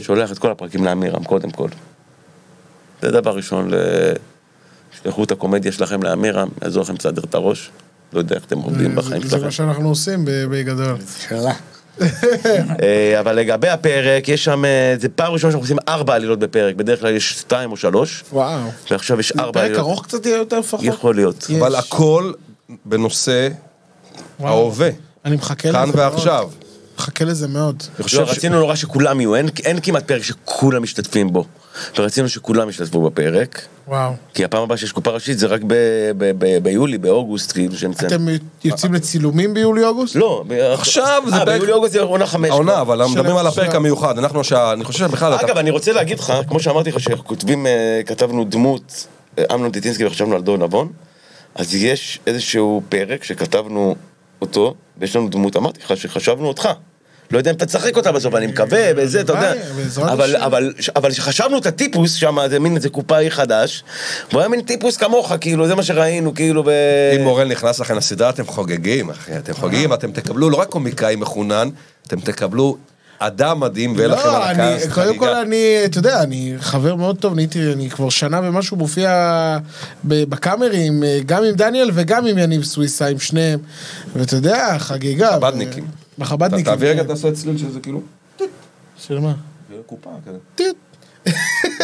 שולח 0.00 0.32
את 0.32 0.38
כל 0.38 0.50
הפרקים 0.50 0.84
לאמירם, 0.84 1.24
קודם 1.24 1.50
כל. 1.50 1.68
זה 3.02 3.10
דבר 3.10 3.36
ראשון, 3.36 3.70
שלחו 5.02 5.24
את 5.24 5.30
הקומדיה 5.30 5.72
שלכם 5.72 6.02
לאמירם, 6.02 6.48
יעזור 6.62 6.82
לכם 6.82 6.94
לסדר 6.94 7.22
את 7.24 7.34
הראש. 7.34 7.70
לא 8.12 8.18
יודע 8.18 8.36
איך 8.36 8.44
אתם 8.44 8.58
עובדים 8.58 8.94
בחיים 8.94 9.22
זה 9.22 9.28
שלכם. 9.30 9.44
מה 9.44 9.50
שאנחנו 9.50 9.88
עושים 9.88 10.24
בגדול. 10.24 10.96
אה, 12.82 13.20
אבל 13.20 13.32
לגבי 13.32 13.68
הפרק, 13.68 14.28
יש 14.28 14.44
שם, 14.44 14.64
אה, 14.64 14.94
זה 15.00 15.08
פעם 15.08 15.32
ראשונה 15.32 15.52
שאנחנו 15.52 15.64
עושים 15.64 15.76
ארבע 15.88 16.14
עלילות 16.14 16.38
בפרק, 16.38 16.74
בדרך 16.74 17.00
כלל 17.00 17.16
יש 17.16 17.32
שתיים 17.32 17.72
או 17.72 17.76
שלוש, 17.76 18.24
וואו. 18.32 18.60
ועכשיו 18.90 19.20
יש 19.20 19.32
זה 19.36 19.42
ארבע 19.42 19.52
פרק 19.52 19.64
עלילות. 19.64 19.80
ארוך 19.80 20.04
קצת 20.04 20.26
יהיה 20.26 20.36
יותר 20.36 20.58
לפחות? 20.58 20.80
יכול 20.82 21.14
להיות. 21.14 21.46
אבל 21.58 21.74
הכל 21.74 22.32
בנושא 22.84 23.48
וואו. 24.40 24.52
ההווה, 24.58 24.88
אני 25.24 25.36
מחכה 25.36 25.68
לזה 25.68 25.78
כאן 25.78 25.86
מאוד. 25.88 25.96
ועכשיו. 25.98 26.50
מחכה 26.98 27.24
לזה 27.24 27.48
מאוד. 27.48 27.82
אני 27.96 28.04
חושב 28.04 28.20
לא, 28.20 28.26
ש- 28.26 28.30
רצינו 28.36 28.58
נורא 28.60 28.74
שכולם 28.74 29.20
יהיו, 29.20 29.34
אין, 29.34 29.48
אין 29.64 29.80
כמעט 29.82 30.04
פרק 30.08 30.22
שכולם 30.22 30.82
משתתפים 30.82 31.32
בו. 31.32 31.44
ורצינו 31.98 32.28
שכולם 32.28 32.68
ישתתפו 32.68 33.02
בפרק, 33.10 33.62
וואו. 33.88 34.12
כי 34.34 34.44
הפעם 34.44 34.62
הבאה 34.62 34.76
שיש 34.76 34.92
קופה 34.92 35.10
ראשית 35.10 35.38
זה 35.38 35.46
רק 35.46 35.60
ב, 35.66 35.74
ב, 36.18 36.30
ב, 36.38 36.58
ביולי, 36.62 36.98
באוגוסט, 36.98 37.52
כאילו 37.52 37.76
שהם 37.76 37.90
מציינים. 37.90 38.16
אתם 38.36 38.46
יוצאים 38.64 38.94
לצילומים 38.94 39.54
ביולי-אוגוסט? 39.54 40.14
לא, 40.16 40.44
ב- 40.48 40.52
עכשיו 40.52 41.22
זה 41.28 41.34
אה, 41.36 41.44
פרק- 41.46 41.48
ביולי 41.58 41.72
אוגוסט 41.72 41.92
זה 41.92 42.00
עונה 42.00 42.26
חמש. 42.26 42.50
העונה, 42.50 42.80
אבל 42.80 43.02
מדברים 43.06 43.36
על 43.36 43.46
הפרק 43.46 43.74
המיוחד, 43.74 44.18
אנחנו 44.18 44.44
שה... 44.44 44.72
אני 44.72 44.84
חושב 44.84 44.98
שבכלל... 44.98 45.34
אתה- 45.34 45.46
אגב, 45.46 45.56
אני 45.56 45.70
רוצה 45.70 45.92
להגיד 45.92 46.18
לך, 46.18 46.32
כמו 46.48 46.60
שאמרתי 46.60 46.90
לך, 46.90 47.00
שכותבים, 47.00 47.66
אה, 47.66 48.00
כתבנו 48.06 48.44
דמות, 48.44 49.06
אה, 49.38 49.44
אמנון 49.54 49.70
טיטינסקי 49.70 50.04
וחשבנו 50.06 50.34
על 50.36 50.42
דון 50.42 50.62
נבון, 50.62 50.88
אז 51.54 51.74
יש 51.74 52.20
איזשהו 52.26 52.82
פרק 52.88 53.24
שכתבנו 53.24 53.96
אותו, 54.42 54.74
ויש 54.98 55.16
לנו 55.16 55.28
דמות, 55.28 55.56
אמרתי 55.56 55.80
לך 55.84 55.96
שחשבנו 55.96 56.48
אותך. 56.48 56.68
לא 57.30 57.38
יודע 57.38 57.50
אם 57.50 57.56
אתה 57.56 57.66
תשחק 57.66 57.96
אותה 57.96 58.12
בסוף, 58.12 58.34
אני 58.34 58.46
מקווה, 58.46 58.90
וזה, 58.96 59.20
אתה 59.20 59.32
יודע. 59.32 59.52
אבל. 60.12 60.36
אבל, 60.36 60.72
אבל 60.96 61.12
שחשבנו 61.12 61.58
את 61.58 61.66
הטיפוס 61.66 62.14
שם, 62.14 62.38
זה 62.50 62.58
מין 62.58 62.76
איזה 62.76 62.88
קופאי 62.88 63.30
חדש, 63.30 63.84
והוא 64.30 64.40
היה 64.40 64.48
מין 64.48 64.60
טיפוס 64.60 64.96
כמוך, 64.96 65.32
כאילו, 65.40 65.66
זה 65.66 65.74
מה 65.74 65.82
שראינו, 65.82 66.34
כאילו, 66.34 66.62
ב... 66.64 66.68
אם 67.16 67.22
מורל 67.22 67.48
נכנס 67.48 67.80
לכם 67.80 67.96
לסדרה, 67.96 68.30
אתם 68.30 68.46
חוגגים, 68.46 69.10
אחי, 69.10 69.36
אתם 69.36 69.54
חוגגים, 69.54 69.92
אתם 69.92 70.12
תקבלו 70.12 70.50
לא 70.50 70.56
רק 70.56 70.68
קומיקאי 70.68 71.16
מחונן, 71.16 71.68
אתם 72.06 72.20
תקבלו 72.20 72.76
אדם 73.22 73.60
מדהים, 73.60 73.92
ויהיה 73.96 74.08
לכם 74.08 74.28
על 74.28 74.34
לא, 74.34 74.50
אני, 74.50 74.62
הקאסט 74.62 74.92
קודם 74.92 75.18
כל 75.18 75.24
חגיגה. 75.24 75.42
אני, 75.42 75.76
אתה 75.84 75.98
יודע, 75.98 76.22
אני 76.22 76.54
חבר 76.58 76.94
מאוד 76.94 77.16
טוב, 77.16 77.34
נהייתי, 77.34 77.72
אני 77.72 77.90
כבר 77.90 78.08
שנה 78.08 78.40
ומשהו 78.44 78.76
מופיע 78.76 79.58
בקאמרים, 80.04 81.04
אה, 81.04 81.18
גם 81.26 81.44
עם 81.44 81.54
דניאל 81.54 81.90
וגם 81.94 82.26
עם 82.26 82.38
יניב 82.38 82.64
סוויסה, 82.64 83.06
עם 83.06 83.18
שניהם, 83.18 83.58
ואתה 84.16 84.36
יודע, 84.36 84.78
חגיגה. 84.78 85.32
חב"דניקים. 85.32 85.86
בחב"דניקים. 86.18 86.64
תעביר 86.64 86.90
רגע. 86.90 87.04
תעשה 87.04 87.32
צליל 87.32 87.58
שזה 87.58 87.80
כאילו... 87.80 88.00
של 88.98 89.18
מה? 89.18 89.32
קופה 89.86 90.10
כזה. 90.26 90.38
טיט. 90.54 90.76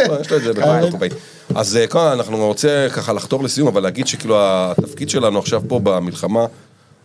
לא, 0.09 0.21
יש 0.21 0.31
לו 0.31 0.37
את 0.37 0.43
זה 0.43 0.53
בכל 0.53 0.91
קופאי. 0.91 1.09
אז 1.55 1.77
אה, 1.77 1.87
קודם 1.87 2.13
אנחנו 2.13 2.47
רוצה 2.47 2.87
ככה 2.93 3.13
לחתור 3.13 3.45
לסיום, 3.45 3.69
אבל 3.69 3.83
להגיד 3.83 4.07
שכאילו 4.07 4.37
התפקיד 4.41 5.11
שלנו 5.11 5.39
עכשיו 5.39 5.63
פה 5.69 5.81
במלחמה, 5.83 6.41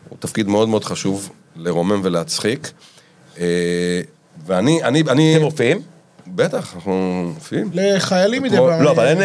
הוא 0.09 0.17
תפקיד 0.19 0.47
מאוד 0.47 0.69
מאוד 0.69 0.83
חשוב 0.83 1.29
לרומם 1.55 2.01
ולהצחיק. 2.03 2.71
אה, 4.37 4.43
ואני, 4.47 4.83
אני, 4.83 5.01
אני... 5.09 5.35
אתם 5.35 5.43
מופיעים? 5.43 5.81
בטח, 6.27 6.75
אנחנו 6.75 7.23
מופיעים. 7.35 7.69
לחיילים 7.73 8.43
מדי 8.43 8.57
פעם. 8.57 8.81
לא, 8.81 8.91
אבל 8.91 9.07
אין... 9.07 9.17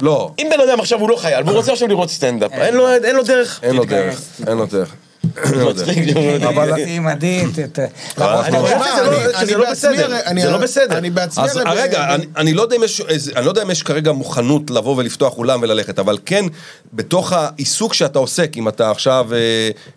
לא, 0.00 0.30
אם 0.38 0.48
בן 0.50 0.68
אדם 0.68 0.80
עכשיו 0.80 1.00
הוא 1.00 1.10
לא 1.10 1.16
חייל, 1.16 1.44
והוא 1.44 1.56
רוצה 1.56 1.72
עכשיו 1.72 1.88
לראות 1.88 2.10
סטנדאפ, 2.10 2.52
אין 2.52 2.74
לו- 2.74 3.22
דרך. 3.24 3.60
אין 3.62 3.76
לו 3.76 3.84
דרך, 3.84 4.22
אין 4.46 4.56
לו 4.56 4.66
דרך. 4.66 4.94
מצחיק, 5.70 6.16
אבל- 6.48 6.70
לא- 8.18 9.58
לא 9.58 9.64
בעצמי 9.64 9.90
בסדר. 9.92 10.04
הרי- 10.04 10.26
אני- 10.26 10.42
זה 10.42 10.50
לא 10.50 10.58
בסדר. 10.58 10.98
אני 10.98 11.10
בעצמי... 11.10 11.44
אז 11.44 11.60
רגע, 11.66 12.14
אני, 12.36 12.54
לא 12.54 12.62
יודע 12.62 12.76
אם 12.76 12.82
יש, 12.82 13.00
לא 13.44 13.52
כרגע 13.82 14.12
מוכנות 14.12 14.70
לבוא 14.70 14.96
ולפתוח 14.96 15.38
אולם 15.38 15.62
וללכת, 15.62 15.98
אבל 15.98 16.18
כן, 16.26 16.44
בתוך 16.92 17.32
העיסוק 17.32 17.94
שאתה 17.94 18.18
עוסק, 18.18 18.52
אם 18.56 18.68
אתה 18.68 18.90
עכשיו 18.90 19.26
אה, 19.32 19.38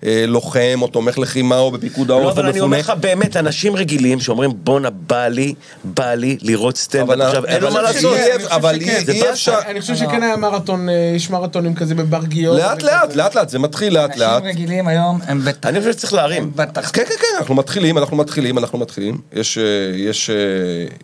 אה, 0.05 0.25
לוחם 0.27 0.79
או 0.81 0.87
תומך 0.87 1.17
לחימה 1.19 1.57
או 1.57 1.71
בפיקוד 1.71 2.07
לא, 2.07 2.13
העורף 2.13 2.25
או 2.37 2.41
אבל 2.41 2.49
אני 2.49 2.59
אומר 2.59 2.79
לך 2.79 2.93
באמת, 2.99 3.37
אנשים 3.37 3.75
רגילים 3.75 4.19
שאומרים 4.19 4.51
בואנה 4.63 4.89
בא 4.89 5.27
לי, 5.27 5.53
בא 5.83 6.13
לי 6.13 6.37
לראות 6.41 6.77
סטנדאפ 6.77 7.09
אבל- 7.09 7.21
עכשיו, 7.21 7.45
אין 7.45 7.61
לו 7.61 7.67
אבל 7.67 7.75
מה 7.77 7.81
לעשות. 7.81 8.17
אבל. 8.47 8.79
אי-. 8.81 9.29
אפשר, 9.31 9.59
אני 9.67 9.81
חושב 9.81 9.95
שכן 9.95 10.23
היה 10.23 10.37
מרתון, 10.37 10.89
אה, 10.89 11.13
יש 11.15 11.29
מרתונים 11.29 11.75
כזה 11.75 11.95
בבר 11.95 12.23
גיורא. 12.25 12.57
לאט. 12.57 12.83
לאט, 12.83 13.15
לאט 13.15 13.35
לאט, 13.35 13.49
זה 13.49 13.59
מתחיל 13.59 13.93
לאט 13.93 14.17
לאט. 14.17 14.29
אנשים 14.43 14.49
רגילים 14.49 14.87
היום 14.87 15.19
הם 15.27 15.41
בתח... 15.45 15.69
אני 15.69 15.79
חושב 15.79 15.91
שצריך 15.91 16.13
להרים. 16.13 16.51
כן, 16.57 16.65
כן, 16.93 17.03
כן, 17.05 17.27
אנחנו 17.37 17.55
מתחילים, 17.55 17.97
אנחנו 17.97 18.17
מתחילים, 18.17 18.57
אנחנו 18.57 18.77
מתחילים. 18.77 19.17
יש, 19.33 19.57
אה, 19.57 19.63
יש, 19.95 20.29
אה, 20.29 20.35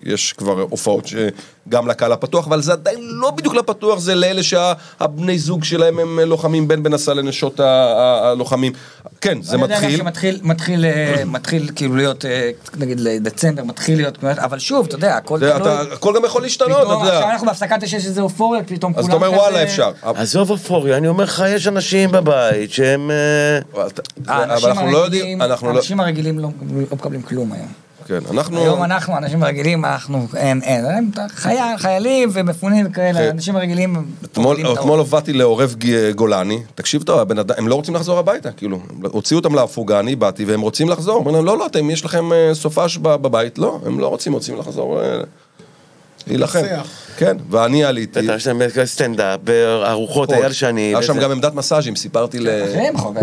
יש 0.03 0.33
כבר 0.33 0.61
הופעות 0.69 1.07
שגם 1.07 1.87
לקהל 1.87 2.11
הפתוח, 2.11 2.47
אבל 2.47 2.61
זה 2.61 2.71
עדיין 2.73 2.99
לא 3.01 3.31
בדיוק 3.31 3.55
לפתוח, 3.55 3.99
זה 3.99 4.15
לאלה 4.15 4.43
שהבני 4.43 5.39
זוג 5.39 5.63
שלהם 5.63 5.99
הם 5.99 6.19
לוחמים 6.19 6.67
בין 6.67 6.83
בנסה 6.83 7.13
לנשות 7.13 7.59
הלוחמים. 7.59 8.73
כן, 9.21 9.41
זה 9.41 9.53
אני 9.55 9.61
יודע 9.61 9.75
גם 9.75 9.81
מתחיל. 9.83 9.97
שמתחיל, 9.97 10.39
מתחיל, 10.43 10.85
אה, 10.85 11.23
מתחיל 11.25 11.69
כאילו 11.75 11.95
להיות, 11.95 12.25
אה, 12.25 12.49
נגיד 12.77 12.99
לדצמבר, 12.99 13.63
מתחיל 13.63 13.97
להיות, 13.97 14.17
אבל 14.23 14.59
שוב, 14.59 14.85
אתה 14.85 14.95
יודע, 14.95 15.15
הכל 15.15 15.39
תלוי. 15.39 15.55
אתה, 15.55 15.81
הכל 15.81 16.13
גם 16.15 16.25
יכול 16.25 16.41
להשתנות, 16.41 16.71
אתה 16.81 16.93
יודע. 16.93 17.13
עכשיו 17.17 17.29
אנחנו 17.29 17.47
בהפסקת 17.47 17.83
יש 17.83 17.93
איזה 17.93 18.21
אופוריה, 18.21 18.63
פתאום 18.63 18.93
אז 18.97 19.05
כולם 19.05 19.17
אתה 19.17 19.25
אומר 19.27 19.37
וואלה 19.39 19.63
אפשר. 19.63 19.91
עזוב 20.03 20.51
אופוריה, 20.51 20.97
אני 20.97 21.07
אומר 21.07 21.23
לך, 21.23 21.43
יש 21.47 21.67
אנשים 21.67 22.11
בבית 22.11 22.71
שהם... 22.71 23.11
אה, 23.11 23.59
לא 24.27 24.33
הרגילים- 25.03 25.41
לא, 25.41 25.57
האנשים 25.67 25.99
הרגילים 25.99 26.39
לא 26.39 26.49
לא 26.75 26.85
מקבלים 26.91 27.21
כלום 27.21 27.53
היום. 27.53 27.88
כן, 28.09 28.19
אנחנו, 28.31 28.59
היום 28.63 28.83
אנחנו, 28.83 29.13
האנשים 29.13 29.43
הרגילים, 29.43 29.85
אנחנו, 29.85 30.27
אין, 30.35 30.61
אין, 30.63 30.85
הם 30.85 31.09
חייל, 31.29 31.77
חיילים 31.77 32.29
ומפונים 32.33 32.85
וכאלה, 32.89 33.19
כן. 33.19 33.25
האנשים 33.25 33.55
הרגילים, 33.55 33.95
הם 33.95 34.05
אתמול. 34.25 34.57
הובאתי 34.99 35.33
לעורב 35.33 35.75
גולני, 36.15 36.59
תקשיב 36.75 37.03
טוב, 37.03 37.19
הבן 37.19 37.39
אדם, 37.39 37.55
הם 37.57 37.67
לא 37.67 37.75
רוצים 37.75 37.95
לחזור 37.95 38.19
הביתה, 38.19 38.51
כאילו, 38.51 38.79
הוציאו 39.03 39.39
אותם 39.39 39.55
להפוגה, 39.55 39.99
אני 39.99 40.15
באתי, 40.15 40.45
והם 40.45 40.61
רוצים 40.61 40.89
לחזור, 40.89 41.15
אומרים 41.15 41.35
להם, 41.35 41.45
לא, 41.45 41.57
לא, 41.57 41.65
אתם, 41.65 41.89
יש 41.89 42.05
לכם 42.05 42.33
אה, 42.33 42.49
סופש 42.53 42.97
ב- 42.97 43.15
בבית, 43.15 43.57
לא, 43.57 43.79
הם 43.85 43.99
לא 43.99 44.07
רוצים, 44.07 44.33
רוצים 44.33 44.57
לחזור 44.59 45.01
אה, 45.01 45.17
להילחם. 46.27 46.61
כן, 47.17 47.37
ואני 47.49 47.83
עליתי, 47.83 48.19
יש 48.35 48.47
להם 48.47 48.61
סטנדאפ, 48.85 49.39
ארוחות, 49.85 50.31
אייל 50.31 50.51
שני. 50.51 50.81
היה 50.81 51.03
שם. 51.03 51.19
גם 51.19 51.31
עמדת 51.31 51.53
מסאז'ים, 51.53 51.95
סיפרתי 51.95 52.39
ל... 52.39 52.47
חוג- 52.95 53.17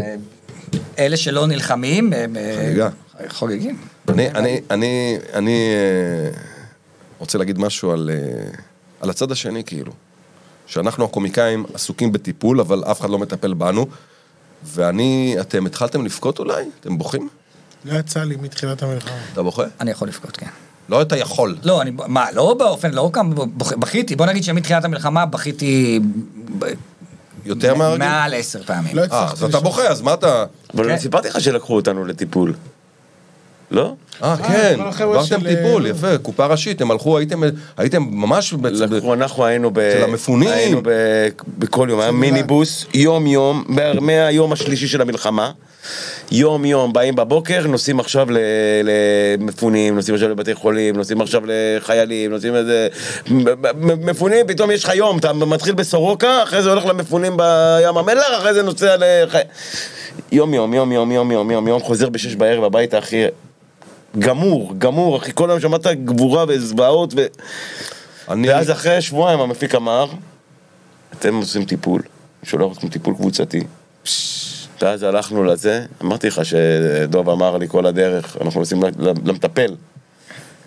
אלה 0.98 1.16
שלא 1.16 1.46
נלחמים, 1.46 2.12
הם, 2.12 2.36
אה, 2.36 2.54
חגיגה. 2.58 2.88
חוגגים. 3.28 3.76
אני, 4.08 4.30
אני, 4.30 4.60
אני, 4.70 5.18
אני 5.34 5.70
אה, 5.74 6.40
רוצה 7.18 7.38
להגיד 7.38 7.58
משהו 7.58 7.90
על, 7.90 8.10
אה, 8.12 8.50
על 9.00 9.10
הצד 9.10 9.32
השני, 9.32 9.64
כאילו. 9.64 9.92
שאנחנו 10.66 11.04
הקומיקאים 11.04 11.66
עסוקים 11.74 12.12
בטיפול, 12.12 12.60
אבל 12.60 12.84
אף 12.84 13.00
אחד 13.00 13.10
לא 13.10 13.18
מטפל 13.18 13.54
בנו. 13.54 13.86
ואני, 14.64 15.36
אתם 15.40 15.66
התחלתם 15.66 16.04
לבכות 16.04 16.38
אולי? 16.38 16.64
אתם 16.80 16.98
בוכים? 16.98 17.28
לא 17.84 17.98
יצא 17.98 18.22
לי 18.22 18.36
מתחילת 18.36 18.82
המלחמה. 18.82 19.18
אתה 19.32 19.42
בוכה? 19.42 19.64
אני 19.80 19.90
יכול 19.90 20.08
לבכות, 20.08 20.36
כן. 20.36 20.46
לא 20.88 21.02
אתה 21.02 21.16
יכול. 21.16 21.56
לא, 21.62 21.82
אני, 21.82 21.90
מה, 21.90 22.32
לא 22.32 22.54
באופן, 22.54 22.90
לא 22.90 23.10
כמה, 23.12 23.34
בכיתי, 23.56 24.16
בוא 24.16 24.26
נגיד 24.26 24.44
שמתחילת 24.44 24.84
המלחמה 24.84 25.26
בכיתי 25.26 26.00
יותר 27.44 27.74
מהרגיל? 27.74 27.98
מעל 27.98 28.34
עשר 28.34 28.62
פעמים. 28.62 28.96
לא 28.96 29.00
אה, 29.00 29.06
הצלחתי 29.06 29.44
אז 29.44 29.50
אתה. 29.50 29.60
בוכה, 29.60 29.82
אז 29.82 30.00
מה 30.00 30.14
אתה... 30.14 30.44
אבל 30.74 30.88
כן. 30.88 30.98
סיפרתי 30.98 31.28
לך 31.28 31.40
שלקחו 31.40 31.76
אותנו 31.76 32.04
לטיפול. 32.04 32.54
לא? 33.70 33.92
אה, 34.22 34.36
כן, 34.36 34.74
כל 34.76 34.88
החבר'ה 34.88 35.18
עברתם 35.18 35.40
של- 35.40 35.56
טיפול, 35.56 35.86
יפה, 35.86 36.18
קופה 36.18 36.46
ראשית, 36.46 36.80
הם 36.80 36.90
הלכו, 36.90 37.18
הייתם 37.18 37.40
הייתם 37.76 38.02
ממש... 38.10 38.54
לקחו, 38.62 39.14
אנחנו 39.14 39.44
היינו 39.44 39.70
ב... 39.70 39.78
אצל 39.78 40.04
המפונים. 40.04 40.48
היינו 40.48 40.80
ב... 40.84 40.90
בכל 41.58 41.86
יום, 41.90 42.00
היה 42.00 42.10
מיניבוס, 42.10 42.86
יום 42.94 43.26
יום, 43.26 43.64
מה- 43.68 43.92
מהיום 44.00 44.52
השלישי 44.52 44.88
של 44.88 45.00
המלחמה. 45.00 45.50
יום 46.32 46.64
יום, 46.64 46.92
באים 46.92 47.16
בבוקר, 47.16 47.66
נוסעים 47.66 48.00
עכשיו 48.00 48.26
ל- 48.30 48.36
למפונים, 49.38 49.94
נוסעים 49.94 50.14
עכשיו 50.14 50.28
לבתי 50.28 50.54
חולים, 50.54 50.96
נוסעים 50.96 51.20
עכשיו 51.20 51.42
לחיילים, 51.46 52.30
נוסעים 52.30 52.54
איזה... 52.54 52.88
מפונים, 53.84 54.46
פתאום 54.46 54.70
יש 54.70 54.84
לך 54.84 54.92
יום, 54.94 55.18
אתה 55.18 55.32
מתחיל 55.32 55.74
בסורוקה, 55.74 56.42
אחרי 56.42 56.62
זה 56.62 56.70
הולך 56.70 56.86
למפונים 56.86 57.36
בים 57.36 57.96
המלח, 57.96 58.26
אחרי 58.38 58.54
זה 58.54 58.62
נוסע 58.62 58.96
לח... 58.96 59.34
יום 60.32 60.54
יום, 60.54 60.74
יום 60.74 60.92
יום, 60.92 61.12
יום 61.12 61.30
יום, 61.32 61.50
יום 61.50 61.68
יום, 61.68 61.80
חוזר 61.80 62.08
בשש 62.08 62.34
בערב 62.34 62.64
הביתה, 62.64 62.98
אחי. 62.98 63.24
גמור, 64.18 64.74
גמור, 64.78 65.16
אחי, 65.16 65.30
כל 65.34 65.50
היום 65.50 65.60
שמעת 65.60 65.86
גבורה 65.86 66.44
וזוועות 66.48 67.12
ו... 67.16 67.26
אני... 68.28 68.48
ואז 68.48 68.70
אחרי 68.70 69.00
שבועיים 69.02 69.40
המפיק 69.40 69.74
אמר, 69.74 70.06
אתם 71.18 71.34
עושים 71.34 71.64
טיפול, 71.64 72.02
שולח 72.42 72.72
אתכם 72.72 72.88
טיפול 72.88 73.14
קבוצתי. 73.14 73.60
ואז 74.82 75.02
הלכנו 75.02 75.44
לזה, 75.44 75.84
אמרתי 76.02 76.28
לך 76.28 76.40
שדוב 76.44 77.30
אמר 77.30 77.56
לי 77.56 77.68
כל 77.68 77.86
הדרך, 77.86 78.36
אנחנו 78.40 78.62
ל- 78.98 79.08
למטפל. 79.24 79.74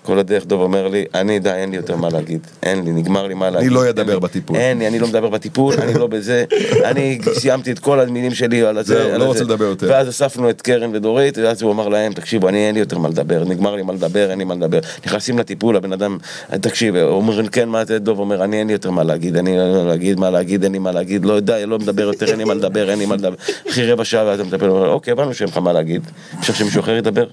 כל 0.10 0.19
הדרך 0.19 0.45
דוב 0.45 0.61
אומר 0.61 0.88
לי, 0.88 1.06
אני 1.14 1.40
די, 1.40 1.52
אין 1.52 1.69
לי 1.69 1.77
יותר 1.77 1.95
מה 1.95 2.10
להגיד. 2.10 2.40
אין 2.64 2.86
לי, 2.86 2.91
נגמר 2.91 3.27
לי 3.27 3.34
מה 3.34 3.49
להגיד. 3.49 3.72
לא 3.72 3.80
אין 3.81 3.90
אדבר 3.90 4.19
בטיפול. 4.19 4.57
אין 4.57 4.80
לי, 4.80 4.88
אני 4.88 4.99
לא 4.99 5.07
מדבר 5.07 5.30
בטיפול, 5.30 5.73
אני 5.81 5.94
לא 5.94 6.07
בזה. 6.07 6.45
אני 6.90 7.19
סיימתי 7.34 7.72
את 7.72 7.80
כל 7.80 7.99
המילים 7.99 8.31
שלי 8.31 8.64
על 8.64 8.77
הזה. 8.77 8.94
זהו, 8.94 9.19
לא. 9.19 9.26
רוצה 9.26 9.44
לדבר 9.44 9.65
יותר. 9.65 9.88
ואז 9.90 10.10
אספנו 10.10 10.49
את 10.49 10.61
קרן 10.61 10.95
ודורית, 10.95 11.38
ואז 11.38 11.61
הוא 11.61 11.72
אמר 11.72 11.90
להם, 11.90 12.14
תקשיבו, 12.14 12.49
אני 12.49 12.68
אין 12.68 12.73
לי 12.73 12.80
יותר 12.80 12.98
מה 12.98 13.10
לדבר, 13.10 13.44
נגמר 13.44 13.76
לי 13.76 13.81
מה 13.81 13.94
לדבר, 13.94 14.30
אין 14.30 14.38
לי 14.38 14.44
מה 14.44 14.56
לדבר. 14.56 14.80
נכנסים 15.06 15.40
לטיפול, 15.40 15.76
הבן 15.76 15.94
אדם, 15.94 16.18
תקשיב, 16.61 16.95
הוא 16.95 17.11
אומר, 17.11 17.48
כן, 17.48 17.69
מה 17.69 17.86
זה, 17.86 17.99
דוב 17.99 18.19
אומר, 18.19 18.44
אני 18.44 18.60
אין 18.60 18.68
לי 18.68 18.73
יותר 18.73 18.91
מה 18.91 19.03
להגיד, 19.03 19.38
אני 19.38 19.52
אין 19.52 19.72
לי 19.72 19.77
מה 19.77 19.84
להגיד, 19.84 20.19
מה 20.19 20.30
להגיד, 20.30 20.64
אין 20.64 20.72
לי 20.72 20.80
מה 20.80 20.91
להגיד, 20.91 21.26
לא 21.26 21.34
יודע, 21.34 21.65
לא 21.65 21.80
מדבר 21.80 22.03
יותר, 22.03 22.26
אין 22.26 22.38
לי 22.38 22.44
מה 22.44 22.53
לדבר, 22.53 22.90
אין 22.90 22.99
לי 22.99 23.06
מה 23.06 23.15
לדבר. 23.15 23.36
אחרי 23.69 23.91
רבע 23.91 24.06
שעה, 24.06 24.26
ואז 24.26 24.40
המטפל 24.40 24.69
אומר, 24.69 24.90
אוקיי, 24.90 25.11
הבנו 25.11 25.34
שאין 25.34 25.49
לך 25.49 25.57
מה 25.57 25.73
להגיד, 25.73 26.02
אפשר 26.40 26.53
שמישהו 26.53 26.80
אחר 26.80 26.95
ידבר? 26.95 27.26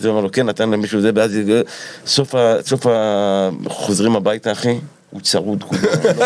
זה 0.00 0.08
אומר 0.08 0.20
לו, 0.20 0.32
כן, 0.32 0.46
נתן 0.46 0.70
למישהו 0.70 1.00
זה, 1.00 1.10
ואז 1.14 1.38
סוף 2.12 2.34
ה... 2.34 2.54
סוף 2.66 2.86
ה... 2.86 3.48
חוזרים 3.68 4.16
הביתה, 4.16 4.52
אחי. 4.52 4.78
הוא 5.10 5.20
צרוד 5.20 5.64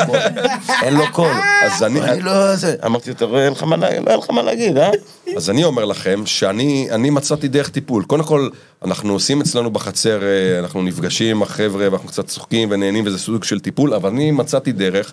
אין 0.82 0.94
לו 0.94 1.04
קול. 1.12 1.32
אז 1.62 1.82
אני- 1.82 2.00
אני 2.00 2.22
לא... 2.22 2.56
זה. 2.56 2.74
אמרתי, 2.86 3.10
אתה 3.10 3.24
רואה, 3.24 3.44
אין 3.44 3.52
לך 3.52 3.62
מה 3.62 3.76
להגיד, 3.76 4.02
לא 4.06 4.10
אין 4.10 4.18
לך 4.18 4.30
מה 4.30 4.42
להגיד, 4.42 4.78
אה? 4.78 4.90
אז 5.36 5.50
אני 5.50 5.64
אומר 5.64 5.84
לכם 5.84 6.26
שאני 6.26 6.88
אני 6.90 7.10
מצאתי 7.10 7.48
דרך 7.48 7.68
טיפול. 7.68 8.04
קודם 8.04 8.24
כל, 8.24 8.48
אנחנו 8.84 9.12
עושים 9.12 9.40
אצלנו 9.40 9.70
בחצר, 9.70 10.22
אה, 10.22 10.58
אנחנו 10.58 10.82
נפגשים 10.82 11.36
עם 11.36 11.42
החבר'ה 11.42 11.88
ואנחנו 11.90 12.08
קצת 12.08 12.26
צוחקים 12.26 12.68
ונהנים 12.70 13.06
וזה 13.06 13.18
סוג 13.18 13.44
של 13.44 13.60
טיפול, 13.60 13.94
אבל 13.94 14.10
אני 14.10 14.30
מצאתי 14.30 14.72
דרך, 14.72 15.12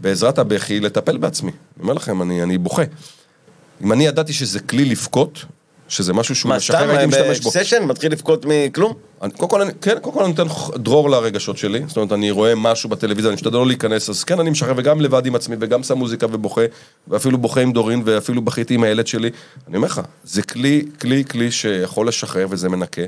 בעזרת 0.00 0.38
הבכי, 0.38 0.80
לטפל 0.80 1.16
בעצמי. 1.16 1.50
אני 1.76 1.82
אומר 1.82 1.94
לכם, 1.94 2.22
אני, 2.22 2.42
אני 2.42 2.58
בוכה. 2.58 2.82
אם 3.84 3.92
אני 3.92 4.06
ידעתי 4.06 4.32
שזה 4.32 4.60
כלי 4.60 4.84
לבכות, 4.84 5.44
שזה 5.88 6.12
משהו 6.12 6.34
שהוא 6.34 6.48
מה, 6.48 6.56
משחרר, 6.56 6.78
סתם 6.78 6.90
הייתי 6.90 7.06
משתמש 7.06 7.40
בו. 7.40 7.50
בסשן 7.50 7.84
מתחיל 7.84 8.12
לבכות 8.12 8.46
מכלום? 8.48 8.92
אני, 9.22 9.32
קודם 9.32 9.50
כל, 9.50 9.62
אני, 9.62 9.72
כן, 9.80 9.98
קודם 10.00 10.14
כל 10.14 10.24
אני 10.24 10.32
נותן 10.32 10.46
דרור 10.76 11.10
לרגשות 11.10 11.58
שלי, 11.58 11.82
זאת 11.86 11.96
אומרת, 11.96 12.12
אני 12.12 12.30
רואה 12.30 12.54
משהו 12.54 12.88
בטלוויזיה, 12.88 13.28
אני 13.28 13.34
משתדל 13.34 13.56
לא 13.56 13.66
להיכנס, 13.66 14.10
אז 14.10 14.24
כן, 14.24 14.40
אני 14.40 14.50
משחרר 14.50 14.72
וגם 14.76 15.00
לבד 15.00 15.26
עם 15.26 15.34
עצמי, 15.34 15.56
וגם 15.60 15.82
שם 15.82 15.98
מוזיקה 15.98 16.26
ובוכה, 16.26 16.60
ואפילו 17.08 17.38
בוכה 17.38 17.60
עם 17.60 17.72
דורין, 17.72 18.02
ואפילו 18.04 18.42
בכיתי 18.42 18.74
עם 18.74 18.82
הילד 18.82 19.06
שלי. 19.06 19.30
אני 19.68 19.76
אומר 19.76 19.88
לך, 19.88 20.00
זה 20.24 20.42
כלי, 20.42 20.86
כלי, 21.00 21.24
כלי 21.24 21.50
שיכול 21.50 22.08
לשחרר 22.08 22.46
וזה 22.50 22.68
מנקה, 22.68 23.02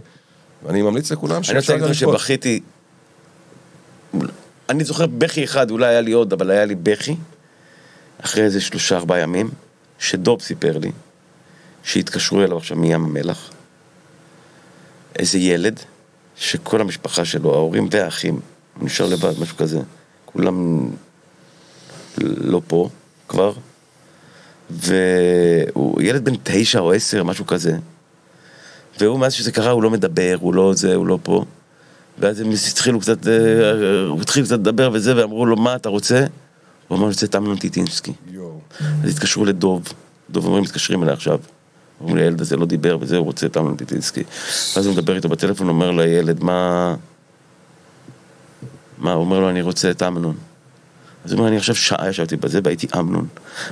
ואני 0.66 0.82
ממליץ 0.82 1.12
לכולם 1.12 1.32
אני 1.32 1.38
רוצה 1.38 1.52
שאפשר 1.52 1.72
להגיד 1.72 1.86
גם 1.86 1.90
לבכות. 1.92 2.20
שבכיתי... 2.20 2.60
אני 4.68 4.84
זוכר 4.84 5.06
בכי 5.06 5.44
אחד, 5.44 5.70
אולי 5.70 5.86
היה 5.86 6.00
לי 6.00 6.12
עוד, 6.12 6.32
אבל 6.32 6.50
היה 6.50 6.64
לי 6.64 6.74
בכי, 6.74 7.16
אחרי 8.24 8.44
איזה 8.44 8.60
שלושה 8.60 8.96
ארבעה 8.96 9.20
ימים, 9.20 9.50
שדוב 9.98 10.42
סיפר 10.42 10.78
לי, 10.78 10.90
שהתקשרו 11.86 12.42
אליו 12.42 12.56
עכשיו 12.56 12.76
מים 12.76 13.04
המלח, 13.04 13.50
איזה 15.18 15.38
ילד, 15.38 15.80
שכל 16.36 16.80
המשפחה 16.80 17.24
שלו, 17.24 17.54
ההורים 17.54 17.88
והאחים, 17.90 18.40
הוא 18.78 18.86
נשאר 18.86 19.06
לבד, 19.06 19.40
משהו 19.40 19.56
כזה, 19.56 19.80
כולם 20.24 20.88
לא 22.18 22.60
פה 22.66 22.88
כבר, 23.28 23.52
והוא 24.70 26.02
ילד 26.02 26.24
בן 26.24 26.34
תשע 26.42 26.78
או 26.78 26.92
עשר, 26.92 27.24
משהו 27.24 27.46
כזה. 27.46 27.76
והוא, 29.00 29.18
מאז 29.18 29.32
שזה 29.32 29.52
קרה, 29.52 29.70
הוא 29.70 29.82
לא 29.82 29.90
מדבר, 29.90 30.36
הוא 30.40 30.54
לא 30.54 30.72
זה, 30.74 30.94
הוא 30.94 31.06
לא 31.06 31.18
פה. 31.22 31.44
ואז 32.18 32.40
הם 32.40 32.50
התחילו 32.70 33.00
קצת, 33.00 33.26
אה, 33.26 34.06
הוא 34.08 34.20
התחיל 34.20 34.44
קצת 34.44 34.58
לדבר 34.58 34.90
וזה, 34.92 35.16
ואמרו 35.16 35.46
לו, 35.46 35.56
מה 35.56 35.76
אתה 35.76 35.88
רוצה? 35.88 36.26
הוא 36.88 36.96
אמר, 36.96 37.04
אני 37.06 37.12
רוצה 37.12 37.26
את 37.26 37.34
אמנון 37.34 37.56
טיטינסקי. 37.58 38.12
אז 39.04 39.10
התקשרו 39.10 39.44
לדוב, 39.44 39.92
דוב 40.30 40.46
אומרים, 40.46 40.62
מתקשרים 40.62 41.02
אליי 41.02 41.12
עכשיו. 41.14 41.38
אומרים 42.00 42.16
לי, 42.16 42.22
הילד 42.22 42.40
הזה 42.40 42.56
לא 42.56 42.66
דיבר 42.66 42.98
וזה, 43.00 43.16
הוא 43.16 43.24
רוצה 43.24 43.46
את 43.46 43.56
אמנון 43.56 43.76
טיטינסקי. 43.76 44.22
ואז 44.76 44.86
הוא 44.86 44.94
מדבר 44.94 45.16
איתו 45.16 45.28
בטלפון, 45.28 45.68
אומר 45.68 45.90
לילד, 45.90 46.44
מה... 46.44 46.94
מה? 48.98 49.12
הוא 49.12 49.24
אומר 49.24 49.40
לו, 49.40 49.50
אני 49.50 49.62
רוצה 49.62 49.90
את 49.90 50.02
אמנון. 50.02 50.36
אז 51.24 51.32
הוא 51.32 51.38
אומר, 51.38 51.48
אני 51.48 51.56
עכשיו 51.56 51.74
שעה 51.74 52.08
ישבתי 52.08 52.36
בזה, 52.36 52.60
והייתי 52.64 52.86
אמנון. 52.98 53.26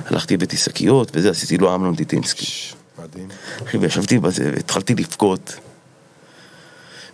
הלכתי, 0.05 0.33
הבאתי 0.33 0.57
שקיות 0.57 1.11
וזה, 1.13 1.29
עשיתי 1.29 1.57
לו 1.57 1.75
אמנון 1.75 1.95
טיטינסקי. 1.95 2.45
מדהים. 3.03 3.27
וישבתי 3.79 4.19
בזה, 4.19 4.51
והתחלתי 4.55 4.95
לבכות. 4.95 5.55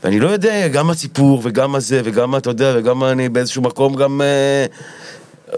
ואני 0.04 0.20
לא 0.20 0.30
יודע, 0.30 0.68
גם 0.68 0.90
הסיפור, 0.90 1.42
וגם 1.44 1.76
הזה, 1.76 2.02
וגם, 2.04 2.36
אתה 2.36 2.50
יודע, 2.50 2.74
וגם 2.78 3.04
אני 3.04 3.30
באיזשהו 3.30 3.62
מקום 3.62 3.96
גם... 3.96 4.22
אה, 4.22 4.66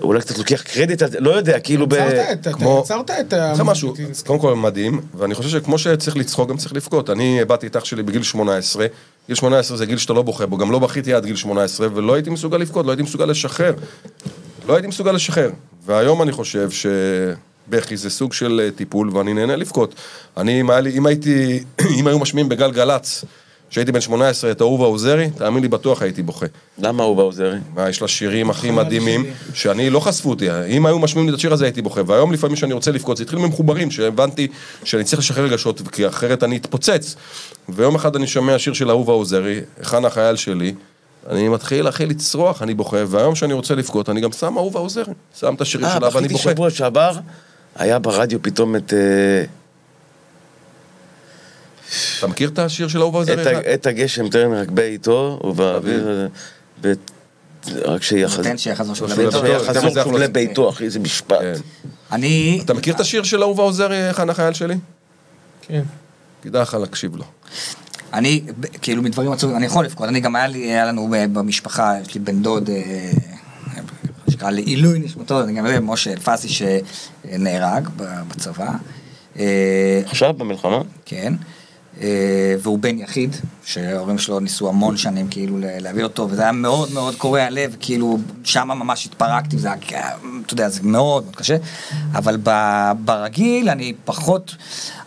אולי 0.02 0.22
קצת 0.22 0.38
לוקח 0.38 0.61
קרדיט 0.61 1.02
לא 1.20 1.32
יודע, 1.32 1.60
כאילו 1.60 1.88
ב... 1.88 1.94
יצרת 1.94 3.11
את- 3.11 3.20
את 3.20 3.30
זה 3.30 3.61
ה... 3.61 3.64
משהו, 3.64 3.94
קודם 4.26 4.40
כל 4.40 4.56
מדהים, 4.56 5.02
ואני 5.18 5.36
חושב 5.36 5.49
שכמו 5.49 5.78
שצריך 5.78 6.18
לצחוק, 6.18 6.49
גם 6.49 6.57
צריך 6.57 6.74
לבכות. 6.74 7.10
אני 7.10 7.40
איבדתי 7.40 7.68
את 7.68 7.76
אח 7.76 7.86
שלי 7.86 8.03
בגיל 8.03 8.24
18, 8.24 8.86
גיל 9.28 9.36
18 9.36 9.78
זה 9.78 9.86
גיל 9.86 9.98
שאתה 9.98 10.14
לא 10.14 10.22
בוכה 10.22 10.45
בו, 10.45 10.57
גם 10.57 10.72
לא 10.72 10.80
בכיתי 10.80 11.14
עד 11.14 11.26
גיל 11.26 11.36
18, 11.36 11.88
ולא 11.94 12.14
הייתי 12.14 12.30
מסוגל 12.30 12.57
לבכות, 12.57 12.86
לא 12.86 12.91
הייתי 12.91 13.03
מסוגל 13.03 13.26
לשחרר. 13.26 13.74
לא 14.68 14.74
הייתי 14.74 14.88
מסוגל 14.88 15.11
לשחרר. 15.11 15.49
והיום 15.86 16.22
אני 16.22 16.32
חושב 16.32 16.70
שבכי 16.72 17.98
זה 17.98 18.10
סוג 18.10 18.34
של 18.34 18.61
אה, 18.64 18.72
טיפול, 18.72 19.18
ואני 19.18 19.34
נהנה 19.34 19.56
לבכות. 19.56 19.95
אני, 20.38 20.61
אם, 20.61 20.72
לי, 20.72 20.98
אם 20.98 21.06
הייתי, 21.06 21.64
אם 21.99 22.07
היו 22.07 22.20
משמיעים 22.20 22.49
בגלגלצ, 22.49 23.26
כשהייתי 23.74 23.91
בן 23.91 24.02
18 24.02 24.52
את 24.52 24.62
אהובה 24.62 24.86
עוזרי, 24.86 25.30
תאמין 25.30 25.62
לי, 25.62 25.68
בטוח 25.68 26.02
הייתי 26.02 26.22
בוכה. 26.24 26.45
למה 26.78 27.04
הוא 27.04 27.18
בעוזרי? 27.18 27.58
מה, 27.76 27.90
יש 27.90 28.02
לה 28.02 28.08
שירים 28.08 28.50
הכי 28.50 28.72
מדהימים, 28.72 29.26
שאני 29.54 29.90
לא 29.90 30.00
חשפו 30.00 30.30
אותי, 30.30 30.48
אם 30.68 30.86
היו 30.86 31.00
משמיעים 31.00 31.30
לי 31.30 31.34
את 31.34 31.40
השיר 31.40 31.54
הזה 31.54 31.66
הייתי 31.66 31.82
בוכה, 31.82 32.02
והיום 32.08 32.34
לפעמים 32.34 32.56
כשאני 32.56 32.74
רוצה 32.74 32.91
לבכות, 32.91 33.18
זה 33.18 33.24
התחיל 33.24 33.40
ממחוברים, 33.40 33.91
שהבנתי 33.91 34.48
שאני 34.84 35.04
צריך 35.04 35.20
לשחרר 35.20 35.44
רגשות, 35.44 35.82
כי 35.91 36.08
אחרת 36.08 36.44
אני 36.44 36.58
אתפוצץ. 36.58 37.16
ויום 37.70 37.95
אחד 37.95 38.16
אני 38.16 38.28
שומע 38.28 38.60
שיר 38.60 38.74
של 38.74 38.90
אהובה 38.90 39.14
עוזרי, 39.14 39.60
היכן 39.80 40.06
החייל 40.06 40.36
שלי, 40.36 40.74
אני 41.30 41.50
מתחיל, 41.50 41.90
אחי, 41.90 42.06
לצרוח, 42.06 42.62
אני 42.62 42.74
בוכה, 42.74 42.98
והיום 43.08 43.34
כשאני 43.34 43.54
רוצה 43.54 43.76
לבכות, 43.76 44.10
אני 44.10 44.22
גם 44.22 44.32
שם 44.32 44.58
אהובה 44.58 44.80
עוזרי, 44.80 45.14
שם 45.40 45.54
את 45.54 45.62
השירים 45.62 45.88
אה, 45.88 45.94
שלה 45.94 46.10
ואני 46.14 46.28
בכיתי 46.28 46.34
בוכה. 46.34 46.52
שבוע 46.52 46.70
שעבר, 46.70 47.12
היה 47.76 48.00
ברדיו 48.00 48.41
פתאום 48.41 48.76
את... 48.76 48.94
אה, 48.94 49.62
אתה 52.20 52.28
מכיר 52.28 52.49
את 52.49 52.60
השיר 52.60 52.88
של 52.88 53.02
אהובה 53.02 53.20
עוזרי? 53.20 53.74
את 53.74 53.86
הגשם 53.86 54.30
טרן 54.30 54.53
רק 54.53 54.70
בעיתו, 54.70 55.40
ובאוויר... 55.44 56.28
רק 57.86 58.02
שיחזור 58.03 58.95
שוב 58.95 59.10
לביתו. 59.10 59.44
לבטוח. 59.44 59.64
שיחזור 59.64 59.82
זה 59.82 59.90
שוב 59.90 59.98
יכול- 59.98 60.24
לביתו, 60.24 60.70
אחי, 60.70 60.84
איזה 60.86 60.99
משפט. 60.99 61.40
כן. 61.41 61.53
אני, 62.11 62.61
אתה 62.65 62.74
מכיר 62.74 62.94
את 62.95 62.99
השיר 62.99 63.24
של 63.24 63.44
אהובה 63.44 63.64
עוזרי, 63.64 63.98
היכן 64.03 64.30
החייל 64.30 64.53
שלי? 64.53 64.76
כן. 65.61 65.82
כדאי 66.41 66.61
לך 66.61 66.74
להקשיב 66.74 67.15
לו. 67.15 67.24
אני, 68.14 68.41
כאילו 68.82 69.02
מדברים 69.02 69.32
עצובים, 69.32 69.57
אני 69.57 69.65
יכול 69.65 69.86
לבכות, 69.86 70.07
אני 70.10 70.20
גם 70.20 70.36
היה 70.36 70.48
לי, 70.48 70.60
היה 70.60 70.86
לנו 70.86 71.07
במשפחה, 71.34 71.94
יש 72.02 72.14
לי 72.14 72.20
בן 72.20 72.41
דוד, 72.41 72.70
אה, 72.70 73.11
שקרא 74.30 74.49
לעילוי 74.49 74.99
נשמתו, 74.99 75.41
אני 75.44 75.53
גם 75.53 75.65
יודע, 75.65 75.80
משה 75.80 76.11
אלפסי 76.14 76.48
שנהרג 76.49 77.88
ב- 77.98 78.22
בצבא. 78.28 78.68
אה, 79.40 80.02
עכשיו 80.06 80.34
במלחמה? 80.34 80.82
כן. 81.06 81.34
אה, 82.02 82.56
והוא 82.60 82.80
בן 82.80 82.99
יחיד, 82.99 83.36
שההורים 83.65 84.18
שלו 84.18 84.40
ניסו 84.40 84.70
המון 84.70 84.98
שנים 84.98 85.28
כאילו 85.28 85.57
להביא 85.60 86.03
אותו, 86.03 86.28
וזה 86.30 86.41
היה 86.41 86.52
מאוד 86.52 86.91
מאוד 86.94 87.15
קורע 87.15 87.49
לב, 87.49 87.76
כאילו 87.80 88.18
שם 88.44 88.68
ממש 88.68 89.06
התפרקתי, 89.06 89.56
וזה 89.56 89.68
היה, 89.68 90.10
אתה 90.45 90.53
יודע, 90.53 90.70
זה 90.70 90.84
מאוד 90.84 91.24
מאוד 91.24 91.36
קשה, 91.36 91.57
אבל 92.14 92.38
ברגיל 93.06 93.70
אני 93.70 93.94
פחות, 94.06 94.56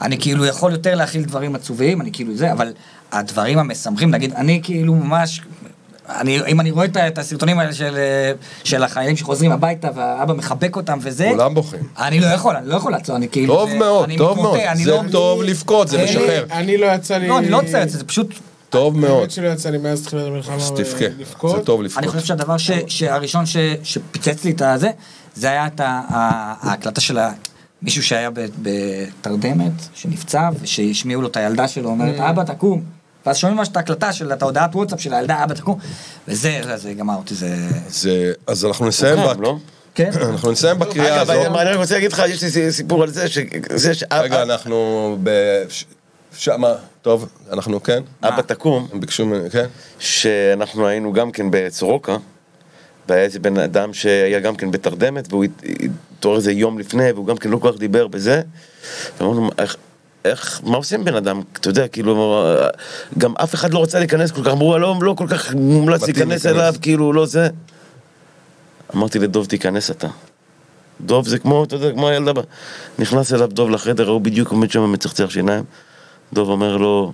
אני 0.00 0.18
כאילו 0.18 0.46
יכול 0.46 0.72
יותר 0.72 0.94
להכיל 0.94 1.24
דברים 1.24 1.54
עצובים, 1.54 2.00
אני 2.00 2.12
כאילו 2.12 2.36
זה, 2.36 2.52
אבל 2.52 2.72
הדברים 3.12 3.58
המשמחים, 3.58 4.10
נגיד, 4.10 4.32
אני 4.32 4.60
כאילו 4.62 4.94
ממש, 4.94 5.40
אני, 6.08 6.40
אם 6.46 6.60
אני 6.60 6.70
רואה 6.70 6.86
את, 7.06 7.18
הסרטונים 7.18 7.58
האלה 7.58 7.72
של, 7.72 7.96
אה, 7.96 8.32
של 8.64 8.82
החיילים 8.82 9.16
שחוזרים 9.16 9.52
הביתה 9.52 9.88
והאבא 9.94 10.34
מחבק 10.34 10.76
אותם 10.76 10.98
וזה, 11.02 11.28
כולם 11.32 11.54
בוכים. 11.54 11.80
אני 11.98 12.20
לא 12.20 12.26
יכול, 12.26 12.56
אני 12.56 12.68
לא 12.68 12.76
יכול 12.76 12.92
לעצור, 12.92 13.16
אני 13.16 13.28
כאילו... 13.28 13.54
טוב 13.54 13.70
זה- 13.70 13.78
מאוד, 13.78 14.04
אני 14.04 14.16
טוב 14.18 14.30
מתמוטט, 14.38 14.56
מאוד. 14.56 14.66
אני 14.68 14.84
זה 14.84 14.90
לא- 14.90 15.02
טוב 15.12 15.42
לבכות, 15.42 15.88
זה 15.88 15.96
אני- 15.96 16.04
משחרר. 16.04 16.44
אני 16.50 16.76
לא 16.78 16.86
יצא 16.86 17.16
לי... 17.18 17.28
לא, 17.28 17.38
אני 17.38 17.48
לא 17.48 17.60
עוצר 17.60 17.82
את 17.82 17.90
זה, 17.90 17.98
זה 17.98 18.04
פשוט... 18.04 18.34
טוב 18.70 18.96
מאוד. 18.98 19.18
האמת 19.20 19.30
שלא 19.30 19.48
יצא 19.48 19.70
לי 19.70 19.78
מאז 19.78 20.02
תחילת 20.02 20.26
המלחמה 20.26 20.54
אז 20.54 20.70
אה, 20.70 20.76
תבכה. 20.76 21.48
זה 21.48 21.60
טוב 21.64 21.82
לבכות. 21.82 21.98
אני 21.98 22.08
חושב 22.08 22.24
שהדבר 22.24 22.56
ש, 22.58 22.70
שהראשון 22.86 23.46
ש, 23.46 23.56
שפיצץ 23.82 24.44
לי 24.44 24.50
את 24.50 24.62
הזה, 24.62 24.90
זה 25.34 25.50
היה 25.50 25.66
את 25.66 25.80
ה- 25.80 25.84
ה- 26.08 26.54
ההקלטה 26.70 27.00
של 27.00 27.18
ה- 27.18 27.32
מישהו 27.82 28.02
שהיה 28.02 28.30
ב- 28.30 28.46
בתרדמת, 28.62 29.72
שנפצע, 29.94 30.48
ושהשמיעו 30.60 31.22
לו 31.22 31.28
את 31.28 31.36
הילדה 31.36 31.68
שלו, 31.68 31.88
אומרת, 31.88 32.20
אבא 32.20 32.42
תקום. 32.44 32.82
ואז 33.26 33.36
שומעים 33.36 33.56
ממש 33.58 33.68
את 33.68 33.76
ההקלטה 33.76 34.12
של 34.12 34.32
את 34.32 34.42
ההודעת 34.42 34.74
וואטסאפ 34.74 35.00
של 35.00 35.14
הילדה, 35.14 35.44
אבא 35.44 35.54
תקום. 35.54 35.78
וזה, 36.28 36.60
זה- 36.64 36.76
זה 36.76 36.92
גמר 36.94 37.14
אותי, 37.14 37.34
זה... 37.34 37.56
זה, 37.88 38.32
אז 38.46 38.64
אנחנו 38.64 38.86
נסיים, 38.86 39.16
חם, 39.16 39.38
ב... 39.38 39.40
לא? 39.42 39.56
כן? 39.94 40.10
אנחנו 40.30 40.52
נסיים 40.52 40.78
בקריאה 40.78 41.22
אגב, 41.22 41.30
הזאת. 41.30 41.46
אני 41.60 41.70
רק 41.70 41.76
רוצה 41.76 41.94
להגיד 41.94 42.12
לך, 42.12 42.22
יש 42.28 42.42
לי 42.56 42.72
סיפור 42.72 43.02
על 43.02 43.10
זה, 43.10 43.28
שזה 43.28 43.94
ש... 43.94 44.04
רגע, 44.12 44.42
אנחנו 44.42 45.16
ב... 45.22 45.30
שמה, 46.38 46.72
טוב, 47.02 47.28
אנחנו 47.52 47.82
כן? 47.82 48.02
אבא 48.22 48.42
תקום, 48.42 48.88
הם 48.92 49.00
ביקשו 49.00 49.26
ממני, 49.26 49.50
כן? 49.50 49.66
שאנחנו 49.98 50.86
היינו 50.86 51.12
גם 51.12 51.30
כן 51.30 51.46
בסורוקה, 51.50 52.16
והיה 53.08 53.22
איזה 53.22 53.38
בן 53.38 53.58
אדם 53.58 53.92
שהיה 53.92 54.40
גם 54.40 54.56
כן 54.56 54.70
בתרדמת, 54.70 55.26
והוא 55.32 55.44
הת- 55.44 55.62
התעורר 56.18 56.36
איזה 56.36 56.52
יום 56.52 56.78
לפני, 56.78 57.12
והוא 57.12 57.26
גם 57.26 57.36
כן 57.36 57.50
לא 57.50 57.58
כל 57.58 57.72
כך 57.72 57.78
דיבר 57.78 58.06
בזה. 58.06 58.42
ואמרנו, 59.20 59.50
איך, 60.26 60.60
מה 60.64 60.76
עושים 60.76 61.04
בן 61.04 61.14
אדם? 61.14 61.42
אתה 61.52 61.68
יודע, 61.68 61.88
כאילו, 61.88 62.44
גם 63.18 63.34
אף 63.36 63.54
אחד 63.54 63.74
לא 63.74 63.82
רצה 63.82 63.98
להיכנס 63.98 64.30
כל 64.30 64.44
כך, 64.44 64.50
אמרו, 64.50 64.78
לא, 64.78 64.94
לא 65.00 65.14
כל 65.18 65.26
כך 65.30 65.54
מומלץ 65.54 66.02
להיכנס 66.02 66.44
להיכנס." 66.44 66.46
אליו, 66.46 66.74
כאילו, 66.82 67.12
לא 67.12 67.26
זה. 67.26 67.48
אמרתי 68.94 69.18
לדוב, 69.18 69.46
תיכנס 69.46 69.90
אתה. 69.90 70.08
דוב 71.00 71.28
זה 71.28 71.38
כמו, 71.38 71.64
אתה 71.64 71.74
יודע, 71.74 71.92
כמו 71.92 72.08
הילדה. 72.08 72.40
נכנס 72.98 73.32
אליו 73.32 73.46
דוב 73.48 73.70
לחדר, 73.70 74.08
ההוא 74.08 74.20
בדיוק 74.20 74.50
עומד 74.50 74.70
שם 74.70 74.92
מצחצח 74.92 75.30
שיניים. 75.30 75.64
דוב 76.32 76.48
אומר 76.48 76.76
לו, 76.76 77.12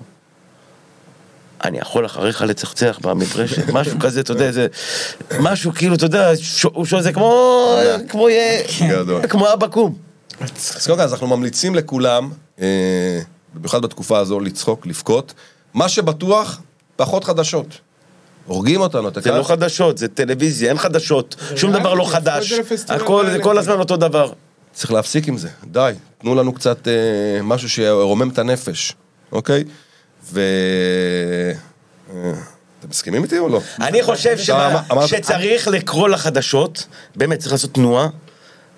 אני 1.64 1.78
יכול 1.78 2.06
אחריך 2.06 2.42
לצחצח 2.42 2.98
במברשת, 3.02 3.68
משהו 3.72 3.98
כזה, 4.00 4.20
אתה 4.20 4.32
יודע, 4.32 4.52
זה... 4.52 4.66
משהו 5.40 5.72
כאילו, 5.74 5.94
אתה 5.94 6.04
יודע, 6.04 6.30
הוא 6.72 6.84
שואל, 6.84 7.02
זה 7.02 7.12
כמו... 7.12 7.68
כמו... 8.08 8.28
יה- 8.28 8.88
גדול. 8.88 9.26
כמו 9.26 9.52
אבא 9.52 9.66
קום. 9.66 9.94
אז 10.40 10.86
קודם 10.86 10.98
כל, 10.98 11.04
אז 11.04 11.12
אנחנו 11.12 11.26
ממליצים 11.26 11.74
לכולם, 11.74 12.24
אה, 12.24 12.30
במיוחד 13.54 13.82
בתקופה 13.82 14.18
הזו, 14.18 14.40
לצחוק, 14.40 14.86
לבכות. 14.86 15.34
מה 15.74 15.88
שבטוח, 15.88 16.60
פחות 16.96 17.24
חדשות. 17.24 17.66
הורגים 18.46 18.80
אותנו, 18.80 19.08
אתה 19.08 19.20
זה 19.20 19.28
כאן? 19.30 19.38
לא 19.38 19.42
חדשות, 19.44 19.98
זה 19.98 20.08
טלוויזיה, 20.08 20.68
אין 20.68 20.78
חדשות. 20.78 21.36
שום 21.56 21.72
די, 21.72 21.78
דבר 21.80 21.94
לא 21.94 22.04
חדש. 22.10 22.52
זה 22.52 22.62
הכל, 22.94 23.26
זה. 23.30 23.38
כל 23.42 23.58
הזמן 23.58 23.78
אותו 23.78 23.96
דבר. 23.96 24.32
צריך 24.72 24.92
להפסיק 24.92 25.28
עם 25.28 25.38
זה, 25.38 25.48
די. 25.64 25.92
תנו 26.18 26.34
לנו 26.34 26.52
קצת 26.52 26.88
אה, 26.88 26.92
משהו 27.42 27.68
שירומם 27.70 28.28
את 28.30 28.38
הנפש, 28.38 28.92
אוקיי? 29.32 29.64
ו... 30.32 30.40
אה, 32.14 32.32
אתם 32.80 32.88
מסכימים 32.90 33.22
איתי 33.24 33.38
או 33.38 33.48
לא? 33.48 33.60
אני 33.80 34.02
חושב 34.02 34.38
שמה- 34.38 34.66
אמר- 34.70 34.80
אמרת- 34.92 35.08
שצריך 35.08 35.68
לקרוא 35.68 36.08
לחדשות, 36.08 36.86
באמת 37.16 37.38
צריך 37.38 37.52
לעשות 37.52 37.74
תנועה, 37.74 38.08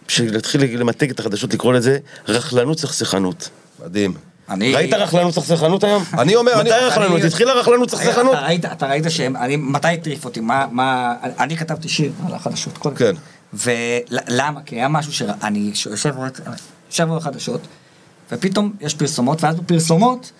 בשביל 0.08 0.32
להתחיל 0.34 0.80
למתג 0.80 1.10
את 1.10 1.20
החדשות, 1.20 1.54
לקרוא 1.54 1.72
לזה 1.72 1.98
רכלנות 2.28 2.78
סכסכנות. 2.78 3.48
מדהים. 3.84 4.14
אני... 4.50 4.74
ראית 4.74 4.92
רכלנות 4.94 5.34
סכסכנות 5.34 5.84
היום? 5.84 6.04
אני 6.18 6.36
אומר, 6.36 6.52
אני... 6.60 6.70
מתי 6.70 6.78
רכלנות? 6.78 7.20
התחילה 7.24 7.52
רכלנות 7.52 7.90
סכסכנות? 7.90 8.36
אתה 8.72 8.86
ראית, 8.86 9.04
שהם, 9.08 9.36
אני, 9.36 9.56
מתי 9.56 9.88
הטריף 9.88 10.24
אותי, 10.24 10.40
מה, 10.40 10.66
מה, 10.70 11.14
אני 11.38 11.56
כתבתי 11.56 11.88
שיר 11.88 12.12
על 12.26 12.34
החדשות, 12.34 12.78
קודם. 12.78 12.96
כן. 12.96 13.14
ולמה? 13.52 14.60
כי 14.66 14.74
היה 14.76 14.88
משהו 14.88 15.12
שאני 15.12 15.72
יושב 15.90 16.16
רואה- 16.16 16.28
יושב 16.90 17.04
רואה 17.08 17.20
חדשות, 17.20 17.60
ופתאום 18.32 18.72
יש 18.80 18.94
פרסומות, 18.94 19.42
ואז 19.44 19.56
בפרסומות 19.56 20.32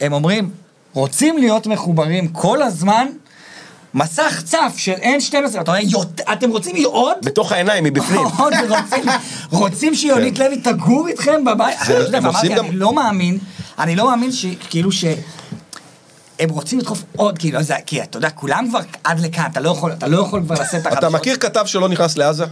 הם 0.00 0.12
אומרים, 0.12 0.50
רוצים 0.92 1.38
להיות 1.38 1.66
מחוברים 1.66 2.28
כל 2.28 2.62
הזמן, 2.62 3.06
מסך 3.94 4.42
צף 4.44 4.74
של 4.76 4.92
N12, 4.92 5.34
אתה 5.60 5.70
אומר, 5.70 5.80
"יות- 5.82 6.20
אתם 6.32 6.50
רוצים 6.50 6.76
עוד? 6.84 7.16
בתוך 7.24 7.52
העיניים, 7.52 7.84
מבפנים. 7.84 8.20
עוד 8.38 8.52
רוצים, 8.68 9.04
רוצים 9.50 9.94
שיונית 9.94 10.38
לוי 10.38 10.56
תגור 10.60 11.08
איתכם 11.08 11.44
בבית. 11.44 11.78
גם- 12.54 12.66
אני 12.66 12.76
לא 12.76 12.92
מאמין, 12.94 13.38
אני 13.78 13.96
לא 13.96 14.10
מאמין 14.10 14.32
שכאילו 14.32 14.92
ש... 14.92 15.04
הם 16.40 16.50
רוצים 16.50 16.78
לדחוף 16.78 17.02
עוד, 17.16 17.38
כאילו, 17.38 17.62
זה, 17.62 17.74
כי 17.86 18.02
אתה 18.02 18.18
יודע, 18.18 18.30
כולם 18.30 18.66
כבר 18.68 18.78
עד 19.04 19.20
לכאן, 19.20 19.44
אתה 19.52 19.60
לא 19.60 19.70
יכול, 19.70 19.92
אתה 19.92 20.06
לא 20.08 20.18
יכול 20.20 20.42
כבר 20.42 20.54
לשאת 20.54 20.74
את 20.74 20.86
החדשות. 20.86 20.98
אתה 20.98 21.08
מכיר 21.08 21.36
כתב 21.36 21.66
שלא 21.66 21.88
נכנס 21.88 22.16
לעזה? 22.16 22.44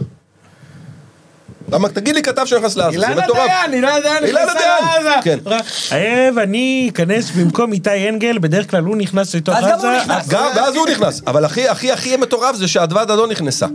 למה, 1.71 1.89
תגיד 1.89 2.15
לי 2.15 2.21
כתב 2.21 2.45
שנכנס 2.45 2.75
לעזה, 2.75 2.99
זה 2.99 3.05
אילנה 3.07 3.23
מטורף. 3.23 3.47
דיין, 3.47 3.73
אילנה 3.73 3.99
דיין 3.99 4.23
אילנה 4.23 4.45
נכנסה 4.45 4.59
דיין, 4.59 5.03
לעזה. 5.05 5.21
כן. 5.23 5.39
הערב 5.91 6.37
אני 6.37 6.89
אכנס 6.93 7.31
במקום 7.31 7.73
איתי 7.73 8.09
אנגל, 8.09 8.37
בדרך 8.37 8.71
כלל 8.71 8.83
הוא 8.83 8.95
נכנס 8.97 9.35
לתוך 9.35 9.55
אז 9.55 9.63
גם 9.63 9.79
הוא 9.79 9.87
עזה. 9.89 9.97
נכנס. 10.13 10.27
גם, 10.27 10.47
ואז 10.55 10.75
הוא 10.75 10.87
נכנס. 10.87 11.21
אבל 11.27 11.45
הכי, 11.45 11.67
הכי, 11.69 11.91
הכי 11.91 12.17
מטורף 12.17 12.55
זה 12.55 12.67
שאדוה 12.67 13.05
דדון 13.05 13.31
נכנסה. 13.31 13.65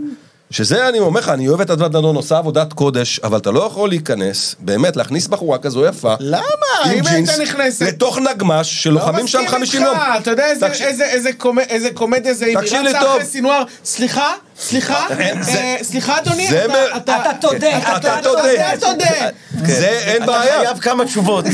שזה, 0.51 0.89
אני 0.89 0.99
אומר 0.99 1.19
לך, 1.19 1.29
אני 1.29 1.47
אוהב 1.47 1.61
את 1.61 1.69
אדוה 1.69 1.87
דדון, 1.87 2.15
עושה 2.15 2.37
עבודת 2.37 2.73
קודש, 2.73 3.19
אבל 3.23 3.37
אתה 3.37 3.51
לא 3.51 3.63
יכול 3.67 3.89
להיכנס, 3.89 4.55
באמת, 4.59 4.95
להכניס 4.95 5.27
בחורה 5.27 5.57
כזו 5.57 5.85
יפה. 5.85 6.13
למה? 6.19 6.41
אם 6.85 6.91
ג'ינס, 6.99 7.29
הייתה 7.29 7.43
נכנסת... 7.43 7.81
לתוך 7.85 8.17
נגמש, 8.17 8.83
שלוחמים 8.83 9.27
שם 9.27 9.39
50 9.47 9.81
לא 9.81 9.87
יום. 9.87 9.97
מסכים 9.97 10.11
איתך, 10.13 10.21
אתה 10.21 10.31
יודע 10.31 10.45
איזה- 10.47 11.89
קומדיה 11.93 12.33
זה, 12.33 12.45
היא 12.45 12.57
רצה. 12.57 12.99
אחרי 13.11 13.25
סינואר, 13.25 13.63
סליחה, 13.85 14.33
סליחה, 14.59 15.05
אין, 15.19 15.43
זה- 15.43 15.51
אה, 15.51 15.77
סליחה 15.81 16.17
אדוני, 16.19 16.49
אתה- 16.49 16.97
אתה... 16.97 17.17
אתה 17.21 17.31
תודה, 17.41 17.77
אתה 17.77 17.97
אתה 17.97 18.19
תודה. 18.23 18.73
אתה 18.73 18.85
תודה. 18.85 19.29
זה 19.65 19.87
אין 19.87 20.23
אתה 20.23 20.31
בעיה. 20.31 20.59
חייב 20.59 20.77
כמה 20.79 21.05
תשובות. 21.05 21.45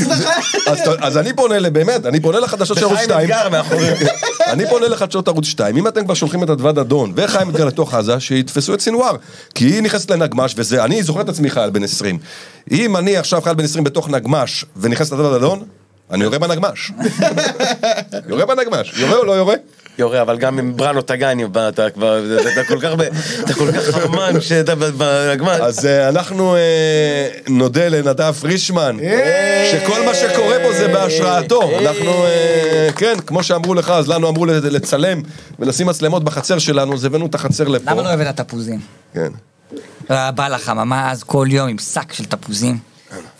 אז, 1.00 1.16
אני 1.18 1.32
פונה, 1.32 1.70
באמת, 1.70 2.06
אני 2.06 2.20
פונה 2.20 2.40
לחדשות 2.40 2.78
של 2.78 2.84
ערוץ 2.84 2.94
וחיים 2.94 3.10
2. 3.10 3.24
אתגר 3.30 3.48
מאחורי. 3.48 3.86
אני 4.52 4.66
פונה 4.68 4.88
לחדשות 4.88 5.28
ערוץ 5.28 5.44
2, 5.46 5.76
אם 5.76 5.88
אתם 5.88 6.04
כבר 6.04 6.14
שולחים 6.14 6.42
את 6.44 6.50
אדוה 6.50 6.72
דדון 6.72 7.12
וחיים 7.16 7.50
אתגר 7.50 7.64
לתוך 7.64 7.94
עזה, 7.94 8.20
שיתפסו 8.20 8.74
את 8.74 8.80
סינואר. 8.80 9.16
כי 9.54 9.64
היא 9.64 9.82
נכנסת 9.82 10.10
לנגמש, 10.10 10.54
וזה, 10.56 10.84
אני 10.84 11.02
זוכר 11.02 11.20
את 11.20 11.28
עצמי 11.28 11.50
חייל 11.50 11.70
בן 11.70 11.84
20. 11.84 12.18
אם 12.70 12.96
אני 12.96 13.16
עכשיו 13.16 13.40
חייל 13.42 13.54
בן 13.56 13.64
20 13.64 13.84
בתוך 13.84 14.08
נגמש, 14.08 14.64
ונכנסת 14.76 15.12
אדוה 15.12 15.38
דדון, 15.38 15.62
אני 16.10 16.24
יורה 16.24 16.38
בנגמש. 16.38 16.92
יורה 18.28 18.46
בנגמש. 18.46 18.92
יורה 18.96 19.16
או 19.16 19.24
לא 19.24 19.32
יורה? 19.32 19.54
יורה, 20.00 20.22
אבל 20.22 20.38
גם 20.38 20.58
עם 20.58 20.76
בראנו 20.76 21.02
טגני, 21.02 21.44
אתה 21.68 21.90
כבר, 21.90 22.36
אתה 22.52 22.64
כל 22.64 22.80
כך, 22.80 22.90
אתה 23.44 23.54
כל 23.54 23.72
כך 23.72 23.78
חרמן 23.78 24.40
שאתה 24.40 24.74
בנגמ"ש. 24.74 25.60
אז 25.60 25.86
אה, 25.86 26.08
אנחנו 26.08 26.56
אה, 26.56 27.28
נודה 27.48 27.88
לנדב 27.88 28.32
פרישמן, 28.32 28.96
שכל 29.72 30.04
מה 30.06 30.14
שקורה 30.14 30.56
פה 30.62 30.72
זה 30.72 30.88
בהשראתו. 30.88 31.78
אנחנו, 31.78 32.24
אה, 32.24 32.88
כן, 32.96 33.14
כמו 33.26 33.42
שאמרו 33.42 33.74
לך, 33.74 33.90
אז 33.90 34.08
לנו 34.08 34.28
אמרו 34.28 34.46
לצלם 34.46 35.22
ולשים 35.58 35.86
מצלמות 35.86 36.24
בחצר 36.24 36.58
שלנו, 36.58 36.94
אז 36.94 37.04
הבאנו 37.04 37.26
את 37.26 37.34
החצר 37.34 37.68
לפה. 37.68 37.90
למה 37.90 38.02
לא 38.02 38.08
הבאת 38.08 38.36
תפוזים? 38.36 38.80
כן. 39.14 39.32
בא 40.08 40.48
לחממה 40.48 41.10
אז 41.10 41.22
כל 41.22 41.46
יום 41.50 41.68
עם 41.68 41.78
שק 41.78 42.12
של 42.12 42.24
תפוזים. 42.24 42.78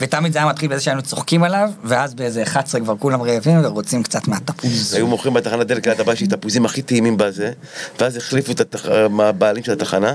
ותמיד 0.01 0.33
זה 0.33 0.39
היה 0.39 0.49
מתחיל 0.49 0.69
בזה 0.71 0.81
שהיינו 0.81 1.03
צוחקים 1.03 1.43
עליו, 1.43 1.71
ואז 1.85 2.15
באיזה 2.15 2.43
11 2.43 2.81
כבר 2.81 2.97
כולם 2.99 3.23
רעבים 3.23 3.61
ורוצים 3.65 4.03
קצת 4.03 4.29
מהתפוז. 4.29 4.95
היו 4.95 5.07
מוכרים 5.07 5.35
בתחנת 5.35 5.67
דלק 5.67 5.87
ליד 5.87 6.01
הבית 6.01 6.19
שלי 6.19 6.27
תפוזים 6.29 6.65
הכי 6.65 6.83
טעימים 6.83 7.17
בזה, 7.17 7.53
ואז 8.01 8.17
החליפו 8.17 8.53
את 8.53 8.61
התח- 8.61 8.89
הבעלים 9.21 9.65
של 9.65 9.73
התחנה, 9.73 10.15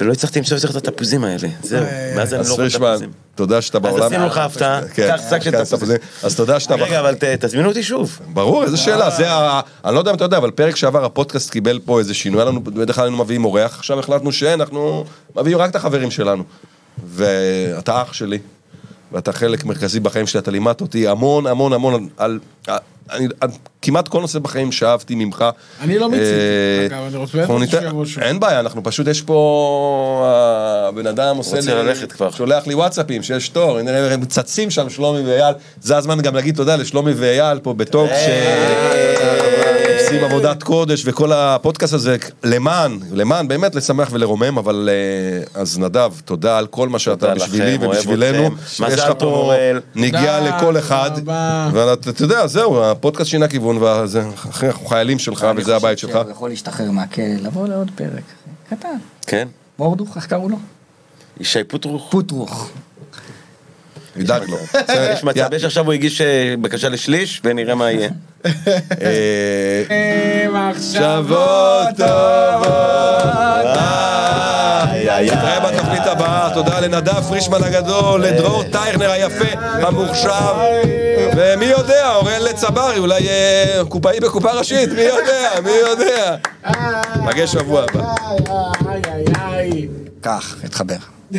ולא 0.00 0.12
הצלחתי 0.12 0.38
למצוא 0.38 0.56
את 0.78 0.88
התפוזים 0.88 1.24
האלה. 1.24 1.48
זהו, 1.62 1.84
מאז 2.16 2.34
אני 2.34 2.40
אז 2.40 2.48
לא 2.50 2.54
רואה 2.54 2.68
תפוזים. 2.70 3.10
תודה 3.34 3.62
שאתה 3.62 3.78
אז 3.78 3.82
בעולם. 3.84 4.06
עשינו 4.06 4.26
לך 4.26 4.38
הפתעה, 4.38 4.80
כן, 4.94 5.08
קח 5.16 5.20
שק 5.30 5.42
של 5.42 5.64
תפוזים. 5.64 5.96
אז 6.22 6.36
תודה 6.36 6.60
שאתה... 6.60 6.74
רגע, 6.74 7.00
אבל 7.00 7.14
תזמינו 7.40 7.68
אותי 7.68 7.82
שוב. 7.82 8.18
ברור, 8.32 8.64
איזה 8.64 8.76
שאלה, 8.76 9.10
זה 9.10 9.32
ה... 9.32 9.60
אני 9.84 9.94
לא 9.94 9.98
יודע 9.98 10.10
אם 10.10 10.16
אתה 10.16 10.24
יודע, 10.24 10.36
אבל 10.36 10.50
פרק 10.50 10.76
שעבר 10.76 11.04
הפודקאסט 11.04 11.50
קיבל 11.50 11.78
פה 11.84 11.98
איזה 11.98 12.14
שינוי, 12.14 12.44
בדרך 12.62 12.96
כלל 12.96 13.04
היינו 13.04 13.16
מביאים 13.24 13.44
אורח, 13.44 13.78
עכשיו 13.78 13.98
החלטנו 13.98 14.32
שאנחנו 14.32 15.04
מביאים 15.36 15.58
רק 15.58 15.70
את 15.70 15.76
החברים 15.76 16.10
שלנו. 16.10 16.44
ואתה 17.06 18.02
אח 18.02 18.12
שלי, 18.12 18.38
ואתה 19.12 19.32
חלק 19.32 19.64
מרכזי 19.64 20.00
בחיים 20.00 20.26
שלי, 20.26 20.40
אתה 20.40 20.50
לימדת 20.50 20.80
אותי 20.80 21.08
המון 21.08 21.46
המון 21.46 21.72
המון 21.72 22.08
על... 22.16 22.38
אני, 23.12 23.26
על 23.40 23.50
כמעט 23.82 24.08
כל 24.08 24.20
נושא 24.20 24.38
בחיים 24.38 24.72
שאהבתי 24.72 25.14
ממך. 25.14 25.44
אני 25.80 25.98
לא 25.98 26.10
מיציתי, 26.10 26.30
אה, 26.30 26.86
אגב, 26.86 27.04
אני 27.08 27.16
רוצה 27.16 27.46
שיבוא 27.80 28.04
שוב. 28.04 28.22
אין 28.22 28.40
בעיה, 28.40 28.60
אנחנו 28.60 28.82
פשוט, 28.82 29.06
יש 29.06 29.22
פה... 29.22 30.86
הבן 30.88 31.06
אדם 31.06 31.36
עושה 31.36 31.56
רוצה 31.56 31.74
לי... 31.74 31.82
ללכת 31.82 32.12
כבר. 32.12 32.30
שולח 32.30 32.66
לי 32.66 32.74
וואטסאפים 32.74 33.22
שיש 33.22 33.48
תור, 33.48 33.78
הם 33.78 34.24
צצים 34.24 34.70
שם 34.70 34.90
שלומי 34.90 35.20
ואייל, 35.26 35.54
זה 35.82 35.96
הזמן 35.96 36.20
גם 36.20 36.34
להגיד 36.34 36.56
תודה 36.56 36.76
לשלומי 36.76 37.12
ואייל 37.16 37.58
פה 37.58 37.74
בתור 37.74 38.08
ש... 38.08 38.28
עושים 40.02 40.24
עבודת 40.24 40.62
קודש 40.62 41.02
וכל 41.06 41.32
הפודקאסט 41.32 41.92
הזה 41.94 42.16
למען, 42.44 42.98
למען 43.12 43.48
באמת 43.48 43.74
לשמח 43.74 44.08
ולרומם, 44.12 44.58
אבל 44.58 44.88
אה, 44.92 45.60
אז 45.60 45.78
נדב, 45.78 46.12
תודה 46.24 46.58
על 46.58 46.66
כל 46.66 46.88
מה 46.88 46.98
שאתה 46.98 47.34
בשבילי 47.34 47.78
ובשבילנו. 47.86 48.50
יש 48.88 49.00
לך 49.00 49.12
פה. 49.18 49.52
נגיעה 49.94 50.40
לכל 50.40 50.78
אחד. 50.78 51.10
ואתה 51.72 52.10
אתה 52.10 52.22
יודע, 52.24 52.46
זהו, 52.46 52.84
הפודקאסט 52.84 53.30
שינה 53.30 53.48
כיוון, 53.48 53.76
וזה- 53.82 54.22
אחי, 54.50 54.66
אנחנו 54.66 54.86
חיילים 54.86 55.18
שלך 55.18 55.44
אני 55.44 55.60
וזה 55.60 55.74
חושב 55.74 55.86
הבית 55.86 55.98
שלך. 55.98 56.10
שהוא 56.12 56.30
יכול 56.30 56.50
להשתחרר 56.50 56.90
מהכלא, 56.90 57.24
לבוא 57.24 57.68
לעוד 57.68 57.90
פרק. 57.94 58.22
קטן. 58.70 58.96
כן? 59.26 59.48
מורדוך, 59.78 60.16
איך 60.16 60.26
קראו 60.26 60.48
לו? 60.48 60.56
ישי 61.40 61.64
פוטרוך. 61.64 62.08
פוטרוך. 62.10 62.70
נדאג 64.20 64.42
לו. 64.48 64.56
יש 65.12 65.24
מצב, 65.24 65.48
יש 65.52 65.64
עכשיו 65.64 65.84
הוא 65.84 65.92
הגיש 65.92 66.20
אה, 66.20 66.54
בקשה 66.60 66.88
לשליש, 66.88 67.40
ונראה 67.44 67.74
מה 67.74 67.90
יהיה. 67.90 68.08
אה, 69.00 70.46
מחשבות 70.52 71.88
טובות. 71.96 73.10
נתראה 75.22 75.60
בתוכנית 75.60 76.06
הבאה, 76.06 76.50
תודה 76.54 76.80
לנדב 76.80 77.20
פרישמן 77.28 77.64
הגדול, 77.64 78.24
לדרור 78.24 78.62
טיירנר 78.62 79.10
היפה, 79.10 79.58
המוכשר, 79.60 80.60
ומי 81.36 81.66
יודע, 81.66 82.14
אוראל 82.14 82.52
צברי, 82.52 82.98
אולי 82.98 83.28
אה, 83.28 83.82
קופאי 83.88 84.20
בקופה 84.20 84.52
ראשית, 84.52 84.88
מי 84.92 85.02
יודע, 85.02 85.50
מי 85.64 85.70
יודע. 85.70 86.36
נפגש 87.16 87.52
שבוע 87.52 87.82
הבא. 87.82 88.14
איי 88.88 89.02
איי 89.06 89.24
איי 89.40 89.88
כך, 90.22 90.56
התחבר. 90.64 90.96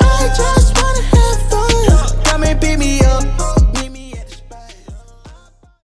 I 0.00 0.28
just 0.36 0.76
wanna 0.76 1.19
beat 2.60 2.78
me 2.78 3.00
up. 3.00 3.09